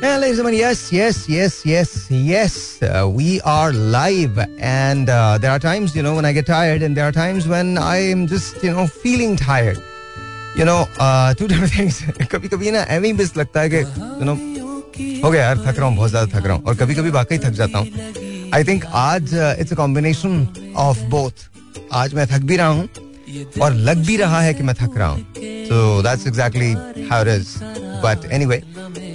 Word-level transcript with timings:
And 0.00 0.20
ladies 0.22 0.38
and 0.38 0.46
gentlemen, 0.46 0.54
yes, 0.54 0.92
yes, 0.92 1.28
yes, 1.28 1.66
yes, 1.66 2.08
yes, 2.08 2.80
uh, 2.82 3.08
we 3.10 3.40
are 3.40 3.72
live. 3.72 4.38
And 4.60 5.10
uh, 5.10 5.38
there 5.38 5.50
are 5.50 5.58
times, 5.58 5.96
you 5.96 6.04
know, 6.04 6.14
when 6.14 6.24
I 6.24 6.32
get 6.32 6.46
tired, 6.46 6.82
and 6.82 6.96
there 6.96 7.04
are 7.04 7.10
times 7.12 7.48
when 7.48 7.76
I 7.76 7.96
am 7.96 8.28
just, 8.28 8.62
you 8.62 8.70
know, 8.72 8.86
feeling 8.86 9.34
tired. 9.34 9.82
You 10.56 10.64
know, 10.64 10.86
uh, 11.00 11.34
two 11.34 11.48
different 11.48 11.72
things. 11.72 12.00
कभी 12.30 12.48
कभी 12.48 12.70
ना 12.70 12.82
ऐਵੇਂ 12.96 13.12
ही 13.12 13.16
बस 13.18 13.36
लगता 13.36 13.60
है 13.60 13.70
कि, 13.70 13.82
you 14.20 14.28
know, 14.28 14.38
हो 15.24 15.30
गया 15.30 15.42
यार 15.42 15.58
थक 15.66 15.78
रहा 15.78 15.88
हूँ 15.88 15.96
बहुत 15.96 16.10
ज़्यादा 16.10 16.38
थक 16.38 16.46
रहा 16.46 16.56
हूँ 16.56 16.64
और 16.64 16.76
कभी 16.76 16.94
कभी 16.94 17.10
वाकई 17.18 17.38
थक 17.38 17.58
जाता 17.58 17.78
हूँ 17.78 18.50
आई 18.54 18.64
थिंक 18.64 18.84
आज 19.02 19.34
it's 19.58 19.72
a 19.72 19.76
combination 19.76 20.74
of 20.86 21.02
both 21.10 21.46
आज 22.02 22.14
मैं 22.14 22.26
थक 22.26 22.42
भी 22.50 22.56
रहा 22.56 22.68
हूँ 22.68 22.88
और 23.62 23.74
लग 23.74 24.04
भी 24.06 24.16
रहा 24.16 24.40
है 24.40 24.54
कि 24.54 24.62
मैं 24.62 24.74
थक 24.74 24.96
रहा 24.96 25.08
हूँ। 25.08 25.20
So 25.68 26.02
that's 26.02 26.26
exactly 26.26 26.72
how 27.10 27.22
it 27.22 27.28
is 27.30 27.48
but 28.04 28.30
anyway 28.32 28.62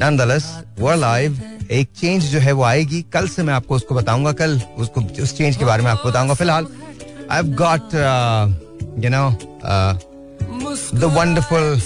nonetheless 0.02 0.46
we're 0.80 0.96
live 0.96 1.42
एक 1.72 1.90
चेंज 1.98 2.24
जो 2.24 2.40
है 2.40 2.52
वो 2.52 2.64
आएगी। 2.64 3.02
कल 3.14 3.28
से 3.28 3.44
मैं 3.44 3.54
आपको 3.54 3.76
उसको 3.76 3.96
बताऊँगा, 3.96 4.32
कल 4.32 4.60
उसको, 4.78 5.02
उस 5.24 5.38
चेंज 5.38 5.56
के 5.58 5.66
बारे 5.66 5.84
में 5.84 5.92
आपको 5.92 6.10
बताऊँगा। 6.10 6.34
फ़िलहाल 6.34 6.68
I 7.32 7.36
have 7.36 7.54
got 7.56 7.94
you 9.04 9.10
know 9.10 9.30
the 10.96 11.14
wonderful 11.18 11.82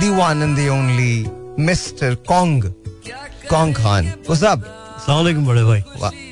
the 0.00 0.10
one 0.18 0.42
and 0.42 0.56
the 0.58 0.68
only 0.70 1.26
mister 1.64 2.14
Kong 2.28 2.72
Kong 3.50 3.76
Khan 3.76 4.06
what's 4.06 4.44
up 4.44 4.64
सलाम 5.08 5.46
बड़े 5.46 5.62
भाई 5.64 5.80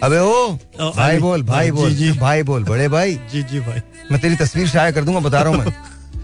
अबे 0.05 0.19
ओ 0.21 0.93
भाई। 0.97 1.19
बोल 1.19 1.43
भाई 1.43 1.71
बोल 1.77 1.93
जी। 1.95 2.11
भाई 2.19 2.43
बोल 2.49 2.65
बड़े 2.65 2.89
भाई 2.95 3.15
जी 3.33 3.43
जी 3.53 3.61
भाई 3.69 3.81
मैं 4.11 4.21
तेरी 4.21 4.37
तस्वीर 4.37 4.69
शाया 4.69 4.91
कर 4.97 5.05
दूँगा 5.05 5.21
बता 5.29 5.41
रहा 5.43 5.53
हूँ 5.55 5.65
मैं 5.65 5.73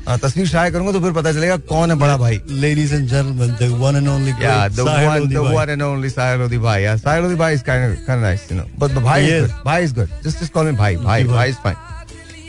हाँ, 0.08 0.18
तस्वीर 0.18 0.46
शाया 0.48 0.70
करूँगा 0.70 0.92
तो 0.92 1.00
फिर 1.00 1.12
पता 1.12 1.32
चलेगा 1.32 1.56
कौन 1.72 1.90
है 1.90 1.96
बड़ा 1.98 2.16
भाई 2.22 2.38
Ladies 2.62 2.92
and 2.98 3.08
gentlemen, 3.12 3.54
the 3.60 3.68
one 3.82 3.98
and 4.00 4.08
only 4.14 4.32
great 4.38 4.46
Yeah, 4.48 4.68
the 4.78 4.84
Sahil 4.88 5.06
one, 5.08 5.20
Lodi 5.24 5.34
the 5.36 5.42
bhai. 5.44 5.52
one 5.58 5.70
and 5.74 5.82
only 5.88 6.10
Sahil 6.14 6.40
Lodi 6.42 6.58
bhai. 6.64 6.74
Yeah, 6.84 6.96
Sahil 7.04 7.22
Lodi 7.26 7.36
bhai 7.42 7.50
is 7.58 7.62
kind 7.68 7.84
of, 7.88 7.92
kind 8.06 8.18
of 8.18 8.24
nice, 8.28 8.46
you 8.50 8.56
know. 8.56 8.64
But, 8.82 8.94
but 8.96 9.04
bhai 9.04 9.18
is 9.20 9.28
Yes. 9.30 9.46
good. 9.52 9.64
Bhai 9.68 9.76
is 9.84 9.92
good. 10.00 10.10
Just, 10.24 10.40
just 10.44 10.52
call 10.56 10.64
me 10.70 10.72
bhai. 10.80 10.90
Bhai, 11.04 11.18
ji, 11.22 11.28
bhai 11.28 11.36
भाई। 11.36 11.54
is 11.54 11.60
fine. 11.66 11.78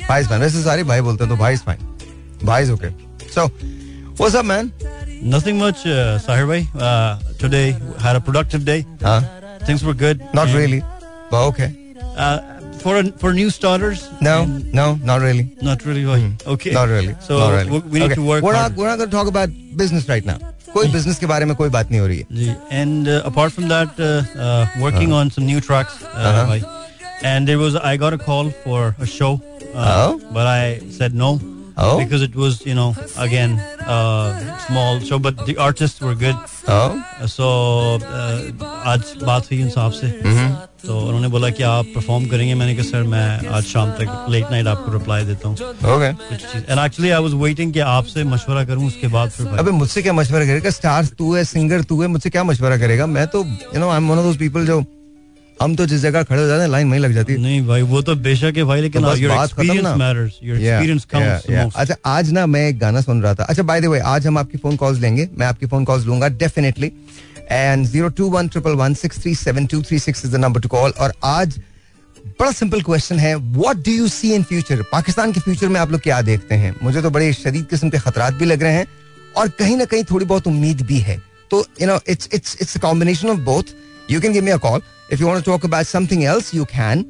Bhai 0.07 0.17
is 0.23 0.31
fine. 0.31 0.41
वैसे 0.45 0.63
सारे 0.63 0.83
भाई 0.93 1.01
बोलते 1.09 1.23
हैं 1.23 1.29
तो 1.35 1.37
भाई. 1.43 1.77
Bhai 2.51 2.59
is 2.67 2.71
okay. 2.77 2.91
So, 3.37 3.45
what's 4.23 4.39
up, 4.41 4.49
man? 4.53 4.73
Nothing 5.37 5.61
much, 5.63 5.85
uh, 5.85 6.17
Sahir 6.27 6.49
bhai. 6.53 6.61
Uh, 6.89 7.33
today 7.45 7.65
had 8.07 8.21
a 8.21 8.25
productive 8.31 8.65
day. 8.73 8.79
Huh? 9.03 9.21
Things 9.66 9.84
were 9.84 9.94
good. 9.94 10.20
Not 10.34 10.48
And, 10.48 10.56
really, 10.56 10.82
but 11.30 11.46
okay. 11.48 11.68
Uh, 12.16 12.38
for 12.82 13.02
for 13.22 13.32
new 13.32 13.50
starters. 13.50 14.08
No, 14.20 14.42
and 14.42 14.72
no, 14.72 14.86
not 15.10 15.20
really. 15.20 15.44
Not 15.62 15.84
really. 15.84 16.04
Bhai. 16.04 16.32
Okay. 16.54 16.70
Not 16.72 16.88
really. 16.88 17.14
So 17.20 17.38
not 17.38 17.52
really. 17.56 17.70
we- 17.70 17.88
we 17.96 17.98
need 18.00 18.06
okay. 18.06 18.14
to 18.14 18.22
work 18.22 18.42
We're 18.42 18.54
hard. 18.54 18.72
not, 18.72 18.78
we're 18.78 18.88
not 18.88 18.98
going 18.98 19.10
to 19.10 19.16
talk 19.16 19.28
about 19.28 19.50
business 19.82 20.08
right 20.08 20.24
now. 20.24 20.38
कोई 20.72 20.88
business 20.92 21.18
के 21.18 21.26
बारे 21.26 21.44
में 21.46 21.54
कोई 21.56 21.68
बात 21.74 21.90
नहीं 21.90 22.00
हो 22.00 22.06
रही 22.06 22.18
है. 22.18 22.26
जी. 22.32 22.54
And 22.70 23.08
uh, 23.08 23.22
apart 23.24 23.52
from 23.52 23.68
that, 23.68 23.88
uh, 23.98 24.22
uh, 24.46 24.66
working 24.86 25.12
on 25.12 25.30
some 25.30 25.46
new 25.46 25.60
tracks. 25.68 26.02
Uh, 26.02 26.08
Uh-huh. 26.14 26.46
bhai. 26.46 26.62
And 27.22 27.48
there 27.48 27.58
was 27.58 27.76
I 27.76 27.96
got 27.96 28.12
a 28.12 28.18
call 28.18 28.50
for 28.64 28.94
a 28.98 29.06
show, 29.06 29.40
uh, 29.74 30.12
Oh. 31.75 31.97
Because 31.97 32.21
it 32.21 32.35
was, 32.35 32.65
you 32.65 32.73
know, 32.75 32.95
again, 33.17 33.53
uh, 33.87 34.57
small. 34.65 34.99
Show, 34.99 35.17
but 35.19 35.45
the 35.45 35.57
artists 35.57 36.01
were 36.01 36.13
good. 36.15 36.35
Oh. 36.67 36.91
So 37.27 37.47
uh, 37.99 38.65
आज 38.91 39.13
बात 39.23 39.51
हुई 39.51 39.61
उनसे 39.63 39.79
आपसे। 39.81 40.07
तो 40.85 40.99
उन्होंने 40.99 41.27
बोला 41.33 41.49
कि 41.49 41.63
आप 41.63 41.85
परफॉर्म 41.95 42.25
करेंगे। 42.29 42.53
मैंने 42.55 42.75
कहा 42.75 42.89
सर 42.89 43.03
मैं 43.09 43.47
आज 43.47 43.63
शाम 43.63 43.91
तक 43.99 44.25
लेट 44.29 44.51
नाइट 44.51 44.67
आपको 44.67 44.91
रिप्लाई 44.93 45.25
देता 45.25 45.47
हूँ। 45.47 45.57
And 45.57 46.79
actually 46.79 47.09
I 47.09 47.21
was 47.23 47.33
waiting 47.43 47.73
कि 47.73 47.79
आपसे 47.79 48.23
मशवरा 48.23 48.63
करूँ 48.65 48.87
उसके 48.87 49.07
बाद 49.07 49.29
फिर 49.31 49.47
अबे 49.59 49.71
मुझसे 49.71 50.01
क्या 50.01 50.13
मशवरा 50.13 50.45
करेगा? 50.45 50.69
स्टार 50.69 51.05
तू 51.17 51.33
है 51.35 51.43
सिंगर 51.45 51.83
तू 51.89 52.01
है 52.01 52.07
मुझसे 52.07 52.29
क्या 52.29 52.43
मशवरा 52.43 52.77
करेगा? 52.77 53.05
मैं 53.05 53.27
तो 53.27 53.43
you 53.43 53.79
know 53.79 53.89
I 53.89 53.97
am 53.97 54.11
one 54.11 54.17
of 54.17 54.25
those 54.25 54.37
people 54.37 54.65
जो 54.65 54.83
हम 55.61 55.75
तो 55.75 55.85
जिस 55.85 56.01
जगह 56.01 56.23
खड़े 56.23 56.41
हो 56.41 56.47
जाते 56.47 56.61
हैं 56.61 56.69
लाइन 56.69 56.89
वहीं 56.89 56.99
लग 56.99 57.13
जाती 57.13 57.33
है। 57.33 57.39
नहीं 57.39 57.65
भाई 57.67 57.81
वो 57.81 58.01
तो 58.01 58.15
बेशक 58.17 58.53
है 58.57 58.63
भाई 58.63 58.81
लेकिन 58.81 59.01
तो 59.01 59.29
बात 59.29 59.51
खत्म. 59.51 61.69
अच्छा 61.75 61.95
आज 62.05 62.31
ना 62.31 62.45
मैं 62.45 62.67
एक 62.69 62.79
गाना 62.79 63.01
सुन 63.01 63.21
रहा 63.23 63.33
था। 63.33 63.43
अच्छा 63.43 63.63
बाय 63.63 63.81
द 63.81 63.85
वे 63.85 63.99
आज 63.99 64.27
हम 64.27 64.37
आपकी 64.37 64.57
फ़ोन 64.57 64.75
कॉल्स 64.75 64.99
लेंगे। 64.99 65.27
मैं 65.37 65.47
आपकी 65.47 65.65
फ़ोन 65.65 65.85
कॉल्स 65.85 66.05
लूँगा 66.05 66.27
definitely 66.39 66.91
and 67.51 67.85
zero 67.85 68.09
two 68.09 68.29
one 68.29 68.47
triple 68.47 68.71
one 68.77 68.93
six 68.93 69.21
three 69.21 69.35
seven 69.35 69.65
two 69.65 69.81
three 69.83 69.99
six 69.99 70.25
is 70.25 70.31
the 70.31 70.35
number 70.39 70.61
to 70.61 70.69
call 70.69 70.93
और 70.99 71.13
आज 71.23 71.59
बड़ा 72.39 72.51
सिंपल 72.51 72.81
क्वेश्चन 72.81 73.19
है 73.19 73.35
what 73.35 73.77
do 73.85 73.91
you 73.91 74.07
see 74.07 74.33
in 74.33 74.43
future 74.43 74.81
Pakistan 74.91 75.31
के 75.31 75.39
future 75.39 75.67
में 75.67 75.79
आप 75.79 75.91
लोग 75.91 76.01
क्या 76.01 76.21
देखते 76.21 76.55
हैं? 76.55 76.75
मुझे 76.83 77.01
तो 77.01 77.09
बड़े 77.09 77.33
शदीद 77.33 77.65
किस्म 77.69 77.89
के 77.89 77.99
खतरात 77.99 78.33
भी 78.33 78.45
लग 78.45 78.63
रहे 78.63 78.73
हैं 78.73 78.85
और 79.37 79.49
कहीं 79.59 79.77
ना 79.77 79.85
कहीं 79.85 80.03
थोड़ी 80.11 80.25
बहुत 80.25 80.47
उम्मीद 80.47 80.81
भी 80.81 80.99
है। 80.99 81.21
तो 81.51 81.65
you 81.81 81.87
know 81.87 81.99
it's 82.09 82.29
it's 82.33 82.57
it's 82.61 82.77
a 82.77 82.79
combination 82.79 83.29
of 83.29 83.39
both 83.41 83.63
you 84.11 84.21
can 84.21 84.33
give 84.33 84.43
me 84.43 84.51
a 84.51 84.57
call 84.57 84.81
if 85.11 85.21
you 85.21 85.27
want 85.27 85.45
to 85.45 85.51
talk 85.51 85.65
about 85.65 85.85
something 85.85 86.23
else 86.23 86.55
you 86.55 86.65
can 86.65 87.05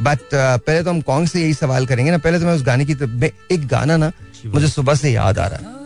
but 0.00 0.18
पहले 0.34 0.82
तो 0.82 0.90
हम 0.90 1.00
कौन 1.00 1.26
से 1.26 1.42
यही 1.42 1.54
सवाल 1.54 1.86
करेंगे 1.86 2.10
ना? 2.10 2.18
पहले 2.18 2.38
तो 2.40 2.46
मैं 2.46 2.54
उस 2.54 2.62
गाने 2.62 2.84
की 2.90 2.92
एक 3.54 3.66
गाना 3.66 3.96
ना 3.96 4.12
मुझे 4.46 4.68
सुबह 4.68 4.94
से 4.94 5.10
याद 5.12 5.38
आ 5.38 5.46
रहा 5.46 5.58
है। 5.58 5.76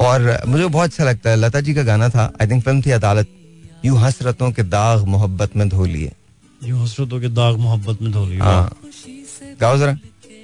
और 0.00 0.42
मुझे 0.46 0.66
बहुत 0.66 0.90
अच्छा 0.90 1.04
लगता 1.04 1.30
है। 1.30 1.36
लता 1.36 1.60
जी 1.60 1.74
का 1.74 1.82
गाना 1.82 2.08
था 2.08 2.32
आई 2.42 2.46
थिंक 2.46 2.64
फ़िल्म 2.64 2.82
थी 2.82 2.90
अदालत। 2.90 3.26
यूँ 3.84 3.98
हसरतों 3.98 4.52
के 4.52 4.62
दाग 4.62 5.04
मोहब्बत 5.04 5.56
में 5.56 5.68
धो 5.68 5.84
लिए। 5.84 6.12
यूँ 6.64 6.82
हसरतों 6.82 7.20
के 7.20 7.28
दाग 7.28 7.56
मोहब्बत 7.56 8.02
में 8.02 8.12
धो 8.12 8.26
लिए। 8.26 8.38
हाँ। 8.38 8.76
गाओ 9.60 9.78
जरा। 9.78 9.96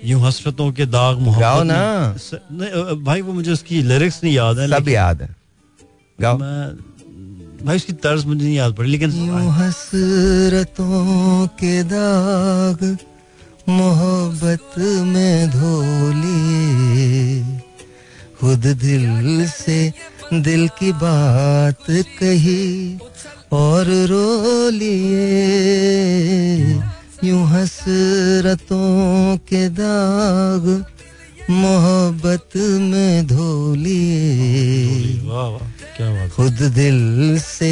यूँ 0.05 0.27
हसरतों 0.27 0.73
के 0.73 0.87
दाग 0.87 1.19
मोहब्बत 1.19 1.41
गाओ 1.41 1.63
ना। 1.63 2.15
स- 2.17 2.35
भाई 3.03 3.21
वो 3.21 3.33
मुझे 3.33 3.53
उसकी 3.53 3.83
लिरिक्स 3.83 4.21
नहीं 4.25 4.35
याद 4.35 4.59
है 4.59 4.69
सब 4.69 4.89
याद 4.89 5.23
है। 5.23 5.37
गाओ। 6.21 6.39
भाई 7.65 7.77
उसकी 7.77 7.93
तर्ज 8.05 8.25
मुझे 8.27 8.45
नहीं 8.45 8.55
याद 8.57 8.75
पड़ी 8.77 8.89
लेकिन 8.91 9.11
यूँ 9.27 9.51
हसरतों 9.53 11.47
के 11.61 11.83
दाग 11.93 12.83
मोहब्बत 13.69 14.75
में 15.13 15.51
धो 15.51 15.73
लिए 16.21 17.61
खुद 18.41 18.67
दिल 18.83 19.47
से 19.51 19.79
दिल 20.49 20.69
की 20.79 20.93
बात 21.03 21.85
कही 22.19 22.63
और 23.53 23.87
रो 24.11 24.69
लिए। 24.71 25.27
यूँ 27.25 27.47
हसरतों 27.49 29.37
के 29.49 29.69
दाग 29.81 30.65
मोहब्बत 31.51 32.57
में 32.91 33.27
धो 33.27 33.75
लिए 33.75 35.19
वाह 35.29 35.49
वाह। 35.49 35.69
क्या 35.97 36.09
बात 36.11 36.31
खुद 36.31 36.63
दिल 36.75 37.39
से 37.41 37.71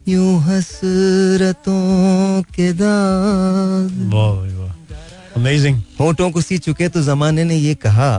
यूँ 0.08 0.40
हसरतों 0.42 1.82
के 2.54 2.72
दाग। 2.72 3.90
वाह 4.14 4.30
भाई 4.36 4.52
वाह। 4.54 4.72
अमेजिंग 5.36 5.82
होठों 6.00 6.30
को 6.30 6.40
सी 6.40 6.58
चुके 6.58 6.88
तो 6.88 7.02
जमाने 7.02 7.44
ने 7.44 7.56
ये 7.56 7.74
कहा 7.74 8.10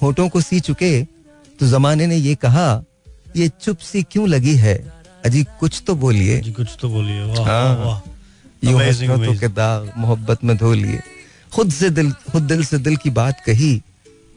होठों 0.00 0.28
को 0.28 0.40
सी 0.40 0.60
चुके 0.60 0.92
तो 1.60 1.66
जमाने 1.68 2.06
ने 2.06 2.16
ये 2.16 2.34
कहा 2.34 2.68
ये 3.36 3.48
चुप 3.62 3.78
सी 3.78 4.02
क्यों 4.02 4.28
लगी 4.28 4.54
है? 4.56 4.76
अजी 5.24 5.44
कुछ 5.60 5.82
तो 5.86 5.94
बोलिए। 5.94 6.40
कुछ 6.52 6.68
तो 6.80 6.88
बोलिए। 6.88 7.22
वाह 7.24 7.46
हाँ। 7.48 7.76
वाह 7.84 8.00
यूँ 8.64 8.80
हसरतों 8.80 9.34
के 9.34 9.48
दाग 9.48 9.90
मोहब्बत 9.98 10.44
में 10.44 10.56
धो 10.56 10.72
लिए। 10.72 11.00
खुद 11.54 11.70
से 11.72 11.90
दिल 11.90 12.10
खुद 12.32 12.42
दिल 12.42 12.64
से 12.64 12.78
दिल 12.78 12.96
की 12.96 13.10
बात 13.12 13.40
कही 13.46 13.80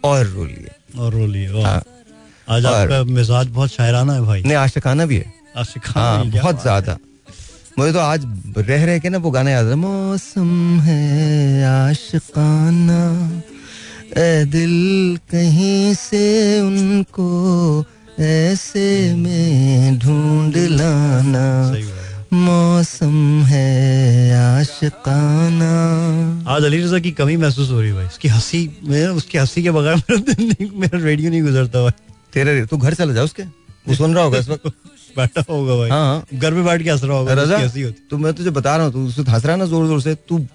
और 0.03 0.25
रो 0.25 0.45
लिए। 0.45 0.71
और 0.99 1.13
रो 1.13 1.25
लिए 1.27 1.63
हाँ। 1.63 1.81
आज 2.47 2.65
आपका 2.65 3.03
मिजाज 3.03 3.47
बहुत 3.47 3.69
शायराना 3.71 4.13
है 4.13 4.21
भाई। 4.21 4.41
नहीं 4.43 4.57
आशिकाना 4.57 5.05
भी 5.05 5.17
है। 5.17 5.33
आशिकाना 5.57 6.01
हाँ 6.01 6.25
बहुत 6.25 6.61
ज़्यादा। 6.61 6.97
मुझे 7.79 7.91
तो 7.93 7.99
आज 7.99 8.25
रह 8.57 8.85
रहे 8.85 8.99
के 8.99 9.09
ना 9.09 9.17
वो 9.17 9.31
गाना 9.31 9.51
याद 9.51 9.67
है 9.67 9.75
मौसम 9.75 10.79
है 10.81 11.63
आशिकाना 11.65 13.01
ए 14.17 14.45
दिल 14.45 15.17
कहीं 15.31 15.93
से 15.95 16.25
उनको 16.61 17.29
ऐसे 18.19 18.87
में 19.15 19.99
ढूंढ 19.99 20.57
लाना। 20.71 21.47
मौसम 22.33 23.43
है 23.45 24.33
आशिकाना। 24.35 25.71
आज 26.47 26.63
अली 26.63 26.81
रजा 26.83 26.99
की 26.99 27.11
कमी 27.11 27.35
महसूस 27.37 27.69
हो 27.71 27.79
रही 27.81 27.89
है 27.89 27.95
भाई। 27.95 28.05
उसकी 28.05 28.27
हँसी 28.27 28.59
मेरा 28.83 29.11
उसकी 29.13 29.37
हँसी 29.37 29.63
के 29.63 29.71
बगैर 29.71 29.95
मेरा 29.95 30.17
दिन 30.23 30.47
नहीं 30.47 30.69
मेरा 30.79 30.99
रेडियो 30.99 31.29
नहीं 31.31 31.41
गुजरता 31.43 31.81
भाई। 31.83 31.91
तेरे 32.33 32.65
तू 32.65 32.77
घर 32.77 32.93
चला 32.93 33.13
जा 33.13 33.23
उसके। 33.23 33.43
वो 33.87 33.95
सुन 33.95 34.15
रहा 34.15 34.23
होगा 34.23 34.37
इस 34.37 34.49
वक्त। 34.49 34.67
बैठा 35.17 35.43
होगा 35.49 35.75
भाई। 35.75 35.89
हाँ। 35.89 36.25
घर 36.33 36.53
में 36.53 36.63
बैठ 36.65 36.83
के 36.83 36.89
हंस 36.89 37.03
रहा 37.03 37.17
होगा 37.17 37.33
रजा 37.33 37.57
कैसी 37.57 37.81
होती। 37.81 38.07
तू 38.09 38.17
मैं 38.17 38.33
तुझे 38.33 38.49
बता 38.49 38.75
रहा 38.75 38.85
हूँ 38.85 38.93
तू 38.93 39.05
उससे 39.07 39.21
हंस 39.31 39.45
रहा 39.45 39.53
है 39.53 39.59
ना 39.59 39.65
ज़ोर 39.65 39.87
ज़ोर 39.87 40.01
से 40.01 40.15
तू 40.29 40.45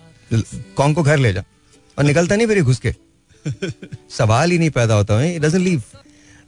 कौन 0.77 0.95
को 0.95 1.03
घर 1.03 1.19
ले 1.19 1.33
जा। 1.33 1.45
और 1.99 2.05
निकलता 2.05 2.37
नहीं 2.37 2.47
फिर 2.47 2.63
घुस 2.63 2.79
के। 2.87 2.95
सवाल 4.11 4.51
ही 4.51 4.59
नहीं 4.59 4.71
पैदा 4.71 4.95
होता 4.95 5.19
है 5.21 5.39
डजंट 5.39 5.63
लीव 5.63 5.83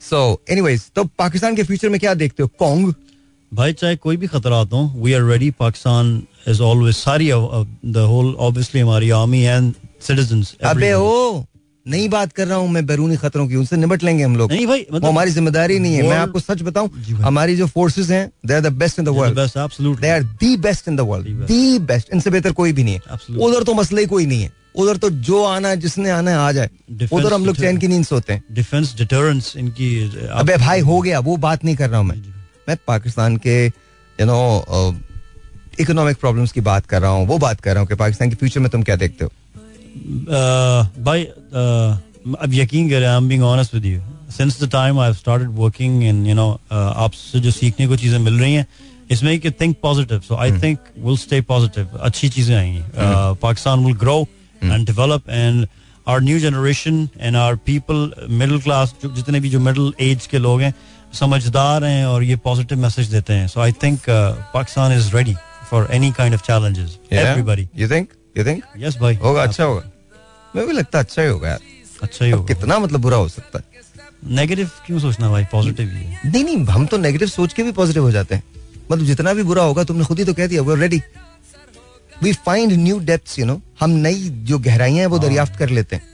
सो 0.01 0.43
एनीवेज 0.51 0.91
तो 0.97 1.05
पाकिस्तान 1.19 1.57
के 1.57 1.63
फ्यूचर 1.63 1.89
में 1.89 1.99
क्या 2.01 2.15
देखते 2.15 2.43
हो? 2.43 2.49
कॉन्ग 2.59 2.95
भाई 3.53 3.73
चाहे 3.73 3.97
कोई 3.97 4.17
भी 4.17 4.27
खतरा 4.27 4.57
हो 4.73 4.91
we 4.97 5.13
are 5.13 5.23
ready 5.23 5.51
Pakistan 5.61 6.23
is 6.49 6.63
always 6.63 6.95
sorry 6.97 7.31
the 7.87 8.05
whole 8.11 8.35
obviously 8.41 8.81
हमारी 8.81 9.11
आर्मी 9.11 9.43
एंड 9.43 9.73
सिटीजंस 10.07 10.55
अबे 10.65 10.93
ओ 10.93 11.45
नहीं 11.87 12.09
बात 12.09 12.33
कर 12.33 12.47
रहा 12.47 12.57
हूँ 12.59 12.69
मैं 12.71 12.85
बैरूनी 12.87 13.17
खतरों 13.17 13.47
की 13.49 13.57
उनसे 13.57 13.77
निपट 13.77 14.03
लेंगे 14.03 14.25
हम 14.25 14.37
लोग। 14.37 14.53
नहीं 14.53 14.67
भाई 14.67 14.87
वो 14.93 15.07
हमारी 15.07 15.31
ज़िम्मेदारी 15.31 15.79
नहीं 15.79 15.95
है। 15.95 16.03
मैं 16.03 16.17
आपको 16.17 16.41
सच 16.41 16.63
बताऊँ 16.63 16.91
हमारी 17.23 17.57
जो 17.57 17.67
फोर्सेस 17.67 18.11
हैं 18.11 18.31
they 18.47 18.55
are 18.55 18.61
the 18.61 18.73
best 18.73 18.99
in 18.99 19.05
the 19.05 19.09
world 19.09 19.37
best 19.37 19.57
absolutely 19.57 20.03
they 20.03 20.11
are 20.11 20.23
the 20.23 20.57
best 20.57 20.89
in 20.89 20.97
the 20.97 21.01
world 21.01 21.27
The 21.27 21.35
best. 21.35 21.49
The 21.49 21.79
best 21.79 22.13
इनसे 22.15 22.31
बेहतर 22.31 22.53
कोई 22.53 22.73
भी 22.73 22.85
नहीं 22.85 22.95
है। 22.95 23.37
उधर 23.39 23.63
तो 23.63 23.75
मसला 23.75 24.01
ही 24.01 24.07
कोई 24.07 24.27
नहीं 24.27 24.43
है। 24.43 24.53
उधर 24.75 24.97
तो 24.97 25.11
जो 25.11 25.43
आना 25.45 25.69
है 25.69 25.77
जिसने 25.77 26.11
आना 26.11 26.31
है 26.31 26.37
आ 26.37 26.53
जाए। 26.53 26.71
उधर 27.13 27.33
हम 27.35 27.47
लोग 27.47 27.57
चैन 27.57 27.79
की 27.79 27.89
नींद 27.89 28.05
सोते 28.05 28.33
हैं। 28.33 28.45
डिफेंस 28.53 28.95
डिटरेंस 28.99 29.53
इनकी 29.57 30.29
अबे 30.31 30.57
भाई 30.57 30.81
हो 30.81 31.01
गया। 31.01 31.19
वो 31.21 31.37
बात 31.37 31.65
नहीं 31.65 31.77
कर 31.77 31.91
रहा 31.91 31.99
हूँ 31.99 32.07
मैं। 32.07 32.32
मैं 32.69 32.77
पाकिस्तान 32.87 33.37
के 33.47 33.65
यू 33.67 34.27
नो 34.27 34.39
इकोनॉमिक 35.81 36.17
प्रॉब्लम्स 36.21 36.53
की 36.53 36.61
बात 36.61 36.87
कर 36.87 37.01
रहा 37.03 37.11
हूँ 37.11 37.27
वो 37.27 37.39
बात 37.39 37.61
कर 37.61 37.71
रहा 37.75 37.81
हूँ 37.81 37.89
कि 37.89 37.95
पाकिस्तान 38.03 38.31
के 38.31 38.37
फ्यूचर 38.37 38.61
में 38.61 38.71
तुम 38.71 38.83
क्या 38.83 38.97
देखते 38.97 39.25
हो? 39.25 39.31
भाई 41.05 41.25
अब 42.43 42.51
यकीन 42.55 42.91
करें 42.91 43.07
I 43.07 43.17
am 43.17 43.29
being 43.29 43.43
honest 43.45 43.75
with 43.75 43.85
you 43.85 44.01
since 44.37 44.63
the 44.63 44.71
time 44.73 44.99
I 45.01 45.07
have 45.07 45.15
started 45.15 45.49
working 45.59 46.03
in 46.05 46.27
you 46.27 46.35
know 46.35 46.49
आपसे 46.73 47.41
जो 47.41 47.51
सीखने 47.51 47.87
को 47.89 47.97
चीज़ें 47.97 48.19
मिल 48.19 48.39
रही 48.41 48.55
हैं 48.55 48.67
इसमें 49.11 49.39
कि 49.41 49.51
think 49.61 49.77
positive 49.83 50.21
so 50.29 50.37
I 50.37 50.53
think 50.63 50.79
will 50.99 51.17
stay 51.19 51.41
positive 51.51 51.99
अच्छी 52.01 52.29
चीज़ें 52.29 52.57
आएँगी 52.57 52.83
Pakistan 53.43 53.85
will 53.85 53.95
grow 54.05 54.19
and 54.65 54.87
develop 54.87 55.31
and 55.31 55.67
our 56.09 56.21
new 56.21 56.39
generation 56.41 57.09
and 57.21 57.37
our 57.37 57.57
people 57.67 58.11
middle 58.31 58.61
class 58.63 58.95
जितने 59.05 59.41
भी 59.41 59.51
जो 59.51 59.61
मिडिल 59.61 59.93
एज 60.07 60.27
के 60.27 60.39
लोग 60.39 60.61
हैं 60.61 60.75
समझदार 61.15 61.85
हैं 61.85 62.05
और 62.07 62.23
ये 62.23 62.37
पॉजिटिव 62.45 62.79
मैसेज 62.79 63.09
देते 63.09 63.33
हैं. 63.33 63.47
So 63.49 63.61
I 63.61 63.73
think 63.83 64.01
Pakistan 64.09 64.93
is 64.93 65.15
ready 65.17 65.35
for 65.71 65.89
any 65.93 66.11
kind 66.13 66.35
of 66.35 66.43
challenges 66.43 66.99
everybody 67.13 67.69
you 67.77 67.89
think 67.89 68.09
you 68.37 68.45
think 68.45 68.63
yes 68.79 68.97
भाई 68.99 69.17
होगा 69.23 69.43
अच्छा 69.43 69.65
होगा 69.65 69.83
मैं 70.55 70.67
भी 70.67 70.73
लगता 70.73 70.99
है 70.99 71.05
अच्छा 71.05 71.23
ही 71.23 71.29
होगा 71.29 71.49
यार 71.49 71.61
अच्छा 72.03 72.25
ही 72.25 72.31
होगा 72.31 72.47
कितना 72.47 72.79
मतलब 72.79 73.01
बुरा 73.01 73.17
हो 73.17 73.29
सकता 73.29 73.59
है 73.59 73.81
नेगेटिव 74.37 74.71
क्यों 74.87 74.99
सोचना 75.01 75.31
भाई 75.31 75.45
पॉजिटिव 75.53 75.89
ही 75.89 76.05
है 76.05 76.21
नहीं 76.25 76.45
नहीं 76.45 76.65
हम 76.67 76.87
तो 76.87 76.97
नेगेटिव 76.99 77.29
सोच 77.29 77.53
के 77.53 77.63
भी 77.63 77.73
पॉजिटिव 77.73 78.03
हो 78.03 78.11
जाते 78.11 78.35
हैं 78.35 78.43
मतलब 78.91 79.05
जितना 79.07 79.33
भी 79.35 79.43
बुरा 79.43 79.63
होगा 79.63 79.85
तुमने 79.85 80.05
खुद 80.05 80.19
ही 80.19 80.25
तो 80.25 80.35
कह 80.35 80.47
दिया 80.47 80.63
वो 80.63 80.75
ready 80.75 81.01
we 82.23 82.33
find 82.47 82.73
new 82.73 82.99
depths 83.05 83.39
you 83.39 83.47
know 83.47 83.61
हम 83.81 83.91
नई 84.07 84.29
जो 84.51 84.59
गहराइयाँ 84.61 84.99
हैं 84.99 85.07
वो 85.07 85.19
दरियाफ्त 85.19 85.57
कर 85.59 85.71
लेते 85.71 85.97
हैं 85.97 86.11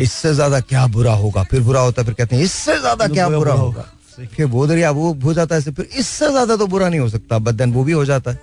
इससे 0.00 0.34
ज़्यादा 0.34 0.60
क्या 0.62 0.86
बुरा 0.86 1.12
होगा 1.14 1.42
फिर 1.42 1.60
बुरा 1.60 1.80
होता 1.80 2.02
है 2.02 2.06
फिर 2.06 2.14
कहते 2.14 2.36
हैं 2.36 2.42
इससे 2.42 2.78
ज़्यादा 2.80 3.06
क्या 3.08 3.28
बुरा 3.28 3.52
होगा 3.54 3.84
फिर 4.26 4.46
वो 4.46 4.66
दरिया 4.66 4.90
वो 4.90 5.12
हो 5.24 5.34
जाता 5.34 5.54
है 5.54 5.60
फिर 5.72 5.88
इससे 5.98 6.30
ज़्यादा 6.30 6.56
तो 6.56 6.66
बुरा 6.66 6.88
नहीं 6.88 7.00
हो 7.00 7.08
सकता 7.08 7.38
बट 7.38 7.54
देन 7.54 7.72
वो 7.72 7.84
भी 7.84 7.92
हो 7.92 8.04
जाता 8.04 8.30
है। 8.30 8.38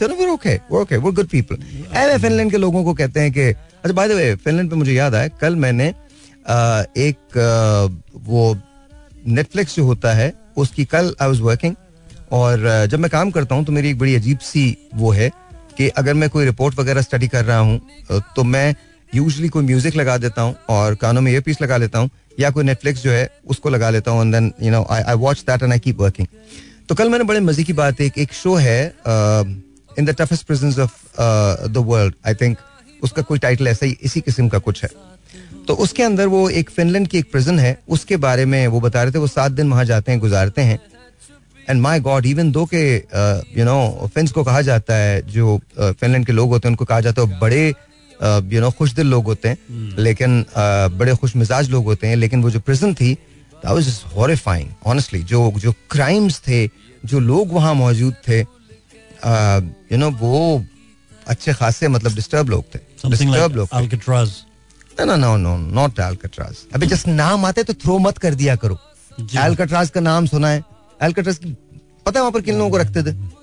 चलो 0.00 0.14
फिर 0.14 0.28
ओके 0.28 0.58
ओके 0.80 0.96
वो 0.96 1.12
गुड 1.12 1.26
पीपल 1.28 1.56
ऐसे 1.94 2.18
फिनलैंड 2.22 2.50
के 2.50 2.56
लोगों 2.56 2.84
को 2.84 2.94
कहते 2.94 3.20
हैं 3.20 3.32
कि 3.32 3.40
अच्छा 3.40 3.92
बाय 3.92 4.08
द 4.08 4.12
वे 4.12 4.34
फिनलैंड 4.34 4.70
पे 4.70 4.76
मुझे 4.76 4.92
याद 4.92 5.14
आया 5.14 5.28
कल 5.40 5.56
मैंने 5.56 5.88
अ, 5.88 6.84
एक 6.96 7.38
अ, 7.38 8.18
वो 8.28 8.56
नेटफ्लिक्स 9.26 9.76
जो 9.76 9.84
होता 9.84 10.12
है 10.14 10.32
उसकी 10.56 10.84
कल 10.84 11.14
आई 11.22 11.28
वाज 11.28 11.40
वर्किंग 11.40 11.74
और 12.32 12.86
जब 12.90 12.98
मैं 12.98 13.10
काम 13.10 13.30
करता 13.30 13.54
हूँ 13.54 13.64
तो 13.64 13.72
मेरी 13.72 13.90
एक 13.90 13.98
बड़ी 13.98 14.14
अजीब 14.14 14.38
सी 14.38 14.64
वो 14.94 15.10
है 15.10 15.30
कि 15.76 15.88
अगर 15.98 16.14
मैं 16.14 16.28
कोई 16.30 16.44
रिपोर्ट 16.44 16.78
वगैरह 16.78 17.02
स्टडी 17.02 17.28
कर 17.28 17.44
रहा 17.44 17.58
हूँ 17.58 17.80
तो 18.36 18.44
मैं 18.44 18.74
यूजली 19.12 19.48
कोई 19.48 19.64
म्यूज़िक 19.64 19.96
लगा 19.96 20.16
देता 20.18 20.42
हूँ 20.42 20.54
और 20.68 20.94
कानों 20.96 21.20
में 21.22 21.30
ईयर 21.32 21.40
पीस 21.42 21.60
लगा 21.62 21.76
लेता 21.76 21.98
हूँ 21.98 22.10
या 22.40 22.50
कोई 22.50 22.64
नेटफ्लिक्स 22.64 23.02
जो 23.02 23.10
है, 23.10 23.28
उसको 23.46 23.68
लगा 23.70 23.90
लेता 23.90 24.10
हूँ 24.10 24.30
then 24.32 24.52
you 24.62 24.70
know 24.70 24.86
I 24.90 25.02
I 25.02 25.14
watch 25.16 25.44
that 25.46 25.62
and 25.62 25.72
I 25.72 25.78
keep 25.78 26.00
working 26.00 26.26
तो 26.88 26.94
कल 26.94 27.08
मैंने 27.10 27.24
बड़े 27.24 27.40
मज़े 27.40 27.64
की 27.64 27.72
बात 27.74 28.00
एक 28.00 28.18
एक 28.18 28.32
शो 28.34 28.54
है 28.56 28.84
in 29.98 30.04
the 30.04 30.14
toughest 30.18 30.46
prison 30.46 30.80
of 30.82 30.92
the 31.68 31.84
world 31.86 32.14
I 32.26 32.34
think 32.34 32.58
उसका 33.02 33.22
कोई 33.22 33.38
टाइटल 33.38 33.68
ऐसा 33.68 33.86
ही, 33.86 33.96
इसी 34.02 34.20
किस्म 34.20 34.48
का 34.48 34.58
कुछ 34.58 34.82
है। 34.82 34.90
तो 35.66 35.74
उसके 35.76 36.02
अंदर 36.02 36.26
वो 36.26 36.48
एक 36.50 36.70
फिनलैंड 36.70 37.06
की 37.08 37.18
एक 37.18 37.30
प्रिजन 37.32 37.58
है, 37.58 37.76
उसके 37.88 38.16
बारे 38.16 38.44
में 38.44 38.66
वो 38.66 38.80
बता 38.80 39.02
रहे 39.02 39.12
थे, 39.12 39.18
वो 39.18 39.26
सात 39.26 39.52
दिन 39.52 39.70
वहाँ 39.70 39.84
जाते 39.84 40.12
हैं, 40.12 40.20
गुजारते 40.20 40.62
हैं। 40.62 40.78
And 41.68 41.80
my 41.80 42.00
God 42.00 42.26
even 42.26 42.50
though 42.52 42.64
के 42.74 42.82
यू 43.58 43.64
नो 43.64 44.10
फिन्स 44.14 44.32
को 44.32 44.44
कहा 44.44 44.60
जाता 44.62 44.94
है, 44.94 45.20
जो 45.22 45.60
फिनलैंड 45.78 46.26
के 46.26 46.32
लोग 46.32 46.50
होते 46.50 46.68
हैं, 46.68 46.72
उनको 46.72 46.84
कहा 46.84 47.00
जाता 47.00 47.22
है 47.22 47.38
बड़े 47.40 47.74
यू 48.22 48.60
नो 48.60 48.70
खुश 48.70 48.92
दिल 48.92 49.06
लोग 49.06 49.24
होते 49.24 49.48
हैं 49.48 49.58
लेकिन 49.98 50.42
uh, 50.42 50.98
बड़े 50.98 51.16
खुश 51.16 51.36
मिजाज 51.36 51.70
लोग 51.70 51.84
होते 51.84 52.06
हैं 52.06 52.16
लेकिन 52.16 52.42
वो 52.42 52.50
जो 52.50 52.60
प्रिजन 52.60 52.94
थी 52.94 53.18
horrifying 53.64 54.68
honestly. 54.88 55.22
जो 55.22 55.52
जो 55.56 55.72
क्राइम्स 55.90 56.40
थे 56.48 56.66
जो 57.04 57.18
लोग 57.20 57.52
वहाँ 57.52 57.74
मौजूद 57.74 58.14
थे 58.28 58.40
यू 59.92 59.96
नो 59.98 60.10
वो 60.10 60.64
अच्छे 61.26 61.52
खासे 61.52 61.88
मतलब 61.88 62.14
डिस्टर्ब 62.14 62.48
लोग 62.48 62.64
थे 62.74 62.78
डिस्टर्ब 63.06 63.56
लोग 63.56 63.68
no 65.00 65.16
no 65.16 65.36
no 65.36 65.56
not 65.56 66.00
Alcatraz 66.00 66.56
अबे 66.74 66.86
जस्ट 66.86 67.06
नाम 67.06 67.44
आते 67.44 67.62
तो 67.62 67.74
थ्रो 67.74 67.98
मत 67.98 68.18
कर 68.18 68.34
दिया 68.34 68.56
करो। 68.56 68.78
एल्कट्राज 69.36 69.90
का 69.90 70.00
नाम 70.00 70.26
सुना 70.26 70.48
है। 70.48 70.64
एल्कट्राज 71.02 71.38
की 71.38 71.56
पता 72.06 72.12
है 72.14 72.20
वहाँ 72.20 72.32
पर 72.32 72.40
किन 72.40 72.58
लोगों 72.58 72.70
को 72.70 72.76
रखते 72.76 73.02
थे? 73.02 73.37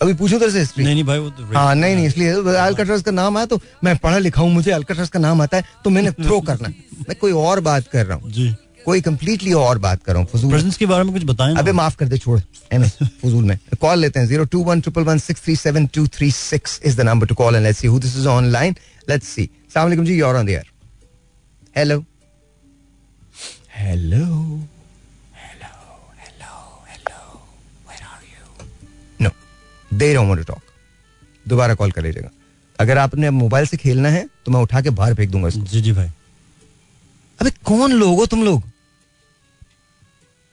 अभी 0.00 0.12
पूछो 0.14 0.38
तेरे 0.38 0.52
से 0.52 0.60
हिस्ट्री 0.60 0.84
नहीं 0.84 0.94
नहीं 0.94 1.04
भाई 1.04 1.18
वो 1.18 1.30
तो 1.30 1.44
हाँ 1.54 1.74
नहीं 1.74 1.94
नहीं 1.94 2.06
इसलिए 2.06 2.30
एल्कट्राज 2.66 3.02
का 3.02 3.10
नाम 3.10 3.36
आया 3.36 3.46
तो 3.46 3.60
मैं 3.84 3.96
पढ़ा 3.98 4.18
लिखा 4.18 4.42
हूँ 4.42 4.50
मुझे 4.52 4.72
एल्कट्राज 4.74 5.08
का 5.08 5.18
नाम 5.18 5.40
आता 5.42 5.56
है 5.56 5.64
तो 5.84 5.90
मैंने 5.90 6.10
थ्रो 6.22 6.40
करना 6.48 6.68
मैं 7.08 7.16
कोई 7.20 7.32
और 7.32 7.60
बात 7.60 7.86
कर 7.88 8.06
रहा 8.06 8.16
हूँ। 8.16 8.30
जी। 8.32 8.54
कोई 8.84 9.00
कंप्लीटली 9.00 9.52
और 9.52 9.78
बात 9.78 10.02
कर 10.02 10.12
रहा 10.12 10.22
हूँ 10.22 10.28
फजूल। 10.32 10.50
प्रेजेंस 10.50 10.76
के 10.76 10.86
बारे 10.86 11.04
में 11.04 11.12
कुछ 11.12 11.24
बताएँ 11.24 11.54
अबे 11.56 11.72
माफ़ 11.72 11.96
कर 11.96 12.08
दे 12.08 12.18
छोड़। 12.18 12.38
फजूल 12.72 13.44
में। 13.44 13.58
कॉल 13.80 13.98
लेते 13.98 14.20
हैं 14.20 14.26
zero 14.26 14.44
two 14.44 14.62
one 14.64 14.80
triple 14.80 15.02
one 15.02 15.18
six 15.18 15.44
three 15.44 15.56
seven 15.56 15.86
two 15.94 16.06
three 16.16 16.30
six 16.30 16.80
is 16.84 16.96
the 16.96 17.06
number 17.10 17.26
to 17.26 17.34
call 17.34 17.56
and 17.56 17.64
let's 17.64 17.78
see 17.78 17.88
who 17.88 17.98
this 17.98 18.16
is 18.16 18.28
online 18.28 18.76
let's 19.10 19.28
see 19.28 19.44
अस्सलाम 19.44 19.84
वालेकुम 19.84 20.04
जी 20.04 20.20
you're 20.20 20.34
on 20.36 20.46
the 20.46 20.58
air. 20.58 20.66
Hello 21.76 22.04
hello 23.76 24.16
hello 24.16 24.77
they 29.90 30.14
don't 30.14 30.28
want 30.28 30.38
to 30.38 30.44
talk. 30.44 30.62
दोबारा 31.46 31.74
call 31.74 31.90
कर 31.90 32.02
लीजिएगा। 32.02 32.30
अगर 32.78 32.98
आपने 32.98 33.30
mobile 33.32 33.66
से 33.66 33.76
खेलना 33.76 34.08
है 34.08 34.26
तो 34.46 34.52
मैं 34.52 34.60
उठा 34.60 34.80
के 34.80 34.90
बाहर 34.92 35.14
फेंक 35.14 35.30
दूँगा 35.30 35.48
इसको। 35.48 35.60
जी 35.62 35.80
जी 35.80 35.92
भाई। 35.92 36.08
अबे 37.40 37.50
कौन 37.64 37.92
लोग 37.92 38.18
हो 38.18 38.26
तुम 38.26 38.44
लोग? 38.44 38.62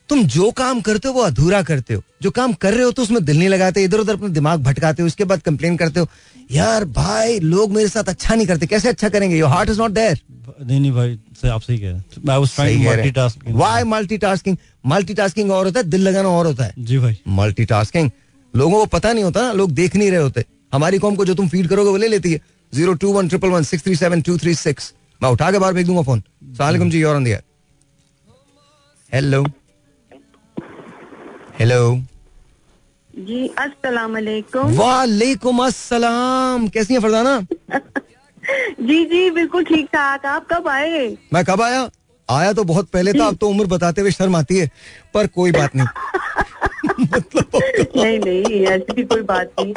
तुम 0.09 0.23
जो 0.23 0.49
काम 0.51 0.81
करते 0.81 1.07
हो 1.07 1.13
वो 1.13 1.21
अधूरा 1.21 1.61
करते 1.63 1.93
हो। 1.93 2.01
जो 2.21 2.31
काम 2.31 2.53
कर 2.53 2.73
रहे 2.73 2.83
हो 2.83 2.91
तो 2.91 3.01
उसमें 3.01 3.23
दिल 3.25 3.37
नहीं 3.39 3.49
लगाते 3.49 3.83
इधर 3.83 3.99
उधर 3.99 4.13
अपना 4.13 4.27
दिमाग 4.29 4.63
भटकाते 4.63 5.01
हो 5.01 5.07
उसके 5.07 5.23
बाद 5.23 5.41
कंप्लेन 5.41 5.77
करते 5.77 5.99
हो। 5.99 6.07
यार 6.51 6.85
भाई 6.85 7.39
लोग 7.39 7.71
मेरे 7.71 7.89
साथ 7.89 8.09
अच्छा 8.09 8.35
नहीं 8.35 8.47
करते। 8.47 8.65
कैसे 8.65 8.89
अच्छा 8.89 9.09
करेंगे? 9.09 9.37
Your 9.37 9.49
heart 9.49 9.69
is 9.69 9.79
not 9.79 9.91
there 9.91 10.19
नहीं 10.61 10.79
नहीं 10.79 10.91
भाई 10.91 11.15
सही 11.33 11.49
आप 11.49 11.61
सही 11.61 11.77
कह 11.77 11.85
रहे 11.85 11.95
हैं। 11.95 12.05
टू 12.13 13.89
मल्टीटास्किंग 13.89 14.57
मल्टीटास्किंग 14.85 15.51
और 15.51 15.65
होता 15.65 15.79
है 15.79 15.85
दिल 15.85 16.01
लगाना 16.01 16.29
और 16.29 16.45
होता 16.45 16.63
है। 16.63 16.73
जी 16.79 16.97
भाई। 16.97 17.17
मल्टीटास्किंग 17.27 18.11
लोगों 18.55 18.79
को 18.79 18.85
पता 18.87 19.13
नहीं 19.13 19.23
होता 19.23 19.41
ना 19.41 19.51
लोग 19.53 19.71
देख 19.73 19.95
नहीं 19.95 20.11
रहे 20.11 20.21
होते। 20.21 20.45
हमारी 20.73 20.97
कौम 20.99 21.15
को 21.15 21.25
जो 21.25 21.33
तुम 21.35 21.47
फ़ीड 21.49 21.67
करोगे 21.67 21.89
वो 21.89 21.97
ले 21.97 22.07
लेती 22.07 22.31
है। 22.33 22.39
Zero 22.73 22.93
two 22.93 23.11
one 23.13 23.27
triple 23.29 23.49
one 23.49 23.63
six 23.63 23.83
three 23.83 23.95
seven 23.95 24.21
two 24.21 24.37
three 24.37 24.55
six 24.55 24.93
मैं 25.21 25.29
उठा 25.29 25.51
के 25.51 25.59
बाहर 25.59 25.73
भेज 25.73 25.85
दूँगा 25.87 26.01
फ़ोन 26.01 26.23
सलाम 26.57 26.89
जी 26.89 27.03
और 27.03 27.21
हेलो 29.11 29.43
हेलो 31.59 31.79
जी 33.09 33.47
अस्सलाम 33.47 34.13
वालेकुम। 34.13 34.71
वालेकुम 34.77 35.59
अस्सलाम। 35.65 36.67
कैसी 36.67 36.93
हैं 36.93 37.01
फरजाना? 37.01 37.39
जी 38.81 39.05
जी 39.05 39.29
बिल्कुल 39.31 39.63
ठीक 39.63 39.85
ठाक। 39.93 40.25
आप 40.25 40.47
कब 40.51 40.67
आए? 40.67 41.05
मैं 41.33 41.43
कब 41.45 41.61
आया? 41.61 41.89
आया 42.29 42.53
तो 42.53 42.63
बहुत 42.63 42.89
पहले 42.89 43.13
था 43.13 43.25
अब 43.25 43.35
तो 43.35 43.49
उम्र 43.49 43.65
बताते 43.65 44.01
हुए 44.01 44.11
शर्म 44.11 44.35
आती 44.35 44.57
है 44.57 44.69
पर 45.13 45.27
कोई 45.27 45.51
बात 45.51 45.75
नहीं। 45.75 45.87
मतलब 46.99 47.61
नहीं 47.97 48.19
नहीं 48.19 48.65
ऐसी 48.65 48.93
भी 48.93 49.03
कोई 49.03 49.21
बात 49.21 49.51
नहीं। 49.59 49.73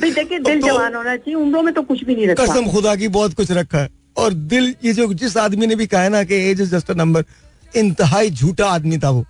भाई 0.00 0.10
देखिए 0.10 0.38
दिल 0.38 0.60
तो- 0.60 0.70
जवान 0.70 0.94
होना 0.94 1.16
चाहिए 1.16 1.34
उम्रों 1.34 1.62
में 1.62 1.74
तो 1.74 1.82
कुछ 1.82 2.04
भी 2.04 2.16
नहीं 2.16 2.26
रखा। 2.26 2.46
कसम 2.46 2.70
खुदा 2.70 2.96
की 2.96 3.08
बहुत 3.08 3.34
कुछ 3.34 3.50
रखा 3.50 3.78
है। 3.78 3.88
और 4.16 4.32
दिल 4.32 4.74
ये 4.84 4.92
जो 4.92 5.14
जिस 5.14 5.36
आदमी 5.36 5.66
ने 5.66 5.76
भी 5.76 5.86
कहा 5.86 6.02
है 6.02 6.08
ना 6.08 6.24
कि 6.24 6.34
age 6.34 6.60
is 6.60 6.76
just 6.76 6.90
a 6.90 6.94
number 6.94 7.24
इंतहाई 7.76 8.30
झूठा 8.30 8.66
आदमी 8.66 8.98
था 8.98 9.10
वो। 9.10 9.24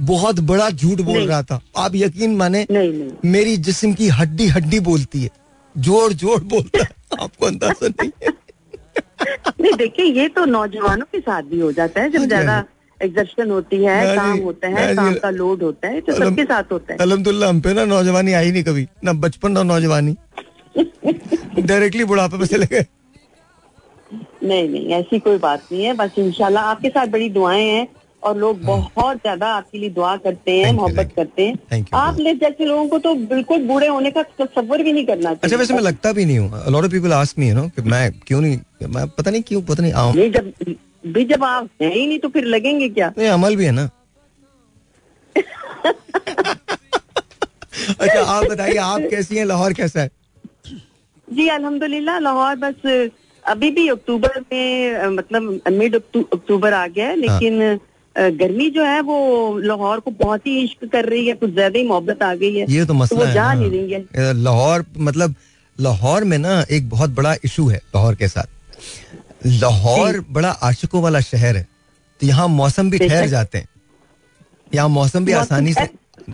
बहुत 0.00 0.40
बड़ा 0.40 0.70
झूठ 0.70 1.00
बोल 1.00 1.26
रहा 1.26 1.42
था। 1.42 1.60
आप 1.76 1.92
यकीन 1.94 2.36
माने 2.36 2.66
नहीं 2.70 2.92
नहीं। 2.92 3.10
मेरी 3.24 3.56
जिस्म 3.56 3.92
की 3.94 4.08
हड्डी 4.08 4.46
हड्डी 4.46 4.80
बोलती 4.80 5.22
है। 5.22 5.30
ज़ोर 5.78 6.12
ज़ोर 6.12 6.44
बोलता 6.44 6.82
है। 6.82 6.88
आपको 7.22 7.46
अंदाज़ा 7.46 7.88
नहीं 7.88 8.10
है। 8.22 8.28
नहीं 9.60 9.72
देखिए 9.72 10.04
ये 10.04 10.28
तो 10.28 10.44
नौजवानों 10.44 11.06
के 11.12 11.20
साथ 11.20 11.42
भी 11.42 11.60
हो 11.60 11.72
जाता 11.72 12.00
है 12.00 12.10
हाँ 12.10 12.18
जब 12.18 12.26
ज़्यादा 12.26 12.64
एग्जर्शन 13.00 13.50
होती 13.50 13.84
है 13.84 14.16
काम 14.16 14.38
होता 14.38 14.68
है 14.68 14.94
काम 14.94 15.14
का 15.14 15.30
लोड 15.30 15.62
होता 15.62 15.88
है 15.88 16.00
तो 16.00 16.12
सबके 16.12 16.44
साथ 16.44 16.72
होता 16.72 16.92
है। 16.92 16.98
अलहमदुल्ला 16.98 17.48
हम 17.48 17.60
पे 17.60 17.72
ना 17.74 17.84
नौजवानी 17.84 18.32
आई 18.32 18.50
नहीं 18.50 18.64
कभी 18.64 18.86
ना 19.04 19.12
बचपन 19.12 19.52
ना 19.52 19.62
नौजवानी। 19.62 20.16
डायरेक्टली 21.58 22.04
बुढ़ापे 22.04 22.36
में 22.36 22.46
चले 22.46 22.66
गए। 22.66 22.84
नहीं 24.42 24.68
नहीं 24.68 24.86
ऐसी 24.94 25.18
कोई 25.18 25.38
बात 25.38 25.62
नहीं 25.72 25.84
है 25.84 25.92
बस 25.94 26.18
इंशाल्लाह 26.18 26.64
आपके 26.64 26.88
साथ 26.88 27.06
बड़ी 27.06 27.28
दुआएँ 27.30 27.66
हैं 27.68 27.86
और 28.22 28.36
लोग 28.38 28.60
बहुत 28.64 29.16
ज़्यादा 29.16 29.48
आपके 29.54 29.78
लिए 29.78 29.90
दुआ 29.90 30.16
करते 30.24 30.52
हैं 30.52 30.64
हाँ। 30.64 30.72
मोहब्बत 30.72 31.12
करते 31.16 31.46
हैं। 31.46 31.84
आप 31.94 32.18
ले 32.18 32.34
जैसे 32.42 32.64
लोगों 32.64 32.86
को 32.88 32.98
तो 33.06 33.14
बिल्कुल 33.32 33.62
बूढ़े 33.66 33.86
होने 33.86 34.10
का 34.10 34.22
तस्वर 34.40 34.82
भी 34.82 34.92
नहीं 34.92 35.06
करना 35.06 35.30
अच्छा 35.42 35.56
वैसे 35.56 35.74
मैं 35.74 35.80
लगता 35.82 36.12
भी 36.12 36.24
नहीं 36.24 36.38
हूँ। 36.38 36.62
Lot 36.72 36.84
of 36.84 36.92
people 36.92 37.12
ask 37.12 37.38
me 37.38 37.48
you 37.48 37.54
know 37.54 37.68
कि 37.76 37.82
मैं 37.90 38.10
क्यों 38.26 38.40
नहीं 38.40 38.88
मैं 38.94 39.06
पता 39.18 39.30
नहीं 39.30 39.42
क्यों 39.48 39.62
पता 39.70 39.82
नहीं 39.82 39.92
आऊँ। 40.04 40.14
नहीं 40.14 40.30
जब 40.32 40.52
भी 41.14 41.24
जब 41.24 41.44
आप 41.44 41.68
हैं 41.82 41.92
ही 41.94 42.06
नहीं 42.06 42.18
तो 42.18 42.28
फिर 42.28 42.44
लगेंगे 42.46 42.88
क्या? 42.88 43.12
ये 43.18 43.26
अमल 43.28 43.56
भी 43.56 43.64
है 43.64 43.72
ना। 43.72 43.88
अच्छा 48.00 48.20
आप 48.22 48.44
बताइए 48.44 48.76
आप 48.76 49.00
कैसी 49.10 49.36
हैं? 49.36 49.44
लाहौर 49.44 49.72
कैसा 49.72 50.00
है? 50.00 50.10
जी 51.28 51.48
अल्हम्दुलिल्लाह 51.48 52.18
लाहौर 52.18 52.56
बस 52.56 53.10
अभी 53.44 53.70
भी 53.76 53.88
अक्टूबर 53.88 54.40
में 54.52 55.06
मतलब 55.16 55.60
मिड 55.72 55.94
अक्टूबर 55.96 56.72
आ 56.72 56.86
गया 56.86 57.06
है 57.08 57.16
लेकिन 57.16 57.60
अ, 57.62 57.78
गर्मी 58.16 58.68
जो 58.70 58.84
है 58.84 59.00
वो 59.02 59.16
लाहौर 59.60 60.00
को 60.00 60.10
बहुत 60.12 60.46
ही 60.46 60.58
इश्क 60.60 60.84
कर 60.92 61.04
रही 61.04 61.26
है 61.26 61.34
कुछ 61.34 61.50
ज़्यादा 61.50 61.78
ही 61.78 61.86
मोहब्बत 61.86 62.22
आ 62.22 62.34
गई 62.34 62.54
है। 62.56 62.66
ये 62.70 62.84
तो 62.86 62.94
मसला 62.94 63.18
वो 63.18 63.24
है 63.24 63.34
जा 63.34 63.52
नहीं 63.52 63.70
रही 63.70 63.92
है। 63.92 64.32
लाहौर 64.34 64.84
मतलब 64.98 65.34
लाहौर 65.78 66.24
में 66.24 66.36
ना 66.38 66.60
एक 66.70 66.88
बहुत 66.90 67.10
बड़ा 67.12 67.34
इशू 67.44 67.68
है 67.68 67.80
लाहौर 67.94 68.14
के 68.14 68.28
साथ। 68.28 69.46
लाहौर 69.46 70.24
बड़ा 70.30 70.50
आशिकों 70.62 71.02
वाला 71.02 71.20
शहर 71.22 71.56
है 71.56 71.66
तो 72.20 72.26
यहाँ 72.26 72.48
मौसम 72.50 72.90
भी 72.90 72.98
ठहर 72.98 73.26
जाते 73.28 73.58
हैं। 73.58 73.68
यहाँ 74.70 74.88
मौसम 74.90 75.24
भी 75.24 75.32
आसानी 75.34 75.72
से 75.74 75.88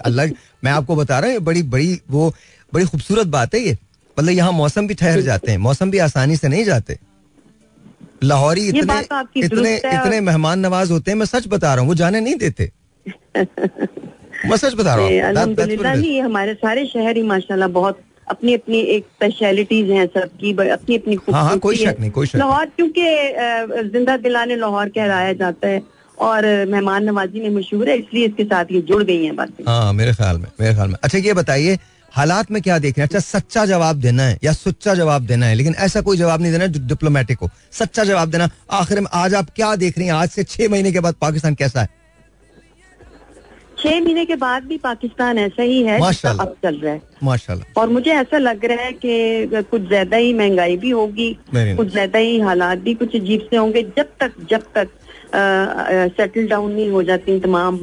अलग 0.06 0.34
मैं 0.64 0.72
आपको 0.72 0.96
बता 0.96 1.18
रहा 1.18 1.30
हूँ 1.30 1.40
बड़ी 1.40 1.62
बड़ी 1.64 2.00
वो 2.10 2.32
बड़ी 2.72 2.84
खूबसूरत 2.86 3.26
बात 3.28 3.54
है 3.54 3.60
ये। 3.60 3.76
मतलब 4.16 4.32
यहाँ 4.32 4.52
मौसम 4.52 4.86
भी 4.86 4.94
ठहर 4.94 5.20
जाते 5.22 5.50
हैं 5.50 5.58
मौसम 5.60 5.90
भी 5.90 5.98
आसानी 6.00 6.36
से 6.36 6.48
नहीं 6.48 6.64
जाते। 6.64 6.98
लाहौरी 8.22 8.66
इतने 8.68 9.00
तो 9.02 9.20
इतने 9.36 9.74
इतने 9.76 10.20
मेहमान 10.20 10.58
नवाज़ 10.60 10.92
होते 10.92 11.10
हैं 11.10 11.18
मैं 11.18 11.26
सच 11.26 11.46
बता 11.48 11.74
रहा 11.74 11.80
हूँ 11.80 11.88
वो 11.88 11.94
जाने 11.94 12.20
नहीं 12.20 12.34
देते। 12.36 12.70
मैं 14.46 14.56
सच 14.56 14.74
बता 14.74 14.94
रहा 14.94 15.04
हूँ 15.04 16.20
हमारे 16.24 16.54
सारे 16.54 16.86
शहर 16.86 17.16
ही 17.16 17.22
माशाल्लाह 17.22 17.68
बहुत 17.68 18.00
अपनी 18.30 18.54
अपनी 18.54 18.78
एक 18.94 19.04
स्पेशलिटीज 19.04 19.90
हैं 19.90 20.06
सबकी 20.06 20.52
अपनी 20.70 20.96
अपनी 20.96 21.18
हाँ, 21.32 21.44
हाँ, 21.44 21.58
कोई 21.58 21.76
शक 21.76 21.96
नहीं, 22.00 22.10
कोई 22.10 22.26
शक 22.26 22.36
लाहौर 22.36 22.66
क्योंकि 22.76 23.04
ज़िंदा 23.92 24.16
दिलाने 24.16 24.56
लाहौर 24.56 24.88
कहलाया 24.88 25.32
जाता 25.32 25.68
है 25.68 25.82
और 26.18 26.46
मेहमान 26.68 27.04
नवाजी 27.04 27.40
में 27.40 27.50
मशहूर 27.56 27.88
है 27.88 27.96
इसलिए 27.98 28.26
इसके 28.26 28.44
साथ 28.44 28.72
ये 28.72 28.80
जुड़ 28.82 29.02
गई 29.02 29.24
है 29.24 29.32
बातें। 29.32 29.64
हाँ 29.66 29.92
मेरे 29.92 30.12
ख्याल 30.14 30.38
में 30.38 30.48
मेरे 30.60 30.74
ख्याल 30.74 30.88
में। 30.88 30.96
अच्छा 31.02 31.18
ये 31.18 31.34
बताइए 31.34 31.78
हालात 32.18 32.50
में 32.50 32.60
क्या 32.62 32.78
देख 32.78 32.98
रहे 32.98 33.02
हैं 33.02 33.08
अच्छा 33.08 33.20
सच्चा 33.20 33.64
जवाब 33.66 33.96
देना 34.00 34.22
है 34.22 34.38
या 34.44 34.52
सुच्चा 34.52 34.94
जवाब 34.94 35.26
देना 35.26 35.46
है 35.46 35.54
लेकिन 35.54 35.74
ऐसा 35.80 36.00
कोई 36.00 36.16
जवाब 36.16 36.40
नहीं 36.42 36.52
देना 36.52 36.64
है 36.64 36.70
जो 36.72 36.86
डिप्लोमेटिक 36.88 37.38
हो। 37.38 37.50
सच्चा 37.72 38.04
जवाब 38.04 38.30
देना 38.30 38.48
आखिर 38.78 39.00
में 39.00 39.06
आज 39.14 39.34
आप 39.34 39.50
क्या 39.56 39.74
देख 39.76 39.98
रही 39.98 40.06
हैं? 40.06 40.14
आज 40.14 40.28
से 40.30 40.44
छह 40.44 40.68
महीने 40.68 40.92
के 40.92 41.00
बाद 41.00 41.14
पाकिस्तान 41.20 41.54
कैसा 41.54 41.80
है? 41.80 41.88
छह 43.78 44.00
महीने 44.00 44.24
के 44.24 44.36
बाद 44.36 44.64
भी 44.66 44.76
पाकिस्तान 44.78 45.38
ऐसा 45.38 45.62
ही 45.62 45.82
है 45.82 45.98
अब 45.98 46.54
चल 46.62 46.76
रहा 46.76 46.92
है। 46.92 47.02
माशाल्लाह। 47.24 47.80
और 47.80 47.88
मुझे 47.88 48.10
ऐसा 48.12 48.38
लग 48.38 48.64
रहा 48.64 48.84
है 48.84 48.92
कि 49.04 49.62
कुछ 49.70 49.86
ज़्यादा 49.88 50.16
ही 50.16 50.32
महँगाई 50.34 50.76
भी 50.76 50.90
होगी 50.90 51.30
कुछ 51.54 51.92
ज़्यादा 51.92 52.18
ही 52.18 52.38
हालात 52.40 52.78
भी 52.88 52.94
कुछ 52.94 53.16
अजीब 53.16 53.46
से 53.50 53.56
होंगे 53.56 53.82
जब 53.96 54.10
तक 54.20 54.32
जब 54.50 54.66
तक 54.78 54.88
सेटल 56.16 56.48
डाउन 56.48 56.72
नहीं 56.72 56.90
हो 56.90 57.02
जाती 57.02 57.38
तमाम 57.40 57.78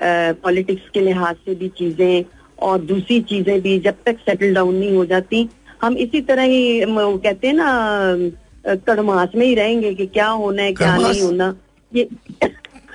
पॉलिटिक्स 0.00 0.90
के 0.94 1.00
लिहाज 1.00 1.36
से 1.36 1.54
भी 1.54 1.68
चीज़ें 1.78 2.24
और 2.58 2.80
दूसरी 2.80 3.20
चीज़ें 3.30 3.60
भी 3.62 3.78
जब 3.80 3.94
तक 4.06 4.18
सेटल 4.18 4.54
डाउन 4.54 4.74
नहीं 4.74 4.96
हो 4.96 5.04
जाती 5.06 5.48
हम 5.82 5.96
इसी 5.98 6.20
तरह 6.28 6.42
ही 6.42 6.84
वो 6.84 7.16
कहते 7.18 7.46
हैं 7.46 7.54
ना 7.54 8.76
कड़मास 8.86 9.28
में 9.34 9.46
ही 9.46 9.54
रहेंगे 9.54 9.94
कि 9.94 10.06
क्या 10.06 10.28
होना 10.28 10.62
है 10.62 10.72
क्या 10.72 10.96
नहीं 10.96 11.20
होना। 11.22 11.54
ये 11.92 12.08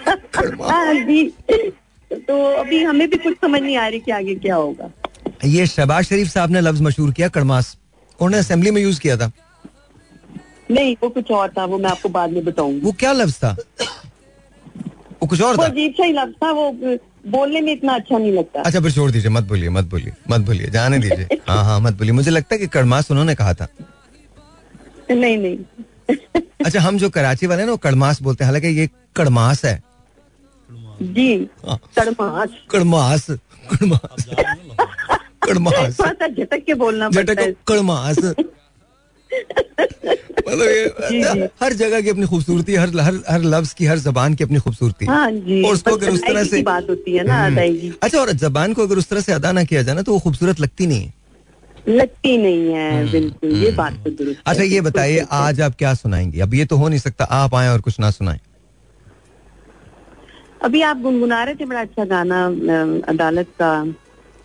हाँ 0.07 0.93
जी। 0.95 1.23
तो 2.11 2.43
अभी 2.53 2.83
हमें 2.83 3.09
भी 3.09 3.17
कुछ 3.17 3.37
समझ 3.41 3.61
नहीं 3.61 3.77
आ 3.77 3.87
रही 3.87 3.99
कि 3.99 4.11
आगे 4.11 4.35
क्या 4.35 4.55
होगा। 4.55 4.91
ये 5.45 5.65
शहबाज 5.67 6.03
शरीफ 6.05 6.27
साहब 6.27 6.51
ने 6.51 6.61
लफ्ज 6.61 6.81
मशहूर 6.81 7.11
किया 7.11 7.27
कड़मास। 7.29 7.77
उन्होंने 8.19 8.37
असेंबली 8.37 8.71
में 8.71 8.81
यूज़ 8.81 8.99
किया 9.01 9.17
था। 9.17 9.31
नहीं 10.71 10.95
वो 11.03 11.09
कुछ 11.09 11.31
और 11.31 11.49
था 11.57 11.65
वो 11.65 11.77
मैं 11.77 11.89
आपको 11.89 12.09
बाद 12.09 12.31
में 12.31 12.43
बताऊँगी। 12.45 12.79
वो 12.79 12.91
क्या 12.99 13.11
लफ्ज 13.13 13.35
था? 13.35 13.55
वो 15.21 15.27
कुछ 15.27 15.41
और 15.41 15.55
वो 15.55 15.63
था 15.63 15.67
अजीब 15.67 15.93
सा 15.93 16.05
ही 16.05 16.13
लगता 16.13 16.51
वो 16.51 16.69
बोलने 17.27 17.61
में 17.61 17.71
इतना 17.73 17.93
अच्छा 17.95 18.17
नहीं 18.17 18.31
लगता। 18.31 18.61
अच्छा 18.61 18.79
फिर 18.79 18.91
छोड़ 18.91 19.11
दीजिए 19.11 19.29
मत 19.29 19.43
बोलिए 19.43 19.69
मत 19.69 19.85
बोलिए 19.85 20.13
मत 20.29 20.41
बोलिए 20.41 20.67
जाने 20.67 20.99
दीजिए। 20.99 21.37
हाँ 21.49 21.63
हाँ 21.63 21.79
मत 21.79 21.93
बोलिए। 21.93 22.11
मुझे 22.11 22.31
लगता 22.31 22.55
है 22.55 22.59
कि 22.59 22.67
कड़मास 22.67 23.11
उन्होंने 23.11 23.35
कहा 23.35 23.53
था। 23.53 23.67
नहीं 25.11 25.37
नहीं। 25.37 25.57
अच्छा 26.65 26.79
हम 26.79 26.97
जो 26.97 27.09
कराची 27.09 27.47
वाले 27.47 27.65
ना 27.65 27.71
वो 27.71 27.77
कड़मास 27.77 28.21
बोलते 28.21 28.43
हैं। 28.43 28.51
हालाँकि 28.51 28.67
ये 28.67 28.89
कड़मास 29.15 29.65
है। 29.65 29.81
जी 31.01 31.49
हाँ। 31.67 31.77
कड़मास। 31.99 32.49
कड़मास 32.71 33.27
कड़मास। 33.71 34.25
कड़मास। 35.43 35.97
झटक 36.01 36.63
के 36.65 36.73
बोलना 36.73 37.09
झटक 37.09 37.55
कड़मास। 37.67 38.19
मतलब 39.33 40.67
ये 41.11 41.49
हर 41.61 41.73
जगह 41.73 42.01
की 42.01 42.09
अपनी 42.09 42.25
खूबसूरती 42.27 42.75
हर 42.75 42.97
हर 42.99 43.19
हर 43.29 43.41
लफ्ज 43.53 43.73
की 43.73 43.85
हर 43.85 43.97
जबान 43.99 44.33
की 44.35 44.43
अपनी 44.43 44.59
खूबसूरती। 44.59 45.05
हाँ 45.05 45.31
जी 45.31 45.61
और 45.67 45.73
उसको 45.73 45.95
अगर 45.95 46.09
उस 46.11 46.21
तरह 46.27 46.43
से 46.43 46.61
बात 46.63 46.89
होती 46.89 47.15
है 47.15 47.23
ना 47.27 47.43
हम्म। 47.45 47.91
अच्छा 48.03 48.19
और 48.19 48.31
जबान 48.45 48.73
को 48.73 48.83
अगर 48.83 48.97
उस 48.97 49.09
तरह 49.09 49.21
से 49.21 49.33
अदा 49.33 49.51
ना 49.51 49.63
किया 49.63 49.81
जाए 49.81 49.95
ना 49.95 50.01
तो 50.01 50.13
वो 50.13 50.19
खूबसूरत 50.19 50.59
लगती 50.59 50.87
नहीं 50.87 51.01
है। 51.01 51.13
लगती 51.87 52.37
नहीं 52.37 52.73
है 52.73 53.11
बिल्कुल 53.11 53.55
ये 53.63 53.71
बात 53.77 53.93
तो 54.03 54.09
दुरुस्त 54.09 54.41
अच्छा 54.45 54.63
ये 54.63 54.81
बताइए 54.81 55.25
आज 55.31 55.61
आप 55.61 55.75
क्या 55.77 55.93
सुनाएँगी? 55.93 56.39
अब 56.39 56.53
ये 56.53 56.65
तो 56.65 56.75
हो 56.77 56.87
नहीं 56.89 56.99
सकता 56.99 57.23
आप 57.39 57.55
आए 57.55 57.67
और 57.69 57.81
कुछ 57.81 57.99
ना 57.99 58.11
सुनाए। 58.11 58.39
अभी 60.63 60.81
आप 60.81 60.97
गुनगुना 61.01 61.43
रहे 61.43 61.55
थे 61.55 61.65
बड़ा 61.65 61.79
अच्छा 61.81 62.05
गाना 62.05 62.45
अदालत 63.11 63.47
का। 63.61 63.73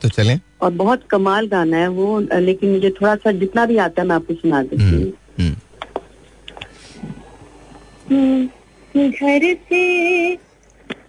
तो 0.03 0.09
चले। 0.09 0.35
और 0.63 0.71
बहुत 0.73 1.03
कमाल 1.11 1.47
गाना 1.47 1.77
है 1.77 1.89
वो 1.89 2.21
लेकिन 2.21 2.71
मुझे 2.71 2.91
थोड़ा 2.91 3.15
सा 3.17 3.33
जितना 3.33 3.67
भी 3.67 3.77
आता 3.77 4.03
है 4.03 4.09
मैं 4.09 4.17
आपको 4.17 4.35
सुना 4.35 4.63
देती 4.63 4.83
हम्म, 4.83 5.03
हूँ। 5.03 5.13
हम्म। 5.41 5.57
हम्म, 8.11 9.11
घर 9.11 9.55
से 9.55 10.37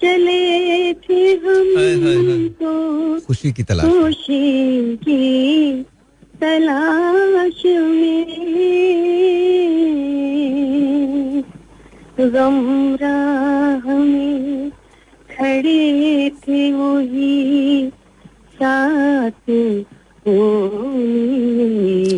चले 0.02 0.94
थे 0.94 1.32
हम 1.34 2.48
तो 2.62 3.20
खुशी 3.20 3.52
की 3.52 3.64
तलाश। 3.64 3.86
खुशी 3.86 4.98
की 4.98 5.84
तलाश 6.42 7.64
में। 7.66 8.40
गम 12.20 12.56
राह 13.02 13.86
में 13.96 14.70
खड़े 15.32 16.30
थे 16.30 16.72
वही 16.74 17.92
साथ 18.62 19.50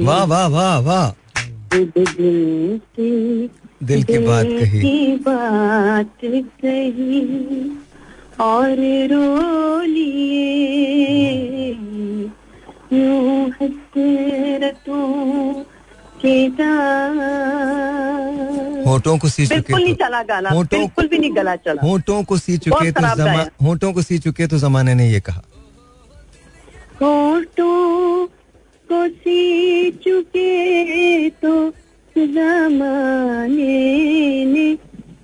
वाह 0.06 0.24
वाह 0.24 0.48
वाह 0.48 0.80
वाह। 0.80 1.12
दिल 3.84 4.04
की 4.04 4.18
बात 4.18 4.46
कही। 4.46 4.82
की 4.82 5.16
बात 5.16 6.18
कही 6.26 7.72
और 8.40 8.76
रो 9.12 9.82
लिए। 9.82 11.72
यूँ 12.94 13.50
हसरतों 13.50 15.54
के 16.26 16.48
होठों 18.90 19.18
को 19.18 19.30
सी 19.30 19.48
बिल्कुल 19.48 19.76
नहीं 19.76 19.94
चुके 19.94 20.06
चला 20.06 20.24
गाना 20.24 20.50
तो 20.50 20.78
बिल्कुल 20.78 21.08
भी 21.08 21.18
नहीं 21.18 21.36
गला 21.36 21.56
चला। 21.56 21.82
तो 21.82 21.88
होठों 21.88 22.24
को 22.24 22.38
सी 22.38 22.58
चुके 22.58 22.92
तो। 22.92 23.66
होठों 23.66 23.94
को 23.94 24.02
सी 24.02 24.20
चुके 24.20 24.48
तो 24.48 24.58
जमाने 24.58 24.96
ने 24.96 25.12
ये 25.12 25.20
कहा। 25.20 25.42
होठों 27.01 28.25
को 28.89 29.08
सी 29.08 29.91
चुके 29.91 31.29
तो 31.29 31.53
जमाने 32.15 33.55
ने 34.46 34.67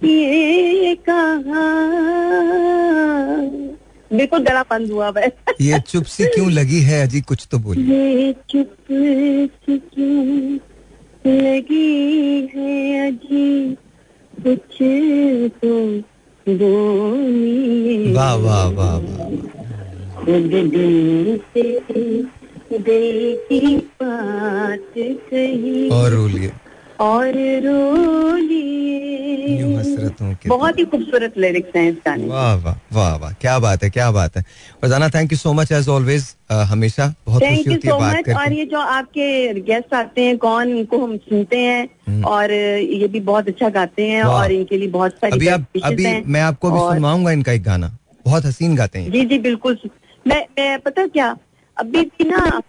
ये 0.04 0.96
कहा। 1.10 1.66
बिल्कुल 4.14 4.44
हुआ 4.92 5.10
वै 5.10 5.28
ये 5.62 5.80
चुप 5.80 6.04
सी 6.06 6.26
क्यों 6.26 6.52
लगी 6.52 6.80
है? 6.82 7.02
अजी 7.04 7.22
कुछ 7.22 7.48
तो 7.52 7.58
बोलिए। 7.60 7.84
ये 7.86 8.34
चुप 8.50 8.74
सी 8.92 9.78
क्यों 9.78 10.60
लगी 11.28 12.50
है 12.56 13.08
अजी? 13.08 13.76
कुछ 14.34 14.82
तो 15.62 15.74
बोलिए। 16.48 18.14
वाह 18.14 18.36
वाह 18.36 18.68
वाह 18.68 18.98
वाह। 18.98 19.67
खुद 20.18 20.52
दिल 20.74 21.40
से 21.54 21.64
दिल 22.72 23.36
की 23.50 23.76
बात 24.02 24.94
कही 24.98 25.90
और 25.90 26.10
रो 26.12 26.28
लिए 26.28 26.52
और 27.00 27.34
रो 27.66 27.76
यूँ 28.38 28.38
लिए 28.40 29.76
हसरत 29.78 30.16
कि 30.42 30.50
बहुत 30.50 30.80
ही 30.80 30.84
खूबसूरत 30.86 31.34
लिरिक्स 31.38 31.76
हैं 31.76 31.88
इस 31.90 31.96
गाने 32.06 32.28
वाह 32.28 32.56
वाह 32.56 32.76
वाह 32.94 33.16
वाह 33.18 33.32
क्या 33.42 33.58
बात 33.60 33.84
है 33.84 33.90
क्या 33.90 34.10
बात 34.12 34.38
है। 34.38 34.44
Farzana 34.82 35.10
thank 35.10 35.32
you 35.32 35.38
so 35.38 35.54
much 35.54 35.72
as 35.72 35.88
always 35.90 36.26
हमेशा 36.72 37.14
बहुत 37.26 37.42
थैंक 37.42 37.58
खुशी 37.58 37.70
यू 37.70 37.76
होती 37.76 37.88
है 37.88 37.94
सो 37.94 38.00
बात 38.00 38.30
मच 38.30 38.36
और 38.38 38.54
ये 38.54 38.66
जो 38.66 38.80
आपके 38.96 39.54
गेस्ट 39.62 39.94
आते 39.94 40.22
हैं 40.22 40.38
कौन 40.38 40.76
इनको 40.78 41.04
हम 41.04 41.16
सुनते 41.30 41.58
हैं 41.58 42.22
और 42.34 42.52
ये 42.52 43.08
भी 43.08 43.20
बहुत 43.30 43.48
अच्छा 43.48 43.70
गाते 43.70 44.08
हैं 44.08 44.22
हम्म। 44.24 44.34
और 44.34 44.52
इनके 44.52 44.78
लिए 44.78 44.88
बहुत 44.90 45.12
सारी 45.14 45.32
अभी 45.32 45.48
आप 45.48 45.66
अभी 45.84 46.06
मैं 46.28 46.42
आपको 46.42 46.70
अभी 46.72 46.80
सुनवाऊँगा 46.80 47.32
इनका 47.32 47.52
एक 47.52 47.64
गाना। 47.64 47.92
बहुत 48.26 48.46
हसीन 48.46 48.76
गाते 48.76 49.00
हैं। 49.00 49.12
जी 49.12 49.26
जी 49.26 49.40
बिल्कुल। 49.40 49.78
मैं 50.28 50.42
मैं 50.60 50.80
पता 50.82 51.06
क्या? 51.08 51.36
अभी 51.78 52.02
भी 52.04 52.30
ना 52.30 52.60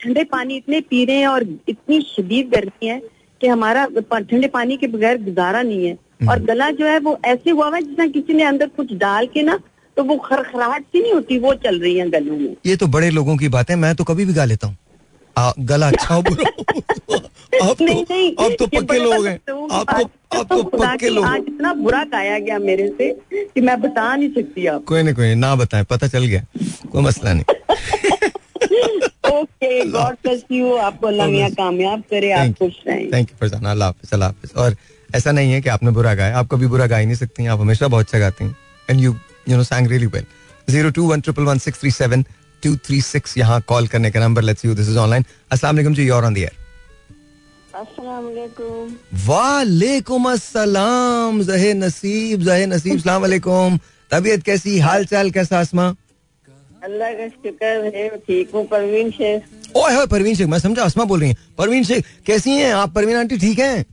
ठंडे 0.00 0.24
पानी 0.26 0.56
इतने 0.56 0.80
पी 0.82 1.04
रहे 1.04 1.16
हैं 1.16 1.26
और 1.28 1.42
इतनी 1.68 2.00
शदीद 2.06 2.48
गर्मी 2.50 2.86
है 2.86 3.00
कि 3.40 3.46
हमारा 3.46 3.86
ठंडे 4.12 4.48
पानी 4.48 4.76
के 4.76 4.86
बगैर 4.86 5.22
गुजारा 5.24 5.62
नहीं 5.62 5.86
है। 5.86 5.92
हम्म। 5.92 6.30
और 6.30 6.42
गला 6.44 6.70
जो 6.70 6.86
है 6.86 6.98
वो 7.00 7.18
ऐसे 7.24 7.50
हुआ 7.50 7.66
हुआ 7.66 7.76
है 7.76 7.82
जितना 7.82 8.06
किसी 8.08 8.34
ने 8.34 8.42
अंदर 8.44 8.66
कुछ 8.76 8.92
डाल 8.96 9.26
के 9.26 9.42
ना 9.42 9.58
तो 9.96 10.02
वो 10.04 10.16
खरखराहट 10.18 10.82
सी 10.82 11.00
नहीं 11.00 11.12
होती 11.12 11.38
वो 11.38 11.54
चल 11.64 11.80
रही 11.80 11.96
है 11.96 12.08
गलों 12.10 12.36
में। 12.36 12.54
ये 12.66 12.76
तो 12.76 12.86
बड़े 12.88 13.10
लोगों 13.10 13.36
की 13.36 13.48
बात 13.48 13.70
है 13.70 13.76
मैं 13.76 13.94
तो 13.94 14.04
कभी 14.04 14.24
भी 14.24 14.32
गा 14.34 14.44
लेता 14.44 14.66
हूँ। 14.66 14.76
आ, 15.38 15.52
गला 15.58 15.86
अच्छा 15.88 16.14
हो 16.14 16.22
बुरा 16.22 16.50
आप 17.62 17.76
तो 17.78 18.44
आप 18.44 18.52
तो 18.58 18.66
पक्के 18.66 18.98
लोग 18.98 19.26
हैं। 19.26 19.38
लोगों 19.48 19.68
की 19.68 19.74
आप 19.76 19.86
तो 19.90 20.38
आप 20.38 20.46
तो 20.48 20.62
पक्के 20.62 21.08
लोग 21.08 21.24
आज 21.24 21.42
इतना 21.48 21.72
बुरा 21.82 22.02
गाया 22.12 22.38
गया 22.38 22.58
मेरे 22.58 22.88
से 22.98 23.10
कि 23.32 23.60
मैं 23.60 23.80
बता 23.80 24.14
नहीं 24.16 24.28
सकती 24.34 24.66
आप। 24.66 24.84
कोई 24.88 25.02
नहीं 25.02 25.14
कोई 25.14 25.24
नहीं 25.24 25.36
ना 25.36 25.54
बताएँ 25.56 25.84
पता 25.90 26.06
चल 26.08 26.24
गया। 26.24 26.44
कोई 26.92 27.02
मसला 27.02 27.32
नहीं। 27.32 27.44
Okay 29.32 29.84
God 29.90 30.14
bless 30.22 30.42
you. 30.52 30.74
आपको 30.76 31.06
अल्लाह 31.06 31.48
कामयाब 31.50 32.00
करे 32.10 32.32
आप 32.32 32.54
खुश 32.58 32.74
रहें। 32.86 33.06
Thank 33.12 33.30
you 33.30 33.36
Farzana. 33.40 33.70
अल्लाह 33.70 33.88
हाफिज 33.88 34.10
अल्लाह 34.12 34.28
हाफिज। 34.28 34.50
और 34.56 34.76
ऐसा 35.14 35.32
नहीं 35.32 35.52
है 35.52 35.60
कि 35.60 35.68
आपने 35.68 35.90
बुरा 35.90 36.14
गाया। 36.14 36.38
आप 36.38 36.48
कभी 36.52 36.66
बुरा 36.66 36.86
गा 36.86 36.96
ही 36.96 37.06
नहीं 37.06 37.16
सकती 37.16 37.46
आप 37.46 37.60
हमेशा 37.60 37.88
बहुत 37.88 38.06
अच्छा 38.06 38.18
गाती 38.18 38.44
हैं। 38.44 38.56
And 38.88 39.00
you 39.00 39.14
you 39.48 39.56
know 39.56 39.62
sang 39.64 39.86
really 39.88 40.06
well 40.06 40.24
zero 40.68 40.90
two 40.90 41.06
one 41.10 41.20
triple 41.20 41.42
one 41.44 41.58
six 41.58 41.80
three 41.80 41.90
seven 41.90 42.24
two 42.62 42.74
three 42.86 43.00
six 43.02 43.36
यहाँ 43.38 43.60
कॉल 43.68 43.86
करने 43.88 44.10
का 44.10 44.20
number 44.20 44.42
let's 44.42 44.64
you 44.64 44.74
this 44.74 44.88
is 44.88 44.98
online 44.98 45.24
अस्सलाम 45.52 45.74
वालेकुम 45.74 45.94
जी 45.94 46.06
योर 46.06 46.24
ऑन 46.24 46.34
द 46.34 46.38
एयर 46.38 46.60
वालेकुम 47.74 48.94
वालेकुम 49.26 50.30
अस्सलाम 50.32 51.42
जहे 51.42 51.72
नसीब 51.74 52.42
जहे 52.44 52.66
नसीब 52.66 52.98
सलाम 52.98 53.20
वालेकुम 53.22 53.78
तबीयत 54.10 54.42
कैसी 54.44 54.78
हाल 54.78 55.04
चाल 55.06 55.30
कैसा 55.30 55.60
आसमा? 55.60 55.94
अल्लाह 56.84 57.12
का 57.12 57.28
शुक्र 57.28 57.92
है 57.94 58.08
ठीक 58.18 58.50
हूँ 58.54 58.64
परवीन 58.68 59.10
शेख। 59.10 59.76
ओए 59.76 59.94
होए 59.94 60.06
परवीन 60.06 60.34
शेख 60.36 60.48
मैं 60.48 60.58
समझा 60.58 60.82
आसमा 60.84 61.04
बोल 61.04 61.20
रही 61.20 61.28
हैं। 61.28 61.36
परवीन 61.58 61.84
शेख 61.84 62.04
कैसी 62.26 62.50
हैं 62.50 62.72
आप? 62.74 62.92
परवीन 62.94 63.16
आंटी 63.16 63.38
ठीक 63.38 63.58
हैं? 63.58 63.84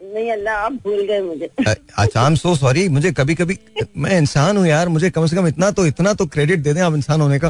नहीं 0.00 0.30
अल्लाह 0.32 0.54
आप 0.56 0.72
भूल 0.84 1.00
गए 1.06 1.20
मुझे। 1.22 1.48
अच्छा 1.58 2.20
आई 2.20 2.26
एम 2.26 2.34
सो 2.36 2.54
सॉरी 2.56 2.88
मुझे 2.88 3.12
कभी 3.12 3.34
कभी 3.34 3.58
मैं 3.96 4.18
इंसान 4.18 4.56
हूँ 4.56 4.66
यार 4.66 4.88
मुझे 4.88 5.10
कम 5.10 5.26
से 5.26 5.36
कम 5.36 5.46
इतना 5.48 5.70
तो 5.70 5.86
इतना 5.86 6.12
तो 6.14 6.26
क्रेडिट 6.28 6.60
दे 6.60 6.72
दें 6.72 6.80
आप 6.82 6.94
इंसान 6.94 7.20
होने 7.20 7.38
का। 7.38 7.48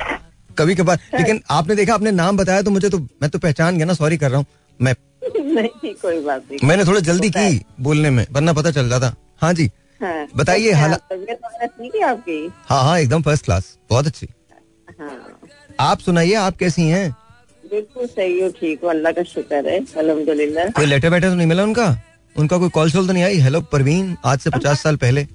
कभी 0.58 0.74
कभार 0.74 0.98
लेकिन 1.14 1.40
आपने 1.50 1.74
देखा 1.76 1.94
आपने 1.94 2.10
नाम 2.10 2.36
बताया 2.36 2.62
तो 2.62 2.70
मुझे 2.70 2.88
तो 2.90 2.98
मैं 2.98 3.30
तो 3.30 3.38
पहचान 3.38 3.76
गया 3.76 3.86
ना 3.86 3.94
सॉरी 3.94 4.16
कर 4.16 4.30
रहा 4.30 4.38
हूँ। 4.38 4.46
मैं 4.80 4.94
नहीं 5.54 5.94
कोई 5.94 6.20
बात 6.24 6.42
नहीं। 6.50 6.68
मैंने 6.68 6.84
थोड़ा 6.84 7.00
जल्दी 7.00 7.30
की 7.30 7.60
बोलने 7.80 8.10
में 8.10 8.26
वरना 8.32 8.52
पता 8.52 8.70
चल 8.70 8.88
जाता। 8.88 9.14
हाँ 9.42 9.52
जी 9.54 9.70
हाँ 10.02 10.26
बताइए 10.36 10.70
तो 10.72 10.78
हालात- 10.78 11.12
है 11.94 12.02
आपकी? 12.02 12.38
हाँ 12.68 12.82
हाँ 12.84 12.98
एकदम 13.00 13.22
फ़र्स्ट 13.22 13.44
क्लास 13.44 13.76
बहुत 13.90 14.06
अच्छी। 14.06 14.28
हाँ। 15.00 15.38
आप 15.80 15.98
सुनाइए 15.98 16.34
आप 16.34 16.56
कैसी 16.56 16.82
हैं? 16.88 17.10
बिल्कुल 17.70 18.06
सही 18.06 18.40
हो 18.40 18.48
ठीक 18.48 18.80
हो 18.84 18.88
अल्लाह 18.88 19.12
का 19.12 19.22
शुक्र 19.22 19.68
है 19.68 19.78
अल्हम्दुलिल्लाह। 19.98 20.70
कोई 20.70 20.86
लेटर 20.86 21.10
बैटर 21.10 21.28
तो 21.28 21.34
नहीं 21.34 21.46
मिला 21.46 21.62
उनका? 21.62 21.96
उनका 22.36 22.58
कोई 22.58 22.68
कॉल 22.68 22.90
शॉल 22.90 23.06
तो 23.06 23.12
नहीं 23.12 23.24
आई? 23.24 23.38
हेलो 23.38 23.60
परवीन 23.60 24.16
आज 24.24 24.38
से 24.38 24.50
पचास 24.50 24.82
साल 24.82 24.96
पहले। 24.96 25.26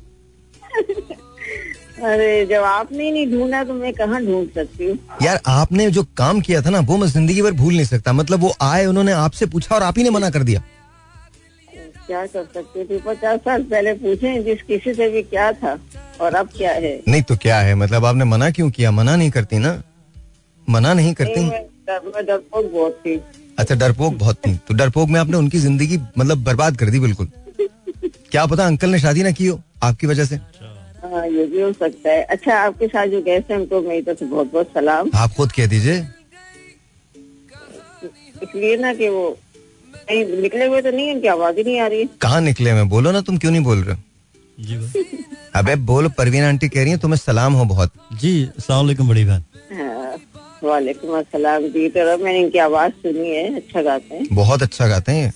अरे 1.98 2.46
जब 2.46 2.64
आपने 2.64 3.12
नहीं 3.12 3.32
ढूंढा 3.32 3.64
तो 3.64 3.74
मैं 3.74 3.92
कहाँ 3.94 4.22
ढूंढ 4.26 4.48
सकती 4.56 4.86
हूँ? 4.86 4.98
यार 5.24 5.40
आपने 5.48 5.90
जो 5.92 6.04
काम 6.18 6.40
किया 6.42 6.62
था 6.62 6.70
ना 6.70 6.80
वो 6.80 6.98
मैं 6.98 7.08
ज़िंदगी 7.08 7.42
भर 7.42 7.52
भूल 7.54 7.74
नहीं 7.74 7.86
सकता। 7.86 8.14
मतलब 8.14 8.40
वो 8.40 8.54
आए 8.62 8.86
उन्होंने 8.86 9.12
आपसे 9.12 9.46
पूछा 9.46 9.76
और 9.76 9.84
आप 9.84 9.98
ही 9.98 10.04
ने 10.04 10.10
मना 10.10 10.30
कर 10.30 10.44
दिया। 10.44 10.62
क्या 12.08 12.26
कर 12.26 12.44
सकते 12.44 12.84
थी? 12.86 12.98
पचास 13.00 13.40
साल 13.40 13.64
पहले 13.64 13.94
पूछे 13.96 14.38
जिस 14.44 14.62
किसी 14.62 14.94
से 14.94 15.10
भी 15.12 15.22
क्या 15.24 15.52
था 15.54 15.78
और 16.22 16.36
अब 16.36 16.50
क्या 16.58 16.72
है? 16.72 17.02
नहीं 17.08 17.22
तो 17.22 17.36
क्या 17.38 17.60
है? 17.60 17.74
मतलब 17.76 18.06
आपने 18.06 18.26
मना 18.26 18.50
क्यों 18.50 18.70
किया? 18.70 18.92
मना 18.92 19.16
नहीं 19.16 19.32
करती 19.32 19.58
ना? 19.58 19.82
मना 20.68 20.94
नहीं 20.94 21.14
करती? 21.14 21.42
नहीं, 21.42 22.24
डरपोक 22.24 22.72
बहुत 22.74 23.02
थी। 23.06 23.20
अच्छा 23.60 23.76
डरपोक 23.76 24.14
बहुत 24.16 24.36
थी। 24.38 24.56
तो 24.68 24.74
डरपोक 24.74 25.10
में 25.10 25.20
आपने 25.20 25.38
उनकी 25.38 25.60
ज़िंदगी 25.60 25.98
मतलब 26.18 26.44
बर्बाद 26.44 26.78
कर 26.78 26.90
दी 26.90 27.00
बिल्कुल। 27.00 27.30
क्या 28.32 28.46
पता 28.46 28.66
अंकल 28.66 28.90
ने 28.90 29.00
शादी 29.00 29.24
ना 29.24 29.32
की 29.32 29.48
हो 29.48 29.60
आपकी 29.84 30.08
वजह 30.08 30.26
से। 30.26 30.40
हाँ 31.12 31.26
ये 31.28 31.46
भी 31.46 31.62
हो 31.62 31.72
सकता 31.74 32.10
है। 32.12 32.22
अच्छा 32.36 32.58
आपके 32.60 32.88
साथ 32.88 33.08
जो 33.08 33.22
गेस्ट 33.22 33.52
हैं 33.52 33.58
उनको 33.58 33.82
मेरी 33.82 34.02
तरफ़ 34.02 34.20
से 34.20 34.26
बहुत 34.26 34.52
बहुत 34.54 34.68
सलाम। 34.74 35.10
आप 35.16 35.34
खुद 35.38 35.52
कह 35.52 35.66
दीजिए। 35.68 35.98
इसलिए 38.44 38.76
ना 38.78 38.94
कि 38.94 39.08
वो 39.10 39.30
कहीं 40.10 40.26
निकले 40.42 40.66
हुए 40.66 40.82
तो 40.82 40.92
नहीं 40.92 41.14
उनकी 41.14 41.28
आवाज़ 41.28 41.56
ही 41.58 41.64
नहीं 41.64 41.80
आ 41.80 41.88
रही 41.88 42.00
है। 42.02 42.10
कहाँ 42.22 42.42
निकले 42.42 42.74
मैं 42.74 42.88
बोलो 42.90 43.12
ना 43.12 43.22
तुम 43.22 43.38
क्यों 43.38 43.52
नहीं 43.52 43.64
बोल 43.64 43.84
रहे 43.84 43.96
हो? 43.96 44.02
अबे 45.56 45.76
बोलो 45.90 46.10
परवीन 46.18 46.44
आंटी 46.44 46.68
कह 46.70 46.82
रही 46.84 46.92
है 46.92 46.98
तुम्हें 46.98 47.18
सलाम 47.18 47.54
हो 47.54 47.66
बहुत। 47.66 47.92
जी 48.22 48.32
अस्सलाम 48.58 48.80
वालेकुम 48.86 49.08
बड़ी 49.10 49.24
बहन। 49.26 49.44
हाँ, 49.74 50.16
वालेकुम 50.64 51.18
अस्सलाम 51.20 51.68
जी। 51.76 51.88
तो 51.90 52.18
मैंने 52.24 52.40
इनकी 52.40 52.60
आवाज़ 52.60 52.92
सुनी 53.04 53.30
है 53.30 53.56
अच्छा 53.56 53.82
गाते 53.82 54.16
हैं। 54.16 54.28
बहुत 54.32 54.62
अच्छा 54.64 54.88
गाते 54.88 55.12
हैं। 55.12 55.34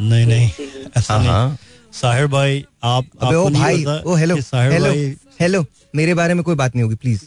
नहीं 0.00 0.26
नहीं 0.26 0.50
ऐसा 0.96 1.18
नहीं। 1.18 1.28
हाँ। 1.28 1.58
साहिर 2.00 2.26
भाई 2.26 2.64
आप 2.84 3.04
अबे 3.22 3.34
ओ 3.34 3.44
आपको 3.46 3.58
भाई 3.58 3.84
ओ 3.84 4.14
हेलो 4.16 4.40
साहिर 4.40 4.72
हेलो 4.72 4.92
हेलो 5.40 5.64
मेरे 5.96 6.14
बारे 6.14 6.34
में 6.34 6.42
कोई 6.44 6.54
बात 6.62 6.74
नहीं 6.74 6.82
होगी 6.82 6.96
प्लीज़ 7.02 7.20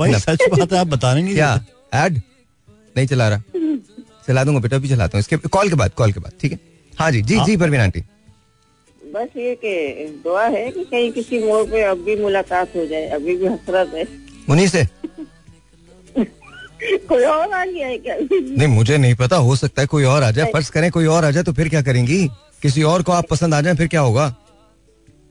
भाई 0.00 0.14
सच 0.14 0.42
बात 0.50 0.72
है 0.72 0.78
आप 0.78 0.86
बताने 0.86 1.22
नहीं 1.22 1.34
क्या? 1.34 1.52
एड 1.94 2.20
नहीं 2.96 3.06
चला 3.06 3.28
रहा। 3.28 3.42
चला 4.26 4.44
दूँगा 4.44 4.60
बेटा 4.60 4.78
भी 4.78 4.88
चलाता 4.88 5.18
हूँ। 5.18 5.20
इसके 5.20 5.36
कॉल 5.48 5.68
के 5.68 5.74
बाद 5.74 5.92
कॉल 5.96 6.12
के 6.12 6.20
बाद 6.20 6.32
ठीक 6.40 6.52
है? 6.52 6.58
हाँ 6.92 7.10
जी 7.12 7.22
जी 7.22 7.38
जी 7.46 7.56
परवीन 7.56 7.80
आंटी। 7.80 8.00
बस 9.00 9.36
ये 9.36 9.54
कि 9.64 10.06
दुआ 10.24 10.46
है 10.46 10.70
कि 10.70 10.84
कहीं 10.84 11.10
किसी 11.12 11.42
मोड़ 11.44 11.64
पे 11.70 11.82
अब 11.82 12.04
भी 12.04 12.16
मुलाकात 12.22 12.76
हो 12.76 12.86
जाए 12.86 13.06
अभी 13.18 13.36
भी 13.36 13.46
हसरत 13.46 13.94
है। 13.94 14.06
उन्हीं 14.48 14.66
से? 14.68 14.84
कोई 17.08 17.24
और 17.24 17.52
आ 17.52 17.64
गया 17.64 17.86
है 17.88 17.98
क्या? 17.98 18.16
नहीं 18.32 18.68
मुझे 18.68 18.98
नहीं 18.98 19.14
पता 19.14 19.36
हो 19.48 19.56
सकता 19.56 19.82
है 19.82 19.86
कोई 19.88 20.04
और 20.04 20.22
आ 20.22 20.30
जाए 20.30 20.52
फ़र्ज़ 20.52 20.70
करें 20.72 20.90
कोई 20.90 21.06
और 21.16 21.24
आ 21.24 21.30
जाए 21.30 21.42
तो 21.42 21.52
फिर 21.52 21.68
क्या 21.68 21.82
करेंगी? 21.82 22.28
किसी 22.62 22.82
और 22.82 23.02
को 23.02 23.12
आप 23.12 23.28
पसंद 23.30 23.54
आ 23.54 23.60
जाए 23.60 23.74
फिर 23.74 23.86
क्या 23.86 24.00
होगा? 24.00 24.28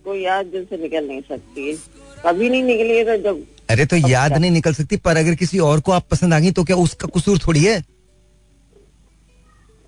कोई 0.05 0.23
याद 0.23 0.45
दिल 0.45 0.65
से 0.65 0.77
निकल 0.77 1.07
नहीं 1.07 1.21
सकती। 1.21 1.69
है 1.69 1.75
कभी 2.25 2.49
नहीं 2.49 2.63
निकली 2.63 2.97
है 2.97 3.03
तो 3.05 3.17
जब 3.23 3.43
अरे 3.69 3.85
तो 3.85 3.95
याद 3.95 4.37
नहीं 4.37 4.51
निकल 4.51 4.73
सकती 4.73 4.97
पर 4.97 5.17
अगर 5.17 5.35
किसी 5.35 5.59
और 5.59 5.79
को 5.79 5.91
आप 5.91 6.05
पसंद 6.11 6.33
आ 6.33 6.39
गई 6.39 6.51
तो 6.51 6.63
क्या 6.63 6.75
उसका 6.75 7.07
कसूर 7.15 7.39
थोड़ी 7.47 7.63
है? 7.63 7.77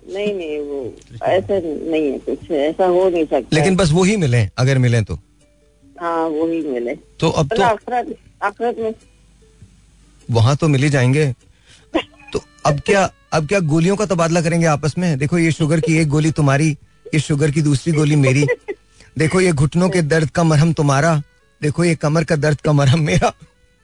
नहीं 0.08 0.34
नहीं 0.34 0.58
वो 0.60 0.78
ऐसा 1.22 1.58
नहीं 1.90 2.10
है 2.12 2.18
कुछ 2.18 2.50
ऐसा 2.50 2.86
हो 2.86 3.08
नहीं 3.08 3.24
सकता। 3.24 3.56
लेकिन 3.56 3.76
बस 3.76 3.90
वही 3.92 4.16
मिले 4.16 4.48
अगर 4.58 4.78
मिले 4.78 5.02
तो। 5.02 5.14
हाँ 6.00 6.24
वही 6.28 6.60
मिले। 6.62 6.94
तो 7.20 7.30
अब 7.30 7.48
तो 7.48 7.56
तो 7.56 7.62
आखिरत 7.62 8.16
आखिरत 8.42 8.76
में 8.78 8.92
वहाँ 10.30 10.56
तो 10.56 10.68
मिल 10.68 10.82
ही 10.82 10.88
जाएँगे। 10.90 11.32
तो 12.32 12.40
अब 12.66 12.80
क्या 12.86 13.08
अब 13.32 13.46
क्या 13.48 13.60
गोलियों 13.60 13.96
का 13.96 14.06
तबादला 14.06 14.40
करेंगे 14.42 14.66
आपस 14.66 14.94
में? 14.98 15.18
देखो 15.18 15.38
ये 15.38 15.52
शुगर 15.52 15.80
की 15.80 15.96
एक 15.98 16.08
गोली 16.08 16.30
तुम्हारी 16.30 16.76
ये 17.14 17.20
शुगर 17.20 17.50
की 17.50 17.62
दूसरी 17.62 17.92
गोली 17.92 18.16
मेरी। 18.16 18.46
देखो 19.18 19.40
ये 19.40 19.52
घुटनों 19.52 19.88
के 19.90 20.02
दर्द 20.02 20.30
का 20.30 20.42
मरहम 20.42 20.72
तुम्हारा। 20.72 21.22
देखो 21.62 21.84
ये 21.84 21.94
कमर 21.94 22.24
का 22.24 22.36
दर्द 22.36 22.60
का 22.60 22.72
मरहम 22.72 23.00
मेरा। 23.00 23.32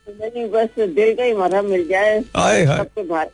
नहीं 0.07 0.49
बस 0.49 0.69
दिल 0.79 1.13
का 1.15 1.23
ही 1.23 1.33
मरहम 1.33 1.65
मिल 1.65 1.87
जाए। 1.87 2.19
हाय 2.37 2.63
हाय। 2.65 3.29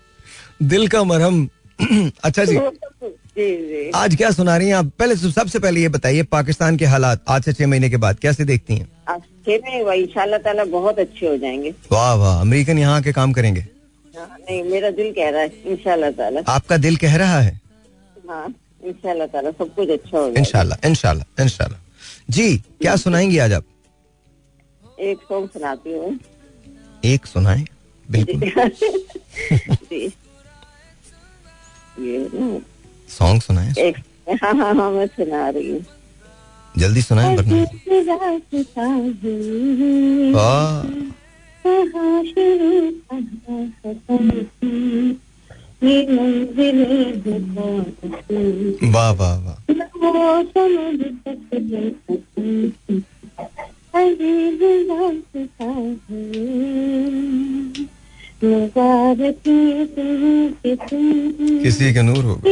दिल 0.63 0.87
का 0.87 1.03
मरहम। 1.03 1.47
अच्छा 2.23 2.43
जी। 2.45 2.57
जी 3.37 3.89
आज 3.95 4.15
क्या 4.15 4.29
सुना 4.31 4.57
रही 4.57 4.67
हैं 4.67 4.75
आप? 4.75 4.91
पहले 4.99 5.15
सबसे 5.15 5.59
पहले 5.59 5.81
ये 5.81 5.89
बताइए 5.89 6.23
पाकिस्तान 6.23 6.77
के 6.77 6.85
हालात 6.85 7.23
आज 7.27 7.43
से 7.43 7.53
छह 7.53 7.67
महीने 7.67 7.89
के 7.89 7.97
बाद 7.97 8.19
कैसे 8.19 8.45
देखती 8.45 8.75
हैं? 8.75 8.87
छह 9.47 9.57
में 9.65 9.83
वही 9.83 10.01
इंशाल्लाह 10.01 10.39
ताला 10.39 10.63
बहुत 10.65 10.99
अच्छे 10.99 11.27
हो 11.27 11.37
जाएँगे। 11.37 11.73
वाह 11.91 12.13
वाह। 12.13 12.39
अमेरिकन 12.41 12.77
यहाँ 12.77 12.97
आके 12.97 13.11
काम 13.11 13.33
करेंगे? 13.33 13.61
हाँ, 14.17 14.37
नहीं 14.39 14.63
मेरा 14.63 14.89
दिल 14.89 15.11
कह 15.11 15.29
रहा 15.29 15.41
है 15.41 15.51
इंशाल्लाह 15.65 16.11
ताला। 16.11 16.41
आपका 16.47 16.77
दिल 16.77 16.95
कह 16.97 17.15
रहा 17.15 17.39
है? 17.39 17.59
हाँ। 18.29 18.53
इंशाल्लाह 18.87 19.27
सब 19.51 19.73
कुछ 19.75 19.89
अच्छा 19.89 20.19
जी 22.29 22.57
क्या 22.57 22.95
सुनाएँगी 22.95 23.37
आज 23.37 23.53
आप? 23.53 23.63
एक 24.99 25.17
सॉन्ग 25.29 25.49
सुनाती 25.49 25.93
हूँ। 25.93 26.19
एक 27.05 27.25
सुनाए? 27.25 27.65
बिल्कुल। 28.11 28.69
सॉन्ग 33.09 33.41
सुनाए? 33.47 33.73
एक 33.77 33.97
हाँ 34.43 34.53
हाँ 34.55 34.73
हाँ 34.75 34.91
मैं 34.91 35.07
सुना 35.07 35.49
रही 35.49 35.71
हूँ। 35.71 35.85
जल्दी 36.77 37.01
सुनाए 37.01 37.35
वरना 37.35 37.55
वाह। 40.35 40.83
वाह 48.95 49.11
वाह 49.19 49.35
वाह। 49.45 49.55
किसी 61.63 61.93
का 61.93 62.01
नूर 62.09 62.23
होगा 62.23 62.49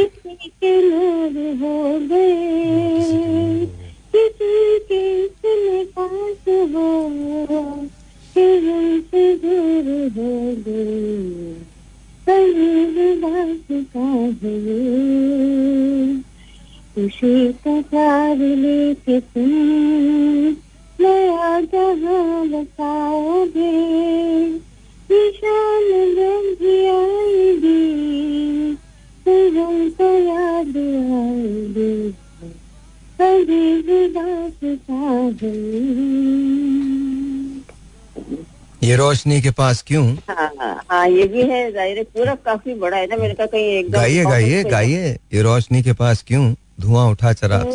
के 39.43 39.51
पास 39.57 39.83
क्यों? 39.87 40.05
हाँ 40.29 40.49
हाँ 40.89 41.07
ये 41.09 41.25
भी 41.27 41.43
है 41.49 41.61
ज़ाहिर 41.71 41.97
है 41.97 42.03
पूरा 42.17 42.35
काफ़ी 42.45 42.73
बड़ा 42.79 42.97
है 42.97 43.07
ना 43.07 43.17
मेरे 43.17 43.33
कहा 43.33 43.45
कहीं 43.45 43.71
एकदम 43.77 43.97
गाइए 43.99 44.23
गाइए 44.25 44.63
गाइए 44.71 45.09
ये 45.33 45.41
रोशनी 45.41 45.81
के 45.83 45.93
पास 46.03 46.23
क्यों? 46.27 46.53
धुआँ 46.81 47.05
उठा 47.11 47.31
चराग 47.33 47.65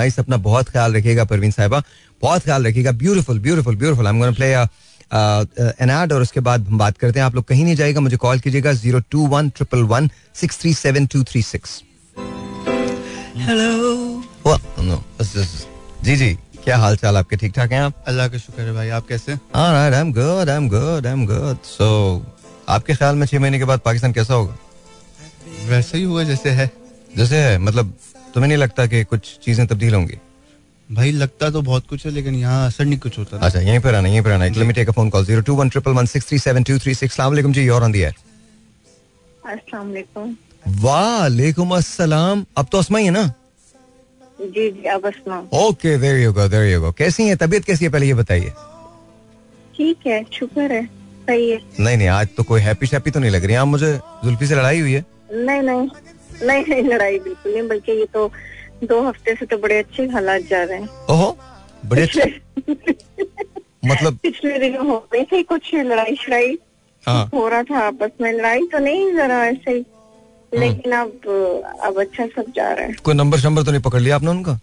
नाइस 0.00 0.18
अपना 0.18 0.36
बहुत 0.48 0.68
ख्याल 0.70 0.96
रखिएगा 0.96 1.24
परवीन 1.24 1.50
साहिबा। 1.50 1.82
बहुत 2.22 2.42
ख्याल 2.44 2.66
रखिएगा। 2.66 2.92
Beautiful 3.02 3.38
beautiful 3.40 3.76
beautiful 3.76 4.06
I 4.06 4.12
am 4.12 4.18
gonna 4.20 4.32
play 4.32 4.52
an 5.82 5.90
ad 5.90 6.12
और 6.12 6.22
उसके 6.22 6.40
बाद 6.40 6.66
हम 6.68 6.78
बात 6.78 6.98
करते 6.98 7.18
हैं। 7.18 7.26
आप 7.26 7.34
लोग 7.34 7.44
कहीं 7.44 7.64
नहीं 7.64 7.76
जाएगा 7.76 8.00
मुझे 8.00 8.16
कॉल 8.16 8.38
कीजिएगा 8.40 8.72
zero 8.72 9.00
two 9.10 9.26
one 9.28 9.48
triple 9.56 9.82
one 9.92 10.10
six 10.40 10.60
three 10.60 10.74
seven 10.74 11.06
two 11.06 11.22
three 11.30 11.42
six 11.42 11.82
hello 13.36 13.68
जी 16.04 16.16
जी। 16.16 16.36
क्या 16.64 16.76
हाल 16.78 16.96
चाल 16.96 17.16
आपके? 17.16 17.36
ठीक 17.36 17.52
ठाक 17.54 17.72
हैं 17.72 17.80
आप? 17.80 17.94
अल्लाह 18.08 18.28
का 18.28 18.38
शुक्र 18.38 18.62
है 18.62 18.72
भाई। 18.74 18.88
आप 18.90 19.06
कैसे? 19.08 19.34
Alright, 19.56 19.94
I'm 19.98 20.10
good, 20.16 20.50
I'm 20.54 20.66
good, 20.72 21.06
I'm 21.10 21.22
good. 21.28 21.56
So, 21.68 21.88
आपके 22.68 22.94
ख्याल 22.94 23.16
में 23.16 23.26
छह 23.26 23.40
महीने 23.40 23.58
के 23.58 23.64
बाद 23.64 23.80
पाकिस्तान 23.84 24.12
कैसा 24.12 24.34
होगा? 24.34 24.56
वैसे 25.68 25.98
ही 25.98 26.04
हुआ 26.04 26.22
जैसे 26.24 26.50
है। 26.50 26.70
जैसे 27.16 27.36
है 27.36 27.58
मतलब 27.58 27.92
तुम्हें 28.34 28.48
नहीं 28.48 28.58
लगता 28.58 28.86
कि 28.86 29.02
कुछ 29.04 29.38
चीज़ें 29.44 29.66
तब्दील 29.66 29.94
होंगी? 29.94 30.18
भाई 30.88 31.10
लगता 31.12 31.50
तो 31.50 31.62
बहुत 31.62 31.86
कुछ 31.88 32.04
है 32.06 32.12
लेकिन 32.12 32.34
यहाँ 32.34 32.66
असर 32.66 32.84
नहीं 32.84 32.98
कुछ 32.98 33.18
होता 33.18 33.38
अच्छा 33.38 33.60
यहीं 33.60 33.80
पर 33.80 33.94
आना 33.94 34.08
यहीं 34.08 34.22
पर 34.22 34.30
आना। 34.32 34.44
Let 34.46 34.66
me 34.66 34.72
take 34.72 34.88
a 34.88 34.92
phone 34.92 35.10
call 35.10 35.24
zero 35.24 35.42
two 35.42 35.54
one 35.56 35.68
triple 35.68 35.92
one 35.94 36.06
six 36.06 36.28
three 36.28 36.38
seven 36.38 36.62
two 36.62 36.78
three 36.78 36.94
six 36.94 37.16
सलाम 37.16 37.52
जी 37.52 37.64
योर 37.64 37.82
ऑन 37.82 37.92
दी 37.92 38.00
एयर 38.00 38.14
अस्सलाम 39.46 39.86
वालेकुम। 39.86 40.36
वालेकुम 40.82 41.74
अस्सलाम। 41.76 42.44
अब 42.58 42.66
तो 42.72 42.78
असमा 42.78 42.98
ही 42.98 43.04
है 43.04 43.10
ना? 43.10 43.26
जी 44.40 44.70
जी 44.70 44.88
अब 44.88 45.06
Asma. 45.06 45.38
Okay 45.58 45.96
there 45.98 46.18
you 46.18 46.32
go 46.32 46.48
there 46.48 46.72
you 46.72 46.80
go 46.80 46.92
कैसी 46.98 47.28
है? 47.28 47.36
तबीयत 47.36 47.64
कैसी 47.64 47.84
है? 47.84 47.90
पहले 47.90 48.06
ये 48.06 48.14
बताइए। 48.14 48.52
ठीक 49.76 50.06
है 50.06 50.24
शुक्र 50.32 50.72
है 50.72 50.84
सही 50.86 51.50
है। 51.50 51.58
नहीं 51.80 51.96
नहीं 51.96 52.08
आज 52.08 52.28
तो 52.36 52.42
कोई 52.42 52.60
हैप्पी 52.60 52.86
शैप्पी 52.86 53.10
तो 53.10 53.20
नहीं 53.20 53.30
लग 53.30 53.44
रही। 53.44 53.54
आप 53.54 53.66
मुझे 53.66 53.92
जुल्फी 54.24 54.46
से 54.46 54.54
लड़ाई 54.54 54.80
हुई 54.80 54.92
है। 54.92 55.04
नहीं 55.32 55.62
नहीं। 55.62 55.88
नहीं 56.42 56.64
नहीं 56.68 56.82
लड़ाई 56.84 57.18
बिल्कुल 57.18 57.52
नहीं 57.52 57.68
बल्कि 57.68 57.92
ये 57.92 58.06
तो 58.14 58.30
दो 58.84 59.00
हफ़्ते 59.02 59.34
से 59.34 59.46
तो 59.46 59.58
बड़े 59.58 59.78
अच्छे 59.78 60.06
हालात 60.08 60.42
जा 60.42 60.62
रहे 60.64 60.78
हैं। 60.78 60.88
ओहो 61.10 61.36
बड़े 61.86 62.02
अच्छे। 62.02 62.24
मतलब 63.84 64.18
पिछले 64.22 64.58
दिनों 64.58 64.86
हो 64.86 64.98
गई 65.12 65.24
थी 65.24 65.42
कुछ 65.42 65.74
लड़ाई 65.74 66.16
शड़ाई। 66.16 66.58
हाँ। 67.04 67.28
हो 67.34 67.48
रहा 67.48 67.62
था 67.62 67.78
आपस 67.78 68.10
में 68.20 68.32
लड़ाई 68.32 68.66
तो 68.72 68.78
नहीं 68.78 69.12
जरा 69.14 69.44
ऐसे 69.46 69.70
ही। 69.70 69.84
लेकिन 70.52 70.92
अब 70.92 71.78
अब 71.82 72.00
अच्छा 72.00 72.26
सब 72.26 72.52
जा 72.56 72.72
रहा 72.72 72.86
है। 72.86 72.94
कोई 73.04 73.14
नंबर 73.14 73.38
शंबर 73.38 73.62
तो 73.62 73.70
नहीं 73.70 73.82
पकड़ 73.82 74.00
लिया 74.00 74.14
आपने 74.16 74.30
उनका? 74.30 74.58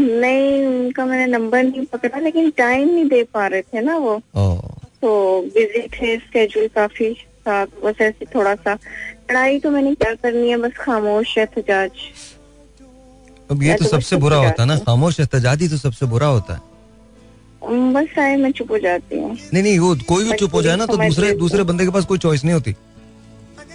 नहीं 0.00 0.66
उनका 0.66 1.04
मैंने 1.06 1.26
नंबर 1.26 1.62
नहीं 1.62 1.84
पकड़ा 1.84 2.18
लेकिन 2.18 2.50
टाइम 2.50 2.88
नहीं 2.88 3.04
दे 3.04 3.22
पा 3.34 3.46
रहे 3.46 3.62
थे 3.62 3.80
ना 3.80 3.96
वो। 3.96 4.14
तो 5.02 5.10
बिज़ी 5.54 5.82
थे 5.88 6.16
स्केड्यूल 6.18 6.68
काफ़ी 6.68 7.12
था 7.14 7.64
बस 7.84 8.00
ऐसे 8.00 8.24
थोड़ा 8.34 8.54
सा 8.54 8.74
लड़ाई 9.30 9.58
तो 9.60 9.70
मैंने 9.70 9.94
क्या 9.94 10.14
करनी 10.14 10.50
है? 10.50 10.56
बस 10.56 10.72
खामोश 10.80 11.38
एहतजाज। 11.38 11.90
अब 13.50 13.62
ये 13.62 13.74
तो 13.74 13.84
तो 13.84 13.90
सबसे 13.90 14.16
बुरा 14.16 14.36
होता 14.36 14.62
है 14.62 14.68
ना। 14.68 14.76
खामोश 14.78 15.20
एहतजाज 15.20 15.62
ही 15.62 15.68
तो 15.68 15.76
सबसे 15.76 16.06
बुरा 16.06 16.26
होता 16.26 16.54
है। 16.54 16.60
बस 17.92 18.18
आए 18.18 18.36
मैं 18.36 18.50
चुप 18.52 18.70
हो 18.70 18.78
जाती 18.78 19.18
हूँ। 19.18 19.36
नहीं 19.52 19.62
नहीं 19.62 19.78
वो 19.78 19.96
कोई 20.08 20.24
भी 20.24 20.32
चुप 20.38 20.54
हो 20.54 20.62
जाए 20.62 20.76
ना 20.76 20.86
तो 20.86 20.96
दूसरे 20.96 21.32
दूसरे 21.36 21.62
बंदे 21.70 21.84
के 21.84 21.90
पास 21.90 22.04
कोई 22.04 22.18
चॉइस 22.18 22.44
नहीं 22.44 22.54
होती। 22.54 22.74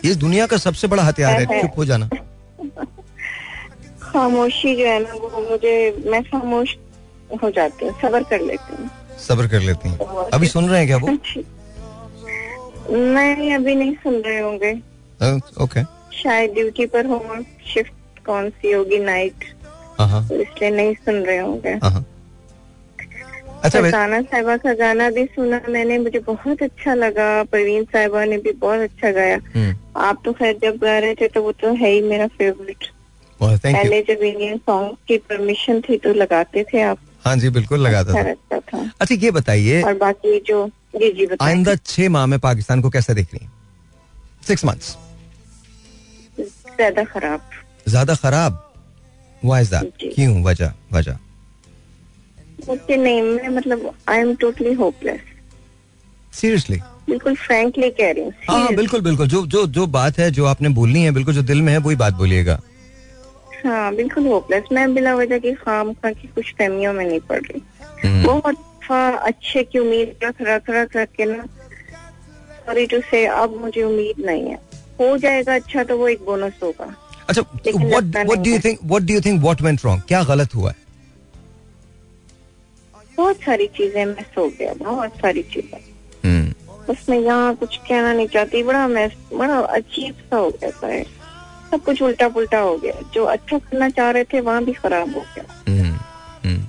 इस 0.06 0.16
दुनिया 0.18 0.46
का 0.48 0.58
सबसे 0.58 0.88
बड़ा 0.88 1.04
हथियार 1.04 1.42
है। 1.42 1.62
चुप 1.62 1.72
हो 1.78 1.86
जाना। 1.86 2.10
खामोशी 4.04 4.76
जो 4.76 4.86
है 4.86 5.00
ना 5.04 5.14
वो 5.14 5.46
मुझे 5.50 6.04
मैं 6.06 6.24
खामोश 6.24 6.76
हो 7.44 7.50
जाती 7.52 7.86
हूँ 7.86 7.94
सबर 8.02 8.24
कर 8.24 8.42
लेती 8.42 8.82
हूँ। 8.82 8.90
सब्र 9.28 9.48
कर 9.48 9.62
लेती 9.62 9.90
हैं। 9.90 9.98
अभी 10.34 10.48
सुन 10.48 10.70
रहे 10.70 10.80
हैं 10.80 10.88
क्या 10.88 10.98
वो? 10.98 11.08
नहीं 13.14 13.54
अभी 13.56 13.76
नहीं 13.76 13.94
सुन 13.96 14.16
रहे 14.22 14.40
होंगे। 14.40 14.74
ओके 15.64 15.84
शायद 16.18 16.52
ड्यूटी 16.54 16.86
पर 16.86 17.06
हो 17.06 17.20
शिफ्ट 17.74 18.26
कौन 18.26 18.50
सी 18.50 18.72
होगी 18.72 19.00
नाइट 19.00 19.46
हाँ 20.00 20.28
तो 20.30 20.36
इसलिए 20.36 20.70
नहीं 20.70 20.94
सुन 20.96 21.16
रहे 21.16 21.38
होंगे। 21.38 21.70
हाँ 21.84 22.06
अच्छा 23.64 23.80
वै- 23.80 23.92
साहिबा 23.92 24.56
का 24.58 24.74
गाना 24.74 25.10
भी 25.10 25.26
सुना 25.26 25.62
मैंने 25.70 25.98
मुझे 26.00 26.20
बहुत 26.20 26.62
अच्छा 26.64 26.94
लगा। 26.94 27.44
परवीन 27.44 27.84
साहिबा 27.84 28.24
ने 28.26 28.38
भी 28.38 28.52
बहुत 28.52 28.80
अच्छा 28.80 29.12
गाया। 29.12 29.38
हम्म, 29.56 29.76
आप 29.98 30.22
तो 30.26 30.34
खैर 30.34 30.58
जब 30.62 30.78
गा 30.78 30.98
रहे 31.00 31.16
थे 31.16 31.28
तो 31.28 31.44
वो 31.44 31.52
तो 31.52 31.74
है 31.74 31.90
ही 31.90 32.02
मेरा 32.02 32.28
फेवरेट 32.28 32.88
पहले 33.42 34.02
जब 34.02 34.24
इंडियन 34.24 34.58
सॉन्ग 34.58 34.98
की 35.08 35.18
परमिशन 35.18 35.82
थी 35.82 35.98
तो 35.98 36.14
लगाते 36.14 36.64
थे 36.74 36.82
आप। 36.82 36.98
हाँ 37.26 37.36
जी 37.38 37.50
बिल्कुल 37.50 37.80
लगाता 37.80 38.20
अच्छा 38.20 38.34
था 38.54 38.60
था। 38.60 38.92
अच्छा 39.02 39.16
ये 39.16 39.32
बताइए 39.32 39.82
और 39.82 39.94
बाकी 39.98 40.40
जो 40.40 40.68
जी 40.96 41.12
जी 41.14 41.28
आइंदा 41.42 41.76
छह 41.76 42.10
माह 42.10 42.26
में 42.26 42.40
पाकिस्तान 42.40 42.82
को 42.82 42.90
कैसे 42.90 43.14
देख 43.14 43.34
रही 43.34 43.46
हैं? 43.46 43.52
सिक्स 44.48 44.66
मंथ्स 44.66 44.96
ज़्यादा 46.84 47.04
खराब। 47.10 47.42
ज़्यादा 47.88 48.16
खराब? 48.16 48.60
वाई 49.42 49.62
इज़ 49.62 49.70
दैट 49.72 50.12
क्यों? 50.16 50.44
वजह 50.44 50.72
वजह। 50.94 51.18
मुझे 52.68 52.96
नहीं 52.98 53.22
मैं 53.22 53.48
मतलब 53.50 53.94
I 54.10 54.20
am 54.20 54.34
totally 54.42 54.74
hopeless 54.74 55.20
seriously 56.34 56.78
बिल्कुल 57.10 57.36
फ्रैंकली 57.36 57.90
कह 57.92 58.12
रही 58.12 58.24
हूँ 58.24 58.34
हाँ 58.50 58.60
हाँ, 58.60 58.74
बिल्कुल 58.76 59.02
बिल्कुल। 59.02 59.28
जो 59.28 59.46
जो 59.48 59.66
जो 59.68 59.86
बात 59.96 60.18
है 60.20 60.30
जो 60.32 60.46
आपने 60.46 60.70
बोलनी 60.78 61.04
है 61.04 61.12
बिल्कुल 61.12 61.34
जो 61.34 61.42
दिल 61.44 61.62
में 61.62 61.72
है 61.74 61.78
वही 61.80 61.96
बात 61.96 62.14
बोलिएगा। 62.14 62.60
हाँ 63.66 63.96
बिल्कुल 63.96 64.28
होपलेस 64.28 64.64
मैं 64.72 64.94
बिला 64.94 65.16
वजह 65.16 65.40
की 65.40 65.54
खाम 65.56 65.94
खा 65.94 66.12
की 66.12 66.28
कुछ 66.28 66.54
फहमियों 66.60 66.94
में 66.94 67.06
नहीं 67.06 67.20
पड़ 67.20 67.42
रही। 67.42 67.62
हम्म, 68.04 68.24
बहुत 68.24 68.58
अच्छे 69.24 69.64
की 69.64 69.80
उम्मीद 69.80 70.16
रख 70.24 70.42
रख 70.42 70.70
रख 70.70 70.96
रख 70.98 71.10
के 71.18 71.26
ना 71.26 71.46
सॉरी 72.66 72.86
टू 72.86 73.00
से 73.12 73.26
अब 73.28 73.56
मुझे 73.62 73.84
उम्मीद 73.84 74.26
नहीं 74.26 74.50
है। 74.50 74.58
हो 75.00 75.18
जाएगा 75.18 75.56
अच्छा 75.56 75.84
तो 75.84 75.98
वो 75.98 76.08
एक 76.08 76.26
बोनस 76.26 76.60
होगा। 76.64 76.94
अच्छा 77.30 77.42
what 77.42 78.04
what 78.16 78.38
do 78.38 78.52
you 78.52 78.60
think 78.60 78.80
what 78.84 79.02
do 79.02 79.14
you 79.14 79.22
think 79.22 79.42
what 79.42 79.62
went 79.62 79.86
wrong 79.86 80.02
क्या 80.08 80.24
गलत 80.24 80.56
हुआ 80.56 80.70
है? 80.70 80.76
बहुत 83.18 83.42
सारी 83.42 83.68
चीज़ें 83.78 84.06
मिस 84.06 84.38
हो 84.38 84.48
गया 84.60 84.74
बहुत 84.76 85.18
सारी 85.22 85.42
चीज़ें। 85.54 85.80
हम्म, 86.26 86.54
उसमें 86.90 87.20
यहाँ 87.20 87.56
कुछ 87.56 87.78
कहना 87.80 88.14
नहीं 88.14 88.28
चाहती 88.28 88.64
बड़ा 88.64 88.88
मैस 88.88 89.12
बड़ा 89.34 89.60
अजीब 89.60 90.14
सा 90.14 90.38
हो 90.38 90.50
गया 90.52 90.70
था। 90.72 91.04
सब 91.72 91.84
कुछ 91.84 92.02
उल्टा 92.02 92.28
पुल्टा 92.30 92.60
हो 92.60 92.78
गया। 92.78 92.94
जो 93.14 93.24
अच्छा 93.26 93.58
करना 93.58 93.90
चाह 93.90 94.10
रहे 94.12 94.24
थे 94.24 94.42
वहाँ 94.42 94.64
भी 94.64 94.74
खराब 94.74 95.14
हो 95.16 95.22
गया। 95.36 95.46
हम्म, 95.68 95.98
हम्म। 96.44 96.62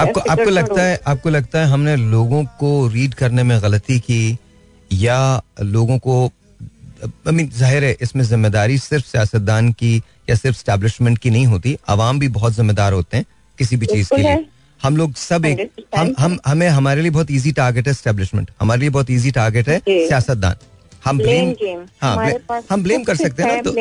आपको 0.00 0.20
आपको 0.20 0.50
लगता 0.50 0.82
है 0.82 0.98
आपको 1.06 1.30
लगता 1.30 1.60
है 1.60 1.66
हमने 1.66 1.96
लोगों 1.96 2.44
को 2.60 2.70
रीड 2.88 3.14
करने 3.14 3.42
में 3.42 3.60
गलती 3.62 3.98
की 4.00 4.38
या 4.92 5.18
लोगों 5.62 5.98
को 5.98 6.30
मीन 7.28 7.48
ज़ाहिर 7.50 7.84
है 7.84 7.96
इसमें 8.00 8.22
ज़िम्मेदारी 8.24 8.78
सिर्फ़ 8.80 9.06
सियासतदान 9.06 9.72
की 9.72 9.96
या 10.30 10.34
सिर्फ़ 10.36 10.58
स्टैब्लिशमेंट 10.58 11.18
की 11.18 11.30
नहीं 11.30 11.46
होती। 11.46 11.76
आवाम 11.88 12.18
भी 12.18 12.28
बहुत 12.30 12.54
जिम्मेदार 12.54 12.92
होते 12.92 13.16
हैं 13.16 13.26
किसी 13.58 13.76
भी 13.76 13.86
चीज़ 13.86 14.08
के 14.08 14.22
लिए। 14.22 14.46
हम 14.80 14.96
लोग 14.96 15.14
सब 15.16 15.46
एक 15.46 15.70
हम 15.96 16.14
हम 16.18 16.38
हमें 16.46 16.68
हमारे 16.68 17.02
लिए 17.02 17.10
बहुत 17.10 17.30
इजी 17.30 17.52
टारगेट 17.52 17.88
है 17.88 17.94
स्टैब्लिशमेंट 17.94 18.50
हमारे 18.60 18.80
लिए 18.80 18.90
बहुत 18.90 19.10
इजी 19.10 19.30
टारगेट 19.32 19.68
है 19.68 19.78
सियासतदान। 19.80 20.66
हम 21.04 21.18
ब्लेम 21.18 21.54
हाँ 22.02 22.32
हम 22.70 22.82
ब्लेम 22.82 23.04
कर 23.04 23.16
सकते 23.16 23.42
हैं 23.42 23.54
ना 23.54 23.62
तो 23.62 23.72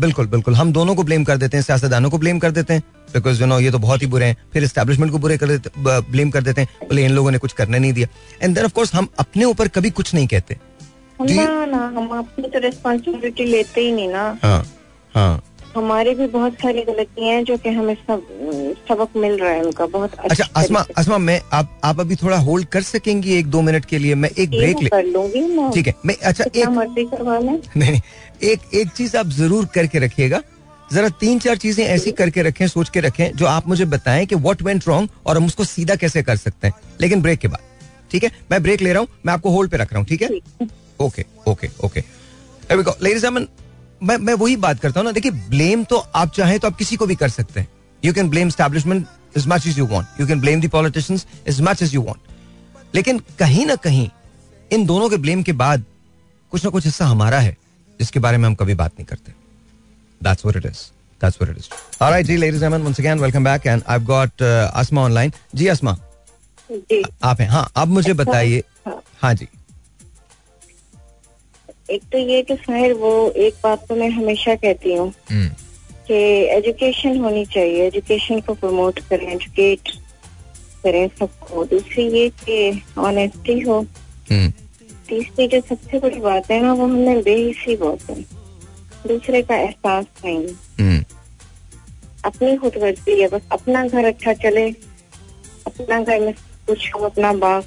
बिल्कुल 0.00 0.26
बिल्कुल। 0.26 0.54
हम 0.54 0.72
दोनों 0.72 0.94
को 0.94 1.02
ब्लेम 1.02 1.24
कर 1.24 1.36
देते 1.36 1.56
हैं 1.56 1.64
सियासतदानों 1.64 2.10
को 2.10 2.18
ब्लेम 2.18 2.38
कर 2.38 2.50
देते 2.50 2.74
हैं। 2.74 2.82
बिकॉज़ 3.14 3.40
यू 3.40 3.46
नो 3.46 3.58
ये 3.60 3.70
तो 3.70 3.78
बहुत 3.78 4.02
ही 4.02 4.06
बुरे 4.06 4.26
हैं। 4.26 4.36
फिर 4.52 4.64
एस्टेब्लिशमेंट 4.64 5.12
को 5.12 5.18
बुरे 5.18 5.36
कर 5.38 5.48
देते 5.48 5.70
ब्लेम 6.10 6.30
कर 6.30 6.42
देते 6.42 6.60
हैं। 6.60 6.88
बोले 6.88 7.04
इन 7.04 7.12
लोगों 7.12 7.30
ने 7.30 7.38
कुछ 7.38 7.52
करने 7.52 7.78
नहीं 7.78 7.92
दिया। 7.92 8.08
एंड 8.42 8.54
देन 8.54 8.64
ऑफ़ 8.64 8.72
कोर्स 8.72 8.94
हम 8.94 9.08
अपने 9.18 9.44
ऊपर 9.44 9.68
कभी 9.68 9.90
कुछ 9.92 10.14
नहीं 10.14 10.26
कहते। 10.26 10.56
ना 11.20 11.64
ना 11.66 11.84
हम 11.96 12.08
अपनी 12.18 12.48
तो 12.48 12.58
रिस्पॉन्सिबिलिटी 12.58 13.44
लेते 13.44 13.80
ही 13.80 13.92
नहीं 13.92 14.08
ना। 14.08 14.38
हाँ 14.42 14.64
हाँ। 15.14 15.42
हमारे 15.76 16.14
भी 16.14 16.26
बहुत 16.26 16.54
सारी 16.54 16.82
गलतियाँ 16.82 17.32
हैं 17.34 17.44
जो 17.44 17.56
कि 17.56 17.68
हमें 17.70 17.94
सब 17.96 18.22
सबक 18.88 19.16
मिल 19.16 19.36
रहा 19.38 19.50
है 19.50 19.62
उनका 19.64 19.86
बहुत 19.86 20.14
अच्छा 20.14 20.44
अच्छे 20.56 20.92
असमा 21.00 21.18
मैं 21.18 21.40
आप 21.52 21.80
आप 21.84 22.00
अभी 22.00 22.16
थोड़ा 22.16 22.36
होल्ड 22.38 22.66
कर 22.68 22.82
सकेंगी 22.82 23.34
एक 23.34 23.46
दो 23.50 23.60
मिनट 23.62 23.84
के 23.84 23.98
लिए? 23.98 24.14
मैं 24.14 24.30
एक 24.30 24.50
ब्रेक 24.50 24.82
ले 24.82 24.88
कर 24.88 25.04
लूँगी 25.04 25.40
मैं 25.42 25.70
ठीक 25.72 25.86
है 25.86 25.94
मैं 26.06 26.16
अच्छा 26.22 26.44
एक 26.54 26.68
मर्ज़ी 26.68 27.04
करवा 27.06 27.38
नहीं 27.38 27.58
नहीं, 27.76 28.00
एक 28.42 28.74
एक 28.74 28.88
चीज़ 28.88 29.16
आप 29.16 29.26
ज़रूर 29.28 29.66
करके 29.74 29.98
रखिएगा। 29.98 30.42
जरा 30.92 31.08
तीन 31.20 31.38
चार 31.38 31.56
चीज़ें 31.58 31.84
ऐसी 31.86 32.12
करके 32.12 32.42
रखें 32.42 32.66
सोच 32.68 32.88
के 32.88 33.00
रखें 33.00 33.30
जो 33.32 33.46
आप 33.46 33.68
मुझे 33.68 33.84
बताएँ 33.86 34.26
कि 34.26 34.34
व्हाट 34.36 34.62
वेंट 34.62 34.88
रॉन्ग 34.88 35.08
और 35.26 35.36
हम 35.36 35.46
उसको 35.46 35.64
सीधा 35.66 35.94
कैसे 35.96 36.22
कर 36.22 36.36
सकते 36.36 36.66
हैं। 36.66 36.74
लेकिन 37.00 37.22
ब्रेक 37.22 37.38
के 37.38 37.48
बाद 37.48 37.68
ठीक 38.10 38.24
है? 38.24 38.30
मैं 38.50 38.62
ब्रेक 38.62 38.80
ले 38.82 38.92
रहा 38.92 39.00
हूँ 39.00 39.08
मैं 39.26 39.32
आपको 39.32 39.50
होल्ड 39.50 39.70
पे 39.70 39.76
रख 39.76 39.92
रहा 39.92 40.00
हूँ 40.00 40.08
ठीक 40.08 40.22
है? 40.22 40.28
ओके 41.00 41.24
ओके 41.48 41.68
ओके 41.84 42.04
लेडीज़ 43.02 43.26
मैं 44.02 44.16
मैं 44.16 44.34
वही 44.34 44.56
बात 44.56 44.80
करता 44.80 45.00
हूँ 45.00 45.04
ना 45.04 45.12
देखिए 45.12 45.30
ब्लेम 45.30 45.84
तो 45.84 45.96
आप 45.96 46.32
चाहे 46.32 46.58
तो 46.58 46.68
आप 46.68 46.76
किसी 46.76 46.96
को 46.96 47.06
भी 47.06 47.14
कर 47.14 47.28
सकते 47.28 47.60
हैं 47.60 47.68
you 48.04 48.12
can 48.12 48.30
blame 48.30 48.48
establishment 48.48 49.06
as 49.36 49.48
much 49.48 49.66
as 49.66 49.78
you 49.78 49.86
want 49.86 50.20
you 50.20 50.26
can 50.26 50.40
blame 50.40 50.60
politicians 50.60 51.26
as 51.48 51.62
much 51.62 51.82
as 51.82 51.94
you 51.94 52.02
want 52.02 52.20
लेकिन 52.94 53.18
कहीं 53.18 53.66
ना 53.66 53.74
कहीं 53.76 54.10
इन 54.72 54.86
दोनों 54.86 55.08
के 55.08 55.16
ब्लेम 55.16 55.42
के 55.42 55.52
बाद 55.52 55.84
कुछ 56.50 56.64
ना 56.64 56.70
कुछ 56.70 56.84
हिस्सा 56.84 57.06
हमारा 57.06 57.38
है 57.38 57.56
जिसके 57.98 58.20
बारे 58.20 58.38
में 58.38 58.46
हम 58.46 58.54
कभी 58.54 58.74
बात 58.74 58.92
नहीं 58.92 59.06
करते 59.06 59.32
that's 60.22 60.56
it 60.56 60.66
is 60.66 60.90
That's 61.22 61.38
what 61.38 61.48
it 61.48 61.58
is. 61.58 61.68
All 62.00 62.10
right, 62.10 62.26
जी, 62.26 62.36
ladies 62.36 62.54
and 62.54 62.60
gentlemen, 62.60 62.84
once 62.84 62.98
again, 62.98 63.20
welcome 63.20 63.44
back. 63.44 63.66
And 63.66 63.82
I've 63.86 64.06
got 64.06 64.30
uh, 64.40 64.70
Asma 64.74 65.00
online. 65.00 65.32
जी, 65.54 65.68
Asma. 65.68 65.96
जी. 66.70 67.04
आप 67.22 67.40
हैं. 67.40 67.48
हाँ, 67.48 67.70
आप 67.76 67.88
मुझे 67.88 68.10
अच्छा। 68.10 68.24
बताइए. 68.24 68.62
हाँ, 68.86 69.02
हाँ 69.22 69.34
जी. 69.34 69.48
एक 71.90 72.02
तो 72.12 72.18
ये 72.18 72.42
कि 72.42 72.54
साहिर 72.54 72.92
वो 72.94 73.30
एक 73.36 73.54
बात 73.64 73.86
तो 73.88 73.94
मैं 73.96 74.08
हमेशा 74.10 74.54
कहती 74.54 74.94
हूँ 74.94 75.12
हम्म, 75.30 75.48
कि 76.06 76.14
एजुकेशन 76.56 77.18
होनी 77.18 77.44
चाहिए 77.44 77.86
एजुकेशन 77.86 78.40
को 78.40 78.54
प्रमोट 78.54 78.98
करें 78.98 79.26
एजुकेट 79.28 79.88
करें 80.84 81.08
सबको। 81.18 81.64
दूसरी 81.64 82.04
ये 82.08 82.28
कि 82.28 82.82
ऑनेस्टी 82.98 83.58
हो। 83.60 83.78
हम्म, 84.30 84.50
तीसरी 85.08 85.46
जो 85.48 85.60
सबसे 85.60 85.98
बड़ी 85.98 86.20
बात 86.20 86.50
है 86.50 86.60
ना 86.62 86.72
वो 86.72 86.84
हमने 86.84 87.16
बेहिसी 87.22 87.76
बहुत 87.76 88.10
है। 88.10 88.20
दूसरे 89.06 89.42
का 89.42 89.56
एहसास 89.56 90.06
नहीं। 90.24 90.46
हम्म, 90.80 91.04
अपनी 92.24 92.56
खुद 92.56 92.72
गर्जी 92.76 93.20
है 93.20 93.28
बस 93.28 93.42
अपना 93.52 93.86
घर 93.86 94.04
अच्छा 94.04 94.32
चले 94.32 94.68
अपना 95.66 96.00
घर 96.02 96.20
में 96.20 96.32
कुछ 96.66 96.90
हो 96.94 97.00
अपना 97.00 97.32
बाग 97.32 97.64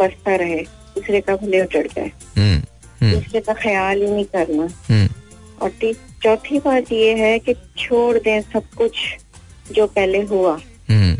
बसता 0.00 0.34
रहे 0.36 0.60
दूसरे 0.94 1.20
का 1.20 1.36
भले 1.36 1.60
उजड़ 1.60 1.86
जाए। 1.86 2.10
दूसरे 3.02 3.40
का 3.40 3.52
ख्याल 3.52 4.02
ही 4.02 4.10
नहीं 4.10 4.24
करना। 4.24 4.68
हम्म, 4.88 5.08
और 5.62 5.70
चौथी 6.22 6.58
बात 6.58 6.92
ये 6.92 7.14
है 7.14 7.38
कि 7.38 7.54
छोड़ 7.78 8.18
दें 8.18 8.40
सब 8.42 8.62
कुछ 8.76 8.98
जो 9.72 9.86
पहले 9.86 10.20
हुआ। 10.22 10.52
हम्म, 10.90 11.16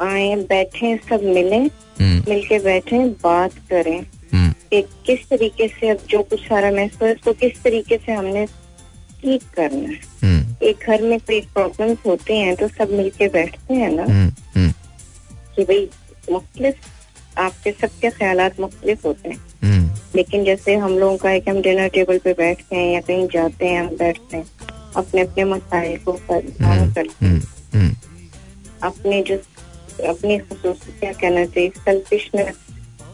आए 0.00 0.34
बैठे 0.48 0.96
सब 1.08 1.22
मिले 1.24 1.56
हम्म, 1.56 2.22
मिलके 2.28 2.58
बैठे 2.58 2.98
बात 3.22 3.52
करें। 3.70 3.98
हम्म, 4.32 4.52
कि 4.70 4.82
किस 5.06 5.28
तरीके 5.28 5.68
से 5.68 5.88
अब 5.88 5.98
जो 6.10 6.22
कुछ 6.22 6.40
सारा 6.40 6.70
महसूस 6.70 7.02
है 7.02 7.14
उसको 7.14 7.32
किस 7.32 7.62
तरीके 7.62 7.96
से 7.96 8.12
हमने 8.12 8.46
ठीक 9.20 9.42
करना 9.54 9.88
है। 9.88 10.00
हम्म, 10.22 10.54
एक 10.62 10.84
घर 10.86 11.02
में 11.02 11.18
कोई 11.20 11.40
प्रॉब्लम्स 11.54 11.98
होते 12.06 12.36
हैं 12.36 12.54
तो 12.56 12.68
सब 12.68 12.90
मिलके 12.92 13.28
बैठते 13.28 13.74
हैं 13.74 13.90
ना। 13.90 14.02
हम्म, 14.02 14.32
हम्म, 14.56 14.70
कि 15.56 15.64
भाई 15.64 15.88
मुख्तलिफ़ 16.32 16.95
आपके 17.38 17.70
सबके 17.72 18.10
ख्याल 18.10 18.40
मुख्तलिफ़ 18.60 19.06
होते 19.06 19.28
हैं। 19.28 19.38
हम्म, 19.62 19.90
लेकिन 20.16 20.44
जैसे 20.44 20.74
हम 20.76 20.98
लोगों 20.98 21.16
का 21.16 21.28
है 21.28 21.40
कि 21.40 21.50
हम 21.50 21.60
डिनर 21.62 21.88
टेबल 21.88 22.18
पे 22.18 22.32
बैठते 22.32 22.76
हैं 22.76 22.92
या 22.92 23.00
कहीं 23.00 23.26
जाते 23.28 23.66
हैं 23.66 23.80
हम 23.80 23.96
बैठते 23.96 24.36
हैं 24.36 24.44
अपने 24.96 25.20
अपने 25.20 25.44
मसाइल 25.44 25.96
को 25.98 26.12
हम्म, 26.12 26.92
करते 26.92 27.26
हैं। 27.26 27.40
हम्म, 27.74 27.94
अपने 28.82 29.22
जो 29.22 29.36
अपनी 30.08 30.38
खसूस 30.38 30.80
क्या 31.00 31.12
कहना 31.12 31.44
चाहिए 31.44 31.70
सेल्फिशनेस 31.76 32.56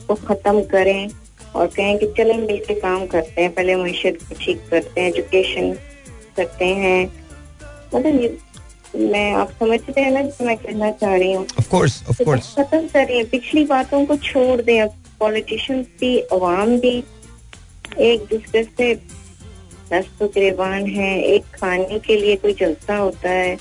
को 0.06 0.14
खत्म 0.14 0.62
करें 0.62 1.08
और 1.54 1.66
कहें 1.66 1.98
कि 1.98 2.06
चलें 2.18 2.36
मिलकर 2.38 2.78
काम 2.80 3.06
करते 3.06 3.42
हैं 3.42 3.52
पहले 3.54 3.74
मीशत 3.76 4.18
को 4.28 4.34
ठीक 4.40 4.60
करते 4.70 5.00
हैं 5.00 5.08
एजुकेशन 5.08 5.72
करते 6.36 6.64
हैं। 6.64 7.04
मतलब 7.94 8.38
मैं 8.94 9.32
आप 9.34 9.50
समझते 9.60 10.00
हैं 10.00 10.10
ना 10.10 10.22
जो 10.22 10.44
मैं 10.46 10.56
कहना 10.56 10.90
चाह 10.92 11.14
रही 11.16 11.32
हूँ। 11.32 11.46
Of 11.46 11.68
course, 11.68 11.94
of 12.04 12.18
तो 12.18 12.24
course. 12.24 12.48
खत्म 12.56 12.86
करें 12.88 13.24
पिछली 13.30 13.64
बातों 13.66 14.04
को 14.06 14.16
छोड़ 14.24 14.60
दें 14.62 14.80
अब। 14.82 14.94
पॉलिटिशियंस 15.20 15.86
भी 16.00 16.18
अवाम 16.32 16.76
भी 16.80 16.96
एक 18.00 18.20
दूसरे 18.30 18.62
से 18.64 18.94
दस्त 19.92 20.22
गिरबान 20.34 20.86
है। 20.86 21.12
एक 21.24 21.44
खाने 21.54 21.98
के 21.98 22.16
लिए 22.16 22.36
कोई 22.36 22.52
जलसा 22.60 22.96
होता 22.96 23.30
है 23.30 23.56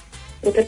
उधर 0.48 0.66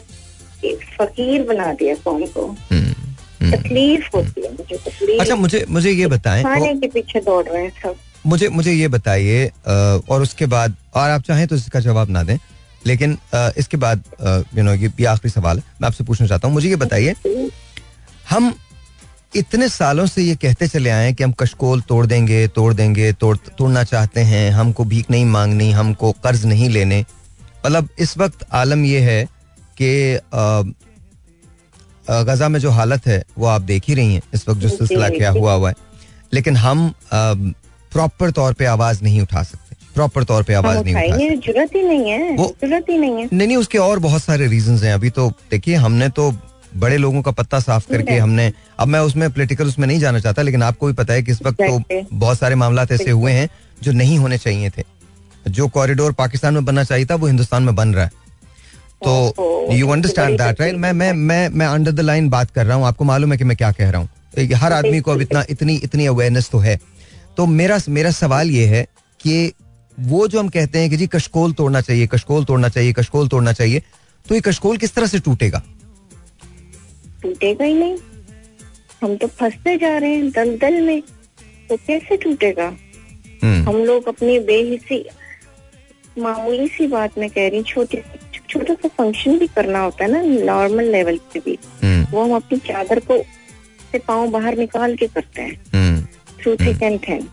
एक 0.64 0.84
फकीर 1.00 1.42
बना 1.42 1.72
दिया 1.72 1.94
कौम 2.04 2.24
को? 2.26 2.46
हम्म, 2.70 2.92
हम्म. 3.40 3.50
तकलीफ़ 3.50 4.08
होती 4.16 4.40
है 4.40 4.52
मुझे 4.52 4.76
तकलीफ़। 4.76 5.20
अच्छा 5.20 5.36
मुझे 5.36 5.64
मुझे 5.68 5.90
ये 5.90 6.06
बताएँ 6.06 6.42
खाने 6.44 6.74
के 6.74 6.88
पीछे 6.88 7.20
दौड़ 7.20 7.44
रहे 7.48 7.62
हैं 7.62 7.72
सब। 7.82 7.96
मुझे 8.26 8.48
मुझे 8.48 8.72
ये 8.72 8.88
बताइए 8.88 9.46
और 9.66 10.22
उसके 10.22 10.46
बाद 10.46 10.76
और 10.94 11.10
आप 11.10 11.22
चाहें 11.22 11.46
तो 11.46 11.56
इसका 11.56 11.80
जवाब 11.80 12.10
ना 12.10 12.22
दें। 12.22 12.36
लेकिन 12.86 13.18
इसके 13.58 13.76
बाद 13.76 14.02
यू 14.56 14.62
नो 14.62 14.74
ये 14.74 15.04
आखिरी 15.06 15.30
सवाल 15.30 15.58
है 15.58 15.64
मैं 15.80 15.86
आपसे 15.86 16.04
पूछना 16.04 16.26
चाहता 16.26 16.48
हूँ। 16.48 16.54
मुझे 16.54 16.68
ये 16.68 16.76
बताइए 16.76 17.14
हम 18.30 18.54
इतने 19.36 19.68
सालों 19.68 20.06
से 20.06 20.22
ये 20.22 20.34
कहते 20.36 20.68
चले 20.68 20.90
आए 20.90 21.04
हैं 21.04 21.14
कि 21.14 21.24
हम 21.24 21.32
कशकोल 21.32 21.80
तोड़ 21.88 22.06
देंगे 22.06 22.46
तोड़ 22.48 22.72
देंगे 22.74 23.12
तोड़ 23.12 23.36
तोड़ना 23.48 23.82
चाहते 23.84 24.20
हैं 24.22 24.50
हमको 24.52 24.84
भीख 24.84 25.10
नहीं 25.10 25.24
मांगनी 25.26 25.70
हमको 25.72 26.12
कर्ज 26.24 26.44
नहीं 26.46 26.68
लेने। 26.70 27.04
मतलब 27.66 27.88
इस 27.98 28.16
वक्त 28.18 28.46
आलम 28.52 28.84
यह 28.84 29.08
है 29.08 29.24
कि 29.80 30.18
गजा 32.10 32.48
में 32.48 32.58
जो 32.60 32.70
हालत 32.70 33.06
है 33.06 33.22
वो 33.38 33.46
आप 33.46 33.62
देख 33.62 33.84
ही 33.88 33.94
रही 33.94 34.14
हैं 34.14 34.22
इस 34.34 34.48
वक्त 34.48 34.60
जो 34.60 34.68
सिलसिला 34.68 35.08
क्या 35.08 35.30
हुआ 35.30 35.52
हुआ 35.52 35.68
है। 35.68 35.74
लेकिन 36.32 36.56
हम 36.56 36.92
प्रॉपर 37.12 38.30
तौर 38.30 38.52
पे 38.52 38.64
आवाज़ 38.66 39.02
नहीं 39.02 39.20
उठा 39.20 39.42
सकते। 39.42 39.76
प्रॉपर 39.94 40.24
तौर 40.24 40.42
पे 40.42 40.54
आवाज़ 40.54 40.78
नहीं 40.78 40.94
उठा 40.94 41.02
सकते। 41.08 41.36
ज़रूरत 41.42 41.74
ही 41.74 41.82
नहीं 41.82 42.10
है 42.10 42.36
ज़रूरत 42.36 42.84
ही 42.90 42.98
नहीं 42.98 43.12
है। 43.12 43.28
नहीं 43.32 43.46
नहीं 43.46 43.56
उसके 43.56 43.78
और 43.80 43.98
बहुत 44.00 44.22
सारे 44.22 44.46
रीजंस 44.48 44.82
हैं। 44.82 44.94
अभी 44.94 45.10
तो 45.10 45.28
देखिए 45.50 45.74
हमने 45.76 46.08
तो 46.10 46.32
बड़े 46.76 46.96
लोगों 46.96 47.22
का 47.22 47.30
पत्ता 47.32 47.58
साफ़ 47.60 47.86
करके 47.88 48.16
हमने 48.16 48.52
अब 48.80 48.88
मैं 48.88 49.00
उसमें 49.02 49.30
पॉलिटिकल 49.30 49.66
उसमें 49.66 49.86
नहीं 49.86 49.98
जाना 50.00 50.20
चाहता 50.20 50.42
लेकिन 50.42 50.62
आपको 50.62 50.86
भी 50.86 50.92
पता 50.92 51.12
है 51.14 51.22
कि 51.22 51.32
इस 51.32 51.42
वक्त 51.42 51.62
तो 51.62 52.06
बहुत 52.12 52.38
सारे 52.38 52.54
मामला 52.54 52.86
ऐसे 52.92 53.10
हुए 53.10 53.32
हैं 53.32 53.48
जो 53.82 53.92
नहीं 53.92 54.18
होने 54.18 54.38
चाहिए 54.38 54.70
थे। 54.70 54.82
जो 55.46 55.68
कॉरिडोर 55.68 56.12
पाकिस्तान 56.14 56.54
में 56.54 56.64
बनना 56.64 56.84
चाहिए 56.84 57.06
था 57.06 57.14
वो 57.14 57.26
हिंदुस्तान 57.26 57.62
में 57.62 57.74
बन 57.74 57.94
रहा 57.94 58.04
है। 58.04 58.10
तो 59.04 59.72
यू 59.72 59.88
अंडरस्टैंड 59.88 60.38
दैट 60.38 60.60
राइट 60.60 60.76
मैं 60.76 60.92
मैं 60.94 61.12
मैं 61.12 61.48
मैं 61.50 61.66
अंडर 61.66 61.92
द 61.92 62.00
लाइन 62.00 62.28
बात 62.30 62.50
कर 62.50 62.66
रहा 62.66 62.76
हूँ। 62.76 62.86
आपको 62.86 63.04
मालूम 63.04 63.32
है 63.32 63.38
कि 63.38 63.44
मैं 63.44 63.56
क्या 63.56 63.70
कह 63.72 63.90
रहा 63.90 64.00
हूँ। 64.00 64.08
हर 64.54 64.72
आदमी 64.72 65.00
को 65.00 65.10
अब 65.10 65.20
इतना 65.20 65.44
इतनी 65.50 65.74
इतनी 65.84 66.06
अवेयरनेस 66.06 66.48
तो 66.50 66.58
है। 66.58 66.78
तो 67.36 67.46
मेरा 67.48 67.78
मेरा 67.88 68.10
सवाल 68.12 68.50
ये 68.50 68.66
है 68.66 68.82
कि 69.20 69.52
वो 69.98 70.26
जो 70.28 70.40
हम 70.40 70.48
कहते 70.48 70.78
हैं 70.78 70.90
कि 70.90 70.96
जी 70.96 71.06
कशकोल 71.06 71.52
तोड़ना 71.52 71.80
चाहिए 71.80 72.06
कशकोल 72.06 72.44
तोड़ना 72.44 72.68
चाहिए 72.68 72.92
कशकोल 72.92 73.28
तोड़ना 73.28 73.52
चाहिए 73.52 73.82
तो 74.26 74.34
ये 74.34 74.40
कशकोल 74.40 74.76
किस 74.76 74.94
तरह 74.94 75.06
से 75.06 75.18
टूटेगा? 75.18 75.62
टूटेगा 77.22 77.64
ही 77.64 77.74
नहीं। 77.74 77.96
हम 79.02 79.16
तो 79.16 79.26
फंसते 79.26 79.76
जा 79.78 79.96
रहे 79.98 80.14
हैं 80.14 80.30
दलदल 80.30 80.80
में 80.80 81.00
तो 81.68 81.76
कैसे 81.76 82.16
टूटेगा? 82.16 82.66
हम्म, 83.44 83.68
हम 83.68 83.76
लोग 83.76 84.08
अपनी 84.08 84.38
बेहिसी 84.38 85.04
मामूली 86.18 86.68
सी 86.68 86.86
बात 86.86 87.18
में 87.18 87.28
कह 87.30 87.48
रही 87.48 87.62
छोटी 87.62 87.98
छोटा 88.48 88.74
सा 88.74 88.88
फ़ंक्शन 88.88 89.38
भी 89.38 89.46
करना 89.46 89.80
होता 89.80 90.04
है 90.04 90.10
ना 90.10 90.20
नॉर्मल 90.44 90.90
लेवल 90.92 91.16
पे 91.32 91.40
भी। 91.40 91.58
हम्म, 91.82 92.06
वो 92.10 92.24
हम 92.24 92.34
अपनी 92.36 92.58
चादर 92.58 93.00
को 93.00 93.18
से 93.92 93.98
पाँव 93.98 94.30
बाहर 94.30 94.56
निकाल 94.58 94.96
के 94.96 95.06
करते 95.06 95.42
हैं। 95.42 96.04
थ्रू 96.40 96.54
थिक 96.56 96.82
एंड 96.82 96.98
थिन 97.08 97.28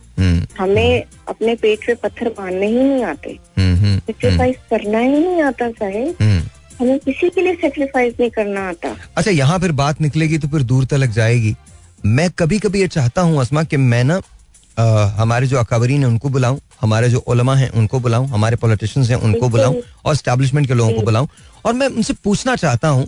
हमें 0.59 1.03
अपने 1.29 1.55
पेट 1.55 1.85
पे 1.87 1.93
पत्थर 1.93 2.29
बांधने 2.29 2.67
ही 2.67 2.83
नहीं 2.83 3.03
आते। 3.03 3.37
हम्म, 3.57 3.75
हम्म, 3.75 3.99
सेक्रीफाइस 3.99 4.55
करना 4.69 4.99
ही 4.99 5.19
नहीं 5.19 5.41
आता 5.41 5.69
साहेब 5.69 6.15
हम्म। 6.21 6.41
हमें 6.79 6.99
किसी 6.99 7.29
के 7.29 7.41
लिए 7.41 7.55
सेक्रीफाइस 7.61 8.13
नहीं 8.19 8.29
करना 8.29 8.67
आता। 8.69 8.95
अच्छा 9.17 9.31
यहाँ 9.31 9.59
फिर 9.59 9.71
बात 9.71 10.01
निकलेगी 10.01 10.37
तो 10.37 10.47
फिर 10.47 10.63
दूर 10.63 10.85
तक 10.85 11.05
जाएगी। 11.11 11.55
मैं 12.05 12.29
कभी 12.31 12.59
कभी 12.59 12.79
ये 12.81 12.87
चाहता 12.87 13.21
हूँ 13.21 13.39
असमा 13.41 13.63
कि 13.63 13.77
मैं 13.77 14.03
ना 14.03 14.21
अ, 14.77 14.83
हमारे 15.17 15.47
जो 15.47 15.57
अकाबरीन 15.57 15.99
हैं 15.99 16.07
उनको 16.07 16.29
बुलाऊं 16.29 16.57
हमारे 16.81 17.09
जो 17.09 17.19
उलमा 17.27 17.55
हैं 17.55 17.69
उनको 17.69 17.99
बुलाऊं 17.99 18.27
हमारे 18.27 18.55
पॉलिटिशियंस 18.55 19.09
हैं 19.09 19.17
उनको। 19.17 19.49
बुलाऊं 19.49 19.75
और 20.05 20.15
स्टैब्लिशमेंट 20.15 20.67
के 20.67 20.73
लोगों 20.73 20.93
को 20.93 21.01
बुलाऊं। 21.01 21.27
और 21.65 21.73
मैं 21.73 21.87
उनसे 21.87 22.13
पूछना 22.23 22.55
चाहता 22.55 22.87
हूँ 22.87 23.07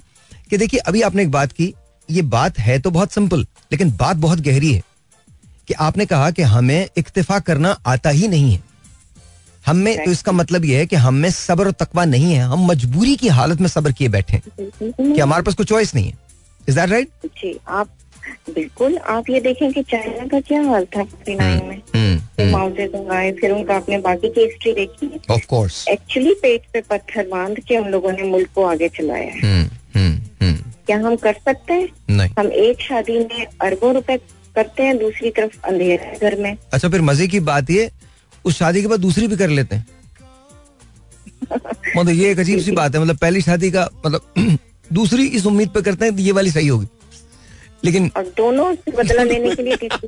कि 0.50 0.58
देखिए 0.58 0.80
अभी 0.80 1.02
आपने 1.02 1.24
एक 1.24 1.32
बात 1.32 1.52
की 1.52 1.74
ये 2.10 2.22
बात 2.22 2.60
है 2.60 2.78
तो 2.80 2.92
बहुत 2.92 3.12
सिंपल 3.12 3.46
लेकिन 3.72 3.92
बात 3.92 4.18
बहुत 4.18 4.40
गहरी 4.40 4.74
है। 4.74 4.82
कि 5.68 5.74
आपने 5.74 6.06
कहा 6.06 6.32
कि 6.32 6.42
हमें 6.42 6.90
इक्तफा 6.98 7.40
करना 7.40 7.80
आता 7.86 8.10
ही 8.10 8.28
नहीं 8.28 8.54
है। 8.54 8.64
हमें 9.66 10.06
तो 10.06 10.12
इसका 10.12 10.32
मतलब 10.32 10.66
यह 10.66 10.78
है 10.78 10.86
कि 10.86 10.96
हम 10.96 11.14
में 11.14 11.30
सब्र 11.30 11.66
और 11.66 11.72
तकवा 11.72 12.06
नहीं 12.06 12.34
है। 12.34 12.44
हम 12.44 12.66
मजबूरी 12.66 13.16
की 13.16 13.28
हालत 13.28 13.62
में 13.62 13.68
सब्र 13.68 13.92
किए 13.92 14.08
बैठे 14.08 14.34
हैं। 14.34 14.68
कि 15.14 15.22
हमारे 15.22 15.44
पास 15.44 15.56
कोई 15.56 15.66
चॉइस 15.66 15.96
नहीं 15.96 16.06
है। 16.06 16.14
इज़ 16.70 16.80
दैट 16.80 16.90
राइट 16.90 17.08
जी 17.26 17.60
आप 17.68 17.90
बिल्कुल 18.56 18.98
आप 18.98 19.30
ये 19.30 19.40
देखें 19.42 19.74
कि 19.74 19.84
चाइना 19.84 20.28
का 20.28 20.40
क्या 20.40 20.62
हाल 20.62 20.86
था 20.86 21.04
फोर्टी 21.04 21.36
नाइन 21.36 21.66
में। 21.66 21.82
हम्म, 21.96 22.20
फिर 22.20 23.12
आए 23.12 23.32
फिर 23.32 23.52
उनका 23.52 23.76
आपने 23.76 23.98
बाकी 23.98 24.30
की 24.30 24.42
हिस्ट्री 24.42 24.74
देखी। 24.74 25.20
ऑफ़ 25.32 25.46
कोर्स 25.46 25.88
एक्चुअली 25.88 26.34
पेट 26.34 26.62
पे 26.74 26.82
पत्थर 26.82 27.28
बाँध 27.28 27.60
के 27.60 27.76
हम 27.76 27.86
लोगों 27.86 28.12
ने 28.12 28.24
मुल्क 28.24 28.50
को 28.56 28.64
आगे 28.64 28.90
चलाया 28.90 29.32
है। 29.32 29.64
हम्म, 29.96 30.56
क्या 30.86 30.98
हम 30.98 31.16
कर 31.16 31.34
सकते 31.34 31.74
हैं? 31.74 31.90
नहीं। 32.10 32.32
हम 32.40 32.48
एक 32.48 32.82
शादी 32.82 33.20
में 33.20 33.46
अरबों 33.62 33.94
रुपए 33.94 34.18
करते 34.56 34.84
हैं 34.84 34.98
दूसरी 34.98 35.30
तरफ़ 35.32 35.58
अंधेरा 35.66 36.06
है 36.06 36.18
घर 36.20 36.36
में। 36.42 36.56
अच्छा 36.74 36.90
फिर 36.90 37.02
मज़े 37.02 37.28
की 37.28 37.40
बात 37.50 37.70
ये 37.70 37.90
उस 38.46 38.58
शादी 38.58 38.82
के 38.82 38.88
बाद 38.88 39.00
दूसरी 39.00 39.28
भी 39.28 39.38
कर 39.38 39.50
लेते 39.50 39.76
हैं? 39.76 39.86
मतलब 41.98 42.10
ये 42.10 42.32
एक 42.32 42.40
अजीब 42.40 42.60
सी 42.60 42.72
बात 42.72 42.96
है 42.96 43.02
मतलब 43.02 43.18
पहली 43.18 43.42
शादी 43.42 43.72
का 43.72 43.90
मतलब 44.06 44.58
दूसरी 44.94 45.26
इस 45.38 45.46
उम्मीद 45.46 45.70
पे 45.70 45.82
करते 45.82 46.06
हैं 46.06 46.18
ये 46.20 46.32
वाली 46.32 46.52
सही 46.52 46.68
होगी। 46.68 46.88
लेकिन 47.86 48.12
और 48.18 48.24
दोनों 48.38 48.74
से 48.76 48.92
बदला 48.92 49.24
लेने 49.24 49.56
के 49.56 49.64
लिए 49.64 49.76
तीसरी 49.76 50.08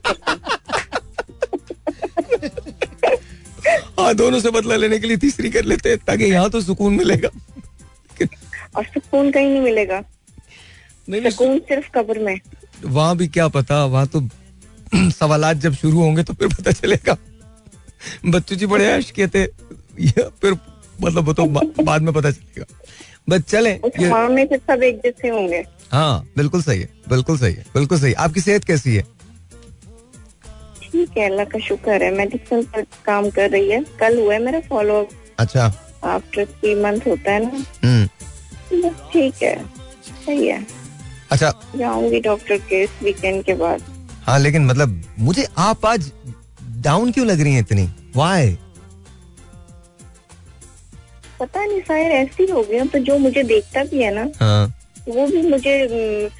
हाँ। 3.99 4.13
दोनों 4.15 4.39
से 4.39 4.49
बदला 4.51 4.75
लेने 4.75 4.99
के 4.99 5.07
लिए 5.07 5.17
तीसरी 5.17 5.49
कर 5.49 5.65
लेते 5.65 5.89
हैं 5.89 5.97
ताकि 6.07 6.23
यहाँ 6.23 6.49
तो 6.49 6.61
सुकून 6.61 6.93
मिलेगा। 6.93 7.29
और 8.75 8.83
सुकून 8.83 9.31
कहीं 9.31 9.49
नहीं 9.49 9.61
मिलेगा। 9.61 10.03
नहीं 11.09 11.29
सुकून 11.29 11.59
सिर्फ़ 11.59 11.89
कब्र 11.95 12.19
में। 12.19 12.39
वहाँ 12.85 13.15
भी 13.17 13.27
क्या 13.27 13.47
पता 13.47 13.83
वहाँ 13.85 14.07
तो 14.07 14.21
सवाल 15.11 15.53
जब 15.53 15.73
शुरू 15.73 15.99
होंगे 16.01 16.23
तो 16.23 16.33
फिर 16.33 16.47
पता 16.47 16.71
चलेगा। 16.71 17.17
बच्चों 18.25 18.55
जी 18.55 18.65
बड़े 18.65 18.85
ऐश 18.85 19.11
किए 19.11 19.27
थे 19.27 19.41
ये 19.99 20.27
फिर 20.41 20.57
मतलब 21.01 21.33
तो 21.33 21.45
बा- 21.45 21.83
बाद 21.83 22.01
में 22.01 22.13
पता 22.13 22.31
चलेगा। 22.31 22.65
बस 23.29 23.41
चले 23.41 23.73
सब 24.57 24.83
एक 24.83 24.99
जैसे 25.03 25.27
होंगे। 25.27 25.63
हाँ 25.91 26.27
बिल्कुल 26.37 26.61
सही 26.61 26.81
है 26.81 26.89
बिल्कुल 27.09 27.37
सही 27.37 27.53
है 27.53 27.65
बिल्कुल 27.73 27.99
सही 27.99 28.13
आपकी 28.13 28.41
सेहत 28.41 28.63
कैसी 28.63 28.95
है? 28.95 29.03
ठीक 30.83 31.17
है 31.17 31.29
अल्लाह 31.29 31.45
का 31.45 31.59
शुक्र 31.59 32.03
है 32.03 32.11
मेडिसिन 32.17 32.63
पर 32.63 32.81
काम 33.05 33.29
कर 33.29 33.49
रही 33.49 33.69
है। 33.71 33.83
कल 33.99 34.19
हुआ 34.19 34.33
है 34.33 34.39
मेरा 34.43 34.59
फॉलो 34.59 35.07
अच्छा। 35.39 35.65
आफ्टर 36.03 36.45
थ्री 36.45 36.75
मंथ 36.75 37.07
होता 37.07 37.31
है 37.31 37.43
ना। 37.45 37.63
हम्म। 37.87 38.87
ठीक 39.13 39.43
है 39.43 39.55
सही 40.25 40.47
है। 40.47 40.59
अच्छा। 41.31 41.51
जाऊँगी 41.75 42.19
डॉक्टर 42.21 42.57
के 42.69 42.83
इस 42.83 42.89
वीकेंड 43.03 43.43
के 43.43 43.53
बाद। 43.53 43.81
हाँ 44.25 44.37
लेकिन 44.39 44.65
मतलब 44.65 45.01
मुझे 45.19 45.47
आप 45.57 45.85
आज 45.85 46.11
डाउन 46.81 47.11
क्यों 47.11 47.25
लग 47.27 47.41
रही 47.41 47.53
हैं 47.53 47.61
इतनी? 47.61 47.89
वाई 48.15 48.57
पता 51.39 51.63
नहीं 51.65 51.79
शायद 51.87 52.11
ऐसी 52.11 52.45
हो 52.51 52.61
गया 52.63 52.85
तो 52.85 52.99
जो 53.07 53.17
मुझे 53.19 53.43
देखता 53.43 53.83
भी 53.83 54.03
है 54.03 54.13
ना 54.15 54.27
हाँ। 54.45 54.73
वो 55.07 55.25
भी 55.27 55.41
मुझे 55.41 55.73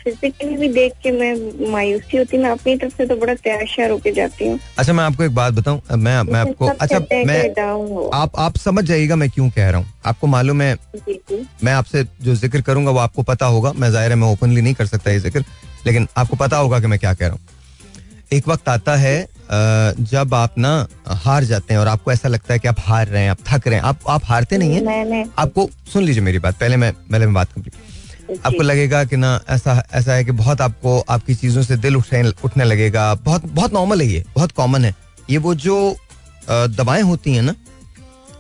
फिजिकली 0.03 0.55
भी 0.57 0.67
देख 0.73 0.93
के 1.03 1.11
मैं 1.11 1.69
मायूसी 1.71 2.17
होती 2.17 2.37
मैं 2.37 2.49
अपनी 2.49 2.75
तरफ़ 2.77 2.93
से 2.97 3.05
तो 3.05 3.15
बड़ा 3.15 3.33
तैयार 3.35 3.65
श्यार 3.67 3.91
होके 3.91 4.11
जाती 4.11 4.47
हूँ। 4.47 4.59
अच्छा 4.77 4.93
मैं 4.93 5.03
आपको 5.03 5.23
एक 5.23 5.35
बात 5.35 5.53
बताऊँ 5.53 5.81
मैं 5.97 6.21
मैं 6.23 6.39
आपको 6.39 6.67
अच्छा 6.67 6.99
मैं 6.99 8.09
आप 8.13 8.39
आप 8.39 8.57
समझ 8.57 8.83
जाइएगा 8.85 9.15
मैं 9.15 9.29
क्यों 9.29 9.49
कह 9.49 9.69
रहा 9.69 9.79
हूँ। 9.79 9.93
आपको 10.05 10.27
मालूम 10.27 10.61
है 10.61 10.77
मैं 11.63 11.73
आपसे 11.73 12.03
जो 12.21 12.35
ज़िक्र 12.35 12.61
करूँगा 12.61 12.91
वो 12.91 12.99
आपको 12.99 13.23
पता 13.23 13.45
होगा 13.47 13.73
मैं 13.73 13.91
ज़ाहिर 13.91 14.11
है 14.11 14.17
मैं 14.17 14.27
ओपनली 14.27 14.61
नहीं 14.61 14.73
कर 14.73 14.85
सकता 14.85 15.11
ये 15.11 15.19
ज़िक्र 15.19 15.43
लेकिन 15.85 16.07
आपको 16.17 16.35
पता 16.37 16.57
होगा 16.57 16.79
कि 16.79 16.87
मैं 16.87 16.99
क्या 16.99 17.13
कह 17.13 17.27
रहा 17.27 17.33
हूँ। 17.33 17.41
एक 18.33 18.47
वक्त 18.47 18.69
आता 18.69 18.95
है 18.97 19.17
जब 20.01 20.33
आप 20.33 20.57
ना 20.57 20.87
हार 21.23 21.43
जाते 21.43 21.73
हैं 21.73 21.81
और 21.81 21.87
आपको 21.87 22.11
ऐसा 22.11 22.29
लगता 22.29 22.53
है 22.53 22.59
कि 22.59 22.67
आप 22.67 22.79
हार 22.79 23.07
रहे 23.07 23.23
हैं 23.23 23.29
आप 23.31 23.37
थक 23.47 23.67
रहे 23.67 23.79
हैं 23.79 23.85
आप 23.85 23.99
आप 24.09 24.21
हारते 24.25 24.57
नहीं 24.57 24.75
हैं। 24.75 25.25
आपको 25.39 25.69
सुन 25.93 26.03
लीजिए 26.03 26.23
मेरी 26.23 26.39
बात 26.39 26.59
पहले 26.59 26.77
मैं 26.77 26.91
पहले 26.93 27.25
मैं 27.25 27.33
बात 27.33 27.51
कंप्लीट 27.51 27.94
आपको 28.45 28.63
लगेगा 28.63 29.03
कि 29.03 29.17
ना 29.17 29.39
ऐसा 29.49 29.73
ऐसा 29.93 30.13
है 30.13 30.23
कि 30.25 30.31
बहुत 30.33 30.61
आपको 30.61 30.99
आपकी 30.99 31.35
चीज़ों 31.35 31.63
से 31.63 31.77
दिल 31.77 31.95
उठने 31.95 32.31
उठने 32.43 32.63
लगेगा। 32.63 33.13
बहुत 33.15 33.45
बहुत 33.45 33.73
नॉर्मल 33.73 34.01
है 34.01 34.07
ये 34.07 34.23
बहुत 34.35 34.51
कॉमन 34.51 34.85
है। 34.85 34.93
ये 35.29 35.37
वो 35.37 35.53
जो 35.55 35.95
दवाएँ 36.49 37.01
होती 37.01 37.33
हैं 37.33 37.41
ना 37.41 37.55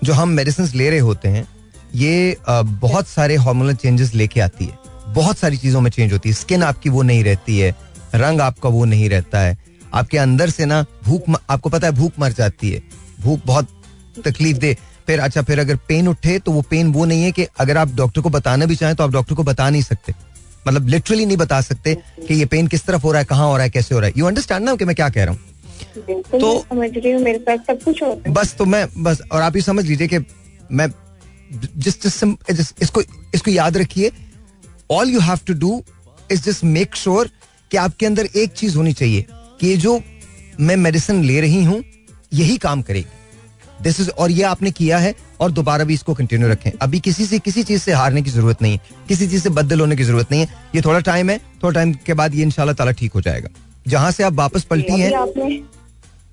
जो 0.03 0.13
हम 0.13 0.29
मेडिसिन 0.29 0.69
ले 0.75 0.89
रहे 0.89 0.99
होते 0.99 1.29
हैं 1.29 1.47
ये 1.95 2.37
बहुत 2.47 3.07
सारे 3.07 3.35
हार्मोनल 3.37 3.75
चेंजेस 3.75 4.13
लेके 4.13 4.41
आती 4.41 4.65
है। 4.65 4.77
बहुत 5.07 5.37
सारी 5.37 5.57
चीज़ों 5.57 5.81
में 5.81 5.89
चेंज 5.91 6.13
होती 6.13 6.29
है। 6.29 6.35
स्किन 6.35 6.63
आपकी 6.63 6.89
वो 6.89 7.01
नहीं 7.01 7.23
रहती 7.23 7.57
है 7.59 7.75
रंग 8.15 8.41
आपका 8.41 8.69
वो 8.69 8.85
नहीं 8.85 9.09
रहता 9.09 9.39
है। 9.39 9.57
आपके 9.93 10.17
अंदर 10.17 10.49
से 10.49 10.65
ना 10.65 10.81
भूख 11.05 11.29
आपको 11.49 11.69
पता 11.69 11.87
है 11.87 11.93
भूख 11.93 12.19
मर 12.19 12.31
जाती 12.33 12.71
है। 12.71 12.81
भूख 13.21 13.39
बहुत 13.45 13.67
तकलीफ़ 14.25 14.57
दे 14.57 14.75
फिर 15.07 15.19
अच्छा 15.19 15.41
फिर 15.41 15.59
अगर 15.59 15.75
पेन 15.75 16.07
उठे 16.07 16.39
तो 16.39 16.51
वो 16.51 16.61
पेन 16.61 16.91
वो 16.93 17.05
नहीं 17.05 17.23
है 17.23 17.31
कि 17.31 17.47
अगर 17.59 17.77
आप 17.77 17.95
डॉक्टर 17.95 18.21
को 18.21 18.29
बताना 18.29 18.65
भी 18.65 18.75
चाहें 18.75 18.95
तो 18.95 19.03
आप 19.03 19.11
डॉक्टर 19.11 19.35
को 19.35 19.43
बता 19.43 19.69
नहीं 19.69 19.81
सकते। 19.81 20.13
मतलब 20.67 20.87
लिटरली 20.87 21.25
नहीं 21.25 21.37
बता 21.37 21.61
सकते 21.61 21.95
कि 22.27 22.33
ये 22.33 22.45
पेन 22.45 22.67
किस 22.67 22.85
तरफ़ 22.85 23.01
हो 23.01 23.11
रहा 23.11 23.19
है 23.19 23.25
कहाँ 23.25 23.47
हो 23.47 23.57
रहा 23.57 23.63
है 23.63 23.69
कैसे 23.69 23.95
हो 23.95 24.01
रहा 24.01 24.07
है। 24.07 24.13
यू 24.17 24.25
अंडरस्टैंड 24.25 24.65
ना 24.65 24.75
कि 24.75 24.85
मैं 24.85 24.95
क्या 24.95 25.09
कह 25.09 25.23
रहा 25.23 25.33
हूँ? 25.33 25.41
तो- 26.21 26.69
समझ 26.69 26.89
रही 26.97 27.11
हूँ 27.11 27.21
मेरे 27.21 27.37
पास 27.37 27.59
सब 27.59 27.83
कुछ 27.83 28.03
होता 28.03 28.29
है। 28.29 28.33
बस 28.33 28.53
तो 28.53 28.65
मैं 28.65 29.03
बस 29.03 29.21
और 29.31 29.41
आप 29.41 29.55
ये 29.55 29.61
समझ 29.61 29.85
लीजिए 29.85 30.07
कि 30.07 30.17
मैं 30.71 30.87
जिस 31.77 32.07
जिस, 32.07 32.73
इसको 32.81 33.01
इसको 33.35 33.51
याद 33.51 33.77
रखिए। 33.77 34.11
All 34.91 35.09
you 35.09 35.19
have 35.19 35.39
to 35.47 35.53
do 35.53 35.83
is 36.31 36.41
just 36.41 36.63
make 36.63 36.95
sure 36.95 37.29
कि 37.71 37.77
आपके 37.77 38.05
अंदर 38.05 38.25
एक 38.25 38.51
चीज़ 38.51 38.77
होनी 38.77 38.93
चाहिए 38.93 39.25
कि 39.31 39.67
ये 39.67 39.77
जो 39.77 40.01
मैं 40.59 40.75
मेडिसिन 40.77 41.23
ले 41.23 41.41
रही 41.41 41.63
हूँ 41.63 41.83
यही 42.33 42.57
काम 42.57 42.81
करेगी। 42.81 43.13
दिस 43.85 43.99
इज़ 43.99 44.09
और 44.11 44.31
ये 44.31 44.43
आपने 44.45 44.71
किया 44.71 44.97
है 44.97 45.13
और 45.41 45.51
दोबारा 45.51 45.83
भी 45.83 45.93
इसको 45.93 46.13
कंटिन्यू 46.13 46.49
रखें। 46.49 46.71
अभी 46.81 46.99
किसी 46.99 47.25
से 47.25 47.39
किसी 47.39 47.63
चीज़ 47.63 47.81
से 47.81 47.91
हारने 47.93 48.21
की 48.21 48.29
ज़रूरत 48.31 48.61
नहीं 48.61 48.73
है। 48.73 48.79
किसी 49.07 49.27
चीज़ 49.27 49.43
से 49.43 49.49
बदल 49.51 49.79
होने 49.79 49.95
की 49.95 50.03
ज़रूरत 50.03 50.31
नहीं 50.31 50.41
है। 50.41 50.47
ये 50.75 50.81
थोड़ा 50.81 50.99
टाइम 51.01 51.29
है 51.29 51.37
थोड़ा 51.63 51.73
टाइम 51.73 51.93
के 52.05 52.13
बाद 52.13 52.35
ये 52.35 52.43
इंशाल्लाह 52.43 52.75
ताला 52.75 52.91
ठीक 52.99 53.13
हो 53.13 53.21
जाएगा। 53.21 53.49
जहाँ 53.87 54.11
से 54.11 54.23
आप 54.23 54.33
वापस 54.35 54.63
पलटी 54.65 55.01
अभी 55.03 55.57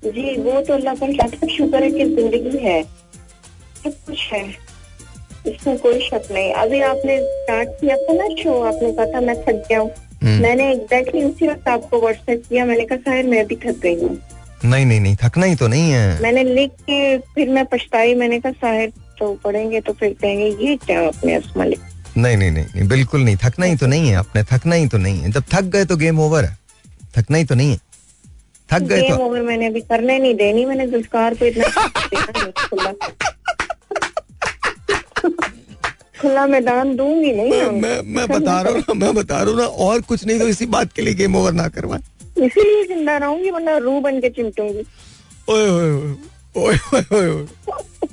जी 0.05 0.35
वो 0.41 0.61
तो 0.61 0.73
अल्लाह 0.73 0.95
पर 0.95 1.47
शुक्र 1.49 1.83
है 1.83 1.91
कि 1.91 2.05
ज़िंदगी 2.05 2.57
है। 2.63 2.81
सब 3.83 3.93
कुछ 4.07 4.27
है। 4.33 4.43
इसमें 5.47 5.77
कोई 5.77 5.99
शक 6.01 6.27
नहीं। 6.31 6.51
अभी 6.55 6.81
आपने 6.83 7.17
स्टार्ट 7.21 7.69
किया 7.79 7.95
था 7.97 8.13
ना 8.13 8.27
शो 8.41 8.61
आपने 8.63 8.91
कहा 8.91 9.05
था 9.13 9.21
मैं 9.21 9.35
थक 9.43 9.65
गया 9.69 9.79
हूँ। 9.79 9.91
हम्म। 10.23 10.41
मैंने 10.41 10.71
एग्जैक्टली 10.71 11.23
उसी 11.23 11.47
वक्त 11.47 11.67
आपको 11.67 11.99
व्हाट्सएप 12.01 12.43
किया। 12.49 12.65
मैंने 12.65 12.85
कहा 12.85 12.97
शायद 13.05 13.25
मैं 13.25 13.45
भी 13.47 13.55
थक 13.65 13.79
गई 13.83 13.95
हूँ। 14.01 14.17
नहीं 14.65 14.85
नहीं 14.85 14.99
नहीं 14.99 15.15
थकना 15.23 15.45
ही 15.45 15.55
तो 15.55 15.67
नहीं 15.67 15.91
है। 15.91 16.21
मैंने 16.21 16.43
लिख 16.43 16.71
के 16.89 17.17
फिर 17.35 17.49
मैं 17.49 17.65
पछताई 17.65 18.13
मैंने 18.15 18.39
कहा 18.39 18.51
शायद 18.51 18.93
तो 19.19 19.33
पढ़ेंगे 19.43 19.79
तो 19.81 19.93
फिर 19.93 20.13
कहेंगे 20.21 20.45
ये 20.67 20.75
क्या 20.85 20.99
अपने 21.07 21.33
असमा 21.35 21.63
लिख 21.65 21.79
नहीं 22.17 22.37
नहीं 22.37 22.51
नहीं 22.51 22.65
नहीं 22.75 22.87
बिल्कुल 22.87 23.21
नहीं 23.23 23.35
थकना 23.43 23.65
ही 23.65 23.75
तो 23.75 23.87
नहीं 23.87 24.09
है 24.09 24.15
अपने 24.15 24.43
थकना 24.51 24.75
ही 24.75 24.87
तो 24.87 24.97
नहीं 24.97 25.19
है। 25.21 25.31
जब 25.31 25.43
थक 25.53 25.63
गए 25.75 25.85
तो 25.85 25.97
गेम 25.97 26.19
ओवर 26.19 26.45
है। 26.45 26.57
थकना 27.17 27.37
ही 27.37 27.43
तो 27.45 27.55
नहीं 27.55 27.71
है। 27.71 27.77
थक 28.69 28.81
गए 28.91 29.09
तो 29.09 29.15
ओवर 29.25 29.41
मैंने 29.41 29.67
अभी 29.67 29.81
करने 29.81 30.17
नहीं 30.19 30.35
देनी 30.35 30.65
मैंने 30.65 30.87
जुल्फकार 30.87 31.33
को 31.35 31.45
इतना 31.45 31.67
खुला 36.21 36.45
मैदान 36.47 36.95
दूँगी 36.95 37.31
नहीं। 37.31 37.51
मैं 37.81 38.01
मैं 38.15 38.27
बता 38.27 38.61
रहा 38.61 38.73
हूँ 38.73 38.95
मैं 38.97 39.13
बता 39.15 39.37
रहा 39.41 39.51
हूँ 39.51 39.57
ना 39.59 39.65
और 39.85 40.01
कुछ 40.11 40.25
नहीं 40.25 40.39
तो 40.39 40.47
इसी 40.47 40.65
बात 40.75 40.93
के 40.95 41.01
लिए 41.01 41.13
गेम 41.21 41.35
ओवर 41.35 41.51
ना 41.53 41.67
करवाएँ। 41.67 42.01
इसीलिए 42.37 42.83
ज़िंदा 42.87 43.17
रहूँगी 43.17 43.51
वरना 43.51 43.77
रू 43.77 43.99
बन 44.01 44.19
के 44.21 44.29
चिमटूँगी। 44.29 44.83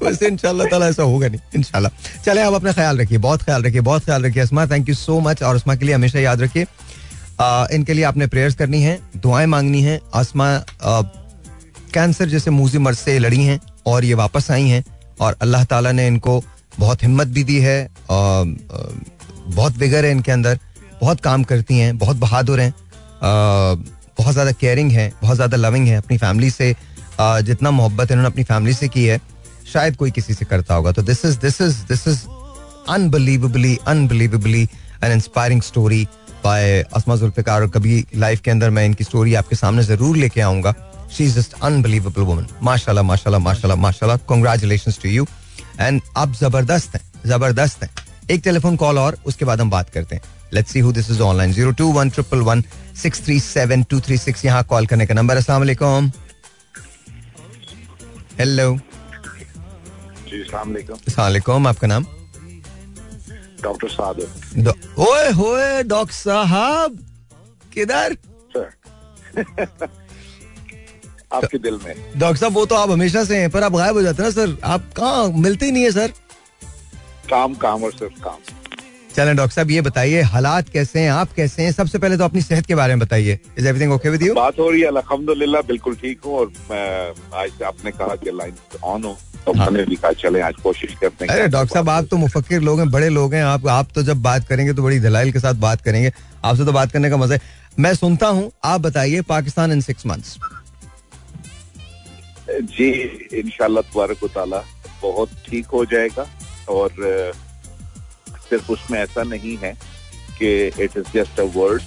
वैसे 0.02 0.26
इंशाल्लाह 0.26 0.66
ताला 0.66 0.88
ऐसा 0.88 1.02
होगा 1.02 1.28
नहीं 1.28 1.40
इंशाल्लाह। 1.56 2.20
चले 2.24 2.40
आप 2.42 2.52
अपना 2.54 2.72
ख्याल 2.72 2.98
रखिए 3.00 3.18
बहुत 3.18 3.42
ख्याल 3.42 3.62
रखिए 3.62 3.80
बहुत 3.80 4.04
ख्याल 4.04 4.24
रखिए 4.24 4.42
Asma 4.42 4.66
thank 4.66 4.88
you 4.88 4.94
so 4.94 5.18
much 5.20 5.42
और 5.42 5.54
अस्मा 5.54 5.74
के 5.74 5.84
लिए 5.84 5.94
हमेशा 5.94 6.20
याद 6.20 6.40
रखिए। 6.42 6.66
इनके 7.74 7.92
लिए 7.92 8.04
आपने 8.04 8.26
प्रेयर्स 8.26 8.54
करनी 8.54 8.82
है 8.82 8.98
दुआएँ 9.16 9.46
मांगनी 9.46 9.82
है 9.82 10.00
अस्मा 10.14 10.48
आ, 10.48 11.02
कैंसर 11.94 12.28
जैसे 12.28 12.50
मूजी 12.50 12.78
मर्ज 12.78 12.96
से 12.98 13.18
लड़ी 13.18 13.44
हैं 13.44 13.60
और 13.86 14.04
ये 14.04 14.14
वापस 14.14 14.50
आई 14.50 14.66
हैं 14.68 14.84
और 15.20 15.36
अल्लाह 15.42 15.64
ताला 15.64 15.92
ने 15.92 16.06
इनको 16.06 16.42
बहुत 16.78 17.02
हिम्मत 17.02 17.28
भी 17.28 17.44
दी 17.44 17.58
है 17.60 17.78
आ, 17.84 18.14
आ, 18.14 18.44
बहुत 19.46 19.76
विगर 19.78 20.04
है 20.04 20.10
इनके 20.10 20.32
अंदर 20.32 20.58
बहुत 21.00 21.20
काम 21.20 21.44
करती 21.44 21.78
हैं 21.78 21.96
बहुत 21.98 22.16
बहादुर 22.16 22.60
हैं। 22.60 22.72
बहुत 24.20 24.32
ज़्यादा 24.32 24.52
केयरिंग 24.60 24.90
है, 24.92 25.12
बहुत 25.22 25.36
ज़्यादा 25.36 25.56
लविंग 25.56 25.86
है 25.88 25.96
अपनी 25.96 26.18
फैमिली 26.18 26.50
से 26.52 26.74
जितना 27.20 27.70
मोहब्बत 27.72 28.10
इन्होंने 28.10 28.28
अपनी 28.28 28.44
फैमिली 28.44 28.74
से 28.74 28.88
की 28.88 29.04
है, 29.06 29.20
शायद 29.72 29.96
कोई 29.96 30.10
किसी 30.10 30.34
से 30.34 30.44
करता 30.44 30.74
होगा। 30.74 30.92
तो 30.92 31.02
this 31.02 31.24
is 31.24 31.38
this 31.40 31.60
is 31.60 31.76
this 31.88 32.06
is 32.08 32.20
unbelievably 32.90 33.78
unbelievably 33.88 34.62
an 35.04 35.12
inspiring 35.12 35.62
story 35.62 36.06
by 36.44 36.80
Asma 36.94 37.16
Zulfiqar 37.16 37.62
और 37.62 37.68
कभी 37.70 38.04
लाइफ 38.16 38.40
के 38.40 38.50
अंदर 38.50 38.70
मैं 38.70 38.84
इनकी 38.86 39.04
स्टोरी 39.04 39.34
आपके 39.34 39.56
सामने 39.56 39.82
ज़रूर 39.84 40.16
लेके 40.16 40.40
आऊँगा। 40.40 40.74
She 41.16 41.24
is 41.24 41.34
just 41.36 41.54
unbelievable 41.62 42.22
woman 42.22 42.46
माशाल्लाह 42.62 43.04
माशाल्लाह 43.04 43.40
माशाल्लाह 43.40 43.78
माशाल्लाह। 43.80 44.16
कांग्रेचुलेशंस 44.28 44.98
टू 45.02 45.08
यू 45.08 45.26
एंड 45.80 46.00
आप 46.16 46.32
ज़बरदस्त 46.34 46.94
हैं 46.94 47.02
ज़बरदस्त 47.26 47.82
हैं। 47.82 47.90
एक 48.30 48.40
टेलीफोन 48.44 48.76
कॉल 48.76 48.98
और, 48.98 49.16
उसके 49.26 49.44
बाद 49.44 49.60
हम 49.60 49.70
बात 49.70 49.90
करते 49.90 50.16
हैं। 50.16 50.22
Let's 50.54 50.72
see 50.72 50.80
who 50.80 50.92
this 50.92 51.10
is 51.10 51.20
online 51.22 51.52
zero 51.52 51.70
two 51.80 51.86
one 51.92 52.10
triple 52.10 52.40
one 52.50 52.62
six 53.02 53.24
three 53.24 53.38
seven 53.40 53.82
two 53.90 54.00
three 54.06 54.16
six 54.18 54.44
यहाँ 54.44 54.62
कॉल 54.70 54.86
करने 54.86 55.06
का 55.06 55.14
नंबर 55.14 55.36
अस्सलाम 55.36 55.60
वालेकुम 55.60 56.10
हेलो 58.40 58.72
वालेकुम 61.18 61.66
आपका 61.68 61.86
नाम 61.86 62.06
डॉक्टर 63.62 64.26
दो- 64.66 64.74
ओए 65.08 65.30
होए 65.38 65.82
डॉक्टर 65.82 66.14
साहब 66.14 66.98
किधर 67.74 68.16
आपके 71.32 71.58
दिल 71.58 71.78
में 71.84 71.94
डॉक्टर 72.18 72.36
साहब 72.40 72.52
वो 72.52 72.64
तो 72.66 72.74
आप 72.74 72.90
हमेशा 72.90 73.24
से 73.24 73.36
हैं 73.40 73.50
पर 73.50 73.62
आप 73.62 73.72
गायब 73.72 73.96
हो 73.96 74.02
जाते 74.02 74.22
हैं 74.22 74.28
ना 74.30 74.34
सर 74.34 74.56
आप 74.74 74.88
कहाँ 74.96 75.28
मिलते 75.44 75.66
ही 75.66 75.72
नहीं 75.72 75.84
है 75.84 75.90
सर 75.98 76.12
काम 77.30 77.54
काम 77.64 77.84
और 77.84 77.92
सिर्फ़ 77.92 78.20
काम 78.22 78.38
चलें 79.14 79.34
डॉक्टर 79.36 79.54
साहब 79.54 79.70
ये 79.70 79.80
बताइए 79.80 80.20
हालात 80.24 80.68
कैसे 80.68 81.00
हैं 81.00 81.10
आप 81.10 81.32
कैसे 81.36 81.62
हैं? 81.62 81.72
सबसे 81.72 81.98
पहले 81.98 82.16
तो 82.16 82.24
अपनी 82.24 82.40
सेहत 82.42 82.66
के 82.66 82.74
बारे 82.74 82.94
में 82.94 83.00
बताइए। 83.00 83.38
Is 83.58 83.66
everything 83.68 83.92
okay 83.92 84.10
with 84.10 84.22
you 84.22 84.34
बात 84.34 84.58
हो 84.58 84.68
रही 84.70 84.80
है 84.80 84.86
अल्हम्दुलिल्लाह 84.88 85.62
बिल्कुल 85.68 85.94
ठीक 86.02 86.20
हूँ 86.24 86.38
और 86.38 86.52
आज 87.34 87.62
आपने 87.66 87.90
कहा 87.90 88.14
कि 88.16 88.30
लाइन 88.32 88.54
ऑन 88.84 89.04
हो। 89.04 89.16
तो 89.46 89.52
हाँ। 89.58 89.70
भी 89.72 89.96
कहा 89.96 90.12
चले 90.12 90.40
आज 90.40 90.54
कोशिश 90.62 90.94
करते 91.00 91.24
हैं। 91.24 91.32
अरे 91.32 91.48
डॉक्टर 91.48 91.74
साहब 91.74 91.88
आप 91.88 92.06
तो 92.10 92.16
मुफक्किर 92.16 92.60
लोग 92.62 92.78
हैं 92.78 92.90
बड़े 92.90 93.08
लोग 93.08 93.34
हैं 93.34 93.42
आप 93.44 93.66
आप 93.68 93.88
तो 93.94 94.02
जब 94.02 94.22
बात 94.22 94.48
करेंगे 94.48 94.72
तो 94.72 94.82
बड़ी 94.82 94.98
दलाइल 95.00 95.32
के 95.32 95.40
साथ 95.40 95.54
बात 95.60 95.80
करेंगे। 95.82 96.12
आपसे 96.44 96.64
तो 96.64 96.72
बात 96.72 96.92
करने 96.92 97.10
का 97.10 97.16
मज़ा 97.16 97.34
है। 97.34 97.40
मैं 97.78 97.94
सुनता 97.94 98.28
हूँ 98.28 98.50
आप 98.64 98.80
बताइए 98.80 99.20
पाकिस्तान 99.28 99.72
इन 99.72 99.80
सिक्स 99.80 100.06
मंथ्स 100.06 100.38
जी 102.50 102.90
इंशाल्लाह 103.38 103.82
तबारक 103.90 104.64
बहुत 105.02 105.30
ठीक 105.46 105.66
हो 105.72 105.84
जाएगा 105.86 106.26
और 106.68 106.90
सिर्फ़ 108.50 108.72
उसमें 108.72 108.98
ऐसा 108.98 109.22
नहीं 109.24 109.56
है 109.62 109.72
कि 110.38 110.54
it 110.66 110.96
is 110.96 111.12
just 111.14 111.40
a 111.40 111.44
word 111.56 111.82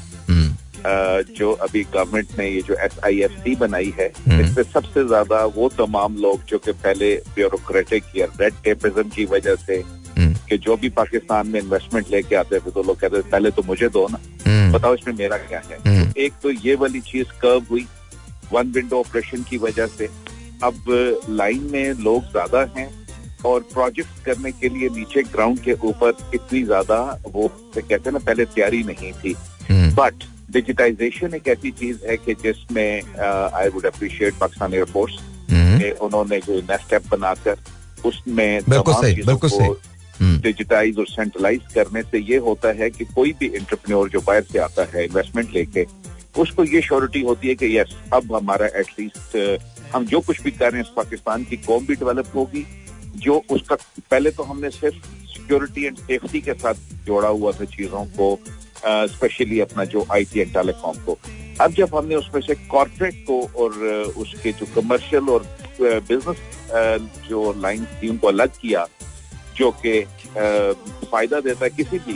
जो 1.37 1.51
अभी 1.63 1.81
गवर्नमेंट 1.93 2.37
ने 2.39 2.47
ये 2.49 2.61
जो 2.61 2.75
एस 2.85 2.97
आई 3.05 3.19
एफ़ 3.23 3.31
सी 3.43 3.55
बनाई 3.55 3.93
है 3.99 4.07
हम्म। 4.17 4.41
इसमें 4.41 4.63
सबसे 4.63 5.03
ज़्यादा 5.07 5.43
वो 5.55 5.69
तमाम 5.77 6.17
लोग 6.21 6.43
जो 6.45 6.57
कि 6.59 6.71
पहले 6.71 7.15
ब्यूरोक्रेटिक 7.35 8.03
या 8.15 8.27
रेड 8.39 8.53
टेपिज्म 8.63 9.09
की 9.09 9.25
वजह 9.25 9.55
से 9.65 9.81
कि 10.49 10.57
जो 10.57 10.75
भी 10.77 10.89
पाकिस्तान 10.97 11.47
में 11.47 11.59
इन्वेस्टमेंट 11.59 12.09
लेके 12.11 12.35
आते 12.35 12.59
थे 12.59 12.71
तो 12.71 12.83
लोग 12.83 12.99
कहते 12.99 13.17
थे 13.17 13.29
पहले 13.29 13.51
तो 13.51 13.63
मुझे 13.63 13.89
दो 13.89 14.07
ना। 14.07 14.19
बताओ 14.71 14.95
इसमें 14.95 15.13
मेरा 15.15 15.37
क्या 15.37 15.59
है? 15.59 15.77
हम्म। 15.87 16.11
तो 16.11 16.19
एक 16.21 16.33
तो 16.43 16.51
ये 16.65 16.75
वाली 16.75 17.01
चीज़ 17.01 17.31
कर्व 17.41 17.65
हुई 17.69 17.85
वन 18.51 18.71
विंडो 18.71 18.99
ऑपरेशन 18.99 19.43
की 19.49 19.57
वजह 19.57 19.87
से। 19.87 20.09
अब 20.63 20.83
लाइन 21.29 21.69
में 21.71 22.03
लोग 22.03 22.29
ज़्यादा 22.31 22.61
हैं 22.77 22.87
और 23.45 23.61
प्रोजेक्ट 23.73 24.23
करने 24.25 24.51
के 24.51 24.69
लिए 24.69 24.89
नीचे 24.89 25.23
ग्राउंड 25.23 25.59
के 25.59 25.73
ऊपर 25.83 26.13
इतनी 26.35 26.63
ज़्यादा 26.63 26.99
वो 27.27 27.47
कहते 27.75 27.95
हैं 27.95 28.11
ना 28.11 28.19
पहले 28.19 28.45
तैयारी 28.47 28.83
नहीं 28.83 29.11
थी 29.13 29.35
बट 29.95 30.23
डिजिटाइजेशन 30.51 31.33
एक 31.33 31.47
ऐसी 31.47 31.71
चीज़ 31.73 32.05
है 32.05 32.17
कि 32.17 32.33
जिसमें 32.43 33.01
I 33.53 33.69
would 33.69 33.85
appreciate 33.85 34.33
Pakistan 34.39 34.73
air force 34.73 35.17
उन्होंने 36.01 36.39
जो 36.39 36.59
नेक्स्ट 36.61 36.85
स्टेप 36.85 37.07
बनाकर 37.11 37.57
उसमें 38.05 38.59
सही। 39.51 39.73
हम्म। 40.19 40.39
डिजिटाइज 40.41 40.97
और 40.99 41.07
सेंट्रलाइज 41.07 41.61
करने 41.75 42.01
से 42.03 42.19
ये 42.21 42.37
होता 42.47 42.69
है 42.79 42.89
कि 42.89 43.05
कोई 43.05 43.31
भी 43.39 43.45
इंटरप्रेन्योर 43.47 44.09
जो 44.09 44.19
बाहर 44.21 44.41
से 44.51 44.59
आता 44.59 44.85
है 44.93 45.05
इन्वेस्टमेंट 45.05 45.53
लेके 45.53 45.85
उसको 46.39 46.63
ये 46.63 46.81
श्योरिटी 46.81 47.21
होती 47.21 47.47
है 47.47 47.55
कि 47.55 47.77
यस 47.77 47.95
अब 48.13 48.35
हमारा 48.35 48.67
एटलीस्ट 48.79 49.37
हम 49.95 50.05
जो 50.05 50.19
कुछ 50.19 50.41
भी 50.43 50.51
कर 50.51 50.71
रहे 50.71 50.81
हैं 50.81 50.93
पाकिस्तान 50.95 51.43
की 51.43 51.57
कौम 51.57 51.85
भी 51.85 51.95
डेवलप 51.95 52.31
होगी 52.35 52.65
जो 53.15 53.41
उसका 53.51 53.75
पहले 54.11 54.31
तो 54.31 54.43
हमने 54.43 54.69
सिर्फ़ 54.71 54.95
सिक्योरिटी 55.33 55.85
एंड 55.85 55.97
सेफ्टी 55.97 56.41
के 56.41 56.53
साथ 56.53 56.73
जोड़ा 57.05 57.27
हुआ 57.27 57.51
था 57.51 57.65
चीज़ों 57.65 58.05
को 58.17 58.37
स्पेशली 59.07 59.59
अपना 59.59 59.83
जो 59.85 60.05
आईटी 60.11 60.39
एंड 60.39 60.53
टेलीकॉम 60.53 60.97
को। 61.05 61.17
अब 61.61 61.73
जब 61.73 61.95
हमने 61.95 62.15
उसमें 62.15 62.41
से 62.41 62.55
कॉर्पोरेट 62.67 63.23
को 63.27 63.39
और 63.57 63.71
उसके 64.17 64.51
जो 64.51 64.65
कमर्शियल 64.75 65.29
और 65.29 65.45
बिज़नेस 65.81 66.37
जो 67.29 67.53
लाइन 67.61 67.85
थी, 67.85 68.09
उनको 68.09 68.27
अलग 68.27 68.59
किया, 68.61 68.85
जो 69.57 69.71
कि 69.71 69.99
फ़ायदा 70.35 71.39
देता 71.39 71.63
है 71.63 71.69
किसी 71.71 71.99
भी 71.99 72.13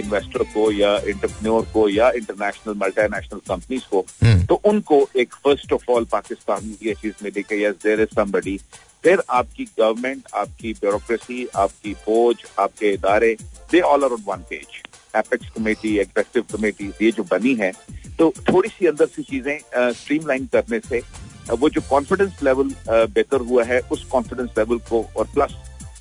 इन्वेस्टर 0.00 0.42
को 0.44 0.70
या 0.72 0.96
इंटरप्रेन्योर 0.98 1.66
को 1.72 1.88
या 1.88 2.10
इंटरनेशनल 2.12 2.74
मल्टीनेशनल 2.78 3.40
कंपनीज़ 3.48 3.88
को 3.90 4.04
हम्म। 4.22 4.44
तो 4.44 4.60
उनको 4.64 5.06
एक 5.16 5.34
फ़र्स्ट 5.36 5.72
ऑफ़ 5.72 5.90
ऑल 5.90 6.04
पाकिस्तान 6.12 6.74
ये 6.82 6.94
चीज़ 6.94 7.24
मिली 7.24 7.42
कि 7.42 7.64
यस 7.64 7.74
देर 7.84 8.00
इज़ 8.00 8.14
समबडी 8.14 8.58
फिर 9.04 9.22
आपकी 9.32 9.64
गवर्नमेंट 9.78 10.28
आपकी 10.34 10.72
ब्यूरोक्रेसी 10.74 11.46
आपकी 11.56 11.94
फौज 12.04 12.44
आपके 12.58 12.92
इदारे 12.92 13.34
they 13.72 13.80
all 13.86 14.04
are 14.04 14.12
on 14.12 14.22
one 14.26 14.44
page 14.50 14.82
apex 15.16 15.50
committee 15.50 15.96
executive 15.98 16.44
committee 16.52 16.92
ये 17.02 17.10
जो 17.12 17.22
बनी 17.30 17.54
है 17.56 17.72
तो 18.18 18.32
थोड़ी 18.48 18.68
सी 18.68 18.86
अंदर 18.86 19.06
सी 19.08 19.22
चीज़ें 19.24 19.92
स्ट्रीमलाइन 19.92 20.46
करने 20.52 20.80
से 20.80 21.02
वो 21.52 21.68
जो 21.68 21.80
कॉन्फिडेंस 21.88 22.42
लेवल 22.42 22.70
बेहतर 22.88 23.40
हुआ 23.42 23.64
है 23.64 23.80
उस 23.92 24.04
कॉन्फिडेंस 24.10 24.50
लेवल 24.58 24.78
को 24.90 25.04
और 25.16 25.26
प्लस 25.34 25.54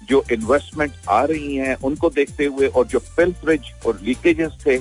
जो 0.10 0.24
इन्वेस्टमेंट 0.32 0.94
आ 1.10 1.24
रही 1.32 1.56
हैं 1.56 1.76
उनको 1.90 2.10
देखते 2.16 2.46
हुए 2.46 2.68
और 2.68 2.88
जो 2.88 3.00
फिल्टरेज 3.16 3.72
और 3.86 4.00
लीकेजेस 4.04 4.58
थे 4.66 4.78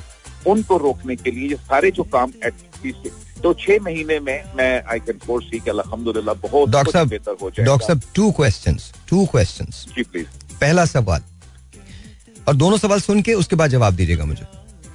उनको 0.51 0.77
रोकने 0.79 1.17
के 1.17 1.31
लिए 1.31 1.49
ये 1.49 1.57
सारे 1.57 1.91
जो 1.91 2.03
काम 2.13 2.33
एटलीस्ट 2.45 3.09
तो 3.43 3.53
छह 3.61 3.79
महीने 3.83 4.19
में 4.21 4.43
मैं 4.57 4.73
आई 4.93 4.99
कैन 5.07 5.19
फोर 5.27 5.43
सी 5.43 5.59
कि 5.59 5.71
अल्हम्दुलिल्लाह 5.71 6.35
बहुत 6.43 6.71
डॉक्टर 6.71 6.93
साहब 6.93 7.09
बेहतर 7.09 7.37
हो 7.43 7.51
जाएगा। 7.51 7.67
डॉक्टर 7.67 7.87
साहब 7.87 8.03
टू 8.15 8.31
क्वेश्चंस 8.33 8.93
टू 9.11 9.25
क्वेश्चंस 9.33 9.87
जी 9.97 10.03
प्लीज़ 10.03 10.27
पहला 10.61 10.85
सवाल 10.87 11.23
और 12.49 12.55
दोनों 12.57 12.79
सवाल 12.79 13.01
सुन 13.01 13.23
के 13.23 13.35
उसके 13.35 13.57
बाद 13.57 13.71
जवाब 13.71 13.95
दीजिएगा 13.95 14.25
मुझे 14.25 14.47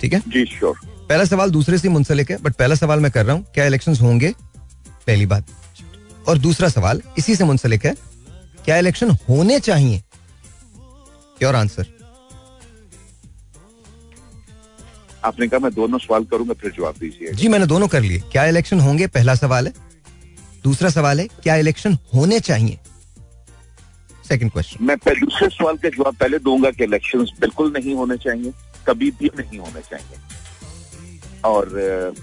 ठीक 0.02 0.14
है? 0.14 0.20
जी 0.20 0.46
श्योर 0.46 0.80
पहला 1.10 1.26
सवाल 1.26 1.52
दूसरे 1.52 1.78
से 1.78 1.90
मुंसलिक 1.90 2.32
है 2.32 2.38
बट 2.44 2.56
पहला 2.56 2.76
सवाल 2.76 3.00
मैं 3.00 3.12
कर 3.12 3.26
रहा 3.26 3.36
हूँ 3.36 3.46
क्या 3.54 3.66
इलेक्शंस 3.66 4.02
होंगे? 4.02 4.34
पहली 5.08 5.26
बात। 5.26 5.46
और 6.28 6.38
दूसरा 6.38 6.70
सवाल 6.70 7.02
इसी 7.18 7.36
से 7.36 7.44
मुंसलिक 7.44 7.86
है 7.86 7.96
क्या 8.66 8.78
इलेक्शन 8.78 9.12
होने 9.30 9.60
चाहिए? 9.60 10.02
योर 11.44 11.56
आंसर 11.56 11.96
आपने 15.26 15.48
कहा 15.48 15.60
मैं 15.60 15.74
दोनों 15.74 15.98
सवाल 15.98 16.24
करूँगा 16.24 16.54
फिर 16.54 16.72
जवाब 16.72 16.96
दीजिए। 17.00 17.32
जी 17.32 17.48
मैंने 17.48 17.66
दोनों 17.66 17.88
कर 17.88 18.02
लिए। 18.02 18.20
क्या 18.32 18.46
इलेक्शन 18.46 18.80
होंगे? 18.80 19.08
पहला 19.08 19.36
सवाल 19.36 19.68
है। 19.68 19.74
दूसरा 20.64 20.90
सवाल 20.90 21.20
है 21.20 21.28
क्या 21.44 21.56
इलेक्शन 21.56 21.98
होने 22.16 22.40
चाहिए? 22.40 22.78
सेकंड 24.28 24.52
क्वेश्चन 24.52 24.86
मैं 24.86 24.98
दूसरे 24.98 25.50
सवाल 25.50 25.78
का 25.78 25.90
जवाब 25.90 26.16
पहले 26.16 26.40
दूँगा 26.40 26.72
कि 26.72 26.84
इलेक्शंस 26.84 27.32
बिल्कुल 27.42 27.72
नहीं 27.72 27.96
होने 27.96 28.18
चाहिए 28.18 28.54
कभी 28.88 29.12
भी 29.12 29.30
नहीं 29.38 29.60
होने 29.60 29.82
चाहिए। 29.82 30.26
और 31.46 31.70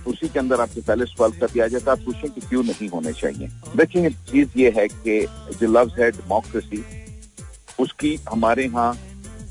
उसी 0.06 0.28
के 0.28 0.38
अंदर 0.38 0.60
आपके 0.60 0.80
पहले 0.80 1.04
सवाल 1.04 1.32
का 1.32 1.46
भी 1.46 1.60
आ 1.60 1.66
जाता 1.66 1.92
आप 1.92 1.98
पूछें 1.98 2.30
कि 2.30 2.40
क्यों 2.40 2.62
नहीं 2.62 2.88
होने 2.88 3.12
चाहिए। 3.12 3.48
देखिए 3.76 4.10
चीज़ 4.10 4.58
ये 4.58 4.72
है 4.76 4.86
कि 4.88 5.20
जो 5.60 5.72
लव्स 5.72 5.98
है 5.98 6.10
डेमोक्रेसी 6.10 6.84
उसकी 7.80 8.18
हमारे 8.32 8.64
यहाँ 8.64 8.98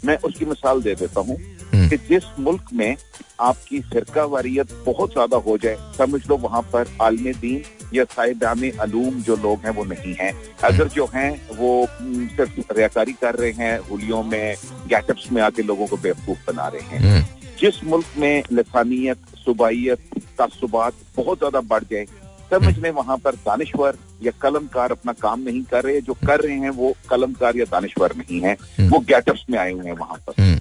मैं 0.05 0.17
उसकी 0.17 0.45
मिसाल 0.45 0.81
दे 0.81 0.95
देता 0.95 1.21
हूँ 1.21 1.37
हम्म। 1.73 1.89
कि 1.89 1.97
जिस 1.97 2.23
मुल्क 2.39 2.65
में 2.73 2.95
आपकी 3.39 3.79
फिरका 3.79 4.25
वारियत 4.25 4.73
बहुत 4.85 5.11
ज़्यादा 5.11 5.37
हो 5.37 5.57
जाए 5.57 5.77
समझ 5.97 6.21
लो 6.29 6.37
वहाँ 6.37 6.61
पर 6.61 6.87
आलम 7.01 7.31
दीन 7.31 7.63
या 7.93 8.03
साहिबान 8.03 8.69
अलूम 8.71 9.21
जो 9.21 9.35
लोग 9.35 9.59
हैं 9.59 9.69
वो 9.69 9.83
नहीं 9.83 10.13
हैं। 10.13 10.33
अगर 10.63 10.87
जो 10.87 11.09
हैं 11.13 11.57
वो 11.57 11.85
हम्म, 11.85 12.27
सिर्फ़ 12.27 12.73
रियाकारी 12.73 13.13
कर 13.13 13.35
रहे 13.35 13.51
हैं 13.51 13.79
होलियों 13.79 14.23
में 14.23 14.55
गैटअप्स 14.87 15.31
में 15.31 15.41
आके 15.41 15.61
लोगों 15.61 15.87
को 15.87 15.97
बेवकूफ़ 15.97 16.39
बना 16.47 16.67
रहे 16.67 16.97
हैं। 16.97 17.55
जिस 17.59 17.83
मुल्क 17.83 18.05
में 18.17 18.43
लसानियत 18.51 19.17
सुबाइयत 19.35 19.99
तासुबात 20.37 20.93
बहुत 21.17 21.37
ज़्यादा 21.37 21.61
बढ़ 21.61 21.83
जाए 21.83 22.05
समझ 22.53 22.77
लें 22.79 22.89
वहाँ 22.91 23.17
पर 23.17 23.35
दानिश्वर 23.45 23.97
या 24.23 24.31
कलमकार 24.41 24.91
अपना 24.91 25.13
काम 25.21 25.41
नहीं 25.41 25.63
कर 25.63 25.83
रहे 25.83 26.01
जो 26.01 26.13
कर 26.25 26.41
रहे 26.41 26.57
हैं 26.57 26.69
वो 26.71 26.93
कलमकार 27.09 27.57
या 27.57 27.65
दानिश्वर 27.71 28.15
नहीं 28.17 28.41
है 28.41 28.53
वो 28.81 28.99
गैटअप्स 29.01 29.45
में 29.49 29.59
आए 29.59 29.71
हुए 29.71 29.85
हैं 29.85 29.97
वहाँ 29.97 30.17
पर। 30.27 30.59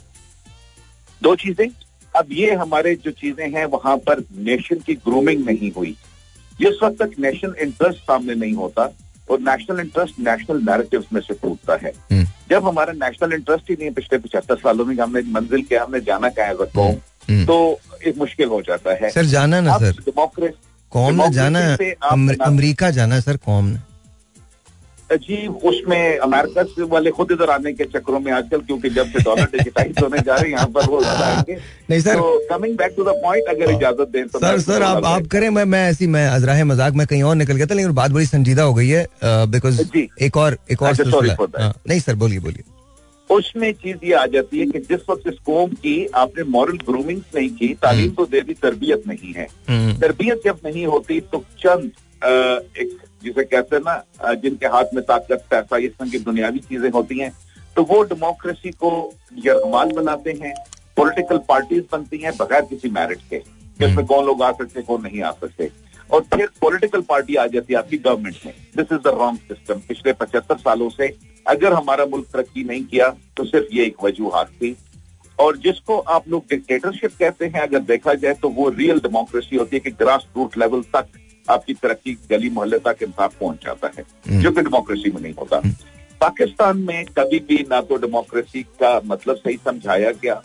दो 1.22 1.34
चीज़ें। 1.36 1.68
अब 2.14 2.32
ये 2.32 2.54
हमारे 2.54 2.94
जो 2.94 3.10
चीज़ें 3.12 3.48
हैं 3.50 3.64
वहाँ 3.66 3.96
पर 4.06 4.20
नेशन 4.40 4.78
की 4.86 4.94
ग्रूमिंग 5.04 5.44
नहीं 5.46 5.70
हुई। 5.72 5.96
जिस 6.58 6.82
वक्त 6.82 6.98
तक 6.98 7.10
नेशनल 7.18 7.54
इंटरेस्ट 7.60 7.98
सामने 8.00 8.34
नहीं 8.34 8.54
होता 8.54 8.82
और 9.30 9.40
नेशनल 9.40 9.80
इंटरेस्ट 9.80 10.18
नेशनल 10.20 10.60
नैरेटिव 10.62 11.04
में 11.12 11.20
से 11.20 11.34
टूटता 11.34 11.78
है। 11.82 11.92
जब 12.50 12.66
हमारा 12.66 12.92
नेशनल 12.98 13.32
इंटरेस्ट 13.32 13.70
ही 13.70 13.74
नहीं 13.74 13.88
है 13.88 13.94
पिछले 13.94 14.18
पचहत्तर 14.18 14.56
सालों 14.56 14.84
में 14.84 14.94
हमने 14.96 15.22
मंजिल 15.32 15.62
क्या 15.62 15.82
हमने 15.82 16.00
जाना 16.00 16.28
क्या 16.30 16.46
है 16.46 16.54
तो 17.46 17.56
एक 18.06 18.16
मुश्किल 18.18 18.48
हो 18.48 18.60
जाता 18.62 18.94
है। 18.94 19.10
सर 19.10 19.24
जाना 19.26 19.60
ना 19.60 19.78
सर। 19.78 19.90
डेमोक्रेसी 20.00 20.70
कौम 20.92 21.14
ने 21.14 21.30
जाना 21.34 21.58
है 21.60 21.94
अमेरिका 22.10 22.90
जाना 22.98 23.14
है 23.14 23.20
सर 23.20 23.36
कौम 23.46 23.64
ने। 23.66 23.78
जी 25.10 25.46
उसमें 25.68 26.18
अमेरिका 26.18 26.62
से 26.64 26.82
वाले 26.92 27.10
खुद 27.16 27.32
इधर 27.32 27.50
आने 27.50 27.72
के 27.72 27.84
चक्करों 27.84 28.20
में 28.20 28.30
आजकल 28.32 28.60
क्योंकि 28.60 28.90
जब 28.90 29.06
से 29.06 29.22
डॉलर 29.22 29.48
डिजिटाइज 29.56 29.98
होने 30.02 30.18
जा 30.18 30.34
रहे 30.34 30.50
हैं 30.50 30.56
यहाँ 30.56 30.66
पर 30.74 30.86
वो 30.90 31.00
नहीं 31.90 32.00
sir. 32.00 32.20
Coming 32.50 32.76
back 32.76 32.94
to 32.96 33.04
the 33.04 33.14
point 33.24 33.48
अगर 33.48 33.70
इजाज़त 33.70 34.08
दें 34.12 34.26
तो 34.28 34.38
सर 34.38 34.60
सर 34.60 34.82
आप 34.82 35.04
आप 35.06 35.26
करें 35.32 35.48
मैं 35.50 35.64
मैं 35.74 35.88
ऐसी 35.90 36.06
मैं 36.16 36.26
अजराह 36.28 36.64
मज़ाक 36.64 36.94
में 36.94 37.06
कहीं 37.06 37.22
और 37.22 37.36
निकल 37.36 37.56
गया 37.56 37.66
था 37.66 37.74
लेकिन 37.74 37.92
बात 37.94 38.10
बड़ी 38.10 38.26
संजीदा 38.26 38.62
हो 38.62 38.74
गई 38.74 38.88
है 38.88 39.06
बिकॉज़ 39.24 39.82
एक 40.20 40.36
और 40.36 40.58
एक 40.70 40.82
और 40.82 40.90
अच्छा. 40.90 41.62
हाँ, 41.62 41.74
नहीं 41.88 42.00
सर 42.00 42.14
बोलिए 42.14 42.38
बोलिए। 42.38 42.64
उसमें 43.32 43.72
चीज़ 43.74 44.04
ये 44.04 44.12
आ 44.14 44.24
जाती 44.26 44.58
है 44.58 44.66
कि 44.66 44.78
जिस 44.80 45.08
वक्त 45.10 45.28
इस 45.28 45.38
कौम 45.46 45.70
की 45.82 45.94
आपने 46.16 46.44
मॉरल 46.50 46.78
ग्रूमिंग 46.86 47.20
नहीं 47.34 47.48
की 47.56 47.68
तालीम 47.82 48.10
तो 48.14 48.26
दे 48.26 48.40
दी 48.40 48.54
तरबियत 48.62 49.06
नहीं 49.08 49.32
है। 49.34 49.46
हम्म, 49.68 49.94
तरबियत 50.00 50.42
जब 50.44 50.58
नहीं 50.64 50.86
होती 50.86 51.20
तो 51.22 51.44
चंद 51.60 51.90
एक 52.78 52.98
जिसे 53.24 53.44
कहते 53.44 53.76
हैं 53.76 53.82
ना 53.82 54.34
जिनके 54.34 54.66
हाथ 54.68 54.94
में 54.94 55.02
ताकत 55.04 55.44
पैसा 55.50 55.76
इस 55.78 55.92
तरह 55.98 56.10
की 56.10 56.18
दुनियावी 56.20 56.58
चीज़ें 56.60 56.90
होती 56.90 57.18
हैं 57.18 57.32
तो 57.76 57.82
वो 57.84 58.02
डेमोक्रेसी 58.04 58.70
को 58.72 58.90
यरगमाल 59.46 59.92
बनाते 59.92 60.30
हैं 60.42 60.54
पॉलिटिकल 60.96 61.38
पार्टीज़ 61.48 61.84
बनती 61.92 62.18
हैं 62.22 62.32
बगैर 62.36 62.64
किसी 62.70 62.90
मेरिट 62.90 63.20
के 63.30 63.38
जिसमें 63.78 64.04
कौन 64.06 64.26
लोग 64.26 64.42
आ 64.42 64.50
सकते 64.52 64.82
कौन 64.82 65.02
नहीं 65.02 65.22
आ 65.22 65.30
सकते। 65.40 65.70
और 66.10 66.20
फिर 66.34 66.48
पॉलिटिकल 66.60 67.00
पार्टी 67.08 67.34
आ 67.34 67.46
जाती 67.46 67.72
है 67.72 67.78
आपकी 67.78 67.98
गवर्नमेंट 67.98 68.36
में। 68.46 68.54
This 68.76 68.92
is 68.92 69.00
the 69.00 69.14
wrong 69.18 69.38
system 69.48 69.80
पिछले 69.88 70.12
पचहत्तर 70.12 70.56
सालों 70.58 70.88
से 70.90 71.08
अगर 71.46 71.72
हमारा 71.72 72.06
मुल्क 72.06 72.26
तरक्की 72.32 72.64
नहीं 72.64 72.84
किया 72.84 73.08
तो 73.36 73.44
सिर्फ़ 73.44 73.74
ये 73.74 73.84
एक 73.84 74.04
वजूहत 74.04 74.50
थी। 74.52 74.76
और 75.38 75.56
जिसको 75.58 75.98
आप 75.98 76.28
लोग 76.28 76.44
डिक्टेटरशिप 76.50 77.12
कहते 77.18 77.46
हैं 77.46 77.60
अगर 77.60 77.80
देखा 77.82 78.14
जाए 78.14 78.34
तो 78.34 78.48
वो 78.50 78.68
रियल 78.70 78.98
डेमोक्रेसी 79.00 79.56
होती 79.56 79.76
है 79.76 79.80
कि 79.80 79.90
ग्रास 79.92 80.26
रूट 80.36 80.58
लेवल 80.58 80.82
तक 80.94 81.06
आपकी 81.46 81.74
तरक्की 81.74 82.12
गली 82.30 82.50
मोहल्ले 82.50 82.78
तक 82.80 83.02
इंसाफ 83.02 83.38
पहुँच 83.40 83.64
जाता 83.64 83.90
है 83.96 84.40
जो 84.42 84.50
कि 84.50 84.60
डेमोक्रेसी 84.60 85.10
में 85.10 85.20
नहीं 85.22 85.34
होता। 85.34 85.60
पाकिस्तान 86.20 86.78
में 86.78 87.04
कभी 87.18 87.38
भी 87.48 87.56
ना 87.70 87.80
तो 87.80 87.96
डेमोक्रेसी 87.96 88.62
का 88.80 89.00
मतलब 89.06 89.36
सही 89.36 89.56
समझाया 89.64 90.10
गया। 90.12 90.42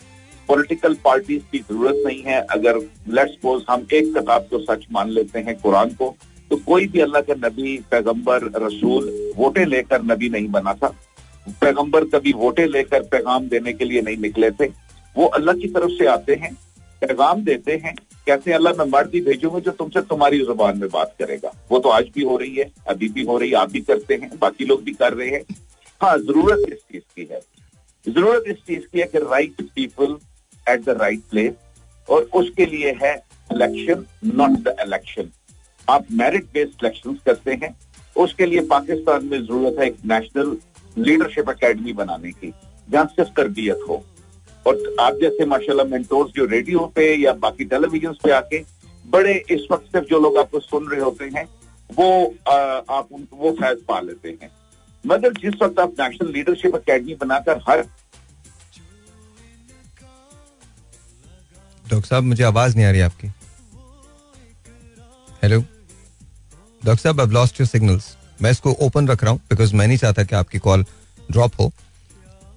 पॉलिटिकल 0.48 0.94
पार्टीज़ 1.04 1.42
की 1.52 1.58
ज़रूरत 1.60 2.02
नहीं 2.06 2.22
है। 2.22 2.40
अगर 2.42 2.78
लेट्स 3.08 3.32
सपोज़ 3.32 3.62
हम 3.70 3.86
एक 3.92 4.12
किताब 4.14 4.46
को 4.50 4.58
सच 4.64 4.86
मान 4.92 5.10
लेते 5.10 5.38
हैं 5.38 5.56
कुरान 5.58 5.90
को 5.92 6.08
तो 6.50 6.56
कोई 6.56 6.86
भी 6.86 7.00
अल्लाह 7.00 7.22
का 7.22 7.34
नबी, 7.48 7.78
पैगंबर, 7.90 8.50
रसूल 8.56 9.32
वोटे 9.36 9.64
लेकर 9.64 10.02
नबी 10.02 10.28
नहीं 10.28 10.48
बना 10.48 10.74
था। 10.74 10.88
पैगंबर 11.60 12.04
कभी 12.04 12.32
वोटे 12.32 12.66
लेकर 12.66 13.02
पैगाम 13.02 13.48
देने 13.48 13.72
के 13.72 13.84
लिए 13.84 14.02
नहीं 14.02 14.16
निकले 14.16 14.50
थे। 14.50 14.66
वो 15.16 15.26
अल्लाह 15.26 15.54
की 15.54 15.68
तरफ़ 15.68 15.90
से 15.90 16.06
आते 16.06 16.34
हैं, 16.34 16.54
पैगाम 17.00 17.44
देते 17.44 17.72
हैं 17.72 17.94
हैं, 18.28 18.54
अल्लाह, 18.54 18.72
मैं 18.72 18.86
मर्द 18.86 19.10
ही 19.14 19.20
भेजूँगा 19.20 19.58
जो 19.58 19.70
तुमसे 19.70 20.00
तुम्हारी 20.00 20.38
ज़ुबान 20.38 20.78
में 20.78 20.88
बात 20.90 21.14
करेगा। 21.18 21.52
वो 21.70 21.78
तो 21.78 21.88
आज 21.88 22.10
भी 22.14 22.22
हो 22.22 22.36
रही 22.36 22.54
है, 22.54 22.70
अभी 22.88 23.08
भी 23.08 23.22
हो 23.22 23.38
रही 23.38 23.50
है, 23.50 23.56
आप 23.56 23.70
भी 23.70 23.80
करते 23.80 24.14
हैं, 24.14 24.30
बाकी 24.38 24.64
लोग 24.64 24.82
भी 24.82 24.92
कर 24.92 25.12
रहे 25.12 25.28
हैं। 25.28 25.42
हाँ 26.02 26.18
ज़रूरत 26.18 26.68
इस 26.68 26.78
चीज़ 26.78 27.02
की 27.16 27.28
है। 27.30 27.40
ज़रूरत 28.06 28.44
इस 28.46 28.56
चीज़ 28.56 28.80
की 28.92 29.00
है 29.00 29.06
कि 29.06 29.18
right 29.18 29.62
people 29.62 30.18
at 30.68 30.84
the 30.84 30.88
right 30.88 31.20
place 31.30 31.52
और 32.08 32.22
उसके 32.22 32.66
लिए 32.66 32.96
है 33.02 33.14
इलेक्शन 33.52 34.04
नॉट 34.24 34.50
द 34.50 34.76
इलेक्शन 34.86 35.30
आप 35.88 36.06
मेरिट 36.12 36.44
बेस्ड 36.54 36.84
इलेक्शन 36.84 37.14
करते 37.26 37.52
हैं 37.62 37.74
उसके 38.16 38.46
लिए 38.46 38.60
पाकिस्तान 38.70 39.24
में 39.26 39.38
ज़रूरत 39.38 39.78
है 39.78 39.86
एक 39.86 39.96
नेशनल 40.06 40.56
लीडरशिप 40.96 41.48
अकेडमी 41.50 41.92
बनाने 41.92 42.30
की 42.32 42.52
जहाँ 42.88 43.04
सिर्फ़ 43.06 43.30
तरबियत 43.36 43.84
हो। 43.88 44.04
और 44.66 44.96
आप 45.00 45.18
जैसे 45.20 45.44
माशाल्लाह 45.46 45.86
मेंटोर्स 45.86 46.32
जो 46.36 46.44
रेडियो 46.46 46.86
पे 46.96 47.04
या 47.16 47.32
बाकी 47.44 47.64
टेलीविज़न 47.66 48.12
पे 48.24 48.30
आके 48.32 48.58
बड़े 49.04 49.34
इस 49.50 49.66
वक्त 49.70 49.86
सिर्फ़ 49.92 50.06
जो 50.08 50.20
लोग 50.20 50.36
आपको 50.38 50.60
सुन 50.60 50.88
रहे 50.88 51.00
होते 51.00 51.24
हैं 51.36 51.46
वो 51.90 52.08
आ, 52.48 52.56
आप 52.96 53.08
उन 53.12 53.26
वो 53.32 53.52
फैज 53.60 53.78
पा 53.88 54.00
लेते 54.00 54.36
हैं। 54.42 54.50
मगर 55.04 55.32
जिस 55.40 55.54
वक्त 55.62 55.78
आप 55.80 55.94
नेशनल 56.00 56.32
लीडरशिप 56.32 56.74
अकेडमी 56.76 57.14
बनाकर 57.22 57.60
हर 57.68 57.82
डॉक्टर 61.84 62.06
साहब 62.08 62.24
मुझे 62.24 62.44
आवाज़ 62.44 62.76
नहीं 62.76 62.86
आ 62.86 62.90
रही 62.90 63.00
आपकी। 63.00 63.28
हेलो 65.42 65.62
डॉक्टर 66.84 67.02
साहब 67.02 67.20
आई 67.20 67.26
लॉस्ट 67.34 67.60
योर 67.60 67.66
सिग्नल्स 67.68 68.16
मैं 68.42 68.50
इसको 68.50 68.72
ओपन 68.86 69.08
रख 69.08 69.22
रहा 69.24 69.32
हूँ 69.32 69.40
बिकॉज़ 69.50 69.74
मैं 69.76 69.86
नहीं 69.86 69.98
चाहता 69.98 70.24
कि 70.24 70.34
आपकी 70.36 70.58
कॉल 70.58 70.84
ड्रॉप 71.30 71.60
हो। 71.60 71.72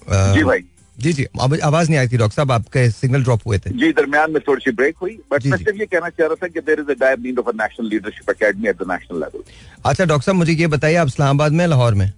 जी 0.10 0.44
भाई। 0.44 0.64
जी 0.98 1.12
जी। 1.14 1.26
आवाज़ 1.64 1.90
नहीं 1.90 2.00
आई 2.00 2.08
थी 2.08 2.18
डॉक्टर 2.18 2.36
साहब 2.36 2.52
आपके 2.52 2.90
सिग्नल 2.92 3.24
ड्रॉप 3.24 3.42
हुए 3.48 3.58
थे। 3.60 3.70
जी 3.80 3.92
दरमियान 3.94 4.32
में 4.32 4.42
थोड़ी 4.48 4.62
सी 4.64 4.72
ब्रेक 4.72 4.96
हुई 5.02 5.18
बट 5.32 5.46
मैं 5.46 5.58
सिर्फ़ 5.58 5.80
ये 5.80 5.86
कहना 5.86 6.10
चाह 6.10 6.28
रहा 6.28 6.36
था 6.44 6.48
कि 6.48 6.60
there 6.62 6.80
is 6.80 6.92
a 6.92 6.94
dire 7.00 7.20
need 7.20 7.40
of 7.40 7.50
a 7.50 7.52
national 7.62 7.90
leadership 7.90 8.30
academy 8.30 8.70
at 8.70 8.84
the 8.84 8.92
national 8.92 9.20
level 9.20 9.44
अच्छा 9.86 10.06
डॉक्टर 10.06 10.26
साहब 10.26 10.38
मुझे 10.38 10.54
ये 10.54 10.68
बताइए 10.68 10.96
आप 10.96 11.08
इस्लामाबाद 11.08 11.52
में 11.52 11.66
लाहौर 11.68 11.94
में? 11.94 12.12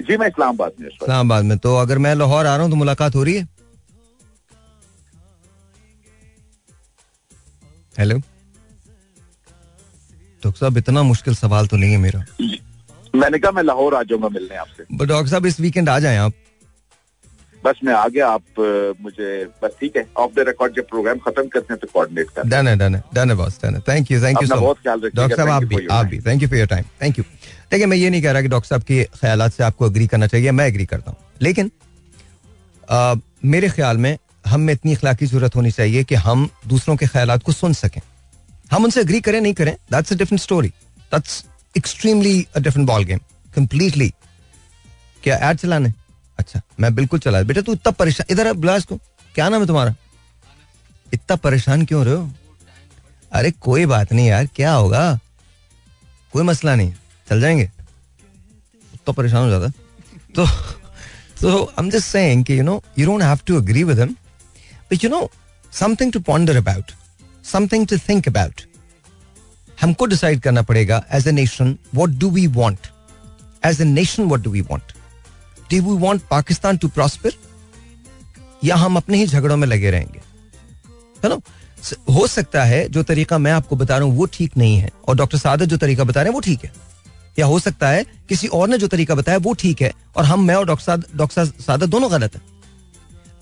जी 0.00 0.16
मैं 0.16 0.26
इस्लामाबाद 0.26 0.72
में 0.80 0.88
इस 0.88 0.94
इस्लामाबाद 0.94 1.44
में। 1.44 1.56
तो 1.58 1.76
अगर 1.76 1.98
मैं 1.98 2.14
लाहौर 2.14 2.46
आ 2.46 2.54
रहा 2.54 2.62
हूँ 2.62 2.70
तो 2.70 2.76
मुलाकात 2.76 3.14
हो 3.14 3.22
रही 3.22 3.34
है? 3.34 3.48
हेलो 7.98 8.20
डॉक्टर 10.42 10.58
साहब 10.58 10.76
इतना 10.78 11.02
मुश्किल 11.04 11.34
सवाल 11.36 11.66
तो 11.66 11.76
नहीं 11.76 11.92
है 11.92 11.98
मेरा। 11.98 12.24
मैंने 13.14 13.38
कहा 13.38 13.50
मैं 13.52 13.62
लाहौर 13.62 13.94
आ 13.94 14.02
जाऊँगा 14.02 14.28
मिलने 14.30 14.56
आपसे। 14.56 14.84
डॉक्टर 14.96 15.30
साहब 15.30 15.46
इस 15.46 15.60
वीकेंड 15.60 15.88
आ 15.88 15.98
जाएँ 15.98 16.18
आप? 16.18 16.32
बस 17.62 17.78
मैं 17.84 17.94
आ 17.94 18.06
गया 18.08 18.26
आप 18.28 18.60
मुझे 19.02 19.44
बस 19.62 19.70
ठीक 19.80 19.96
है 19.96 20.04
ऑफ़ 20.16 20.32
द 20.34 20.44
रिकॉर्ड 20.48 20.74
जब 20.74 20.86
प्रोग्राम 20.88 21.18
खत्म 21.18 21.46
करते 21.48 21.72
हैं 21.72 21.78
तो 21.80 21.86
कोऑर्डिनेट 21.92 22.30
कर 22.36 22.48
डन 22.48 22.68
है 22.68 22.76
डन 22.78 22.94
है 22.94 23.02
डन 23.14 23.30
है 23.30 23.36
बॉस 23.36 23.58
डन 23.62 23.74
है। 23.74 23.80
Thank 23.88 24.10
you 24.10 24.20
thank 24.22 24.42
you 24.42 24.48
so 24.48 24.56
बहुत 24.56 24.78
ख्याल 24.82 25.00
रखिएगा, 25.00 25.22
डॉक्टर 25.22 25.36
साहब 25.36 25.48
आप 25.50 25.62
भी 25.64 25.86
आप 25.86 26.06
भी 26.06 26.18
thank 26.26 26.42
you 26.42 26.48
for 26.48 26.58
your 26.58 26.68
time 26.68 26.84
thank 27.02 27.18
you 27.18 27.24
देखिए 27.70 27.86
मैं 27.86 27.96
ये 27.96 28.10
नहीं 28.10 28.22
कह 28.22 28.32
रहा 28.32 28.42
कि 28.42 28.48
डॉक्टर 28.48 28.68
साहब 28.68 28.82
के 28.82 29.02
ख्याल 29.20 29.48
से 29.48 29.64
आपको 29.64 29.84
अग्री 29.84 30.06
करना 30.06 30.26
चाहिए 30.26 30.50
मैं 30.50 30.66
एग्री 30.66 30.86
करता 30.86 31.10
हूँ। 31.10 31.18
लेकिन 31.42 31.70
मेरे 33.44 33.68
ख्याल 33.70 33.96
में 33.96 34.16
हम 34.46 34.60
में 34.60 34.72
इतनी 34.72 34.94
अखलाकी 34.94 35.26
ज़रूरत 35.26 35.56
होनी 35.56 35.70
चाहिए 35.70 36.04
कि 36.04 36.14
हम 36.26 36.48
दूसरों 36.68 36.96
के 36.96 37.06
ख्याल 37.06 37.38
को 37.38 37.52
सुन 37.52 37.72
सकें। 37.74 38.00
हम 38.70 38.84
उनसे 38.84 39.00
अग्री 39.00 39.20
करें 39.20 39.40
नहीं 39.40 39.54
करें 39.54 39.74
that's 39.90 40.12
a 40.12 40.16
different 40.16 40.40
story 40.40 40.68
that's 41.12 41.44
extremely 41.76 42.46
a 42.56 42.60
different 42.60 42.86
ball 42.88 43.04
game 43.04 43.20
completely 43.56 44.12
क्या 45.22 45.36
एड 45.50 45.56
चलाने? 45.56 45.92
अच्छा 46.38 46.60
मैं 46.80 46.94
बिल्कुल 46.94 47.20
चला। 47.20 47.42
बेटा 47.42 47.60
तू 47.60 47.72
इतना 47.72 47.90
परेशान 47.90 48.26
इधर 48.30 48.46
आ, 48.46 48.52
बुला 48.52 48.76
इसको 48.76 48.96
क्या 49.34 49.48
नाम 49.48 49.60
है 49.60 49.66
तुम्हारा? 49.66 49.94
इतना 51.14 51.36
परेशान 51.36 51.84
क्यों 51.84 52.04
रहे 52.04 52.14
हो? 52.14 52.30
अरे 53.32 53.50
कोई 53.50 53.86
बात 53.86 54.12
नहीं 54.12 54.26
यार 54.26 54.46
क्या 54.46 54.72
होगा? 54.72 55.18
कोई 56.32 56.42
मसला 56.42 56.74
नहीं। 56.74 56.92
चल 57.28 57.40
जाएँगे? 57.40 57.70
तो 59.06 59.12
परेशान 59.12 59.42
हो 59.42 59.50
जाता। 59.50 59.68
तो 60.34 60.46
तो 61.40 61.72
एम 61.78 61.90
जस्ट 61.90 62.06
सेइंग 62.06 62.44
कि 62.44 62.58
you 62.58 62.62
know 62.62 62.82
you 62.98 63.06
don't 63.06 63.22
have 63.22 63.40
to 63.46 63.58
agree 63.58 63.84
with 63.84 63.98
him 63.98 64.14
but 64.90 65.04
you 65.04 65.10
know 65.10 65.30
something 65.72 66.12
to 66.12 66.20
ponder 66.20 66.56
about 66.56 66.92
something 67.52 67.86
to 67.86 67.98
think 67.98 68.28
about 68.28 68.60
हमको 69.80 70.06
डिसाइड 70.06 70.40
करना 70.40 70.62
पड़ेगा 70.62 71.04
as 71.12 71.28
a 71.28 71.32
nation 71.32 71.78
what 71.94 72.10
do 72.10 72.30
we 72.30 72.46
want 72.46 72.78
as 73.64 73.80
a 73.80 73.84
nation 73.84 74.22
what 74.22 74.40
do 74.40 74.50
we 74.50 74.60
want 74.60 74.92
do 75.70 75.76
we 75.76 76.00
want 76.00 76.22
Pakistan 76.30 76.76
to 76.76 76.88
prosper 76.88 77.30
या 78.64 78.76
हम 78.76 78.96
अपने 78.96 79.16
ही 79.16 79.26
झगड़ों 79.26 79.56
में 79.56 79.68
लगे 79.68 79.90
रहेंगे? 79.90 80.20
है 81.24 81.28
ना? 81.28 81.38
हो 82.12 82.26
सकता 82.26 82.64
है, 82.64 82.88
जो 82.88 83.02
तरीका 83.02 83.38
मैं 83.38 83.52
आपको 83.52 83.76
बता 83.76 83.98
रहा 83.98 84.06
हूँ, 84.06 84.16
वो 84.16 84.26
ठीक 84.26 84.56
नहीं 84.56 84.76
है। 84.76 84.90
और 85.08 85.16
डॉक्टर 85.16 85.38
सादत 85.38 85.64
जो 85.64 85.76
तरीका 85.76 86.04
बता 86.04 86.22
रहे 86.22 86.28
हैं, 86.28 86.34
वो 86.34 86.40
ठीक 86.40 86.64
है। 86.64 86.72
या 87.38 87.46
हो 87.46 87.58
सकता 87.58 87.88
है, 87.88 88.04
किसी 88.28 88.46
और 88.46 88.68
ने 88.68 88.78
जो 88.78 88.86
तरीका 88.86 89.14
बताया, 89.14 89.38
वो 89.38 89.54
ठीक 89.54 89.82
है, 89.82 89.92
और 90.16 90.24
हम, 90.24 90.46
मैं 90.46 90.54
और 90.54 90.66
डॉक्टर 90.66 91.02
डॉक्टर 91.16 91.44
सादत 91.44 91.86
दोनों 91.86 92.10
गलत 92.12 92.34
है। 92.34 92.40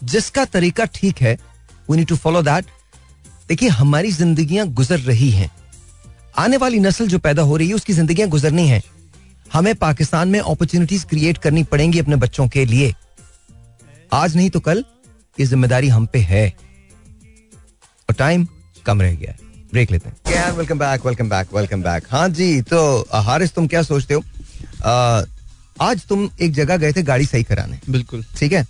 जिसका 0.04 0.44
तरीका 0.44 0.84
ठीक 0.84 1.20
है 1.20 1.38
we 1.90 1.96
need 1.96 2.06
to 2.06 2.16
follow 2.16 2.42
that 2.42 2.64
देखिए 3.48 3.68
हमारी 3.68 4.10
जिंदगियाँ 4.12 4.66
गुजर 4.68 4.98
रही 5.00 5.30
हैं। 5.30 5.50
आने 6.38 6.56
वाली 6.56 6.78
नस्ल 6.80 7.06
जो 7.06 7.18
पैदा 7.18 7.42
हो 7.42 7.56
रही 7.56 7.68
है 7.68 7.74
उसकी 7.74 7.92
जिंदगियाँ 7.92 8.28
गुजरनी 8.28 8.66
है। 8.68 8.82
हमें 9.52 9.74
पाकिस्तान 9.74 10.28
में 10.28 10.38
अपॉर्चुनिटीज़ 10.40 11.06
क्रिएट 11.06 11.38
करनी 11.38 11.62
पड़ेंगी 11.64 11.98
अपने 11.98 12.16
बच्चों 12.16 12.48
के 12.48 12.64
लिए। 12.64 12.94
आज 14.12 14.36
नहीं 14.36 14.50
तो 14.50 14.60
कल 14.60 14.84
ये 15.38 15.46
ज़िम्मेदारी 15.46 15.88
हम 15.88 16.06
पे 16.06 16.18
है। 16.20 16.48
और 18.08 18.14
टाइम 18.14 18.46
कम 18.86 19.02
रह 19.02 19.14
गया 19.14 19.34
ब्रेक 19.72 19.90
लेते 19.90 20.08
हैं। 20.08 20.52
Welcome 20.56 20.78
back 20.78 21.06
welcome 21.06 21.28
back 21.28 21.54
welcome 21.54 21.82
back 21.82 22.06
हाँ 22.10 22.28
जी 22.28 22.60
तो 22.62 23.06
हारिस 23.14 23.54
तुम 23.54 23.66
क्या 23.66 23.82
सोचते 23.82 24.14
हो? 24.14 24.22
आज 25.80 26.06
तुम 26.08 26.28
एक 26.40 26.52
जगह 26.52 26.76
गए 26.76 26.92
थे 26.92 27.02
गाड़ी 27.02 27.24
सही 27.26 27.42
कराने। 27.44 27.78
बिल्कुल। 27.90 28.24
ठीक 28.38 28.52
है? 28.52 28.66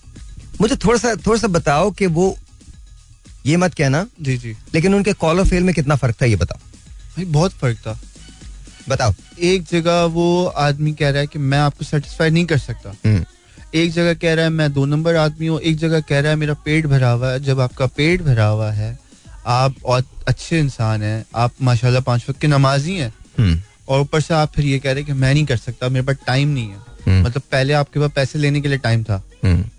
मुझे 0.60 0.76
थोड़ा 0.76 0.98
सा 0.98 1.14
थोड़ा 1.26 1.38
सा 1.40 1.48
बताओ 1.48 1.90
कि 1.90 2.06
वो 2.08 2.36
ये 3.46 3.56
मत 3.56 3.74
कहना। 3.74 4.06
जी 4.22 4.36
जी। 4.36 4.56
लेकिन 4.74 4.94
उनके 4.94 5.12
कॉल 5.12 5.38
और 5.38 5.46
फेल 5.48 5.62
में 5.62 5.74
कितना 5.74 5.96
फ़र्क 5.96 6.16
था 6.22 6.26
ये 6.26 6.36
बताओ। 6.36 6.58
भाई 7.16 7.24
बहुत 7.24 7.52
फ़र्क 7.52 7.78
था। 7.78 8.00
बताओ। 8.88 9.14
एक 9.40 9.62
जगह 9.62 10.02
वो 10.04 10.46
आदमी 10.46 10.92
कह 10.92 11.10
रहा 11.10 11.20
है 11.20 11.26
कि 11.26 11.38
मैं 11.38 11.58
आपको 11.58 11.84
सेटिस्फाई 11.84 12.30
नहीं 12.30 12.46
कर 12.46 12.58
सकता। 12.58 12.94
हम्म, 13.06 13.24
एक 13.74 13.92
जगह 13.92 14.14
कह 14.14 14.34
रहा 14.34 14.44
है 14.44 14.50
मैं 14.50 14.72
दो 14.72 14.84
नंबर 14.84 15.16
आदमी 15.16 15.46
हूँ। 15.46 15.60
एक 15.60 15.76
जगह 15.76 16.00
कह 16.00 16.20
रहा 16.20 16.30
है 16.30 16.36
मेरा 16.36 16.54
पेट 16.54 16.86
भरा 16.86 17.10
हुआ 17.10 17.32
है। 17.32 17.40
जब 17.40 17.60
आपका 17.60 17.86
पेट 17.86 18.22
भरा 18.22 18.46
हुआ 18.46 18.70
है 18.70 18.98
आप 19.46 19.74
और 19.84 20.04
अच्छे 20.28 20.58
इंसान 20.60 21.02
हैं। 21.02 21.26
आप 21.36 21.52
माशाल्लाह 21.62 22.02
पाँच 22.02 22.26
वक्त 22.30 22.40
के 22.40 22.46
नमाजी 22.46 22.96
हैं। 22.96 23.14
हम्म, 23.38 23.60
और 23.88 24.00
ऊपर 24.00 24.20
से 24.20 24.34
आप 24.34 24.52
फिर 24.52 24.64
ये 24.64 24.78
कह 24.78 24.90
रहे 24.90 25.02
हैं 25.02 25.06
कि 25.06 25.12
मैं 25.12 25.34
नहीं 25.34 25.46
कर 25.46 25.56
सकता 25.56 25.88
मेरे 25.88 26.06
पास 26.06 26.16
टाइम 26.26 26.48
नहीं 26.48 26.68
है। 26.68 26.76
हम्म। 27.06 27.24
मतलब 27.24 27.42
पहले 27.52 27.72
आपके 27.72 28.00
पास 28.00 28.10
पैसे 28.10 28.38
लेने 28.38 28.60
के 28.60 28.68
लिए 28.68 28.78
टाइम 28.78 29.04
था। 29.04 29.22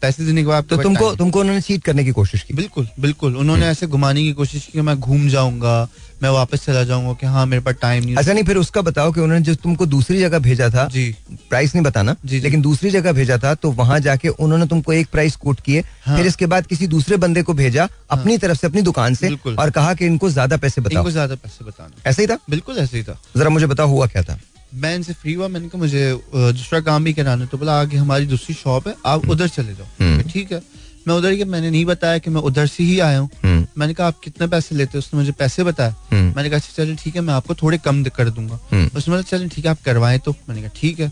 पैसे 0.02 0.26
देने 0.26 0.42
के 0.42 0.48
बाद 0.48 0.66
तो 0.70 0.78
तुमको 0.84 1.14
तुमको 1.16 1.40
उन्होंने 1.40 1.62
चीट 1.62 1.84
करने 1.84 2.04
की 2.04 2.12
कोशिश 2.12 2.44
की? 2.44 2.54
बिल्कुल 2.54 2.88
बिल्कुल। 3.00 3.36
उन्होंने 3.38 3.66
ऐसे 3.68 3.88
घुमाने 3.88 4.24
की 4.24 4.32
कोशिश 4.34 4.66
की 4.74 4.82
मैं 4.82 5.00
घूम 5.00 5.28
जाऊँगा 5.30 5.88
मैं 6.24 6.30
वापस 6.30 6.66
चला 6.66 6.84
जाऊँगा 6.84 7.14
कि 7.14 7.26
हाँ 7.26 7.46
मेरे 7.46 7.62
पास 7.64 7.76
टाइम 7.82 8.04
नहीं 8.04 8.16
अच्छा 8.16 8.34
नहीं 8.34 8.44
फिर 8.44 8.58
उसका 8.58 8.82
बताओ 8.82 9.12
कि 9.12 9.22
उन्होंने 9.22 9.44
जो 9.46 9.54
तुमको 9.56 9.86
दूसरी 9.86 10.20
जगह 10.20 10.40
भेजा 10.40 10.70
था 10.70 10.88
जी। 10.88 11.06
प्राइस 11.50 11.76
नहीं 11.76 11.84
बताना 11.86 12.16
जी, 12.26 12.30
जी। 12.30 12.40
लेकिन 12.40 12.62
दूसरी 12.62 12.90
जगह 12.92 13.12
भेजा 13.14 13.38
था 13.38 13.54
तो 13.56 13.72
वहाँ 13.74 14.00
जाके 14.00 14.30
उन्होंने 14.30 14.68
तुमको 14.68 14.94
एक 14.94 15.08
प्राइस 15.12 15.36
कोट 15.36 15.60
किए 15.60 15.84
हाँ। 16.06 16.18
फिर 16.18 16.26
इसके 16.26 16.46
बाद 16.46 16.68
किसी 16.68 16.88
दूसरे 16.88 17.18
बंदे 17.18 17.44
को 17.44 17.54
भेजा 17.54 17.84
हाँ। 17.84 18.20
अपनी 18.20 18.38
तरफ़ 18.38 18.58
से 18.58 18.68
अपनी 18.68 18.82
दुकान 18.82 19.16
से 19.16 19.36
और 19.48 19.70
कहा 19.70 19.94
कि 19.94 20.06
इनको 20.06 20.30
ज़्यादा 20.30 20.58
पैसे 20.58 20.82
बताओ। 20.82 21.10
ज़्यादा 21.10 21.36
पैसे 21.36 21.66
बताना। 21.66 22.10
ऐसा 22.10 22.22
ही 22.22 22.28
था? 22.28 22.38
बिल्कुल 22.50 22.78
ऐसे 22.78 22.98
ही 22.98 23.04
था। 23.04 23.20
जरा 23.38 23.50
मुझे 23.50 23.66
बताओ 23.68 23.88
हुआ 23.88 24.08
क्या 24.08 24.24
था? 24.24 24.40
मैं 24.74 24.96
इनसे 24.96 25.14
फ्री 25.14 25.34
हुआ 25.34 25.48
मैंने 25.48 25.68
कहा 25.68 25.80
मुझे 25.80 26.12
दूसरा 26.34 26.80
काम 26.82 27.04
भी 27.04 27.14
कराना 27.14 27.44
है। 27.44 27.50
तो 27.50 27.58
बोला 27.58 27.80
आगे 27.82 27.98
हमारी 27.98 28.26
दूसरी 28.26 28.56
शॉप 28.56 28.88
है 28.88 28.96
आप 29.06 29.30
उधर 29.30 29.48
चले 29.50 29.74
जाओ। 29.76 29.88
हम्म। 30.00 30.30
ठीक 30.30 30.52
है। 30.52 30.62
मैं 31.08 31.16
उधर 31.16 31.32
गया 31.32 31.46
मैंने 31.46 31.70
नहीं 31.70 31.86
बताया 31.86 32.18
कि 32.18 32.30
मैं 32.30 32.42
उधर 32.42 32.68
से 32.68 32.84
ही 32.84 33.00
आया 33.00 33.20
हूँ। 33.20 33.30
हम्म, 33.44 33.66
मैंने 33.78 33.94
कहा 33.94 34.08
आप 34.08 34.20
कितने 34.24 34.48
पैसे 34.48 34.76
लेते 34.76 34.92
हो? 34.94 35.00
उसने 35.00 35.20
मुझे 35.20 35.32
पैसे 35.34 35.64
बताया 35.64 35.96
हम्म, 36.12 36.34
मैंने 36.36 36.50
कहा 36.50 36.58
अच्छा 36.58 36.74
चलिए 36.76 36.96
ठीक 36.96 37.16
है 37.16 37.22
मैं 37.22 37.34
आपको 37.34 37.56
थोड़े 37.56 37.78
कम 37.78 38.04
कर 38.06 38.30
दूँगा। 38.30 38.60
हम्म। 38.72 38.86
उसने 38.88 39.12
बोला 39.12 39.22
चलिए 39.22 39.48
ठीक 39.48 39.66
है 39.66 39.72
आप 39.72 39.82
करवाएँ 39.86 40.20
तो। 40.20 40.36
मैंने 40.50 40.62
कहा 40.62 40.72
ठीक 40.76 41.00
है। 41.00 41.12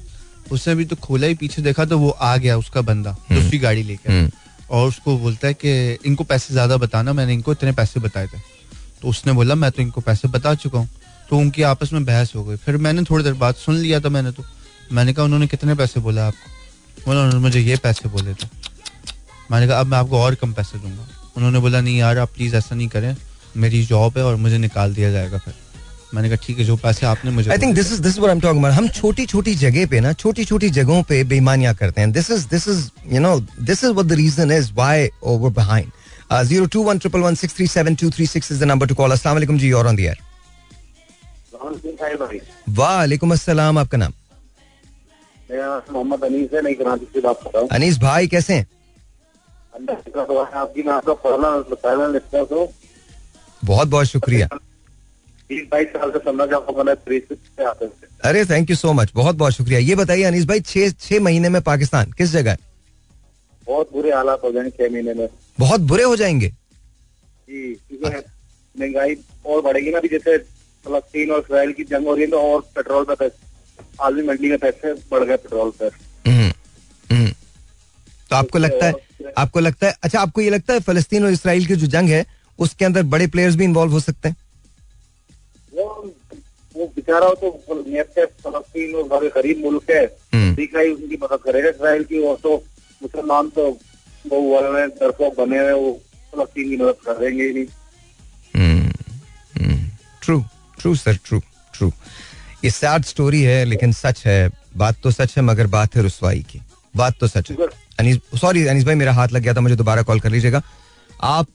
उसने 0.51 0.75
भी 0.75 0.85
तो 0.85 0.95
खोला 0.95 1.27
ही 1.27 1.35
पीछे 1.35 1.61
देखा 1.61 1.85
तो 1.85 1.97
वो 1.99 2.09
आ 2.09 2.35
गया 2.37 2.57
उसका 2.57 2.81
बंदा 2.81 3.11
दूसरी 3.31 3.57
गाड़ी 3.59 3.83
लेकर 3.83 4.11
हम्म, 4.11 4.29
और 4.69 4.87
उसको 4.87 5.17
बोलता 5.17 5.47
है 5.47 5.53
कि 5.53 5.97
इनको 6.05 6.23
पैसे 6.23 6.53
ज़्यादा 6.53 6.77
बताना 6.77 7.13
मैंने 7.13 7.33
इनको 7.33 7.51
इतने 7.51 7.71
पैसे 7.71 7.99
बताए 7.99 8.27
थे। 8.27 8.39
तो 9.01 9.07
उसने 9.07 9.33
बोला 9.33 9.55
मैं 9.55 9.71
तो 9.71 9.81
इनको 9.81 10.01
पैसे 10.01 10.27
बता 10.27 10.53
चुका 10.55 10.79
हूँ। 10.79 10.89
तो 11.29 11.37
उनकी 11.37 11.61
आपस 11.63 11.93
में 11.93 12.05
बहस 12.05 12.31
हो 12.35 12.43
गई। 12.43 12.55
फिर 12.55 12.77
मैंने 12.77 13.03
थोड़ी 13.03 13.23
देर 13.23 13.33
बाद 13.33 13.55
सुन 13.55 13.75
लिया 13.75 13.99
था 13.99 14.09
मैंने 14.09 14.31
तो। 14.31 14.43
मैंने 14.93 15.13
कहा 15.13 15.25
उन्होंने 15.25 15.47
कितने 15.47 15.75
पैसे 15.75 15.99
बोला 15.99 16.27
आपको? 16.27 16.51
बोला 17.05 17.19
उन्होंने 17.19 17.39
मुझे 17.39 17.59
ये 17.59 17.75
पैसे 17.83 18.09
बोले 18.09 18.33
थे। 18.33 18.47
मैंने 19.51 19.67
कहा 19.67 19.79
अब 19.79 19.87
मैं 19.87 19.97
आपको 19.97 20.19
और 20.21 20.35
कम 20.35 20.53
पैसे 20.53 20.77
दूँगा। 20.79 21.07
उन्होंने 21.37 21.59
बोला 21.59 21.81
नहीं 21.81 21.97
यार 21.97 22.17
आप 22.17 22.29
प्लीज़ 22.35 22.55
ऐसा 22.55 22.75
नहीं 22.75 22.87
करें। 22.87 23.15
मेरी 23.57 23.85
जॉब 23.85 24.17
है 24.17 24.23
और 24.25 24.35
मुझे 24.35 24.57
निकाल 24.57 24.93
दिया 24.93 25.11
जाएगा 25.11 25.37
फिर। 25.37 25.53
मैंने 26.13 26.29
कहा 26.29 26.37
ठीक 26.43 26.59
है 26.59 26.65
जो 26.65 26.75
पैसे 26.75 27.05
आपने 27.05 27.31
मुझे 27.31 27.51
I 27.51 27.57
think 27.57 27.75
this 27.75 27.91
is 27.93 28.01
this 28.01 28.17
what 28.19 28.29
I 28.29 28.35
am 28.35 28.41
talking 28.41 28.65
हम 28.65 28.87
छोटी 28.87 29.25
छोटी 29.25 29.55
जगह 29.55 29.85
पे 29.85 29.99
ना 29.99 30.13
छोटी 30.13 30.45
छोटी 30.45 30.69
जगहों 30.69 31.01
पे 31.03 31.23
बेईमानियाँ 31.23 31.73
करते 31.75 32.01
हैं। 32.01 32.11
This 32.11 32.31
is 32.31 32.47
this 32.47 32.67
is 32.67 32.87
you 33.13 33.19
know 33.19 33.39
this 33.39 33.83
is 33.83 33.91
what 33.91 34.05
the 34.05 34.13
reason 34.13 34.51
is 34.51 34.71
why 34.73 35.09
over 35.23 35.49
behind 35.51 35.91
zero 36.45 36.65
two 36.65 36.83
one 36.83 36.97
triple 36.99 37.19
one 37.19 37.35
six 37.35 37.55
three 37.55 37.67
seven 37.67 37.95
two 37.95 38.09
three 38.11 38.27
six 38.27 38.51
is 38.51 38.59
the 38.63 38.63
वालेकुम 42.69 43.31
अस्सलाम 43.31 43.77
आपका 43.77 43.97
नाम? 43.97 44.13
मोहम्मद 45.91 46.23
अनीस 46.23 46.49
है 46.53 46.61
नहीं 46.61 46.75
कराची 46.75 47.05
से 47.05 47.21
बात 47.21 47.39
कर 47.43 47.49
रहा 47.49 47.61
हूँ। 47.61 47.69
अनीस 47.69 47.97
भाई 47.99 48.27
कैसे 48.27 48.53
हैं? 48.53 48.67
आपकी 50.53 50.83
मैं 50.83 50.93
आपका 50.93 51.13
हूँ 52.55 52.73
बहुत 53.65 53.87
बहुत 53.87 54.05
शुक्रिया। 54.05 54.47
अरे 58.23 58.45
थैंक 58.45 58.69
यू 58.69 58.75
सो 58.75 58.93
मच 58.93 59.11
बहुत 59.15 59.35
बहुत 59.35 59.53
शुक्रिया। 59.53 59.79
ये 59.79 59.95
बताइए 59.95 60.23
अनीस 60.23 60.45
भाई 60.45 60.59
छह 60.59 60.89
छह 60.89 61.19
महीने 61.19 61.49
में 61.49 61.61
पाकिस्तान 61.61 62.11
किस 62.11 62.29
जगह 62.29 62.51
है? 62.51 62.57
बहुत 63.67 63.91
बुरे 63.93 64.13
हालात 64.13 64.41
हो 64.43 64.51
जाएँगे 64.51 64.69
छह 64.69 64.93
महीने 64.93 65.13
में। 65.13 65.27
बहुत 65.59 65.81
बुरे 65.81 66.03
हो 66.03 66.15
जाएँगे? 66.15 66.47
जी 66.47 67.73
क्योंकि 67.73 68.17
महँगाई 68.79 69.15
और 69.45 69.61
बढ़ेगी 69.61 69.91
ना 69.91 69.97
अभी 69.97 70.07
जैसे 70.07 70.54
फलस्तीन 70.85 71.31
और 71.31 71.39
इसराइल 71.39 71.71
की 71.73 71.83
जंग 71.85 72.07
हो 72.07 72.13
रही 72.15 72.23
है 72.23 72.29
तो 72.31 72.41
और 72.43 72.61
पेट्रोल 72.75 73.03
पे 73.05 73.15
पैसे 73.15 73.43
आलमी 74.03 74.23
मंडी 74.27 74.49
में 74.49 74.57
पैसे 74.59 74.93
बढ़ 75.11 75.23
गए 75.23 75.35
पेट्रोल 75.37 75.69
पर। 75.79 75.91
हम्म, 76.27 76.51
हम्म। 77.09 77.29
तो 78.29 78.35
आपको 78.35 78.59
लगता 78.59 78.85
है 78.85 78.93
आपको 79.37 79.59
लगता 79.59 79.87
है 79.87 79.93
अच्छा 80.03 80.19
आपको 80.19 80.41
ये 80.41 80.49
लगता 80.49 80.73
है 80.73 80.79
फलस्तीन 80.81 81.25
और 81.25 81.31
इसराइल 81.31 81.65
की 81.65 81.75
जो 81.75 81.87
जंग 81.95 82.09
है 82.09 82.25
उसके 82.59 82.85
अंदर 82.85 83.03
बड़े 83.13 83.27
प्लेयर्स 83.27 83.55
भी 83.55 83.63
इन्वॉल्व 83.63 83.91
हो 83.91 83.99
सकते 83.99 84.29
हैं? 84.29 84.35
वो 85.73 86.13
वो 86.75 86.85
बेचारा 86.95 87.25
हो 87.27 87.33
तो 87.35 87.49
फलस्तीन 88.43 88.95
और 88.95 89.03
बड़े 89.09 89.27
गरीब 89.35 89.63
मुल्क 89.63 89.91
है। 89.91 90.03
हम्म। 90.33 90.51
अमेरिका 90.51 90.79
ही 90.79 90.91
उनकी 90.91 91.17
मदद 91.23 91.39
करेगा 91.43 91.69
इसराइल 91.69 92.03
की 92.03 92.19
और 92.27 92.37
तो 92.43 92.55
मुसलमान 93.01 93.49
तो 93.55 93.69
वो 94.25 94.39
हुए 94.39 94.67
हुए 94.67 94.85
दरपोक 94.99 95.37
बने 95.37 95.59
हुए 95.59 95.71
वो 95.73 95.91
फलस्तीन 96.33 96.69
की 96.69 96.77
मदद 96.77 96.97
करेंगे 97.07 97.43
ही 97.43 97.53
नहीं। 97.53 97.67
True 100.21 100.37
true 100.85 100.95
sir 100.95 101.15
true 101.25 101.39
true 101.73 101.91
ये 102.63 102.69
सैड 102.71 103.05
स्टोरी 103.05 103.41
है 103.41 103.63
लेकिन 103.65 103.91
सच 103.93 104.21
है। 104.25 104.49
बात 104.77 104.95
तो 105.03 105.11
सच 105.11 105.33
है 105.37 105.43
मगर 105.43 105.67
बात 105.67 105.95
है 105.95 106.01
रुसवाई 106.01 106.39
की। 106.49 106.59
बात 106.93 107.15
तो 107.19 107.27
सच 107.27 107.49
है। 107.51 107.67
अनीस 107.99 108.17
सॉरी 108.35 108.65
अनीस 108.67 108.83
भाई 108.85 108.95
मेरा 108.95 109.13
हाथ 109.13 109.27
लग 109.33 109.41
गया 109.41 109.53
था 109.53 109.61
मुझे 109.61 109.75
दोबारा 109.75 110.01
कॉल 110.01 110.19
कर 110.19 110.29
लीजिएगा। 110.29 110.61
आप 111.23 111.47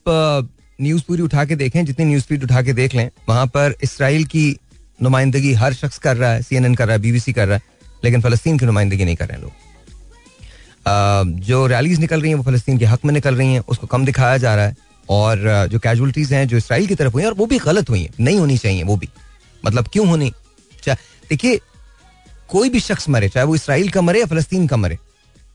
न्यूज़ 0.81 1.03
पूरी 1.07 1.21
उठा 1.21 1.45
के 1.45 1.55
देखें 1.55 1.85
जितनी 1.85 2.05
न्यूज़ 2.05 2.23
फ़ीड 2.23 2.43
उठा 2.43 2.61
के 2.61 2.73
देख 2.73 2.95
लें 2.95 3.09
वहाँ 3.29 3.45
पर 3.47 3.75
इसराइल 3.83 4.25
की 4.25 4.45
नुमाइंदगी 4.99 5.53
हर 5.53 5.73
शख्स 5.73 5.97
कर 5.99 6.17
रहा 6.17 6.31
है 6.33 6.41
सीएनएन 6.41 6.75
कर 6.75 6.87
रहा 6.87 6.93
है 6.93 7.01
बीबीसी 7.01 7.33
कर 7.33 7.47
रहा 7.47 7.57
है 7.57 7.63
लेकिन 8.03 8.21
फलस्तीन 8.21 8.57
की 8.59 8.65
नुमाइंदगी 8.65 9.05
नहीं 9.05 9.15
कर 9.15 9.27
रहे 9.27 9.37
हैं 9.37 9.43
लोग। 9.43 11.39
जो 11.45 11.65
रैलीज 11.67 11.99
निकल 11.99 12.21
रही 12.21 12.29
हैं 12.29 12.37
वो 12.37 12.43
फलस्तीन 12.43 12.77
के 12.77 12.85
हक 12.85 13.05
में 13.05 13.13
निकल 13.13 13.35
रही 13.35 13.53
हैं 13.53 13.63
उसको 13.67 13.87
कम 13.87 14.05
दिखाया 14.05 14.37
जा 14.37 14.55
रहा 14.55 14.65
है। 14.65 14.75
और 15.09 15.67
जो 15.71 15.79
कैजुअलिटीज 15.79 16.33
हैं 16.33 16.47
जो 16.47 16.57
इसराइल 16.57 16.87
की 16.87 16.95
तरफ़ 16.95 17.13
हुई 17.13 17.21
हैं 17.21 17.29
और 17.29 17.35
वो 17.35 17.45
भी 17.45 17.57
गलत 17.59 17.89
हुई 17.89 18.01
हैं। 18.01 18.13
नहीं 18.19 18.39
होनी 18.39 18.57
चाहिए 18.57 18.83
वो 18.83 18.95
भी। 18.97 19.09
मतलब 19.65 19.87
क्यों 19.87 20.07
होनी? 20.07 20.31
देखिए 20.87 21.59
कोई 22.49 22.69
भी 22.69 22.79
शख्स 22.79 23.09
मरे 23.09 23.29
चाहे 23.29 23.45
वो 23.45 23.55
इसराइल 23.55 23.89
का 23.89 24.01
मरे 24.01 24.19
या 24.19 24.25
फलस्तीन 24.25 24.67
का 24.67 24.77
मरे 24.77 24.97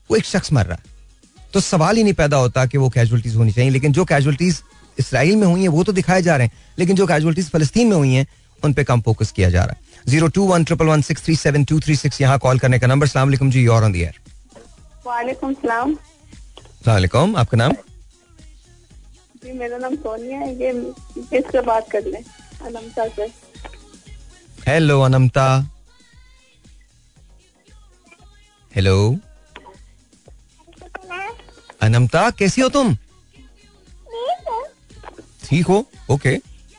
वो 0.09 0.17
एक 0.17 0.25
शख्स 0.25 0.51
मर 0.53 0.65
रहा 0.65 0.75
है। 0.75 0.95
तो 1.53 1.59
सवाल 1.59 1.97
ही 1.97 2.03
नहीं 2.03 2.13
पैदा 2.13 2.37
होता 2.37 2.65
कि 2.65 2.77
वो 2.77 2.89
कैजुअलिटीज 2.89 3.35
होनी 3.35 3.51
चाहिए 3.51 3.71
लेकिन 3.71 3.91
जो 3.93 4.05
कैजुअलिटीज 4.05 4.61
इसराइल 4.99 5.35
में 5.35 5.47
हुई 5.47 5.61
हैं 5.61 5.69
वो 5.69 5.83
तो 5.83 5.93
दिखाए 5.93 6.21
जा 6.21 6.35
रहे 6.37 6.47
हैं। 6.47 6.53
लेकिन 6.79 6.95
जो 6.95 7.07
कैजुअलिटीज 7.07 7.49
फलस्तीन 7.49 7.87
में 7.87 7.95
हुई 7.97 8.13
हैं 8.13 8.25
उन 8.63 8.73
पर 8.73 8.83
कम 8.83 9.01
फोकस 9.01 9.31
किया 9.31 9.49
जा 9.49 9.63
रहा 9.63 9.71
है। 9.71 10.11
Zero 10.11 10.27
two 10.27 10.43
one 10.47 10.63
triple 10.63 10.85
one 10.85 11.01
six 11.01 11.23
three 11.23 11.35
seven 11.35 11.63
two 11.65 11.79
three 11.79 11.95
six 11.95 12.21
यहाँ 12.21 12.37
कॉल 12.39 12.59
करने 12.59 12.79
का 12.79 12.87
नंबर। 12.87 13.07
सलाम 13.07 13.49
जी 13.51 13.65
और 13.67 13.83
ऑन 13.83 13.91
दी 13.91 14.01
एयर 14.01 14.19
वालेकुम 16.87 17.35
आपका 17.37 17.57
नाम? 17.57 17.73
जी 19.43 19.51
मेरा 19.57 19.77
नाम 19.77 19.95
सोनिया 20.03 20.39
है 20.39 20.53
ये 20.61 20.71
किससे 21.17 21.61
बात 21.69 21.89
कर 21.91 22.05
लें 22.05 22.21
अनमता 22.65 23.07
से। 23.15 23.27
हेलो 24.67 24.99
अनमता 25.01 25.45
हेलो 28.71 28.95
अनमता 31.87 32.29
कैसी 32.39 32.61
हो 32.61 32.69
तुम? 32.77 32.95
ठीक 35.49 35.65
हो? 35.67 35.85
ओके 36.11 36.35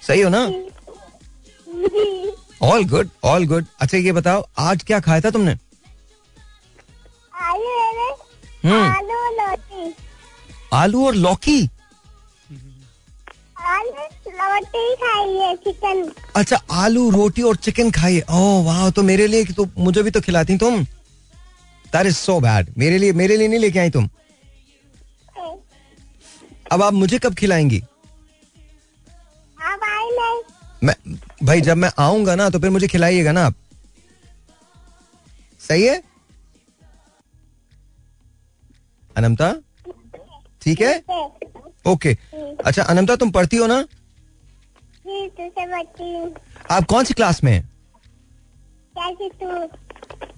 सही 0.07 0.21
हो 0.21 0.31
ना? 0.35 0.43
ऑल 2.69 2.85
गुड 2.89 3.09
ऑल 3.25 3.47
गुड 3.47 3.67
अच्छा 3.81 3.99
ये 3.99 4.13
बताओ 4.13 4.45
आज 4.69 4.83
क्या 4.87 5.01
खाया 5.01 5.21
था 5.25 5.31
तुमने? 5.31 5.57
हम्म। 8.65 8.83
आलू 8.83 9.17
और 9.25 9.33
लौकी। 9.41 9.93
आलू 10.75 11.05
खाई 11.05 11.61
है 11.61 11.78
चिकन 15.65 16.11
अच्छा 16.37 16.57
आलू 16.73 17.09
रोटी 17.11 17.43
और 17.43 17.57
चिकन 17.57 17.91
खाइए 17.91 18.21
ओह 18.31 18.65
वाह 18.65 18.89
तो 18.97 19.03
मेरे 19.03 19.27
लिए 19.27 19.45
तो 19.57 19.67
मुझे 19.79 20.03
भी 20.03 20.11
तो 20.11 20.21
खिलाती 20.21 20.57
तुम। 20.59 20.85
दैट 20.85 22.07
इज़ 22.07 22.17
सो 22.17 22.39
बैड 22.41 22.73
मेरे 22.79 22.99
लिए 22.99 23.13
मेरे 23.13 23.37
लिए 23.37 23.49
नहीं 23.49 23.61
लेके 23.61 23.79
आई 23.79 23.91
तुम। 23.91 24.09
अब 26.73 26.83
आप 26.83 26.93
मुझे 26.93 27.19
कब 27.19 27.35
खिलाएँगी? 27.35 27.83
नहीं। 29.59 30.43
मैं 30.85 30.95
भाई 31.43 31.61
जब 31.61 31.77
मैं 31.77 31.91
आऊँगा 31.99 32.35
ना 32.35 32.49
तो 32.51 32.59
फिर 32.61 32.71
मुझे 32.71 32.87
खिलाइएगा 32.89 33.33
ना 33.33 33.45
आप। 33.47 33.55
सही 35.61 35.87
है? 35.87 36.03
अनमता 39.17 39.53
ठीक 40.63 40.81
है? 40.81 40.95
ओके 41.87 42.17
अच्छा 42.67 42.83
अनमता 42.83 43.17
तुम 43.17 43.31
पढ़ती 43.31 43.57
हो 43.57 43.67
ना? 43.67 43.85
हूँ। 46.15 46.35
आप 46.71 46.85
कौन 46.85 47.05
सी 47.05 47.15
क्लास 47.15 47.43
में 47.45 47.63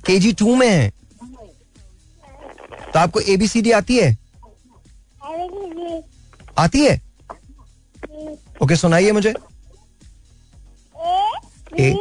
के 0.06 0.18
जी 0.18 0.32
टू 0.32 0.54
में 0.54 0.68
है। 0.68 0.90
तो 2.92 2.98
आपको 2.98 3.20
एबीसीडी 3.32 3.70
आती 3.72 3.96
है? 3.96 4.16
आती 6.58 6.84
है? 6.84 7.00
ओके 8.62 8.76
सुनाइए 8.76 9.12
मुझे। 9.12 9.34
A 11.80 11.92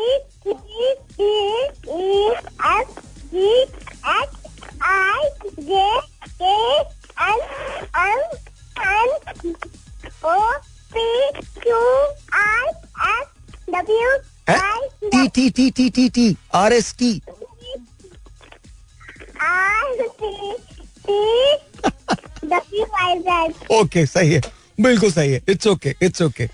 I 4.82 5.30
J 5.60 5.86
K 6.42 6.54
L 7.26 7.40
M 7.98 8.20
N 8.86 9.10
O 10.26 10.36
P 10.94 11.32
Q 11.60 11.78
R 12.38 12.68
S 13.10 13.28
W 13.70 14.18
T 15.12 15.28
T 15.28 15.50
T 15.50 15.70
T 15.72 15.90
T 15.90 16.10
T 16.10 16.36
R 16.56 16.74
S 16.74 16.94
T 17.00 17.12
R 19.42 20.08
T 20.22 20.52
T 21.08 21.22
W 22.48 22.86
Y 22.86 23.18
Z 23.20 23.72
okay 23.80 24.06
सही 24.06 24.34
है। 24.34 24.42
बिल्कुल 24.82 25.12
सही 25.12 25.32
है। 25.32 25.42
It's 25.50 25.68
okay 25.68 25.96
it's 26.02 26.22
okay 26.22 26.50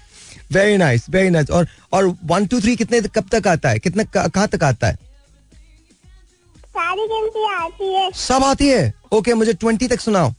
very 0.54 0.78
nice 0.78 1.10
very 1.10 1.30
nice 1.30 1.50
और 1.50 1.68
और 1.94 2.16
one 2.26 2.46
two 2.46 2.60
three 2.62 2.76
कितने 2.76 3.02
कब 3.02 3.30
तक 3.32 3.48
आता 3.48 3.70
है? 3.70 3.80
कितने 3.80 4.04
कहाँ 4.16 4.48
तक 4.48 4.64
आता 4.64 4.88
है? 4.88 4.96
सारी 6.56 7.08
गिनती 7.08 7.46
आती 7.56 7.94
है। 7.94 8.12
सब 8.12 8.44
आती 8.44 8.68
है? 8.68 8.94
ओके 9.12 9.18
okay, 9.18 9.38
मुझे 9.38 9.54
ट्वेंटी 9.54 9.88
तक 9.88 10.00
सुनाओ। 10.00 10.34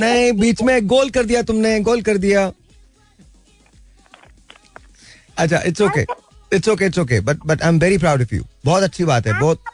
नहीं 0.00 0.32
बीच 0.32 0.62
में 0.62 0.86
गोल 0.86 1.10
कर 1.10 1.24
दिया 1.24 1.42
तुमने 1.42 1.80
गोल 1.80 2.02
कर 2.02 2.16
दिया। 2.16 2.52
अच्छा 5.38 5.60
it's 5.66 5.80
okay 5.80 6.06
it's 6.56 6.68
okay 6.68 6.86
it's 6.86 6.98
okay 6.98 7.20
but 7.20 7.38
but 7.46 7.62
I 7.62 7.68
am 7.68 7.78
very 7.78 7.98
proud 7.98 8.22
of 8.22 8.34
you 8.34 8.44
बहुत 8.64 8.82
अच्छी 8.82 9.04
बात 9.04 9.26
है 9.26 9.40
बहुत। 9.40 9.64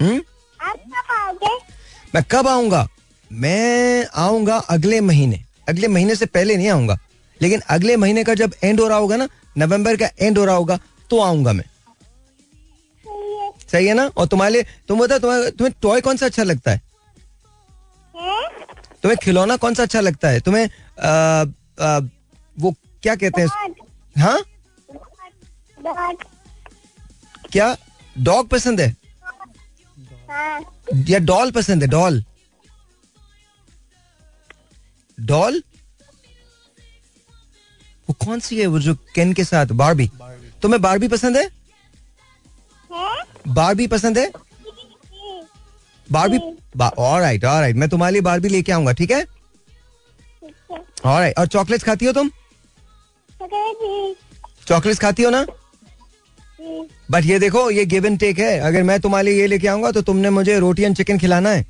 हम्म 0.00 0.22
आप 0.60 0.76
कब 0.76 1.14
आओगे? 1.14 1.58
मैं 2.14 2.22
कब 2.30 2.48
आऊँगा? 2.48 2.88
मैं 3.32 4.06
आऊँगा 4.14 4.56
अगले 4.56 5.00
महीने। 5.00 5.44
अगले 5.68 5.88
महीने 5.88 6.14
से 6.14 6.26
पहले 6.26 6.56
नहीं 6.56 6.68
आऊँगा। 6.68 6.98
लेकिन 7.42 7.60
अगले 7.68 7.96
महीने 7.96 8.24
का 8.24 8.34
जब 8.34 8.52
एंड 8.64 8.80
हो 8.80 8.88
रहा 8.88 8.98
होगा 8.98 9.16
ना 9.16 9.28
नवंबर 9.58 9.96
का 9.96 10.08
एंड 10.20 10.38
हो 10.38 10.44
रहा 10.44 10.54
होगा 10.54 10.78
तो 11.10 11.20
आऊँगा 11.20 11.52
मैं। 11.52 11.64
सही 13.72 13.86
है 13.86 13.94
ना? 13.94 14.06
और 14.16 14.26
तुम्हारे 14.26 14.52
लिए 14.52 14.62
तुम 14.88 14.98
बता 15.00 15.18
तुम्हें 15.18 15.50
तुम्हें 15.56 15.74
टॉय 15.82 16.00
कौन 16.00 16.16
सा 16.16 16.26
अच्छा 16.26 16.42
लगता 16.42 16.70
है? 16.70 16.80
तुम्हें 19.02 19.16
खिलौना 19.22 19.56
कौन 19.56 19.74
सा 19.74 19.82
अच्छा 19.82 20.00
लगता 20.00 20.28
है? 20.28 20.40
तुम्हें 20.40 20.64
आ, 20.64 21.44
आ, 21.86 21.98
वो 22.56 22.74
क्या 23.02 23.14
कहते 23.16 23.40
हैं 23.42 23.74
हाँ? 24.18 24.42
क्या? 27.52 27.76
डॉग 28.16 28.48
पसंद 28.48 28.80
है? 28.80 28.88
हाँ। 30.30 30.60
या 31.08 31.18
डॉल 31.18 31.50
पसंद 31.50 31.82
है? 31.82 31.88
डॉल 31.88 32.22
डॉल 35.18 35.62
वो 38.12 38.24
कौन 38.24 38.40
सी 38.40 38.58
है 38.60 38.66
वो 38.66 38.78
जो 38.80 38.94
केन 39.14 39.32
के 39.32 39.44
साथ? 39.44 39.66
बारबी 39.74 40.10
तुम्हें 40.62 40.80
बारबी 40.82 41.08
पसंद 41.08 41.36
है? 41.36 41.42
हैं? 42.90 43.22
बारबी 43.48 43.86
पसंद 43.86 44.18
है? 44.18 44.30
बारबी 46.08 46.38
ऑलराइट 46.78 47.44
ऑलराइट 47.44 47.76
मैं 47.76 47.88
तुम्हारे 47.88 48.12
लिए 48.12 48.22
बारबी 48.22 48.48
लेके 48.48 48.72
आऊँगा 48.72 48.92
ठीक 48.92 49.10
है? 49.10 49.24
ऑलराइट 51.06 51.38
और 51.38 51.46
चॉकलेट्स 51.46 51.84
खाती 51.84 52.06
हो 52.06 52.12
तुम? 52.12 52.28
चॉकलेट 53.30 54.16
चॉकलेट्स 54.66 55.00
खाती 55.00 55.22
हो 55.22 55.30
ना? 55.30 55.44
बट 57.10 57.24
ये 57.24 57.38
देखो 57.38 57.70
ये 57.70 57.84
गिव 57.86 58.06
एंड 58.06 58.18
टेक 58.18 58.38
है। 58.38 58.58
अगर 58.60 58.82
मैं 58.82 59.00
तुम्हारे 59.00 59.30
लिए 59.30 59.40
ये 59.40 59.46
लेके 59.46 59.68
आऊँगा 59.68 59.90
तो 59.90 60.02
तुमने 60.02 60.30
मुझे 60.30 60.58
रोटी 60.60 60.82
एंड 60.82 60.96
चिकन 60.96 61.18
खिलाना 61.18 61.50
है। 61.50 61.66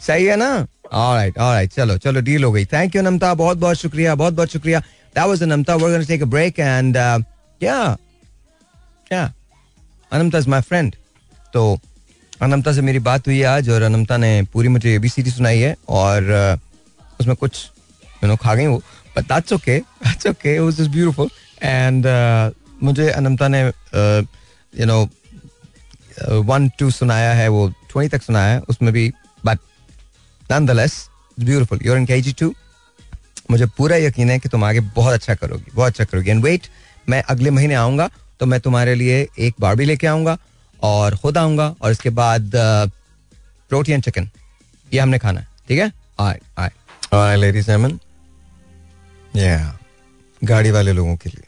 सही 0.00 0.24
है 0.24 0.36
ना? 0.36 0.50
ऑलराइट 0.92 1.38
ऑलराइट 1.38 1.72
चलो 1.72 1.96
चलो 1.98 2.20
डील 2.20 2.44
हो 2.44 2.52
गई. 2.52 2.64
Thank 2.66 2.96
you 2.96 3.02
Namta. 3.02 3.32
बहुत 3.34 3.58
बहुत 3.58 3.76
शुक्रिया 3.76 4.14
बहुत 4.14 4.34
बहुत 4.34 4.52
शुक्रिया. 4.52 4.80
That 4.80 5.26
was 5.26 5.42
Namta. 5.42 5.74
We 5.74 5.84
are 5.84 5.90
gonna 5.90 6.04
take 6.04 6.22
a 6.22 6.26
break 6.26 6.58
and 6.58 6.96
या 7.60 7.96
क्या 9.08 9.32
अनमता 10.12 10.38
इज़ 10.38 10.48
माय 10.48 10.60
फ्रेंड 10.60 10.94
तो 11.54 11.78
अनमता 12.42 12.72
से 12.72 12.82
मेरी 12.82 12.98
बात 13.04 13.26
हुई 13.26 13.42
आज 13.42 13.68
और 13.70 13.82
अनमता 13.82 14.16
ने 14.16 14.30
पूरी 14.52 14.68
मुझे 14.68 14.94
एबीसीडी 14.94 15.30
सुनाई 15.30 15.58
है 15.58 15.74
और 15.88 16.22
uh, 16.22 17.20
उसमें 17.20 17.36
कुछ 17.36 17.64
यू 18.22 18.28
नो 18.28 18.36
खा 18.36 18.54
गई 18.54 18.66
वो 18.66 18.82
but 19.16 19.24
that's 19.24 19.52
okay 19.52 19.78
that's 19.78 20.26
okay 20.26 20.58
was 20.58 20.74
just 20.74 20.90
beautiful 20.90 21.30
and 21.62 22.06
मुझे 22.82 23.08
अनमता 23.10 23.48
ने 23.48 23.62
यू 23.62 24.86
नो 24.86 25.08
वन 26.44 26.68
टू 26.78 26.90
सुनाया 26.90 27.32
है. 27.32 27.48
वो 27.48 27.68
ट्वेंटी 27.90 28.16
तक 28.16 28.22
सुनाया 28.22 28.52
है. 28.52 28.60
उसमें 28.68 28.92
भी 28.92 29.10
but 29.46 29.58
nonetheless, 30.50 30.94
it's 31.36 31.44
beautiful. 31.48 31.78
You're 31.86 31.98
in 32.00 32.06
KG2 32.06 32.52
मुझे 33.50 33.66
पूरा 33.76 33.96
यकीन 33.96 34.30
है 34.30 34.38
कि 34.38 34.48
तुम 34.48 34.64
आगे 34.64 34.80
बहुत 34.96 35.14
अच्छा 35.14 35.34
करोगी, 35.34 35.70
बहुत 35.74 35.88
अच्छा 35.88 36.04
करोगी। 36.04 36.30
एंड 36.30 36.44
वेट 36.44 36.66
मैं 37.08 37.22
अगले 37.30 37.50
महीने 37.50 37.74
आऊँगा 37.74 38.08
तो 38.40 38.46
मैं 38.46 38.60
तुम्हारे 38.60 38.94
लिए 38.94 39.26
एक 39.38 39.54
बार 39.60 39.76
भी 39.76 39.84
लेके 39.84 40.06
आऊँगा 40.06 40.36
और 40.82 41.16
खुद 41.22 41.38
आऊँगा 41.38 41.74
और 41.82 41.90
इसके 41.92 42.10
बाद 42.18 42.50
रोटी 43.70 43.92
एंड 43.92 44.02
चिकन 44.02 44.28
ये 44.92 45.00
हमने 45.00 45.18
खाना 45.18 45.40
है, 45.40 45.46
ठीक 45.68 45.78
है? 45.78 45.92
आए 46.20 46.40
आए 46.58 46.70
आए 47.14 47.36
लेडीज़ 47.36 47.70
एमन 47.70 47.98
या 49.36 49.78
गाड़ी 50.42 50.70
वाले 50.70 50.92
लोगों 50.92 51.16
के 51.16 51.30
लिए। 51.30 51.46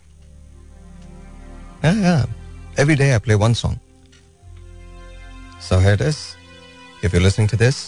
Every 2.83 2.95
day 2.95 3.11
I 3.11 3.19
play 3.19 3.35
one 3.35 3.55
song 3.55 3.79
so 5.69 5.81
it 5.93 6.01
is 6.03 6.19
If 7.04 7.14
you 7.16 7.20
listening 7.22 7.50
to 7.50 7.58
this 7.58 7.84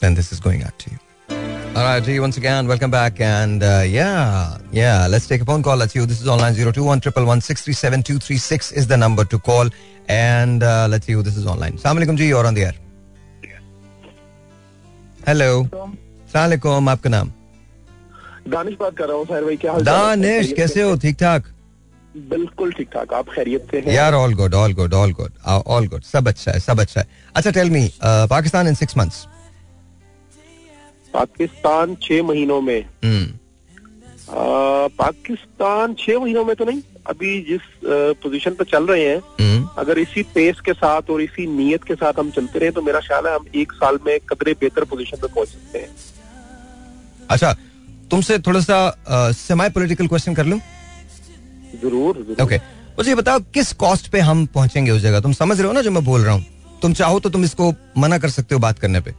then 0.00 0.14
this 0.14 0.28
is 0.34 0.40
going 0.42 0.60
out 0.64 0.74
to 0.80 0.90
you. 0.90 0.98
All 1.76 1.84
right, 1.84 2.02
G, 2.02 2.18
once 2.20 2.36
again, 2.36 2.68
welcome 2.68 2.90
back. 2.90 3.20
And 3.20 3.62
uh, 3.62 3.82
yeah, 3.84 4.58
yeah, 4.72 5.06
let's 5.14 5.26
take 5.26 5.40
a 5.40 5.44
phone 5.44 5.62
call. 5.62 5.76
Let's 5.76 5.92
see. 5.92 6.04
This 6.12 6.20
is 6.20 6.28
online 6.28 6.54
021 6.54 7.00
111 7.00 8.04
is 8.82 8.86
the 8.86 8.96
number 8.96 9.24
to 9.24 9.38
call. 9.38 9.68
And 10.08 10.62
uh, 10.62 10.86
let's 10.90 11.06
see 11.06 11.12
who 11.12 11.22
this 11.22 11.36
is 11.36 11.46
online. 11.46 11.72
Assalamu 11.72 12.02
alaikum, 12.02 12.16
Ji, 12.16 12.28
you're 12.28 12.46
on 12.46 12.54
the 12.54 12.64
air. 12.64 12.74
Hello. 15.26 15.50
Assalamu 15.64 16.52
alaikum, 16.52 16.88
आपका 16.88 17.10
नाम 17.10 17.32
दानिश 18.48 18.74
बात 18.80 18.96
कर 18.96 19.08
रहा 19.08 19.16
हूँ 19.16 19.24
साहिर 19.26 19.44
भाई 19.44 19.56
क्या 19.56 19.72
हाल 19.72 19.84
चाल 19.84 19.94
है? 19.94 20.00
दानिश 20.00 20.40
खैरियत 20.40 20.56
कैसे 20.56 20.74
से 20.74 20.82
हो 20.82 20.96
ठीक 20.96 21.16
ठाक 21.16 21.46
हैं? 21.46 21.51
बिल्कुल 22.15 22.71
ठीक 22.71 22.89
ठाक 22.93 23.13
आप 23.13 23.29
खैरियत 23.29 23.67
से 23.71 23.79
हैं? 23.79 23.93
यार 23.93 24.13
all 24.13 24.33
good 24.35 24.53
all 24.53 24.73
good 24.73 24.93
all 24.93 25.11
good 25.13 25.31
all 25.47 25.87
good 25.87 26.01
सब 26.03 26.27
अच्छा 26.27 26.51
है 26.51 26.59
सब 26.59 26.79
अच्छा 26.79 26.99
है। 27.01 27.07
अच्छा 27.35 27.51
tell 27.51 27.69
me 27.69 27.87
Pakistan 28.03 28.67
in 28.67 28.75
six 28.75 28.97
months 28.97 29.25
Pakistan 31.13 31.95
छह 32.03 32.23
महीनों 32.23 32.59
में। 32.61 32.79
हम्म। 33.03 33.23
आ, 33.23 34.87
पाकिस्तान 34.99 35.93
छह 35.99 36.19
महीनों 36.19 36.43
में 36.45 36.55
तो 36.55 36.65
नहीं 36.65 36.81
अभी 37.07 37.39
जिस 37.49 37.61
पोजीशन 38.21 38.51
पे 38.59 38.63
चल 38.65 38.85
रहे 38.87 39.05
हैं 39.05 39.17
हम्म। 39.41 39.67
अगर 39.77 39.99
इसी 39.99 40.23
पेस 40.35 40.59
के 40.65 40.73
साथ 40.73 41.09
और 41.11 41.21
इसी 41.21 41.47
नीयत 41.47 41.83
के 41.83 41.95
साथ 41.95 42.19
हम 42.19 42.29
चलते 42.31 42.59
रहे 42.59 42.71
तो 42.71 42.81
मेरा 42.81 42.99
ख्याल 42.99 43.27
है 43.27 43.33
हम 43.35 43.45
एक 43.55 43.71
साल 43.73 43.99
में 44.05 44.17
कदरे 44.29 44.53
बेहतर 44.61 44.83
पोजीशन 44.85 45.17
पे 45.21 45.27
पहुँच 45.27 45.47
सकते 45.49 45.79
हैं। 45.79 45.89
अच्छा 47.29 47.53
तुमसे 48.11 48.39
थोड़ा 48.47 48.59
सा 48.61 49.31
सेमी 49.33 49.69
पॉलिटिकल 49.69 50.07
क्वेश्चन 50.07 50.35
कर 50.35 50.45
लूँ? 50.45 50.59
ज़रूर 51.81 52.25
ओके 52.41 52.57
मुझे 52.97 53.09
ये 53.09 53.15
बताओ 53.15 53.39
किस 53.53 53.71
कॉस्ट 53.75 54.07
पे 54.11 54.19
हम 54.21 54.45
पहुँचेंगे 54.55 54.91
उस 54.91 55.01
जगह? 55.01 55.19
तुम 55.19 55.33
समझ 55.33 55.57
रहे 55.57 55.67
हो 55.67 55.73
ना 55.73 55.81
जो 55.81 55.91
मैं 55.91 56.03
बोल 56.05 56.21
रहा 56.21 56.33
हूँ? 56.33 56.45
तुम 56.81 56.93
चाहो 56.93 57.19
तो 57.19 57.29
तुम 57.29 57.43
इसको 57.43 57.73
मना 57.97 58.17
कर 58.17 58.29
सकते 58.29 58.55
हो 58.55 58.61
बात 58.61 58.79
करने 58.79 58.99
पे। 59.01 59.11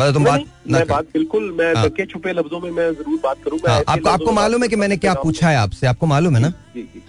मतलब 0.00 0.14
तुम 0.14 0.24
बात 0.24 0.40
ना 0.40 0.78
मैं 0.78 0.86
बात 0.86 1.04
बिल्कुल 1.12 1.50
मैं 1.58 1.72
हाँ। 1.74 1.88
छुपे 2.06 2.32
लफ्जों 2.32 2.60
में 2.60 2.70
मैं 2.70 2.90
ज़रूर 2.92 3.18
बात 3.22 3.36
करूँगा 3.44 3.72
हाँ, 3.72 3.82
आपको 3.88 4.08
आपको 4.10 4.32
मालूम 4.32 4.62
है 4.62 4.68
कि 4.68 4.76
मैंने 4.76 4.96
क्या 4.96 5.14
पूछा 5.16 5.48
है 5.48 5.56
आपसे? 5.56 5.86
आपको 5.86 6.06
मालूम 6.06 6.36
है 6.36 6.42
ना? 6.42 6.52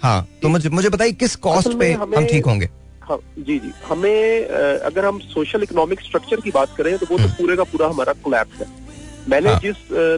हाँ 0.02 0.26
तो 0.42 0.48
मुझे 0.48 0.68
मुझे 0.70 0.88
बताइए 0.88 1.12
किस 1.14 1.36
कॉस्ट 1.38 1.78
पे 1.78 1.92
हम 1.92 2.24
ठीक 2.26 2.46
होंगे? 2.46 2.68
हाँ 3.02 3.18
जी 3.38 3.58
जी। 3.58 3.72
हमें 3.88 4.46
अगर 4.46 5.04
हम 5.04 5.18
सोशल 5.26 5.62
इकोनॉमिक 5.62 6.00
स्ट्रक्चर 6.00 6.40
की 6.40 6.50
बात 6.50 6.74
करें 6.76 6.96
तो 6.98 7.06
वो 7.10 7.18
तो 7.18 7.28
पूरे 7.34 7.56
का 7.56 7.64
पूरा 7.64 7.88
हमारा 7.88 8.12
कोलैप्स 8.24 8.60
है। 8.60 8.66
मैंने 9.28 9.50
हाँ। 9.50 9.60
जिस 9.60 9.76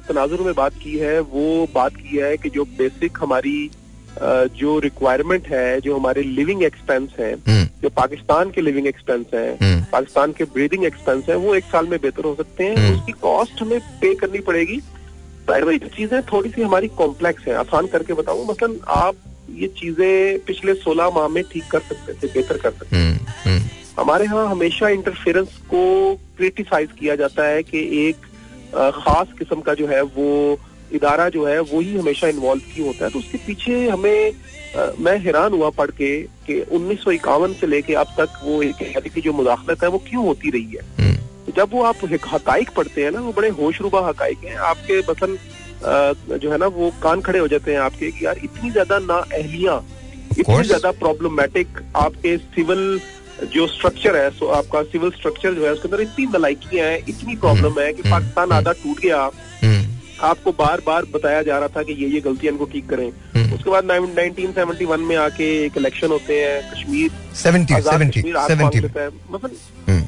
तनाजुर 0.09 0.41
में 0.41 0.55
बात 0.55 0.73
की 0.83 0.97
है 0.99 1.19
वो 1.21 1.69
बात 1.75 1.97
की 1.97 2.17
है 2.17 2.37
कि 2.37 2.51
जो 2.51 2.65
बेसिक 2.79 3.19
हमारी 3.21 3.71
जो 4.19 4.79
रिक्वायरमेंट 4.79 5.47
है 5.49 5.81
जो 5.81 5.97
हमारे 5.99 6.23
लिविंग 6.23 6.63
एक्सपेंस 6.63 7.11
है 7.19 7.35
जो 7.83 7.89
पाकिस्तान 7.89 8.51
के 8.51 8.61
लिविंग 8.61 8.87
एक्सपेंस 8.87 9.27
है 9.35 9.57
पाकिस्तान 9.93 10.33
के 10.33 10.45
ब्रीदिंग 10.45 10.85
एक्सपेंस 10.85 11.29
है 11.29 11.37
वो 11.37 11.55
एक 11.55 11.65
साल 11.65 11.87
में 11.87 11.99
बेहतर 12.01 12.25
हो 12.25 12.35
सकते 12.35 12.65
हैं। 12.65 12.77
हम्म। 12.77 12.95
उसकी 12.95 13.13
कॉस्ट 13.23 13.63
हमें 13.63 13.79
पे 14.01 14.15
करनी 14.15 14.39
पड़ेगी। 14.41 14.77
ज़ाहिर 14.77 15.65
भाई 15.65 15.79
चीज़ें 15.79 16.23
थोड़ी 16.23 16.51
सी 16.51 16.63
हमारी 16.63 16.89
कॉम्प्लेक्स 16.99 17.47
है। 17.49 17.55
आसान 17.57 17.87
करके 17.87 18.15
बताऊँ 18.15 18.47
मसलन 18.49 18.79
आप 18.89 19.15
ये 19.51 19.69
चीज़ें 19.79 20.39
पिछले 20.47 20.75
16 20.77 21.11
माह 21.15 21.29
में 21.29 21.43
ठीक 21.53 21.71
कर 21.71 21.81
सकते 21.81 22.13
थे 22.13 22.33
बेहतर 22.33 22.57
कर 22.57 22.71
सकते 22.71 22.97
थे। 22.97 23.01
हम्म, 23.01 23.19
हम्म, 23.45 23.63
हमारे 23.99 24.25
यहाँ 24.25 24.47
हमेशा 24.49 24.89
इंटरफेरेंस 24.89 25.57
को 25.71 26.15
क्रिटिसाइज 26.37 26.89
किया 26.99 27.17
जाता 27.17 27.47
है 27.47 27.63
कि 27.63 27.79
एक 28.09 28.27
खास 28.97 29.33
किस्म 29.39 29.61
का 29.61 29.75
जो 29.75 29.87
है 29.87 30.03
वो 30.03 30.59
इदारा 30.95 31.29
जो 31.29 31.45
है 31.47 31.59
वो 31.61 31.81
ही 31.81 31.97
हमेशा 31.97 32.29
इन्वॉल्व 32.29 32.63
क्यों 32.75 32.87
होता 32.87 33.05
है। 33.05 33.11
तो 33.11 33.19
उसके 33.19 33.39
पीछे 33.47 33.89
हमें 33.89 34.33
अ, 34.77 34.93
मैं 34.99 35.17
हैरान 35.19 35.53
हुआ 35.53 35.69
पढ़ 35.77 35.91
के 35.91 36.11
कि 36.47 36.61
उन्नीस 36.73 36.99
सौ 37.05 37.11
इक्यावन 37.11 37.53
से 37.61 37.67
लेके 37.67 37.95
अब 38.03 38.15
तक 38.19 38.39
वो 38.45 38.61
एक 38.63 38.75
कहते 38.83 39.09
की 39.11 39.21
जो 39.21 39.33
मुदाखलत 39.33 39.83
है 39.83 39.89
वो 39.91 39.99
क्यों 40.09 40.25
होती 40.27 40.51
रही 40.51 40.77
है? 40.77 40.83
हम्म, 41.01 41.17
तो 41.47 41.53
जब 41.57 41.73
वो 41.73 41.83
आप 41.85 42.05
हकाइक 42.33 42.71
पढ़ते 42.77 43.05
हैं 43.05 43.11
ना 43.11 43.21
वो 43.21 43.33
बड़े 43.37 43.49
होशरुबा 43.61 44.07
हकाइक 44.09 44.45
हैं। 44.45 44.57
आपके 44.71 45.01
बसन 45.11 45.37
जो 46.39 46.51
है 46.51 46.59
ना 46.59 46.67
वो 46.77 46.91
कान 47.03 47.21
खड़े 47.27 47.39
हो 47.39 47.49
जाते 47.49 47.73
हैं 47.73 47.79
आपके 47.81 48.11
कि 48.11 48.25
यार 48.27 48.39
इतनी 48.45 48.71
ज़्यादा 48.71 48.99
ना 48.99 49.15
अहलियाँ 49.15 49.79
इतनी 50.39 50.63
ज़्यादा 50.65 50.91
प्रॉब्लमेटिक 50.99 51.79
आपके 51.97 52.37
सिविल 52.39 53.01
जो 53.53 53.67
स्ट्रक्चर 53.67 54.17
है 54.17 54.31
सो 54.31 54.47
आपका 54.61 54.83
सिविल 54.95 55.11
स्ट्रक्चर 55.11 55.55
जो 55.55 55.65
है 55.67 55.73
उसके 55.73 55.89
अंदर 55.89 56.01
इतनी 56.03 56.27
नलाइकियाँ 56.35 56.87
हैं 56.89 56.99
इतनी 57.09 57.37
प्रॉब्लम 57.37 57.81
है 57.81 57.93
कि 57.93 58.03
हम्म, 58.03 58.11
पाकिस्तान 58.11 58.45
हम्म। 58.45 58.57
आधा 58.59 58.73
टूट 58.83 59.01
गया। 59.01 59.23
हम्म, 59.63 59.83
आपको 60.23 60.53
बार 60.53 60.81
बार 60.87 61.05
बताया 61.13 61.43
जा 61.43 61.59
रहा 61.59 61.69
था 61.77 61.83
कि 61.83 61.93
ये 61.93 62.09
ये 62.09 62.21
गलतियाँ 62.21 62.53
इनको 62.53 62.65
ठीक 62.73 62.89
करें। 62.89 63.09
हम्म, 63.35 63.55
उसके 63.55 63.71
बाद 63.71 63.85
नाइनटीन 63.85 64.53
सेवेंटी 64.53 64.85
वन 64.85 65.01
में 65.01 65.17
आके 65.17 65.49
एक 65.65 65.77
इलेक्शन 65.77 66.09
होते 66.09 66.41
हैं 66.41 66.61
कश्मीर 66.73 67.11
70 67.37 67.67
70 67.83 68.23
70 68.23 68.61
मांग 68.63 68.75
लेता 68.77 69.07
मतलब 69.31 69.57
हम्म, 69.89 70.03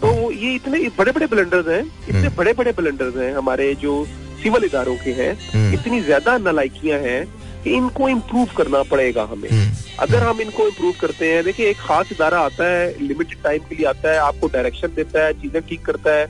तो 0.00 0.30
ये 0.32 0.54
इतने 0.54 0.88
बड़े 0.98 1.12
बड़े 1.12 1.26
ब्लंडर्स 1.26 1.68
हैं 1.68 1.82
इतने। 2.08 2.28
बड़े 2.36 2.52
बड़े 2.52 2.72
ब्लंडर्स 2.72 3.16
हैं 3.16 3.34
हमारे 3.34 3.74
जो 3.82 4.04
सिविल 4.42 4.64
इदारों 4.64 4.96
के 4.96 5.12
हैं 5.12 5.32
हम्म। 5.52 5.74
इतनी 5.74 6.00
ज़्यादा 6.00 6.36
नलायकियाँ 6.40 6.98
हैं 7.00 7.24
कि 7.64 7.70
इनको 7.76 8.08
इम्प्रूव 8.08 8.48
करना 8.56 8.82
पड़ेगा 8.90 9.22
हमें। 9.30 9.48
अगर 10.00 10.22
हम 10.22 10.40
इनको 10.40 10.66
इम्प्रूव 10.66 10.92
करते 11.00 11.32
हैं 11.32 11.42
देखिए 11.44 11.70
एक 11.70 11.76
खास 11.78 12.12
इदारा 12.12 12.40
आता 12.40 12.64
है 12.64 12.84
लिमिटेड 13.02 13.42
टाइम 13.44 13.62
के 13.68 13.74
लिए 13.74 13.86
आता 13.86 14.12
है 14.12 14.18
आपको 14.20 14.46
डायरेक्शन 14.48 14.94
देता 14.96 15.24
है 15.24 15.32
चीज़ें 15.40 15.60
ठीक 15.68 15.84
करता 15.84 16.14
है 16.16 16.26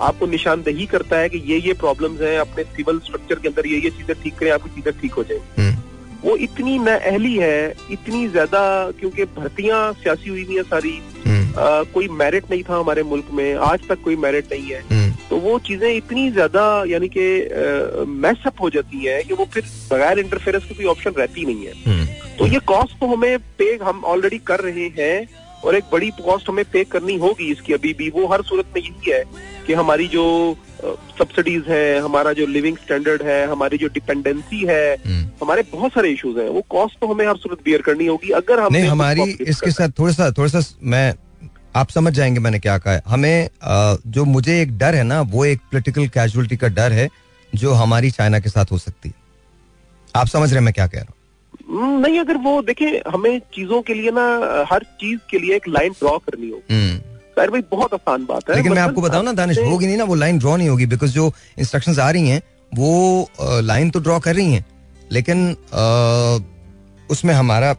आपको 0.00 0.26
निशानदेही 0.26 0.86
करता 0.86 1.18
है 1.18 1.28
कि 1.28 1.38
ये 1.46 1.58
ये 1.60 1.72
प्रॉब्लम्स 1.74 2.20
हैं 2.20 2.38
अपने 2.38 2.64
सिविल 2.66 2.98
स्ट्रक्चर 3.00 3.34
के 3.34 3.48
अंदर 3.48 3.66
ये 3.66 3.78
ये 3.80 3.90
चीज़ें 3.90 4.14
ठीक 4.22 4.34
करें 4.38 4.50
आपकी 4.52 4.70
चीज़ें 4.70 5.00
ठीक 5.00 5.12
हो 5.12 5.24
जाएँगी। 5.24 5.62
हम्म, 5.62 5.76
वो 6.22 6.36
इतनी 6.38 6.78
नाअहली 6.78 7.34
है 7.36 7.74
इतनी 7.92 8.26
ज़्यादा 8.28 8.60
क्योंकि 9.00 9.24
भर्तियाँ 9.36 9.92
सियासी 9.94 10.30
हुई 10.30 10.44
हुई 10.44 10.56
हैं 10.56 10.62
सारी। 10.64 10.98
हम्म, 11.26 11.58
आ, 11.58 11.82
कोई 11.94 12.08
मेरिट 12.14 12.50
नहीं 12.50 12.62
था 12.62 12.76
हमारे 12.76 13.02
मुल्क 13.04 13.28
में 13.32 13.54
आज 13.66 13.88
तक 13.88 14.02
कोई 14.04 14.16
मेरिट 14.18 14.52
नहीं 14.52 14.70
है। 14.70 14.80
हम्म, 14.90 15.10
तो 15.30 15.36
वो 15.38 15.58
चीज़ें 15.66 15.90
इतनी 15.90 16.30
ज़्यादा 16.30 16.62
यानी 16.88 17.08
कि 17.16 17.26
मैसअप 18.20 18.60
हो 18.62 18.70
जाती 18.70 19.04
हैं 19.04 19.22
कि 19.24 19.34
वो 19.34 19.44
फिर 19.54 19.64
बगैर 19.92 20.18
इंटरफेरेंस 20.18 20.64
की 20.64 20.74
कोई 20.74 20.86
ऑप्शन 20.86 21.12
रहती 21.18 21.44
नहीं 21.44 21.66
है। 21.66 22.06
तो 22.38 22.46
ये 22.46 22.58
कॉस्ट 22.66 22.98
तो 23.00 23.06
हमें 23.06 23.38
पे 23.58 23.64
हम 23.82 24.02
ऑलरेडी 24.06 24.38
कर 24.46 24.60
रहे 24.60 24.86
हैं 24.98 25.14
और 25.64 25.76
एक 25.76 25.84
बड़ी 25.92 26.10
कॉस्ट 26.24 26.48
हमें 26.48 26.64
पे 26.64 26.84
करनी 26.84 27.16
होगी 27.18 27.50
इसकी 27.52 27.72
अभी 27.72 27.92
भी। 27.92 28.08
वो 28.10 28.26
हर 28.26 28.42
सूरत 28.42 28.66
में 28.76 28.82
यही 28.82 29.10
है 29.10 29.22
कि 29.66 29.72
हमारी 29.72 30.08
जो 30.08 30.24
सब्सिडीज 31.18 31.64
है 31.68 31.98
हमारा 32.00 32.32
जो 32.32 32.46
लिविंग 32.46 32.76
स्टैंडर्ड 32.76 33.22
है 33.22 33.46
हमारी 33.46 33.78
जो 33.78 33.88
डिपेंडेंसी 33.88 34.64
है 34.66 34.94
हम्म। 35.06 35.28
हमारे 35.42 35.62
बहुत 35.72 35.92
सारे 35.92 36.10
इश्यूज़ 36.10 36.38
हैं। 36.38 36.48
वो 36.48 36.60
कॉस्ट 36.70 36.98
तो 37.00 37.06
हमें 37.06 37.26
हर 37.26 37.36
सूरत 37.36 37.58
बियर 37.64 37.82
करनी 37.82 38.06
होगी। 38.06 38.30
अगर 38.30 38.60
हम 38.60 38.76
हमारी 38.90 39.30
इसके 39.40 39.70
साथ 39.70 39.98
थोड़ा 39.98 40.12
सा 40.12 40.30
थोड़ा 40.30 40.60
सा 40.60 40.62
मैं 40.82 41.12
आप 41.76 41.90
समझ 41.90 42.12
जाएँगे 42.14 42.40
मैंने 42.40 42.58
क्या 42.58 42.78
कहा 42.78 42.94
है। 42.94 43.02
हमें 43.06 43.48
अ, 43.62 43.96
जो 44.06 44.24
मुझे 44.24 44.60
एक 44.62 44.78
डर 44.78 44.94
है 44.94 45.02
ना 45.02 45.20
वो 45.20 45.44
एक 45.44 45.60
पोलिटिकल 45.60 46.08
कैजुअलिटी 46.08 46.56
का 46.56 46.68
डर 46.68 46.92
है 46.92 47.08
जो 47.52 47.72
हमारी 47.72 48.10
चाइना 48.10 48.38
के 48.40 48.48
साथ 48.48 48.72
हो 48.72 48.78
सकती 48.78 49.08
है। 49.08 49.14
आप 50.14 50.26
समझ 50.26 50.48
रहे 50.50 50.58
हैं 50.58 50.64
मैं 50.64 50.74
क्या 50.74 50.86
कह 50.86 50.98
रहा 50.98 51.06
हूँ। 51.08 51.16
नहीं 51.70 52.18
अगर 52.20 52.36
वो 52.38 52.60
देखें 52.62 53.10
हमें 53.12 53.38
चीज़ों 53.54 53.80
के 53.82 53.94
लिए 53.94 54.10
ना 54.10 54.24
हर 54.70 54.82
चीज़ 55.00 55.18
के 55.30 55.38
लिए 55.38 55.56
एक 55.56 55.68
लाइन 55.68 55.92
ड्रॉ 55.92 56.16
करनी 56.18 56.50
होगी। 56.50 56.74
हम्म, 56.74 56.98
सर 57.34 57.50
भाई 57.50 57.62
बहुत 57.70 57.94
आसान 57.94 58.24
बात 58.26 58.50
है। 58.50 58.56
लेकिन 58.56 58.72
मैं 58.72 58.76
मतलब 58.76 58.88
आपको 58.88 59.02
बताऊँ 59.02 59.24
ना 59.24 59.32
दानिश 59.32 59.58
होगी 59.58 59.86
नहीं 59.86 59.96
ना 59.96 60.04
वो 60.04 60.14
लाइन 60.14 60.38
ड्रॉ 60.38 60.56
नहीं 60.56 60.68
होगी 60.68 60.86
बिकॉज़ 60.86 61.12
जो 61.12 61.32
इंस्ट्रक्शंस 61.58 61.98
आ 61.98 62.10
रही 62.10 62.28
हैं 62.28 62.42
वो 62.72 63.28
लाइन 63.62 63.90
तो 63.90 64.00
ड्रॉ 64.00 64.18
कर 64.20 64.34
रही 64.34 64.52
हैं। 64.52 64.64
लेकिन 65.12 65.50
उसमें 67.10 67.34
हमारा 67.34 67.74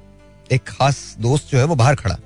एक 0.51 0.61
खास 0.67 1.15
दोस्त 1.19 1.51
जो 1.51 1.57
है 1.57 1.63
वो 1.65 1.75
बाहर 1.75 1.95
खड़ा। 1.95 2.17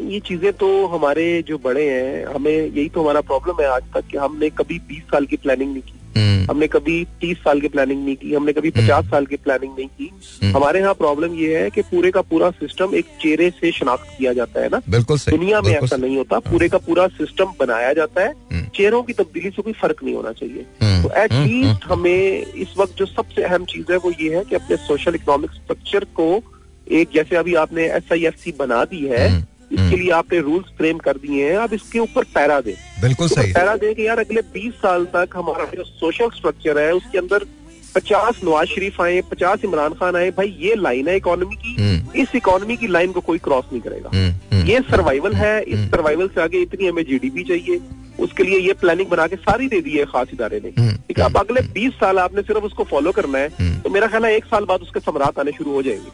ये 0.00 0.20
चीज़ें 0.20 0.52
तो 0.52 0.86
हमारे 0.86 1.42
जो 1.42 1.58
बड़े 1.58 1.88
हैं 1.90 2.24
हमें 2.26 2.50
यही 2.50 2.88
तो 2.88 3.02
हमारा 3.02 3.20
प्रॉब्लम 3.20 3.62
है 3.62 3.68
आज 3.68 3.82
तक 3.94 4.06
कि 4.06 4.16
हमने 4.16 4.50
कभी 4.50 4.78
20 4.88 5.02
साल 5.02 5.26
की 5.26 5.36
प्लानिंग 5.36 5.72
नहीं 5.72 5.82
की। 5.82 5.92
हम्म, 5.92 6.05
हमने 6.50 6.66
कभी 6.66 7.06
30 7.20 7.36
साल 7.36 7.60
की 7.60 7.68
प्लानिंग 7.68 8.04
नहीं 8.04 8.16
की 8.16 8.34
हमने 8.34 8.52
कभी 8.52 8.70
50 8.70 9.04
साल 9.04 9.26
की 9.26 9.36
प्लानिंग 9.36 9.72
नहीं 9.78 9.88
की। 9.88 10.10
हम्म। 10.42 10.56
हमारे 10.56 10.80
यहाँ 10.80 10.94
प्रॉब्लम 10.94 11.34
ये 11.34 11.58
है 11.58 11.70
कि 11.70 11.82
पूरे 11.82 12.10
का 12.10 12.20
पूरा 12.20 12.50
सिस्टम 12.50 12.94
एक 12.94 13.04
चेहरे 13.04 13.50
से 13.50 13.72
शनाख्त 13.72 14.06
किया 14.18 14.32
जाता 14.32 14.60
है 14.60 14.68
ना। 14.68 14.82
बिल्कुल 14.90 15.18
दुनिया 15.18 15.60
में 15.60 15.74
ऐसा 15.74 15.96
नहीं 15.96 16.16
होता 16.16 16.38
पूरे 16.38 16.68
का 16.68 16.78
पूरा 16.78 17.06
सिस्टम 17.06 17.44
बनाया 17.44 17.92
जाता 17.92 18.22
है। 18.22 18.34
हम्म। 18.52 18.66
चेहरों 18.76 19.02
की 19.02 19.12
तब्दीली 19.12 19.50
से 19.50 19.62
कोई 19.62 19.72
फ़र्क 19.72 20.04
नहीं 20.04 20.14
होना 20.14 20.32
चाहिए। 20.32 20.66
हम्म, 20.82 21.02
तो 21.02 21.08
हम्म, 21.08 21.22
एटलीस्ट 21.22 21.84
हमें 21.84 22.52
इस 22.52 22.68
वक्त 22.78 22.96
जो 22.96 23.06
सबसे 23.06 23.42
अहम 23.42 23.64
चीज़ 23.64 23.92
है 23.92 23.98
वो 23.98 24.12
ये 24.20 24.36
है 24.36 24.44
कि 24.44 24.54
अपने 24.54 24.76
सोशल 24.76 25.14
इकोनॉमिक 25.14 25.50
स्ट्रक्चर 25.50 26.04
को 26.04 26.42
एक 26.90 27.08
जैसे 27.14 27.36
अभी 27.36 27.54
आपने 27.54 27.84
एस 27.84 28.12
आई 28.12 28.24
एफ़ 28.24 28.36
सी 28.36 28.54
बना 28.58 28.84
दी 28.84 29.06
है 29.06 29.28
हम्म, 29.28 29.44
इसके। 29.72 29.96
लिए 29.96 30.10
आपने 30.10 30.38
रूल्स 30.40 30.66
फ्रेम 30.78 30.98
कर 30.98 31.12
दिए 31.12 31.50
हैं 31.50 31.58
आप 31.58 31.72
इसके 31.72 31.98
ऊपर 31.98 32.24
पैरा 32.24 32.60
दें। 32.60 32.74
बिल्कुल 33.02 33.28
सही। 33.28 33.52
पैरा 33.52 33.76
दें 33.76 33.94
कि 33.94 34.06
यार 34.06 34.18
अगले 34.18 34.42
20 34.54 34.72
साल 34.72 35.04
तक 35.04 35.28
हमारा 35.36 35.64
जो 35.64 35.84
सोशल 35.84 36.30
स्ट्रक्चर 36.30 36.78
है 36.78 36.92
उसके 36.92 37.18
अंदर 37.18 37.46
पचास 37.94 38.40
नवाज़ 38.44 38.68
शरीफ 38.68 39.00
आए 39.00 39.20
पचास 39.20 39.64
इमरान 39.64 39.92
खान 39.92 40.16
आए 40.16 40.30
भाई 40.30 40.56
ये 40.60 40.74
लाइन 40.74 41.08
है 41.08 41.16
इकोनॉमी 41.16 41.56
की। 41.56 41.76
हम्म, 41.82 42.20
इस 42.20 42.34
इकोनॉमी 42.34 42.76
की 42.76 42.86
लाइन 42.86 43.12
को 43.12 43.20
कोई 43.20 43.38
क्रॉस 43.38 43.64
नहीं 43.72 43.82
करेगा। 43.82 44.10
हम्म, 44.14 44.32
हम्म, 44.52 44.66
ये 44.66 44.80
सर्वाइवल 44.80 45.32
है 45.32 45.62
इस। 45.62 45.78
सर्वाइवल 45.78 46.28
से 46.28 46.40
आगे 46.40 46.58
इतनी 46.58 46.88
हमें 46.88 47.02
जीडीपी 47.02 47.44
चाहिए। 47.44 47.80
उसके 48.20 48.42
लिए 48.42 48.58
ये 48.58 48.72
प्लानिंग 48.72 49.08
बना 49.08 49.26
के 49.26 49.36
सारी 49.36 49.68
दे 49.68 49.80
दी 49.80 49.90
है 49.90 50.04
खास 50.04 50.26
इदारे 50.34 50.60
ने। 50.64 50.70
ठीक 50.92 51.18
है 51.18 51.24
अब 51.24 51.36
अगले 51.36 51.60
20 51.60 51.92
साल 51.92 52.18
आपने 52.18 52.42
सिर्फ़ 52.42 52.64
उसको 52.64 52.84
फॉलो 52.84 53.12
करना 53.12 53.38
है। 53.38 53.48
तो 53.82 53.90
मेरा 53.90 54.06
ख्याल 54.06 54.24
है 54.24 54.36
एक 54.36 54.44
साल 54.44 54.64
बाद 54.64 54.80
उसके 54.80 55.00
सम्राट 55.00 55.38
आने 55.38 55.52
शुरू 55.52 55.72
हो 55.72 55.82
जाएँगे। 55.82 56.10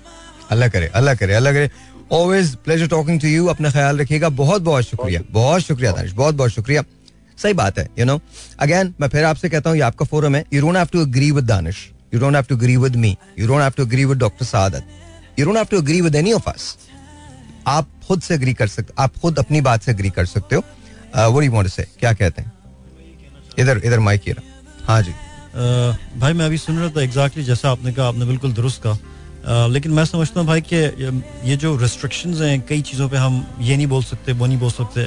अल्लाह 0.50 0.68
करे 0.68 0.86
अल्लाह 0.86 1.14
करे 1.14 1.34
अल्लाह 1.34 1.52
करे। 1.52 1.70
Always 2.12 2.54
pleasure 2.54 2.86
talking 2.88 3.20
to 3.20 3.28
you 3.28 3.46
अपना 3.46 3.70
ख्याल 3.70 3.98
रखिएगा। 3.98 4.28
बहुत 4.28 4.62
बहुत 4.62 4.84
शुक्रिया। 4.84 5.20
बहुत 5.30 5.62
शुक्रिया। 5.62 5.92
दानिश। 5.92 6.12
बहुत 6.12 6.34
बहुत 6.34 6.50
शुक्रिया। 6.50 6.82
सही 7.38 7.52
बात 7.52 7.78
है 7.78 7.88
यू 7.98 8.04
नो 8.04 8.20
अगेन 8.60 8.94
मैं 9.00 9.08
फिर 9.08 9.24
आपसे 9.24 9.48
कहता 9.48 9.70
हूँ 9.70 9.76
ये 9.76 9.82
आपका 9.82 10.06
फोरम 10.06 10.36
है। 10.36 10.44
You 10.54 10.60
don't 10.60 10.76
have 10.76 10.86
to 10.86 11.02
agree 11.02 11.30
with 11.30 11.44
Danish 11.44 11.90
you 12.14 12.20
don't 12.20 12.34
have 12.34 12.44
to 12.44 12.56
agree 12.56 12.76
with 12.76 12.96
me 12.96 13.16
you 13.38 13.46
don't 13.46 13.60
have 13.60 13.70
to 13.70 13.82
agree 13.82 14.04
with 14.04 14.18
doctor 14.18 14.44
Saadat 14.44 14.86
you 15.38 15.46
don't 15.46 15.56
have 15.56 15.66
to 15.70 15.78
agree 15.78 16.00
with 16.00 16.14
any 16.14 16.32
of 16.32 16.50
us 16.50 16.76
आप 17.66 17.88
खुद 18.08 18.22
से 18.22 18.34
agree 18.34 18.54
कर 18.54 18.66
सकते 18.66 18.92
आप 18.98 19.16
खुद 19.16 19.38
अपनी 19.38 19.60
बात 19.60 19.82
से 19.82 19.90
एग्री 19.90 20.10
कर 20.10 20.26
सकते 20.26 20.56
हो। 20.56 20.62
वो 21.28 21.50
वांट 21.50 21.68
से 21.68 21.82
क्या 22.00 22.12
कहते 22.12 22.42
हैं? 22.42 22.52
इधर 23.58 23.80
इधर 23.84 24.00
माइक 24.00 24.34
हाँ 24.84 25.02
जी। 25.02 25.10
अ, 25.10 25.16
भाई 26.18 26.32
मैं 26.32 26.46
अभी 26.46 26.58
सुन 26.58 26.78
रहा 26.78 26.88
था 26.88 27.02
एग्जैक्टली 27.02 27.44
जैसा 27.44 27.70
आपने 27.70 27.92
कहा 27.92 28.08
आपने 28.08 28.24
बिल्कुल 28.24 28.52
दुरुस्त 28.52 28.82
कहा। 28.82 28.98
लेकिन 29.46 29.92
मैं 29.92 30.04
समझता 30.04 30.40
हूँ 30.40 30.46
भाई 30.48 30.60
कि 30.60 30.76
ये- 30.76 31.58
जो 31.60 31.76
रिस्ट्रिक्शंस 31.76 32.40
हैं 32.40 32.60
कई 32.68 32.82
चीज़ों 32.82 33.08
पे 33.08 33.16
हम 33.16 33.44
ये 33.60 33.76
नहीं 33.76 33.86
बोल 33.86 34.02
सकते 34.02 34.32
वो 34.32 34.46
नहीं 34.46 34.58
बोल 34.58 34.70
सकते। 34.70 35.04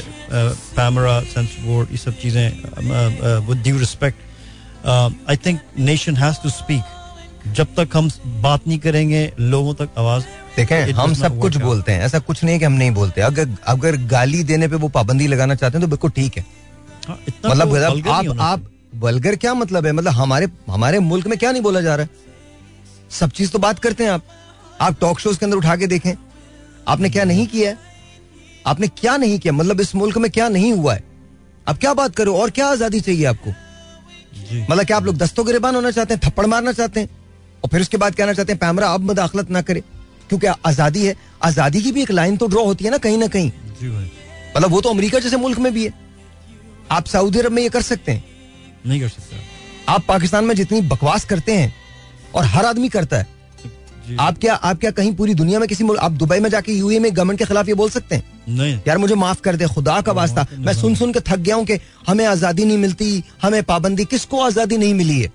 कैमरा 0.75 1.19
सेंसर 1.21 1.63
बोर्ड 1.65 1.91
ये 1.91 1.97
सब 1.97 2.17
चीज़ें 2.19 3.47
with 3.47 3.57
due 3.57 3.77
respect 3.79 4.87
I 5.29 5.37
think 5.45 5.59
nation 5.79 6.15
has 6.15 6.35
to 6.43 6.49
speak 6.49 7.53
जब 7.55 7.67
तक 7.77 7.89
हम 7.93 8.09
बात 8.41 8.67
नहीं 8.67 8.79
करेंगे 8.79 9.21
लोगों 9.39 9.73
तक 9.73 9.89
आवाज़ 9.97 10.23
देखें 10.57 10.91
हम 10.91 11.13
सब 11.13 11.39
कुछ 11.39 11.53
बोलते 11.67 11.91
हैं 11.91 12.01
ऐसा 12.01 12.19
कुछ 12.19 12.43
नहीं 12.43 12.53
है 12.53 12.59
कि 12.59 12.65
हम 12.65 12.73
नहीं 12.73 12.91
बोलते। 12.91 13.21
अगर 13.21 13.49
अगर 13.67 13.97
गाली 14.07 14.43
देने 14.43 14.67
पे 14.67 14.75
वो 14.75 14.87
पाबंदी 14.89 15.27
लगाना 15.27 15.55
चाहते 15.55 15.77
हैं 15.77 15.81
तो 15.81 15.87
बिल्कुल 15.87 16.11
ठीक 16.11 16.37
है। 16.37 16.45
हाँ, 17.07 17.17
मतलब 17.49 17.67
तो 18.03 18.11
आप 18.11 18.25
आप 18.41 18.69
वल्गर 19.03 19.35
क्या 19.35 19.53
मतलब 19.53 19.85
है? 19.85 19.91
मतलब 19.91 20.11
हमारे 20.13 20.47
हमारे 20.71 20.99
मुल्क 20.99 21.27
में 21.27 21.37
क्या 21.37 21.51
नहीं 21.51 21.61
बोला 21.61 21.81
जा 21.81 21.95
रहा 21.95 22.03
है? 22.05 22.24
सब 23.11 23.31
चीज़ 23.31 23.51
तो 23.51 23.59
बात 23.59 23.79
करते 23.79 24.03
हैं 24.03 24.11
आप। 24.11 24.23
आप 24.81 24.99
टॉक 25.01 25.19
शोज़ 25.19 25.37
के 25.39 25.45
अंदर 25.45 25.57
उठा 25.57 25.75
के 25.75 25.87
देखें। 25.87 26.13
आपने 26.87 27.09
क्या 27.09 27.23
नहीं 27.23 27.45
किया 27.47 27.69
है? 27.69 27.77
आपने 28.67 28.87
क्या 28.89 29.15
नहीं 29.17 29.39
किया? 29.39 29.53
मतलब 29.53 29.81
इस 29.81 29.93
मुल्क 29.95 30.17
में 30.17 30.29
क्या 30.31 30.47
नहीं 30.49 30.71
हुआ 30.73 30.93
है? 30.93 31.03
आप 31.67 31.77
क्या 31.77 31.93
बात 31.93 32.15
करो? 32.15 32.35
और 32.35 32.49
क्या 32.49 32.67
आज़ादी 32.67 32.99
चाहिए 32.99 33.25
आपको? 33.25 33.49
मतलब 34.69 34.85
क्या 34.85 34.97
आप 34.97 35.05
लोग 35.05 35.17
दस्तों 35.17 35.45
गिरबान 35.47 35.75
होना 35.75 35.91
चाहते 35.91 36.13
हैं 36.13 36.21
थप्पड़ 36.25 36.45
मारना 36.45 36.71
चाहते 36.71 36.99
हैं? 36.99 37.09
और 37.63 37.69
फिर 37.69 37.81
उसके 37.81 37.97
बाद 37.97 38.15
कहना 38.15 38.33
चाहते 38.33 38.53
हैं 38.53 38.59
पैमरा 38.59 38.87
अब 38.87 39.01
मुदाखलत 39.01 39.49
ना 39.49 39.61
करे। 39.61 39.83
क्योंकि 40.29 40.47
आज़ादी 40.47 41.05
है। 41.05 41.15
आज़ादी 41.43 41.81
की 41.81 41.91
भी 41.91 42.01
एक 42.01 42.11
लाइन 42.11 42.37
तो 42.37 42.47
ड्रॉ 42.47 42.63
होती 42.65 42.85
है 42.85 42.91
ना 42.91 42.97
कहीं 42.97 43.17
ना 43.17 43.27
कहीं। 43.27 43.51
मतलब 44.55 44.71
वो 44.71 44.81
तो 44.81 44.89
अमेरिका 44.89 45.19
जैसे 45.19 45.37
मुल्क 45.37 45.59
में 45.59 45.73
भी 45.73 45.85
है। 45.85 45.93
आप 46.91 47.05
सऊदी 47.05 47.39
अरब 47.39 47.51
में 47.51 47.61
ये 47.63 47.69
कर 47.69 47.81
सकते 47.81 48.11
हैं। 48.11 48.23
नहीं 48.85 48.99
कर 49.01 49.07
सकते। 49.07 49.37
आप 49.89 50.05
पाकिस्तान 50.07 50.45
में 50.45 50.55
जितनी 50.55 50.81
बकवास 50.83 51.25
करते 51.25 51.51
हैं 51.51 51.73
और 52.35 52.45
हर 52.45 52.65
आदमी 52.65 52.89
करता 52.89 53.17
है। 53.17 53.33
आप 54.19 54.37
क्या 54.37 54.53
आप 54.55 54.79
क्या 54.79 54.89
कहीं 54.91 55.13
पूरी 55.15 55.33
दुनिया 55.33 55.59
में 55.59 55.67
किसी 55.67 55.85
आप 55.97 56.11
दुबई 56.13 56.39
में 56.39 56.49
जाके 56.49 56.73
यूए 56.73 56.99
में 56.99 57.11
गवर्नमेंट 57.11 57.39
के 57.39 57.45
खिलाफ 57.45 57.67
ये 57.67 57.73
बोल 57.73 57.89
सकते 57.89 58.15
हैं? 58.15 58.23
नहीं। 58.49 58.79
यार 58.87 58.97
मुझे 58.97 59.15
माफ़ 59.15 59.41
कर 59.41 59.55
दे 59.55 59.67
खुदा 59.67 59.99
का 60.01 60.11
वास्ता। 60.13 60.43
तो 60.43 60.57
मैं 60.57 60.73
सुन 60.73 60.95
सुन 60.95 61.13
के 61.13 61.19
थक 61.21 61.37
गया 61.37 61.55
हूँ 61.55 61.65
कि 61.65 61.77
हमें 62.07 62.25
आज़ादी 62.25 62.65
नहीं 62.65 62.77
मिलती 62.77 63.23
हमें 63.41 63.63
पाबंदी 63.63 64.05
किसको 64.05 64.41
आज़ादी 64.41 64.77
नहीं 64.77 64.93
मिली 64.93 65.19
है? 65.19 65.31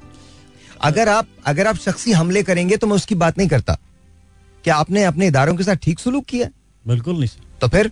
अगर 0.82 1.08
आप 1.08 1.26
अगर 1.46 1.66
आप 1.66 1.76
शख्सी 1.78 2.12
हमले 2.12 2.42
करेंगे 2.42 2.76
तो 2.76 2.86
मैं 2.86 2.96
उसकी 2.96 3.14
बात 3.16 3.38
नहीं 3.38 3.48
करता। 3.48 3.78
क्या 4.64 4.76
आपने 4.76 5.04
अपने 5.04 5.26
इदारों 5.26 5.54
के 5.56 5.64
साथ 5.64 5.76
ठीक 5.76 5.98
सुलूक 5.98 6.24
किया? 6.24 6.48
बिल्कुल 6.86 7.14
नहीं 7.14 7.26
सर। 7.26 7.58
तो 7.60 7.68
फिर 7.68 7.90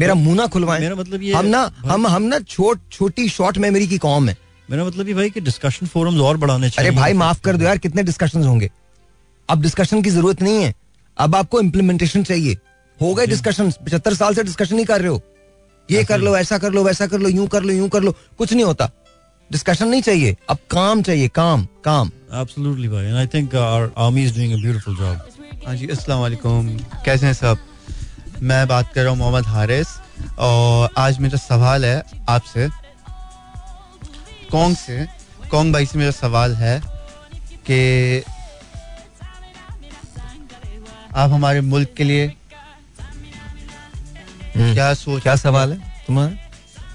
मेरा 0.00 0.14
मुँह 0.14 0.36
ना 0.36 0.46
खुलवाएँ। 0.48 0.80
मेरा 0.80 0.94
मतलब 0.96 1.22
ये 1.22 1.32
हम 1.34 1.46
ना 1.46 1.60
हम 1.78 2.06
हम 2.06 2.22
ना 2.24 2.38
छोट 2.40 2.80
छोटी 2.92 3.28
शॉर्ट 3.28 3.58
मेमोरी 3.58 3.86
की 3.86 3.98
कौम 3.98 4.28
है। 4.28 4.36
मेरा 4.68 4.84
मतलब 4.84 5.08
ये 5.08 5.14
भाई 5.14 5.30
कि 5.30 5.40
डिस्कशन 5.40 5.86
फोरम्स 5.86 6.20
और 6.20 6.36
बढ़ाने 6.36 6.70
चाहिए। 6.70 6.90
अरे 6.90 6.96
भाई 6.96 7.12
माफ़ 7.12 7.40
कर 7.42 7.56
दो 7.56 7.64
यार 7.64 7.78
कितने 7.78 8.02
डिस्कशन 8.02 8.42
होंगे? 8.44 8.70
अब 9.48 9.62
डिस्कशन 9.62 10.02
की 10.02 10.10
ज़रूरत 10.10 10.42
नहीं 10.42 10.62
है। 10.62 10.74
अब 11.18 11.34
आपको 11.34 11.60
इम्प्लीमेंटेशन 11.60 12.22
चाहिए। 12.22 12.56
हो 13.00 13.14
गए 13.14 13.26
डिस्कशन 13.26 13.70
पचहत्तर 13.70 14.14
साल 14.14 14.34
से 14.34 14.42
डिस्कशन 14.44 14.78
ही 14.78 14.84
कर 14.84 15.00
रहे 15.00 15.08
हो। 15.08 15.20
ये 15.88 16.02
कर 16.04 16.18
लो 16.18 16.36
ऐसा 16.36 16.58
कर 16.58 16.72
लो 16.72 16.82
वैसा 16.84 17.06
कर 17.06 17.18
लो 17.18 17.28
यूँ 17.28 17.46
कर 17.48 17.62
लो 17.62 17.72
यूँ 17.72 17.88
कर 17.88 18.02
लो। 18.02 18.14
कुछ 18.38 18.52
नहीं 18.52 18.64
होता। 18.64 18.90
डिस्कशन 19.50 19.88
नहीं 19.88 20.02
चाहिए। 20.02 20.36
अब 20.50 20.58
काम 20.70 21.02
चाहिए 21.02 21.28
काम 21.34 21.66
काम। 21.84 22.10
एब्सोल्युटली 22.40 22.88
भाई। 22.88 23.04
And 23.04 23.16
I 23.16 23.26
think 23.26 23.54
our 23.54 23.90
army 23.98 24.24
is 24.24 24.34
doing 24.34 24.52
a 24.52 24.56
beautiful 24.56 24.96
job 24.96 25.64
हाँ 25.66 25.76
जी 25.76 25.86
अस्सलाम 25.86 26.20
वालेकुम 26.20 26.68
कैसे 27.04 27.26
हैं 27.26 27.32
सब? 27.34 27.58
मैं 28.42 28.66
बात 28.68 28.92
कर 28.94 29.02
रहा 29.02 29.10
हूँ 29.10 29.18
मोहम्मद 29.18 29.46
हारिस। 29.46 29.96
और 30.38 30.88
आज 30.98 31.18
मेरा 31.18 31.38
सवाल 31.38 31.84
है 31.84 32.02
आपसे। 32.28 32.68
कौन 34.50 34.74
से 34.74 35.06
कौन 35.50 35.72
भाई 35.72 35.86
से 35.86 35.98
मेरा 35.98 36.10
सवाल 36.10 36.54
है 36.56 36.80
कि 37.66 37.78
आप 41.14 41.30
हमारे 41.30 41.60
मुल्क 41.60 41.94
के 41.96 42.04
लिए 42.04 42.26
हम्म। 44.56 44.72
क्या 44.74 44.92
सोच 44.94 45.22
क्या 45.22 45.36
सवाल 45.36 45.72
है 45.72 45.78
तुम्हारा? 46.06 46.36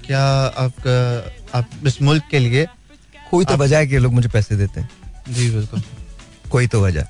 क्या 0.06 0.22
आपका 0.64 1.58
आप 1.58 1.86
इस 1.86 2.00
मुल्क 2.02 2.24
के 2.30 2.38
लिए 2.38 2.66
कोई 3.30 3.44
तो 3.44 3.56
वजह 3.56 3.78
है 3.78 3.86
कि 3.86 3.98
लोग 3.98 4.12
मुझे 4.12 4.28
पैसे 4.28 4.56
देते 4.56 4.80
हैं। 4.80 4.88
जी 5.28 5.50
बिल्कुल। 5.50 5.82
कोई 6.50 6.66
तो 6.66 6.80
वजह 6.84 7.06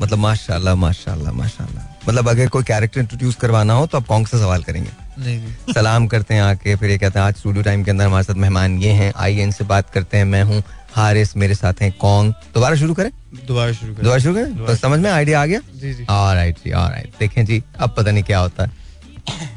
मतलब 0.00 0.18
माशाल्लाह 0.18 0.74
माशाल्लाह 0.74 1.32
माशाल्लाह। 1.34 1.84
मतलब 2.08 2.28
अगर 2.28 2.48
कोई 2.48 2.62
कैरेक्टर 2.64 3.00
इंट्रोड्यूस 3.00 3.34
करवाना 3.40 3.72
हो 3.72 3.86
तो 3.86 3.98
आप 3.98 4.06
कौन 4.06 4.24
से 4.24 4.38
सवाल 4.38 4.62
करेंगे। 4.62 4.90
सलाम 5.18 6.06
करते 6.06 6.34
हैं 6.34 6.42
आके 6.42 6.74
फिर 6.76 6.90
ये 6.90 6.98
कहते 6.98 7.18
हैं 7.18 7.26
आज 7.26 7.34
स्टूडियो 7.36 7.62
टाइम 7.64 7.82
के 7.84 7.90
अंदर 7.90 8.06
हमारे 8.06 8.24
साथ 8.24 8.34
मेहमान 8.36 8.78
ये 8.78 8.90
हैं 8.92 9.12
आइए 9.16 9.42
इनसे 9.42 9.64
बात 9.64 9.90
करते 9.90 10.16
हैं 10.16 10.24
मैं 10.24 10.42
हूँ 10.44 10.62
हारिस 10.94 11.36
मेरे 11.36 11.54
साथ 11.54 11.82
हैं 11.82 11.90
कॉन्ग 11.98 12.34
दोबारा 12.54 12.76
शुरू 12.76 12.94
करें? 12.94 13.10
दोबारा 13.46 13.72
शुरू 13.72 13.94
करें। 13.94 14.02
दोबारा 14.04 14.18
शुरू 14.18 14.34
करें? 14.34 14.66
तो 14.66 14.74
समझ 14.76 14.98
में 15.00 15.10
आइडिया 15.10 15.40
आ 15.42 15.46
गया? 15.46 15.60
जी 15.74 15.92
जी। 15.94 16.04
ऑलराइट 16.10 16.58
जी 16.64 16.72
ऑलराइट 16.72 17.12
देखें 17.20 17.44
जी 17.44 17.62
अब 17.78 17.94
पता 17.96 18.10
नहीं 18.10 18.24
क्या 18.24 18.38
होता 18.38 18.62
है। 18.62 18.70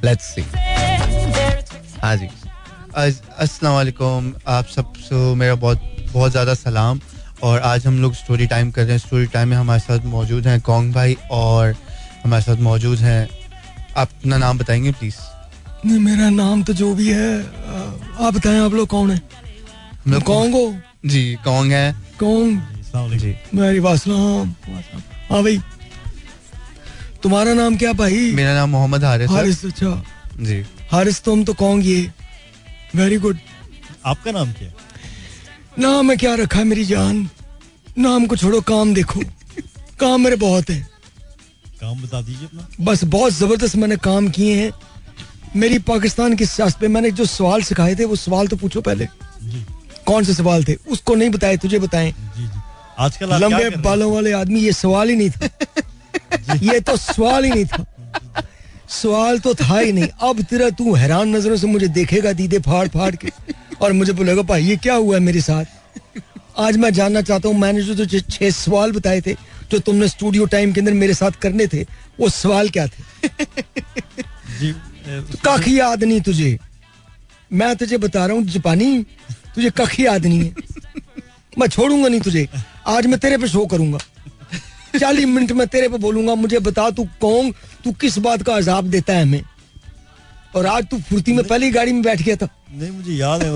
लेट्स 0.03 0.26
सी 0.26 0.41
हाँ 2.01 2.16
जी। 2.16 2.28
अस्सलाम 2.95 3.74
वालेकुम। 3.74 4.34
आप 4.47 4.66
सबको 4.68 5.34
मेरा 5.36 5.55
बहुत 5.55 5.82
बहुत 6.14 6.32
ज़्यादा 6.32 6.53
सलाम। 6.55 6.99
और 7.43 7.60
आज 7.62 7.86
हम 7.88 8.01
लोग 8.01 8.14
स्टोरी 8.16 8.47
टाइम 8.47 8.72
कर 8.72 8.84
रहे 8.84 8.91
हैं। 8.91 8.99
स्टोरी 8.99 9.26
टाइम 9.28 9.49
में 9.49 9.58
हमारे 9.58 9.80
साथ 9.80 10.05
मौजूद 10.08 10.47
हैं 10.47 10.60
कॉन्ग 10.62 10.93
भाई 10.93 11.18
और 11.32 11.76
हमारे 12.24 12.43
साथ 12.43 12.62
मौजूद 12.64 12.99
हैं। 12.99 13.28
आप 13.97 14.10
अपना 14.10 14.38
नाम 14.38 14.58
बताएँगे 14.58 14.91
प्लीज़ 14.91 15.16
मेरा 15.88 16.29
नाम 16.29 16.63
तो 16.63 16.73
जो 16.73 16.93
भी 16.95 17.07
है 17.09 17.31
आप 18.19 18.33
बताएँ 18.33 18.59
आप 18.59 18.73
लोग 18.73 18.88
कौन 18.88 19.11
है? 19.11 19.21
लोग 20.07 20.23
कौन? 20.23 20.51
को 20.51 21.07
जी 21.09 21.23
कौंग 21.43 21.71
है। 21.71 21.91
कौन 22.19 22.61
जी 23.17 23.35
मेरी 23.55 23.79
वासलाम 23.79 24.53
हाँ 25.29 25.41
भाई। 25.43 25.57
तुम्हारा 27.23 27.53
नाम 27.53 27.75
क्या 27.77 27.91
भाई? 27.93 28.31
मेरा 28.31 28.53
नाम 28.55 28.69
मोहम्मद 28.69 29.03
हारिस 29.03 29.29
हारिस 29.29 29.65
अच्छा। 29.65 30.03
जी। 30.39 30.63
हारिस 30.91 31.21
तुम 31.23 31.43
तो 31.43 31.53
कौन 31.53 31.81
ये 31.81 31.99
वेरी 32.95 33.17
गुड 33.17 33.38
आपका 34.05 34.31
नाम 34.31 34.51
क्या? 34.51 34.71
नाम 35.79 36.05
में 36.07 36.17
क्या 36.17 36.33
रखा 36.35 36.59
है 36.59 36.65
मेरी 36.65 36.85
जान? 36.85 37.27
नाम 37.99 38.25
को 38.27 38.35
छोड़ो 38.35 38.61
काम 38.61 38.93
देखो। 38.93 39.21
काम 39.99 40.21
मेरे 40.21 40.35
बहुत 40.35 40.69
है। 40.69 40.79
काम 41.81 42.01
बता 42.01 42.21
दीजिए 42.21 42.45
अपना। 42.47 42.67
बस 42.85 43.03
बहुत 43.03 43.33
ज़बरदस्त 43.33 43.75
मैंने 43.75 43.95
काम 44.03 44.27
किए 44.29 44.55
हैं। 44.55 44.71
मेरी 45.55 45.79
पाकिस्तान 45.81 46.35
की 46.35 46.45
सियासत 46.45 46.79
पे 46.79 46.87
मैंने 46.87 47.11
जो 47.11 47.25
सवाल 47.25 47.61
सिखाए 47.63 47.95
थे 47.95 48.05
वो 48.05 48.15
सवाल 48.15 48.47
तो 48.47 48.55
पूछो 48.57 48.81
पहले। 48.81 49.07
कौन 50.05 50.23
से 50.23 50.33
सवाल 50.33 50.63
थे? 50.63 50.73
उसको 50.89 51.15
नहीं 51.15 51.29
बताए 51.29 51.57
तुझे 51.57 51.79
बताएँ। 51.79 52.13
आजकल 52.99 53.33
लंबे? 53.35 53.69
बालों 53.77 54.13
वाले 54.13 54.31
आदमी 54.33 54.59
ये 54.59 54.71
सवाल 54.73 55.09
ही 55.09 55.15
नहीं 55.15 55.29
था। 55.29 55.49
ये 56.63 56.79
तो 56.79 56.97
सवाल 56.97 57.45
ही 57.45 57.51
नहीं 57.51 57.65
था। 57.65 57.85
सवाल 58.89 59.39
तो 59.39 59.53
था 59.55 59.79
ही 59.79 59.91
नहीं। 59.91 60.07
अब 60.21 60.41
तेरा 60.49 60.69
तू 60.69 60.93
हैरान 60.95 61.35
नज़रों 61.35 61.57
से 61.57 61.67
मुझे 61.67 61.87
देखेगा 61.89 62.31
दीदे 62.33 62.59
फाड़ 62.59 62.87
फाड़ 62.87 63.15
के। 63.15 63.31
और 63.81 63.93
मुझे 63.93 64.13
बोलेगा 64.13 64.41
भाई 64.41 64.63
ये 64.63 64.75
क्या 64.77 64.93
हुआ 64.95 65.15
है 65.15 65.21
मेरे 65.21 65.41
साथ? 65.41 65.65
आज 66.59 66.77
मैं 66.77 66.91
जानना 66.93 67.21
चाहता 67.21 67.49
हूँ 67.49 67.57
मैंने 67.59 67.81
जो 67.81 67.95
तुझे 67.95 68.19
छह 68.21 68.49
सवाल 68.51 68.91
बताए 68.91 69.21
थे 69.21 69.33
जो 69.71 69.79
तुमने 69.79 70.07
स्टूडियो 70.07 70.45
टाइम 70.45 70.71
के 70.73 70.81
अंदर 70.81 70.93
मेरे 70.93 71.13
साथ 71.13 71.31
करने 71.41 71.67
थे 71.67 71.81
वो 72.19 72.29
सवाल 72.29 72.69
क्या 72.69 72.87
थे? 72.87 73.01
कख 75.45 75.68
याद 75.68 76.03
नहीं 76.03 76.22
तुझे। 76.22 76.58
मैं 77.51 77.76
तुझे 77.76 77.97
बता 77.97 78.26
रहा 78.26 78.36
हूँ 78.36 78.45
जापानी 78.45 79.03
तुझे 79.55 79.70
कख 79.70 79.99
याद 79.99 80.26
नहीं 80.26 80.39
है। 80.39 80.55
मैं 81.58 81.68
छोड़ूँगा 81.68 82.08
नहीं 82.08 82.22
तुझे। 82.22 82.47
आज 82.88 83.05
मैं 83.05 83.20
तेरे 83.20 83.38
पे 83.38 83.47
शो 83.47 83.66
करूँगा। 83.66 83.97
चालीस 84.99 85.26
मिनट 85.26 85.51
में 85.51 85.68
तेरे 85.68 85.88
पे 85.88 85.97
बोलूँगा 85.97 86.36
मुझे 86.36 86.60
बता 86.60 86.89
तू 86.89 87.08
कौन 87.22 87.51
तू 87.84 87.91
किस 87.91 88.18
बात 88.18 88.41
का 88.43 88.55
अजाब 88.55 88.86
देता 88.88 89.14
है 89.14 89.22
हमें। 89.22 89.41
और 90.55 90.66
आज 90.66 90.86
तू 90.86 90.99
फुर्ती 90.99 91.34
में 91.34 91.45
पहली 91.47 91.70
गाड़ी 91.72 91.91
में 91.91 92.01
बैठ 92.01 92.22
गया 92.22 92.36
था। 92.36 92.47
नहीं 92.72 92.91
मुझे 92.91 93.14
याद 93.14 93.43
है 93.43 93.55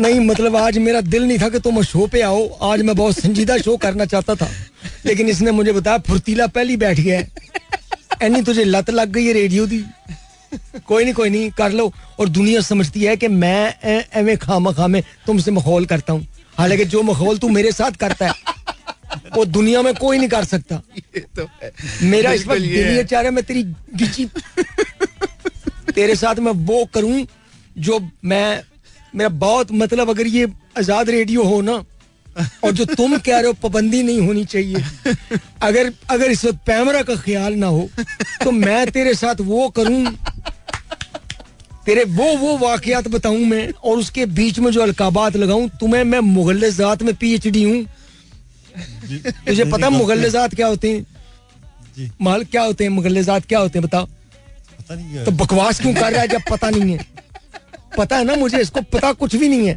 नहीं 0.00 0.20
मतलब 0.20 0.56
आज 0.56 0.78
मेरा 0.78 1.00
दिल 1.00 1.22
नहीं 1.22 1.38
था 1.38 1.48
कि 1.48 1.58
तुम 1.60 1.82
शो 1.82 2.06
पे 2.06 2.20
आओ। 2.22 2.48
आज 2.62 2.82
मैं 2.82 2.96
बहुत 2.96 3.18
संजीदा 3.18 3.56
शो 3.58 3.76
करना 3.76 4.04
चाहता 4.04 4.34
था। 4.34 4.48
लेकिन 5.06 5.28
इसने 5.28 5.50
मुझे 5.50 5.72
बताया 5.72 5.98
फुर्तीला 5.98 6.46
पहली 6.46 6.76
बैठ 6.76 7.00
गया 7.00 7.18
है। 7.18 7.30
एनी 8.22 8.40
तुझे 8.48 8.64
लत 8.64 8.90
लग 8.90 9.10
गई 9.12 9.24
है 9.26 9.32
रेडियो 9.32 9.66
दी 9.66 9.84
कोई 10.86 11.04
नहीं 11.04 11.14
कोई 11.14 11.30
नहीं 11.30 11.50
कर 11.58 11.72
लो 11.72 11.92
और 12.20 12.28
दुनिया 12.38 12.60
समझती 12.68 13.02
है 13.04 13.16
कि 13.16 13.28
मैं 13.42 13.74
ए- 13.90 14.04
एਵੇਂ 14.20 14.36
खामा 14.44 14.72
खामे 14.78 15.00
तुमसे 15.26 15.50
मखौल 15.58 15.86
करता 15.92 16.12
हूँ 16.12 16.26
हालाँकि 16.58 16.84
जो 16.94 17.02
मखौल 17.10 17.38
तू 17.38 17.48
मेरे 17.48 17.72
साथ 17.72 17.92
करता 18.04 18.26
है 18.26 18.58
वो 19.36 19.44
दुनिया 19.58 19.82
में 19.82 19.94
कोई 19.94 20.18
नहीं 20.18 20.28
कर 20.28 20.44
सकता 20.44 20.80
तो 21.36 21.46
मेरा 22.10 22.32
इस 22.32 22.46
वक्त 22.46 22.60
दिल 22.62 22.96
ये 22.96 23.04
चाह 23.04 23.20
रहा 23.20 23.28
है 23.28 23.34
मैं 23.34 23.44
तेरी 23.44 23.62
गिची 24.02 24.26
तेरे 25.94 26.14
साथ 26.16 26.38
मैं 26.48 26.52
वो 26.72 26.84
करूँ 26.94 27.24
जो 27.86 27.98
मैं 28.32 28.44
मेरा 29.14 29.28
बहुत 29.44 29.72
मतलब 29.82 30.10
अगर 30.10 30.26
ये 30.26 30.46
आज़ाद 30.78 31.10
रेडियो 31.10 31.44
हो 31.44 31.60
ना 31.70 31.82
और 32.64 32.72
जो 32.72 32.84
तुम 32.86 33.16
कह 33.18 33.38
रहे 33.38 33.46
हो 33.46 33.52
पाबंदी 33.62 34.02
नहीं 34.02 34.20
होनी 34.20 34.44
चाहिए। 34.44 34.82
अगर 35.62 35.92
अगर 36.10 36.30
इस 36.30 36.44
वक्त 36.44 36.58
पैमरा 36.66 37.02
का 37.02 37.16
ख्याल 37.16 37.54
ना 37.54 37.66
हो 37.68 37.88
तो 38.42 38.50
मैं 38.52 38.90
तेरे 38.90 39.14
साथ 39.14 39.40
वो 39.42 39.68
करूँ 39.78 40.04
तेरे 41.86 42.04
वो 42.06 42.24
वो 42.36 42.56
वाकयात 42.58 43.08
बताऊँ 43.08 43.44
मैं 43.46 43.68
और 43.74 43.98
उसके 43.98 44.26
बीच 44.32 44.58
में 44.58 44.70
जो 44.72 44.82
अलकाबात 44.82 45.36
लगाऊँ 45.36 45.68
तुम्हें 45.80 46.02
मैं 46.04 46.20
मुगल 46.20 46.70
जात 46.72 47.02
में 47.02 47.14
पीएचडी 47.14 47.62
हूँ। 47.62 47.84
तुझे 49.46 49.64
पता 49.64 49.86
है 49.86 49.92
मुगल 49.92 50.28
जात 50.30 50.54
क्या 50.54 50.66
होते 50.66 50.90
हैं? 50.90 51.06
माल 52.20 52.44
क्या 52.44 52.62
होते 52.62 52.84
हैं? 52.84 52.90
मुगल 52.90 53.22
जात 53.22 53.46
क्या 53.46 53.58
होते 53.58 53.78
हैं? 53.78 53.86
बताओ। 53.86 54.06
पता 54.06 54.94
नहीं 54.94 55.24
तो 55.24 55.30
बकवास 55.34 55.80
क्यों 55.80 55.94
कर 55.94 56.12
रहा 56.12 56.20
है 56.22 56.28
जब 56.28 56.42
पता 56.50 56.70
नहीं 56.70 56.96
है? 56.96 57.06
पता 57.96 58.16
है 58.16 58.24
ना 58.24 58.34
मुझे 58.36 58.60
इसको 58.60 58.80
पता 58.92 59.12
कुछ 59.14 59.36
भी 59.36 59.48
नहीं 59.48 59.68
है। 59.68 59.76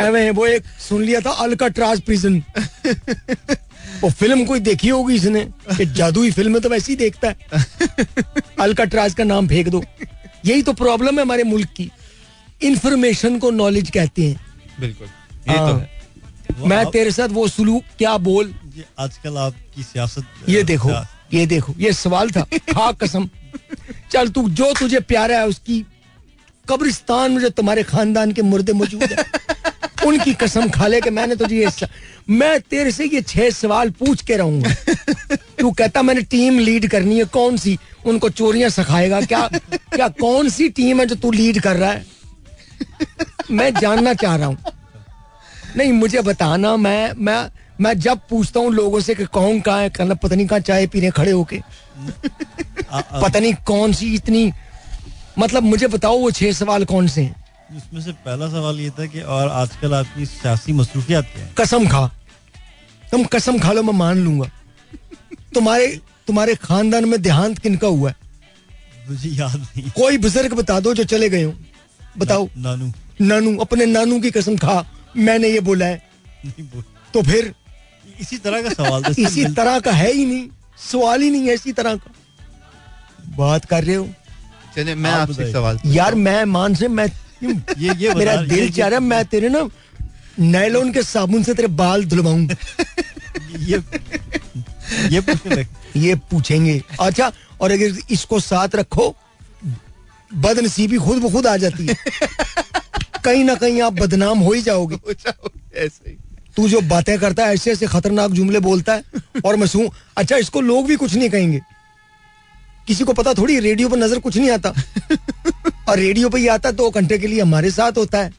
एवे 0.00 0.30
वो 0.30 0.46
एक 0.46 0.64
सुन 0.88 1.02
लिया 1.02 1.20
था 1.20 1.30
अल्काट्राज 1.44 2.00
प्रिजन 2.00 2.42
वो 4.02 4.10
फ़िल्म 4.10 4.44
कोई 4.44 4.60
देखी 4.60 4.88
होगी 4.88 5.14
इसने? 5.14 5.46
जादुई 5.84 6.30
फ़िल्म 6.30 6.54
है 6.54 6.60
तो 6.60 6.68
वैसे 6.68 6.92
ही 6.92 6.96
देखता 6.96 7.28
है। 7.28 7.64
अल्काट्राज 8.60 9.14
का 9.14 9.24
नाम 9.24 9.48
फेंक 9.48 9.68
दो। 9.68 9.82
यही 10.46 10.62
तो 10.62 10.72
प्रॉब्लम 10.72 11.16
है 11.16 11.22
हमारे 11.22 11.42
मुल्क 11.44 11.68
की। 11.76 11.90
इंफॉर्मेशन 12.62 13.38
को 13.38 13.50
नॉलेज 13.50 13.90
कहते 13.90 14.26
हैं। 14.26 14.40
बिल्कुल। 14.80 15.06
ये 15.48 15.54
आ, 15.54 15.66
तो 15.66 15.72
हाँ। 15.72 15.80
है 15.80 16.68
मैं 16.68 16.84
तेरे 16.90 17.10
साथ 17.10 17.28
वो 17.28 17.48
सुलूक 17.48 17.84
क्या 17.98 18.16
बोल? 18.18 18.54
आजकल 18.98 19.36
आपकी 19.36 19.82
सियासत 19.82 20.48
ये 20.48 20.62
देखो 20.62 20.90
ये 21.34 21.46
देखो 21.46 21.74
ये 21.78 21.92
सवाल 21.92 22.30
था। 22.30 22.42
खा 22.72 22.90
कसम। 22.92 23.28
चल 24.12 24.28
तू 24.28 24.48
जो 24.50 24.72
तुझे 24.80 25.00
प्यारा 25.00 25.38
है 25.38 25.46
उसकी 25.46 25.84
कब्रिस्तान 26.68 27.32
में 27.32 27.40
जो 27.40 27.48
तुम्हारे 27.48 27.82
खानदान 27.82 28.32
के 28.32 28.42
मुर्दे 28.42 28.72
मौजूद 28.72 29.02
है। 29.02 29.24
उनकी 30.06 30.34
कसम 30.34 30.68
खा 30.70 30.86
ले 30.86 31.00
कि 31.00 31.10
मैंने 31.10 31.36
तुझे 31.36 31.56
ये 31.56 31.70
स... 31.70 31.88
मैं 32.30 32.60
तेरे 32.60 32.90
से 32.92 33.04
ये 33.04 33.20
छह 33.22 33.50
सवाल 33.50 33.90
पूछ 33.90 34.22
के 34.22 34.36
रहूँगा। 34.36 34.74
तू 35.60 35.70
कहता 35.72 36.02
मैंने 36.02 36.22
टीम 36.22 36.58
लीड 36.58 36.88
करनी 36.90 37.18
है 37.18 37.24
कौन 37.32 37.56
सी? 37.56 37.78
उनको 38.06 38.28
चोरियाँ 38.30 38.70
सिखाएगा 38.70 39.20
क्या 39.20 39.46
क्या 39.72 40.08
कौन 40.20 40.48
सी 40.48 40.68
टीम 40.70 41.00
है 41.00 41.06
जो 41.06 41.14
तू 41.14 41.30
लीड 41.32 41.60
कर 41.60 41.76
रहा 41.76 41.90
है? 41.90 42.04
मैं 43.50 43.72
जानना 43.74 44.14
चाह 44.14 44.36
रहा 44.36 44.46
हूँ। 44.46 44.58
नहीं 45.76 45.92
मुझे 45.92 46.20
बताना 46.22 46.76
मैं 46.76 47.12
मैं 47.18 47.50
मैं 47.80 47.98
जब 48.00 48.20
पूछता 48.30 48.60
हूँ 48.60 48.72
लोगों 48.74 49.00
से 49.00 49.14
कि 49.14 49.24
कौन 49.24 49.60
कहाँ 49.60 49.80
है 49.80 49.90
कहना 49.90 50.14
पता 50.14 50.36
नहीं 50.36 50.46
कहाँ 50.46 50.60
चाय 50.60 50.86
पीने 50.86 51.10
खड़े 51.10 51.30
होके। 51.30 51.60
पता 52.92 53.38
नहीं 53.38 53.54
कौन 53.66 53.92
सी 53.92 54.14
इतनी 54.14 54.50
मतलब 55.38 55.62
मुझे 55.62 55.86
बताओ 55.86 56.18
वो 56.18 56.30
छह 56.30 56.52
सवाल 56.52 56.84
कौन 56.84 57.08
से 57.08 57.22
हैं? 57.22 57.44
इसमें 57.76 58.00
से 58.00 58.12
पहला 58.12 58.48
सवाल 58.48 58.80
ये 58.80 58.90
था 58.90 59.06
कि 59.06 59.20
और 59.20 59.48
आजकल 59.48 59.94
आपकी 59.94 60.26
सियासी 60.26 60.72
मसरूफियात 60.72 61.24
क्या 61.24 61.44
है। 61.44 61.54
कसम 61.58 61.88
खा। 61.88 62.06
तुम 63.10 63.24
कसम 63.24 63.58
खा 63.58 63.72
लो 63.72 63.82
मैं 63.82 63.92
मान 63.92 64.18
लूँगा। 64.18 64.50
तुम्हारे 65.54 66.00
तुम्हारे 66.26 66.54
खानदान 66.54 67.04
में 67.04 67.22
देहांत 67.22 67.58
किनका 67.58 67.86
हुआ 67.86 68.10
है? 68.10 68.16
मुझे 69.08 69.28
याद 69.28 69.56
नहीं। 69.56 69.90
कोई 69.90 70.18
बुज़ुर्ग 70.18 70.52
बता 70.52 70.80
दो 70.80 70.94
जो 70.94 71.04
चले 71.04 71.28
गए 71.28 71.42
हो। 71.42 71.54
बताओ। 72.18 72.46
ना- 72.46 72.58
नानू। 72.58 72.92
नानू 73.20 73.58
अपने 73.58 73.86
नानू 73.86 74.20
की 74.20 74.30
कसम 74.30 74.56
खा। 74.56 74.90
मैंने 75.16 75.48
ये 75.48 75.60
बोला 75.60 75.86
है। 75.86 76.08
नहीं 76.44 76.64
बोल। 76.64 76.84
तो 77.14 77.22
फिर? 77.22 77.54
इसी 78.20 78.38
तरह 78.38 78.62
का 78.62 78.70
सवाल 78.70 79.02
था 79.02 79.14
इसी 79.18 79.44
तरह 79.44 79.80
का 79.80 79.92
है 79.92 80.12
ही 80.12 80.26
नहीं। 80.26 80.48
सवाल 80.92 81.20
ही 81.22 81.30
नहीं 81.30 81.48
है 81.48 81.54
इसी 81.54 81.72
तरह 81.72 81.96
का। 81.96 82.12
बात 83.28 83.64
कर 83.64 83.84
रहे 83.84 83.94
हो? 83.94 84.08
चलिए 84.76 84.94
मैं 84.94 85.10
आप 85.10 85.28
आपसे 85.28 85.52
सवाल 85.52 85.78
यार 85.86 86.14
मैं 86.14 86.44
मान 86.44 86.74
से 86.74 86.88
मैं 86.88 87.08
ये 87.42 87.94
ये 87.94 88.08
बता- 88.08 88.18
मेरा 88.18 88.36
दिल 88.42 88.70
चाह 88.72 88.88
रहा 88.88 88.98
है 88.98 89.04
मैं 89.04 89.24
तेरे 89.24 89.48
ना 89.48 89.68
नायलॉन 90.40 90.92
के 90.92 91.02
साबुन 91.02 91.42
से 91.42 91.54
तेरे 91.54 91.68
बाल 91.68 92.04
धुलवाऊं। 92.04 92.48
ये 93.58 93.82
ये 95.08 95.22
ये 95.96 96.14
पूछेंगे। 96.14 96.82
अच्छा 97.00 97.32
और 97.60 97.70
अगर 97.70 97.96
इसको 98.10 98.40
साथ 98.40 98.68
रखो 98.74 99.16
बदनसीबी 100.34 100.96
खुद 100.96 101.22
ब 101.22 101.32
खुद 101.32 101.46
आ 101.46 101.56
जाती 101.56 101.86
है। 101.86 101.96
कहीं 103.24 103.44
ना 103.44 103.54
कहीं 103.54 103.82
आप 103.82 103.92
बदनाम 103.92 104.38
हो 104.38 104.52
ही 104.52 104.62
जाओगे 104.62 104.96
ऐसे 105.76 106.10
ही। 106.10 106.16
तू 106.56 106.68
जो 106.68 106.80
बातें 106.80 107.18
करता 107.18 107.46
है 107.46 107.54
ऐसे 107.54 107.72
ऐसे 107.72 107.86
खतरनाक 107.86 108.30
जुमले 108.30 108.58
बोलता 108.58 108.94
है 108.94 109.02
और 109.44 109.56
मैं 109.56 109.66
सुन 109.66 109.88
अच्छा 110.16 110.36
इसको 110.36 110.60
लोग 110.60 110.86
भी 110.86 110.96
कुछ 110.96 111.14
नहीं 111.14 111.30
कहेंगे। 111.30 111.60
किसी 112.88 113.04
को 113.04 113.12
पता 113.12 113.32
थोड़ी 113.34 113.58
रेडियो 113.60 113.88
पर 113.88 113.96
नज़र 113.98 114.18
कुछ 114.18 114.36
नहीं 114.36 114.50
आता। 114.50 114.70
और 115.88 115.98
रेडियो 115.98 116.28
पर 116.28 116.38
ही 116.38 116.46
आता 116.48 116.68
है 116.68 116.74
दो 116.74 116.90
घंटे 116.90 117.18
के 117.18 117.26
लिए 117.26 117.40
हमारे 117.40 117.70
साथ 117.70 117.98
होता 117.98 118.18
है। 118.18 118.32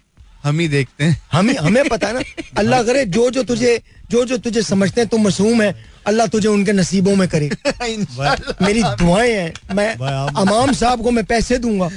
हम 0.43 0.59
ही 0.59 0.67
देखते 0.67 1.03
हैं। 1.03 1.21
हम 1.31 1.49
ही 1.49 1.55
हमें 1.55 1.87
पता 1.89 2.07
है 2.07 2.13
ना। 2.13 2.21
अल्लाह 2.57 2.83
करे 2.83 3.05
जो 3.07 3.29
जो 3.29 3.43
तुझे 3.43 3.79
जो 4.11 4.23
जो 4.25 4.37
तुझे 4.37 4.61
समझते 4.63 5.01
हैं 5.01 5.09
तुम 5.09 5.23
मासूम 5.23 5.61
है। 5.61 5.73
अल्लाह 6.07 6.27
तुझे 6.27 6.47
उनके 6.47 6.73
नसीबों 6.73 7.15
में 7.15 7.27
करे। 7.27 7.49
मेरी 8.61 8.83
दुआएँ 9.01 9.31
हैं। 9.31 9.75
मैं 9.75 9.89
अमाम 10.35 10.71
साहब 10.73 11.03
को 11.03 11.11
मैं 11.11 11.25
पैसे 11.25 11.57
दूँगा। 11.57 11.89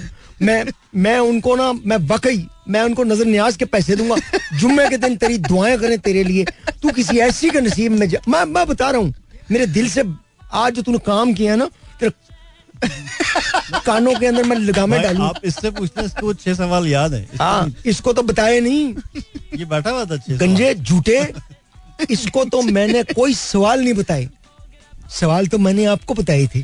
मैं 0.43 0.65
मैं 0.97 1.19
उनको 1.21 1.55
ना 1.57 1.73
मैं 1.73 1.97
वाकई 2.09 2.47
मैं 2.69 2.83
उनको 2.83 3.05
नज़र 3.05 3.27
न्याज 3.27 3.57
के 3.57 3.65
पैसे 3.65 3.97
दूँगा। 3.97 4.17
जुम्मे 4.59 4.89
के 4.89 4.97
दिन 4.99 5.17
तेरी 5.17 5.39
दुआएँ 5.49 5.79
करें 5.79 5.99
तेरे 6.01 6.25
लिए। 6.25 6.45
तू 6.83 6.91
किसी 6.93 7.19
ऐसी 7.21 7.51
के 7.51 7.61
नसीब 7.61 7.93
में 7.93 8.09
जा 8.09 8.19
मैं 8.29 8.45
मैं 8.53 8.67
बता 8.67 8.91
रहा 8.91 9.01
हूँ 9.01 9.15
मेरे 9.51 9.67
दिल 9.67 9.89
से 9.91 10.03
आज 10.55 10.75
जो 10.75 10.83
तूने 10.83 10.99
काम 11.07 11.33
किया 11.35 11.57
ना 11.57 11.67
तेरे 12.01 12.13
कानों 13.87 14.15
के 14.15 14.27
अंदर 14.27 14.45
मैं 14.45 14.57
लगामे 14.57 14.99
डालू। 14.99 15.23
आप 15.25 15.41
इससे 15.45 15.71
पूछते 15.71 16.03
इसको 16.03 16.35
छह 16.35 16.55
सवाल 16.55 16.87
याद 16.89 17.15
है। 17.15 17.23
इसको 17.23 17.45
हाँ 17.45 17.73
इसको 17.87 18.13
तो 18.13 18.23
बताए 18.23 18.61
नहीं। 18.61 18.95
ये 19.59 19.65
बैठा 19.65 19.91
हुआ 19.91 20.05
था 20.05 20.17
गंजे 20.31 20.75
झूठे 20.75 21.19
इसको 22.11 22.45
तो 22.45 22.63
मैंने 22.63 23.03
कोई 23.05 23.35
सवाल 23.35 23.81
नहीं 23.81 23.95
बताए। 23.95 24.29
सवाल 25.11 25.47
तो 25.47 25.59
मैंने 25.59 25.85
आपको 25.87 26.15
बताए 26.15 26.47
थे। 26.55 26.63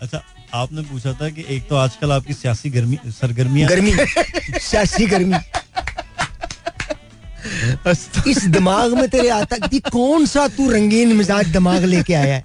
अच्छा 0.00 0.22
आपने 0.54 0.82
पूछा 0.82 1.12
था 1.12 1.28
कि 1.30 1.44
एक 1.48 1.68
तो 1.68 1.76
आजकल 1.76 2.12
आपकी 2.12 2.34
सियासी 2.34 2.70
गर्मी 2.70 2.98
सरगर्मियाँ 3.06 3.68
गर्मी 3.70 3.92
सियासी 3.92 5.06
गर्मी। 5.06 5.36
इस 8.30 8.44
दिमाग 8.46 8.92
में 8.94 9.08
तेरे 9.08 9.28
आता 9.30 9.56
कि 9.66 9.78
कौन 9.80 10.26
सा 10.26 10.46
तू 10.56 10.70
रंगीन 10.70 11.16
मिजाज 11.16 11.46
दिमाग 11.48 11.84
लेके 11.84 12.14
आया 12.14 12.34
है? 12.34 12.42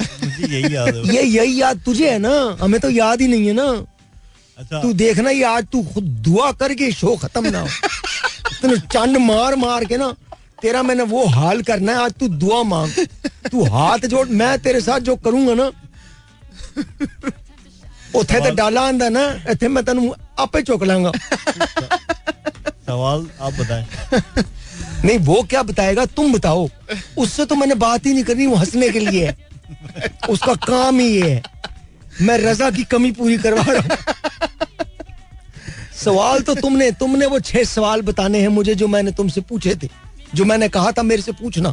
यही 0.00 0.74
याद 0.74 0.94
है। 0.96 1.14
ये 1.14 1.22
यही 1.22 1.60
याद 1.60 1.80
तुझे 1.84 2.10
है 2.10 2.18
ना? 2.18 2.56
हमें 2.60 2.80
तो 2.80 2.90
याद 2.90 3.20
ही 3.20 3.28
नहीं 3.28 3.46
है 3.46 3.52
ना। 3.52 3.68
अच्छा। 4.58 4.80
तू 4.82 4.92
देखना 4.94 5.30
ये 5.30 5.42
आज 5.44 5.66
तू 5.72 5.82
खुद 5.84 6.04
दुआ 6.24 6.50
करके 6.60 6.90
शो 6.92 7.16
खत्म 7.16 7.50
ना 7.50 7.60
हो। 7.60 7.68
तूने 8.62 8.76
चंड 8.86 9.16
मार 9.26 9.56
मार 9.56 9.84
के 9.84 9.96
ना 9.96 10.14
तेरा 10.62 10.82
मैंने 10.82 11.02
वो 11.04 11.24
हाल 11.28 11.62
करना 11.62 11.92
है 11.92 11.98
आज 11.98 12.12
तू 12.20 12.28
दुआ 12.28 12.62
मांग। 12.64 12.92
तू 13.50 13.64
हाथ 13.66 14.06
जोड़ 14.06 14.26
मैं 14.30 14.58
तेरे 14.58 14.80
साथ 14.80 15.00
जो 15.00 15.16
करूँगा 15.18 15.54
ना 15.54 15.70
उथे 18.16 18.40
ते 18.40 18.50
डाला 18.54 18.80
आंदा 18.88 19.08
ना 19.08 19.24
इथे 19.50 19.68
मैं 19.68 19.84
तेन 19.84 20.12
आपे 20.38 20.62
चुक 20.62 20.84
लांगा। 20.84 21.12
सवाल 22.86 23.28
आप 23.40 23.52
बताएँ। 23.52 23.86
नहीं 25.04 25.18
वो 25.20 25.42
क्या 25.50 25.62
बताएगा 25.62 26.04
तुम 26.08 26.32
बताओ। 26.32 26.68
उससे 27.18 27.44
तो 27.46 27.54
मैंने 27.54 27.74
बात 27.76 28.06
ही 28.06 28.12
नहीं 28.14 28.24
करनी 28.24 28.46
वो 28.46 28.56
हंसने 28.56 28.88
के 28.88 29.00
लिए 29.00 29.26
है। 29.26 29.36
उसका 30.28 30.54
काम 30.66 30.98
ही 31.00 31.06
ये 31.06 31.30
है। 31.30 31.42
मैं 32.20 32.38
रजा 32.38 32.70
की 32.70 32.84
कमी 32.84 33.10
पूरी 33.12 33.36
करवा 33.38 33.64
रहा 33.68 33.80
हूँ। 33.80 33.96
सवाल 35.96 36.40
तो 36.40 36.54
तुमने 36.54 36.90
तुमने 36.92 37.26
वो 37.26 37.38
छह 37.40 37.64
सवाल 37.64 38.02
बताने 38.02 38.40
हैं 38.40 38.48
मुझे 38.48 38.74
जो 38.74 38.88
मैंने 38.88 39.10
तुमसे 39.12 39.40
पूछे 39.40 39.74
थे। 39.74 39.88
जो 40.34 40.44
मैंने 40.44 40.68
कहा 40.68 40.92
था 40.92 41.02
मेरे 41.02 41.22
से 41.22 41.32
पूछना। 41.32 41.72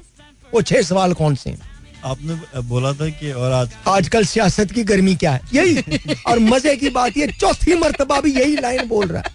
वो 0.53 0.61
छह 0.61 0.81
सवाल 0.81 1.13
कौन 1.13 1.35
से 1.35 1.49
हैं? 1.49 1.59
आपने 2.05 2.61
बोला 2.61 2.91
था 2.93 3.09
कि 3.09 3.31
और 3.31 3.51
आज 3.51 3.69
आजकल 3.87 4.25
सियासत 4.25 4.71
की 4.71 4.83
गर्मी 4.83 5.15
क्या 5.15 5.31
है? 5.31 5.41
यही। 5.53 6.17
और 6.27 6.39
मज़े 6.39 6.75
की 6.75 6.89
बात 6.89 7.17
ये 7.17 7.27
चौथी 7.39 7.75
मरतबा 7.75 8.19
भी 8.21 8.33
यही 8.33 8.55
लाइन 8.55 8.87
बोल 8.87 9.07
रहा 9.07 9.21
है। 9.21 9.33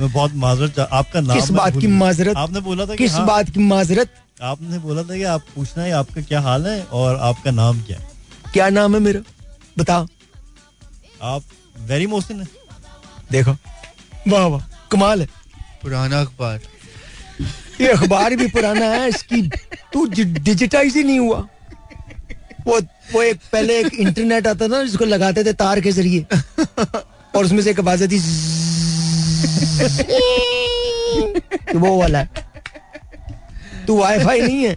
मैं 0.00 0.12
बहुत 0.12 0.34
माजरत 0.34 0.78
आपका 0.80 1.20
नाम 1.20 1.40
किस 1.40 1.50
बात 1.50 1.80
की 1.80 1.86
माजरत? 1.86 2.36
आपने 2.36 2.60
बोला 2.60 2.86
था 2.86 2.94
किस 2.94 3.12
हाँ, 3.12 3.26
बात 3.26 3.50
की 3.50 3.60
माजरत? 3.60 4.14
आपने 4.42 4.78
बोला 4.78 5.02
था 5.02 5.16
कि 5.16 5.22
आप 5.24 5.44
पूछना 5.54 5.82
है 5.82 5.90
आपका 5.92 6.22
क्या 6.22 6.40
हाल 6.40 6.66
है 6.66 6.82
और 6.92 7.16
आपका 7.16 7.50
नाम 7.50 7.80
क्या 7.82 7.98
है? 7.98 8.08
क्या 8.52 8.68
नाम 8.68 8.94
है 8.94 9.00
मेरा? 9.00 9.20
बताओ। 9.78 10.06
आप 11.22 11.42
वेरी 11.80 12.06
मोहसिन 12.06 12.40
है? 12.40 12.46
देखो। 13.32 13.56
वाह 14.28 14.46
वाह 14.46 14.62
कमाल 14.92 15.20
है। 15.20 15.28
पुराना 15.82 16.20
अखबार। 16.20 16.60
ये 17.80 17.88
अखबार 17.88 18.36
भी 18.36 18.46
पुराना 18.48 18.86
है 18.86 19.08
इसकी 19.08 19.42
तू 19.92 20.06
डिजिटाइज 20.06 20.96
ही 20.96 21.02
नहीं 21.04 21.18
हुआ। 21.18 21.38
वो 22.66 22.80
वो 23.12 23.22
एक 23.22 23.40
पहले 23.52 23.78
एक 23.80 23.94
इंटरनेट 23.94 24.46
आता 24.46 24.64
था 24.64 24.76
ना 24.76 24.82
जिसको 24.84 25.04
लगाते 25.04 25.44
थे 25.44 25.52
तार 25.52 25.80
के 25.80 25.92
ज़रिए। 25.92 26.26
और 27.36 27.44
उसमें 27.44 27.62
से 27.62 27.70
एक 27.70 27.80
आवाज़ 27.80 28.04
आती 28.04 28.20
तो 31.72 31.78
वो 31.78 31.98
वाला 31.98 32.18
है। 32.18 32.44
तू 33.86 33.96
वाईफाई 33.98 34.40
नहीं 34.46 34.64
है। 34.64 34.76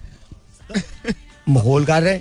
माहौल 1.49 1.85
कर 1.85 2.01
रहे 2.03 2.19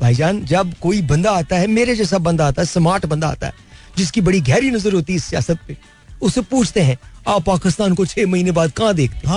भाईजान 0.00 0.44
जब 0.46 0.72
कोई 0.82 1.00
बंदा 1.02 1.30
आता 1.32 1.56
है 1.56 1.66
मेरे 1.66 1.94
जैसा 1.96 2.18
बंदा 2.24 2.46
आता 2.46 2.62
है 2.62 2.66
स्मार्ट 2.66 3.06
बंदा 3.06 3.28
आता 3.28 3.46
है 3.46 3.64
जिसकी 3.96 4.20
बड़ी 4.20 4.40
गहरी 4.40 4.70
नज़र 4.70 4.92
होती 4.92 5.12
है 5.12 5.16
इस 5.16 5.24
सियासत 5.24 5.58
पे 5.68 5.76
उससे 6.22 6.40
पूछते 6.50 6.80
हैं 6.80 6.96
आप 7.28 7.42
पाकिस्तान 7.44 7.94
को 7.94 8.04
छह 8.06 8.26
महीने 8.26 8.50
बाद 8.58 8.70
कहाँ 8.72 8.94
देखते 8.94 9.28
हैं? 9.28 9.34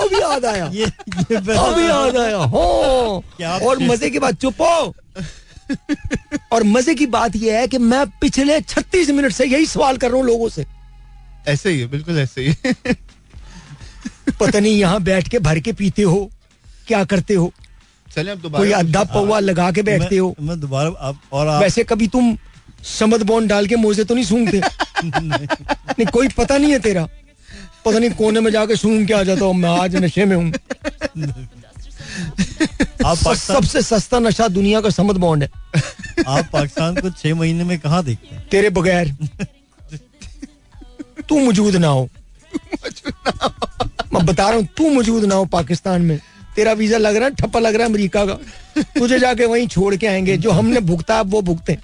अब 0.00 0.12
याद 0.12 0.44
आया। 0.44 0.66
ये 0.74 0.84
ये 0.84 1.36
अब 1.36 1.78
याद 1.78 2.16
आया। 2.16 2.38
हाँ। 2.38 3.58
और 3.68 3.78
मज़े 3.78 4.10
की 4.10 4.18
बात 4.18 4.34
चुप 4.42 4.60
हो। 4.60 4.94
और 6.52 6.62
मज़े 6.64 6.94
की 6.94 7.06
बात 7.16 7.36
यह 7.36 7.58
है 7.58 7.66
कि 7.68 7.78
मैं 7.78 8.04
पिछले 8.20 8.60
36 8.60 9.10
मिनट 9.10 9.32
से 9.32 9.44
यही 9.46 9.66
सवाल 9.66 9.96
कर 9.96 10.08
रहा 10.10 10.16
हूँ 10.16 10.26
लोगों 10.26 10.48
से। 10.48 10.64
ऐसे 11.48 11.70
ही 11.70 11.80
है 11.80 11.86
बिल्कुल 11.86 12.18
ऐसे 12.18 12.46
है। 12.48 12.74
पता 14.40 14.60
नहीं 14.60 14.78
यहाँ 14.78 15.00
बैठ 15.02 15.28
के 15.28 15.38
भर 15.38 15.58
के 15.60 15.72
पीते 15.72 16.02
हो 16.02 16.30
क्या 16.86 17.04
करते 17.04 17.34
हो? 17.34 17.52
चले 18.14 18.30
अब 18.30 18.50
कोई 18.56 18.70
अद्धा 18.72 19.02
पौवा 19.04 19.38
लगा 19.40 19.70
के 19.72 19.82
बैठते 19.82 20.16
हो। 20.16 20.34
मैं 20.40 20.60
दोबारा 20.60 20.90
आप 21.08 21.20
और 21.32 21.48
आप 21.48 21.62
वैसे 21.62 21.84
कभी 21.84 22.08
तुम 22.08 22.36
समद 22.98 23.22
बॉन्ड 23.22 23.48
डाल 23.48 23.66
के 23.66 23.76
मोजे 23.76 24.04
तो 24.04 24.14
नहीं 24.14 24.24
सूंघते? 24.24 24.60
नहीं 25.04 26.06
कोई 26.06 26.28
पता 26.28 26.58
नहीं 26.58 26.72
है 26.72 26.78
तेरा। 26.78 27.08
पता 27.84 27.98
नहीं 27.98 28.10
कोने 28.10 28.40
में 28.40 28.50
जाके 28.52 28.76
सूंघ 28.76 29.06
के 29.06 29.14
आ 29.14 29.22
जाता 29.22 29.44
हूँ 29.44 29.54
मैं 29.54 29.70
आज 29.80 29.96
नशे 29.96 30.24
में 30.24 30.36
हूँ। 30.36 30.52
आप 33.06 33.16
सबसे 33.36 33.82
सस्ता 33.82 34.18
नशा 34.18 34.48
दुनिया 34.48 34.80
का 34.80 34.90
समद 34.90 35.16
बॉन्ड 35.16 35.42
है। 35.42 35.48
आप 36.28 36.48
पाकिस्तान 36.52 36.94
को 36.96 37.10
छह 37.10 37.34
महीने 37.34 37.64
में 37.64 37.78
कहा 37.78 38.02
देखते 38.02 38.34
हैं? 38.34 38.48
तेरे 38.48 38.70
बगैर। 38.70 39.16
तू 41.28 41.38
मौजूद 41.40 41.76
ना 41.76 41.88
हो। 41.88 42.08
मैं 44.14 44.24
बता 44.26 44.48
रहा 44.48 44.58
हूँ 44.58 44.66
तू 44.76 44.88
मौजूद 44.90 45.24
ना 45.24 45.34
हो 45.34 45.44
पाकिस्तान 45.50 46.02
में। 46.02 46.18
तेरा 46.56 46.72
वीज़ा 46.72 46.98
लग 46.98 47.16
रहा 47.16 47.28
है 47.28 47.34
ठप्पा 47.34 47.60
लग 47.60 47.74
रहा 47.74 47.86
है 47.86 47.90
अमेरिका 47.90 48.24
का। 48.26 48.34
तुझे 48.98 49.18
जाके 49.18 49.46
वहीं 49.46 49.66
छोड़ 49.68 49.94
के 49.96 50.06
आएँगे 50.06 50.36
जो 50.36 50.50
हमने 50.50 50.80
भुगता 50.82 51.20
वो 51.22 51.40
भुगते 51.42 51.78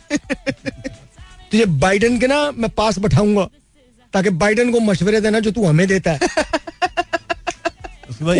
तुझे 1.53 1.64
बाइडन 1.64 2.18
के 2.20 2.26
ना 2.26 2.51
मैं 2.53 2.70
पास 2.72 2.99
बैठाऊँगा 2.99 3.49
ताकि 4.12 4.31
बाइडन 4.37 4.70
को 4.72 4.81
मशवरे 4.81 5.20
देना 5.20 5.41
जो 5.41 5.51
तू 5.51 5.64
हमें 5.64 5.87
देता 5.89 6.12
है। 6.12 6.18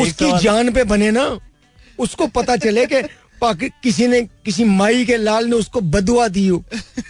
उसके 0.03 0.39
जान 0.39 0.73
पे 0.73 0.85
बने 0.85 1.11
ना 1.11 1.25
उसको 1.99 2.27
पता 2.29 2.57
चले 2.59 2.87
कि 2.87 3.03
किसी 3.43 4.07
ने 4.07 4.21
किसी 4.45 4.65
माई 4.67 5.05
के 5.05 5.17
लाल 5.17 5.47
ने 5.47 5.57
उसको 5.57 5.81
बदुआ 5.83 6.29
दी 6.29 6.47
हो। 6.49 6.63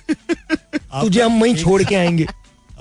तुझे 0.08 1.22
हम 1.22 1.40
वहीं 1.40 1.54
छोड़ 1.56 1.82
के 1.82 1.94
आएँगे। 1.94 2.26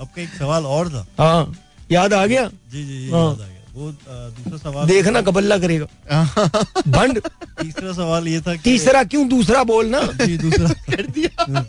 आपका 0.00 0.22
एक 0.22 0.28
सवाल 0.30 0.66
और 0.66 0.88
था। 0.90 1.06
हाँ 1.18 1.54
याद 1.92 2.12
आ 2.14 2.26
गया? 2.26 2.46
जी 2.46 2.84
जी 2.84 2.98
जी 2.98 3.10
हाँ। 3.10 3.49
वो 3.74 3.90
दूसरा 4.06 4.56
सवाल 4.58 4.86
देखना 4.86 5.20
कबल्ला 5.22 5.58
करेगा। 5.58 5.86
भंड 6.88 7.18
तीसरा 7.60 7.92
सवाल 7.92 8.28
ये 8.28 8.40
था 8.40 8.54
तीसरा 8.64 9.02
क्यों 9.04 9.28
दूसरा 9.28 9.62
बोलना 9.64 10.00
जी 10.24 10.36
दूसरा। 10.38 10.68
कर 10.68 11.06
दिया। 11.06 11.62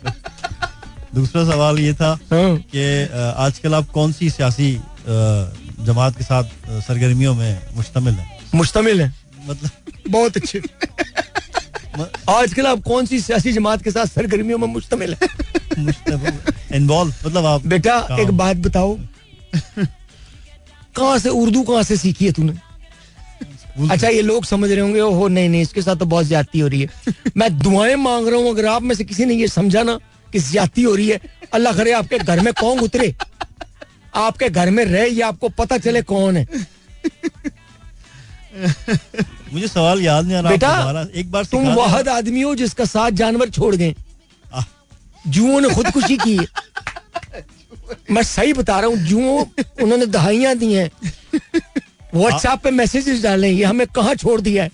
दूसरा 1.14 1.44
सवाल 1.44 1.78
ये 1.78 1.92
था 1.94 2.10
हाँ। 2.32 2.56
कि 2.74 2.84
आजकल 3.44 3.74
आप 3.74 3.90
कौन 3.90 4.12
सी 4.12 4.30
सियासी 4.30 4.72
जमात 5.86 6.16
के 6.18 6.24
साथ 6.24 6.44
सरगर्मियों 6.86 7.34
में 7.34 7.62
मुश्तमिल 7.76 8.14
है? 8.14 8.38
मुश्तमिल 8.54 9.00
है। 9.02 9.12
मतलब 9.48 9.70
बहुत 10.08 10.36
अच्छे। 10.36 10.62
आजकल 12.28 12.66
आप 12.66 12.82
कौन 12.82 13.06
सी 13.06 13.20
सियासी 13.20 13.52
जमात 13.52 13.82
के 13.82 13.90
साथ 13.90 14.06
सरगर्मियों 14.06 14.58
में 14.58 14.68
मुश्तमिल 14.68 15.14
है? 15.14 15.28
इन्वॉल्व 16.76 17.14
मतलब 17.26 17.46
आप 17.46 17.66
बेटा 17.66 17.96
एक 18.20 18.30
बात 18.30 18.56
बताओ। 18.56 18.98
कहाँ 20.96 21.18
से 21.18 21.28
उर्दू 21.28 21.62
कहाँ 21.62 21.82
से 21.82 21.96
सीखी 21.96 22.26
है 22.26 22.32
तूने? 22.32 22.52
अच्छा 23.90 24.08
ये 24.08 24.22
लोग 24.22 24.44
समझ 24.44 24.70
रहे 24.70 24.80
होंगे 24.80 25.00
ओहो 25.00 25.28
नहीं 25.28 25.48
नहीं 25.48 25.62
इसके 25.62 25.82
साथ 25.82 25.96
तो 25.96 26.06
बहुत 26.06 26.26
ज्यादती 26.26 26.60
हो 26.60 26.68
रही 26.68 26.80
है। 26.80 27.14
मैं 27.36 27.58
दुआएँ 27.58 27.94
मांग 27.96 28.28
रहा 28.28 28.38
हूँ 28.38 28.50
अगर 28.50 28.66
आप 28.66 28.82
में 28.82 28.94
से 28.94 29.04
किसी 29.04 29.24
ने 29.24 29.34
ये 29.34 29.48
समझा 29.48 29.82
ना 29.82 29.98
कि 30.32 30.38
ज्यादती 30.40 30.82
हो 30.82 30.94
रही 30.94 31.08
है 31.08 31.20
अल्लाह 31.52 31.76
करे 31.76 31.92
आपके 31.92 32.18
घर 32.18 32.40
में 32.40 32.52
कौन 32.60 32.80
उतरे? 32.80 33.14
आपके 34.14 34.48
घर 34.48 34.70
में 34.70 34.84
रहे 34.84 35.08
ये 35.08 35.22
आपको 35.22 35.48
पता 35.58 35.78
चले 35.78 36.02
कौन 36.02 36.36
है। 36.36 36.46
मुझे 39.52 39.68
सवाल 39.68 40.02
याद 40.02 40.26
नहीं 40.26 40.36
आ 40.36 40.40
रहा 40.40 40.50
बेटा 40.50 41.06
एक 41.20 41.30
बार 41.30 41.44
तुम 41.44 41.68
वाहद 41.74 42.08
आदमी 42.08 42.42
हो 42.42 42.54
जिसका 42.54 42.84
साथ 42.84 43.10
जानवर 43.20 43.50
छोड़ 43.50 43.74
गए। 43.76 43.94
जुओं 45.26 45.60
ने 45.60 45.68
खुदकुशी 45.74 46.16
की 46.16 46.36
है। 46.36 46.46
मैं 48.10 48.22
सही 48.22 48.52
बता 48.52 48.78
रहा 48.80 48.90
हूँ 48.90 48.96
जो 48.98 49.38
उन्होंने 49.82 50.06
दहाइयाँ 50.06 50.54
दी 50.56 50.72
हैं। 50.72 50.90
व्हाट्सएप 52.14 52.60
पे 52.64 52.70
मैसेजेस 52.70 53.22
डाले 53.22 53.48
ये 53.48 53.64
हमें 53.64 53.86
कहाँ 53.86 54.14
छोड़ 54.14 54.40
दिया 54.40 54.64
है? 54.64 54.70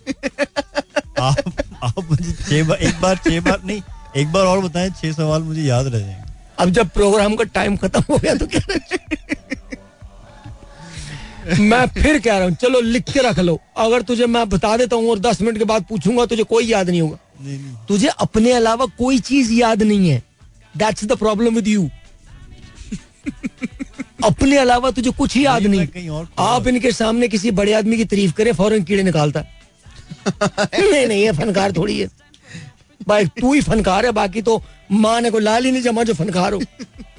आप 1.20 1.52
आप 1.82 2.04
मुझे 2.10 2.32
छह 2.32 2.62
बार 2.68 2.78
एक 2.78 3.00
बार 3.00 3.16
छह 3.26 3.40
बार 3.40 3.60
नहीं 3.64 3.80
एक 4.16 4.32
बार 4.32 4.46
और 4.46 4.60
बताएँ 4.60 4.90
छह 4.90 5.12
सवाल 5.12 5.42
मुझे 5.42 5.62
याद 5.62 5.86
रह 5.86 5.98
जाएँगे। 5.98 6.26
अब 6.58 6.70
जब 6.70 6.88
प्रोग्राम 6.90 7.34
का 7.36 7.44
टाइम 7.54 7.76
खत्म 7.76 8.02
हो 8.10 8.18
गया 8.18 8.34
तो 8.34 8.46
क्या? 8.46 8.60
मैं 11.60 11.86
फिर 11.88 12.18
कह 12.18 12.36
रहा 12.36 12.46
हूँ 12.46 12.54
चलो 12.54 12.80
लिख 12.80 13.04
के 13.12 13.20
रख 13.20 13.38
लो। 13.38 13.58
अगर 13.76 14.02
तुझे 14.02 14.26
मैं 14.26 14.48
बता 14.48 14.76
देता 14.76 14.96
हूँ 14.96 15.10
और 15.10 15.18
दस 15.18 15.40
मिनट 15.42 15.58
के 15.58 15.64
बाद 15.64 15.84
पूछूँगा 15.88 16.26
तुझे 16.26 16.42
कोई 16.44 16.66
याद 16.66 16.90
नहीं 16.90 17.00
होगा। 17.00 17.18
नहीं 17.40 17.58
नहीं। 17.58 17.74
तुझे 17.88 18.08
अपने 18.20 18.52
अलावा 18.52 18.86
कोई 18.98 19.18
चीज़ 19.20 19.52
याद 19.52 19.82
नहीं 19.82 20.10
है। 20.10 20.22
That's 20.76 21.04
the 21.04 21.16
problem 21.16 21.54
with 21.54 21.68
you 21.68 21.88
अपने 24.24 24.56
अलावा 24.56 24.90
तुझे 24.90 25.10
कुछ 25.10 25.34
ही 25.36 25.44
याद 25.44 25.66
नहीं, 25.66 26.08
आप 26.38 26.66
इनके 26.66 26.92
सामने 26.92 27.28
किसी 27.28 27.50
बड़े 27.50 27.72
आदमी 27.72 27.96
की 27.96 28.04
तारीफ़ 28.04 28.32
करे 28.32 28.52
फ़ौरन 28.52 28.84
कीड़े 28.84 29.02
निकालता। 29.02 29.40
नहीं 30.30 31.06
नहीं 31.06 31.22
ये 31.22 31.32
फनकार 31.32 31.72
थोड़ी 31.72 31.98
है। 32.00 32.08
भाई 33.08 33.26
तू 33.40 33.52
ही 33.54 33.60
फनकार 33.60 34.06
है 34.06 34.12
बाकी 34.12 34.42
तो 34.42 34.62
माँ 34.92 35.20
ने 35.20 35.30
को 35.30 35.38
लाल 35.38 35.64
ही 35.64 35.70
नहीं 35.72 35.82
जमा 35.82 36.02
जो 36.02 36.14
फनकार 36.14 36.52
हो। 36.52 36.60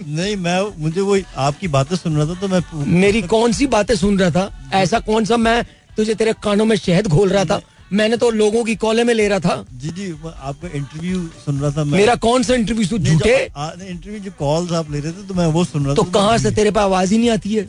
नहीं 0.08 0.36
मैं 0.36 0.60
मुझे 0.78 1.02
वो 1.02 1.18
आपकी 1.38 1.68
बातें 1.68 1.96
सुन 1.96 2.18
रहा 2.18 2.26
था 2.26 2.40
तो 2.42 2.48
मैं 2.48 2.62
मेरी 3.00 3.22
कौन 3.22 3.52
सी 3.54 3.68
बातें 3.68 3.96
सुन 3.96 4.20
रहा 4.20 4.30
था? 4.30 4.70
ऐसा 4.74 5.00
कौन 5.00 5.26
सा 5.26 5.38
मैं 5.38 5.64
तुझे 5.98 6.14
तेरे 6.16 6.34
कानों 6.44 6.66
में 6.66 6.76
शहद 6.76 7.08
घोल 7.08 7.30
रहा 7.30 7.46
था? 7.46 7.62
मैंने 7.94 8.18
तो 8.18 8.30
लोगों 8.32 8.64
की 8.64 8.76
कॉले 8.76 9.04
में 9.04 9.14
ले 9.14 9.28
रहा 9.28 9.40
था। 9.40 9.66
जी 9.74 9.90
जी 9.90 10.12
आपका 10.26 10.68
इंटरव्यू 10.78 11.20
सुन 11.46 11.60
रहा 11.60 11.72
था 11.72 11.84
मैं 11.84 11.98
मेरा 11.98 12.16
कौन 12.26 12.44
सा 12.44 12.54
इंटरव्यू 12.56 12.88
तू 12.88 12.98
झूठे? 12.98 13.36
इंटरव्यू 13.36 14.20
जो 14.20 14.32
कॉल्स 14.40 14.72
आप 14.72 14.92
ले 14.92 15.00
रहे 15.00 15.12
थे 15.12 15.28
तो 15.28 15.34
मैं 15.34 15.46
वो 15.58 15.64
सुन 15.66 15.86
रहा 15.86 15.96
तो 15.96 16.04
कहाँ 16.18 16.38
से 16.38 16.52
तेरे 16.56 16.72
पे 16.72 16.80
आवाज़ 16.80 17.12
ही 17.14 17.18
नहीं 17.18 17.30
आती 17.30 17.54
है? 17.54 17.68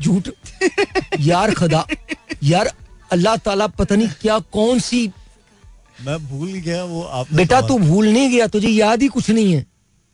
झूठ। 0.00 0.28
यार 1.20 1.54
खुदा 1.54 1.86
यार 2.42 2.70
अल्लाह 3.12 3.36
ताला 3.36 3.66
पता 3.66 3.96
नहीं 3.96 4.08
क्या 4.20 4.38
कौन 4.52 4.78
सी 4.80 5.06
मैं 6.04 6.18
भूल 6.28 6.48
गया 6.52 6.84
वो 6.84 7.02
आपने 7.02 7.36
बेटा 7.36 7.60
तू 7.60 7.78
भूल 7.78 8.06
नहीं 8.08 8.30
गया 8.30 8.46
तुझे 8.46 8.68
याद 8.68 9.02
ही 9.02 9.08
कुछ 9.08 9.30
नहीं 9.30 9.52
है। 9.54 9.66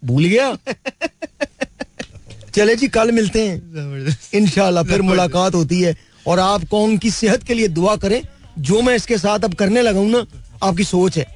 भूल 0.05 0.25
गया? 0.25 0.57
चले 2.55 2.75
जी 2.77 2.89
कल 2.89 3.11
मिलते 3.13 3.47
हैं। 3.49 4.17
इनशाला 4.35 4.83
फिर 4.83 5.03
मुलाकात 5.03 5.55
होती 5.55 5.81
है। 5.81 5.97
और 6.27 6.39
आप 6.41 6.65
कौन 6.71 6.97
की 6.99 7.11
सेहत 7.11 7.43
के 7.43 7.55
लिए 7.55 7.69
दुआ 7.69 7.95
करें? 7.97 8.21
जो 8.59 8.81
मैं 8.83 8.95
इसके 8.97 9.19
साथ 9.19 9.39
अब 9.39 9.55
करने 9.55 9.83
लगा 9.83 10.01
हूँ 10.01 10.11
ना 10.11 10.25
आपकी 10.63 10.85
सोच 10.85 11.19
है। 11.19 11.36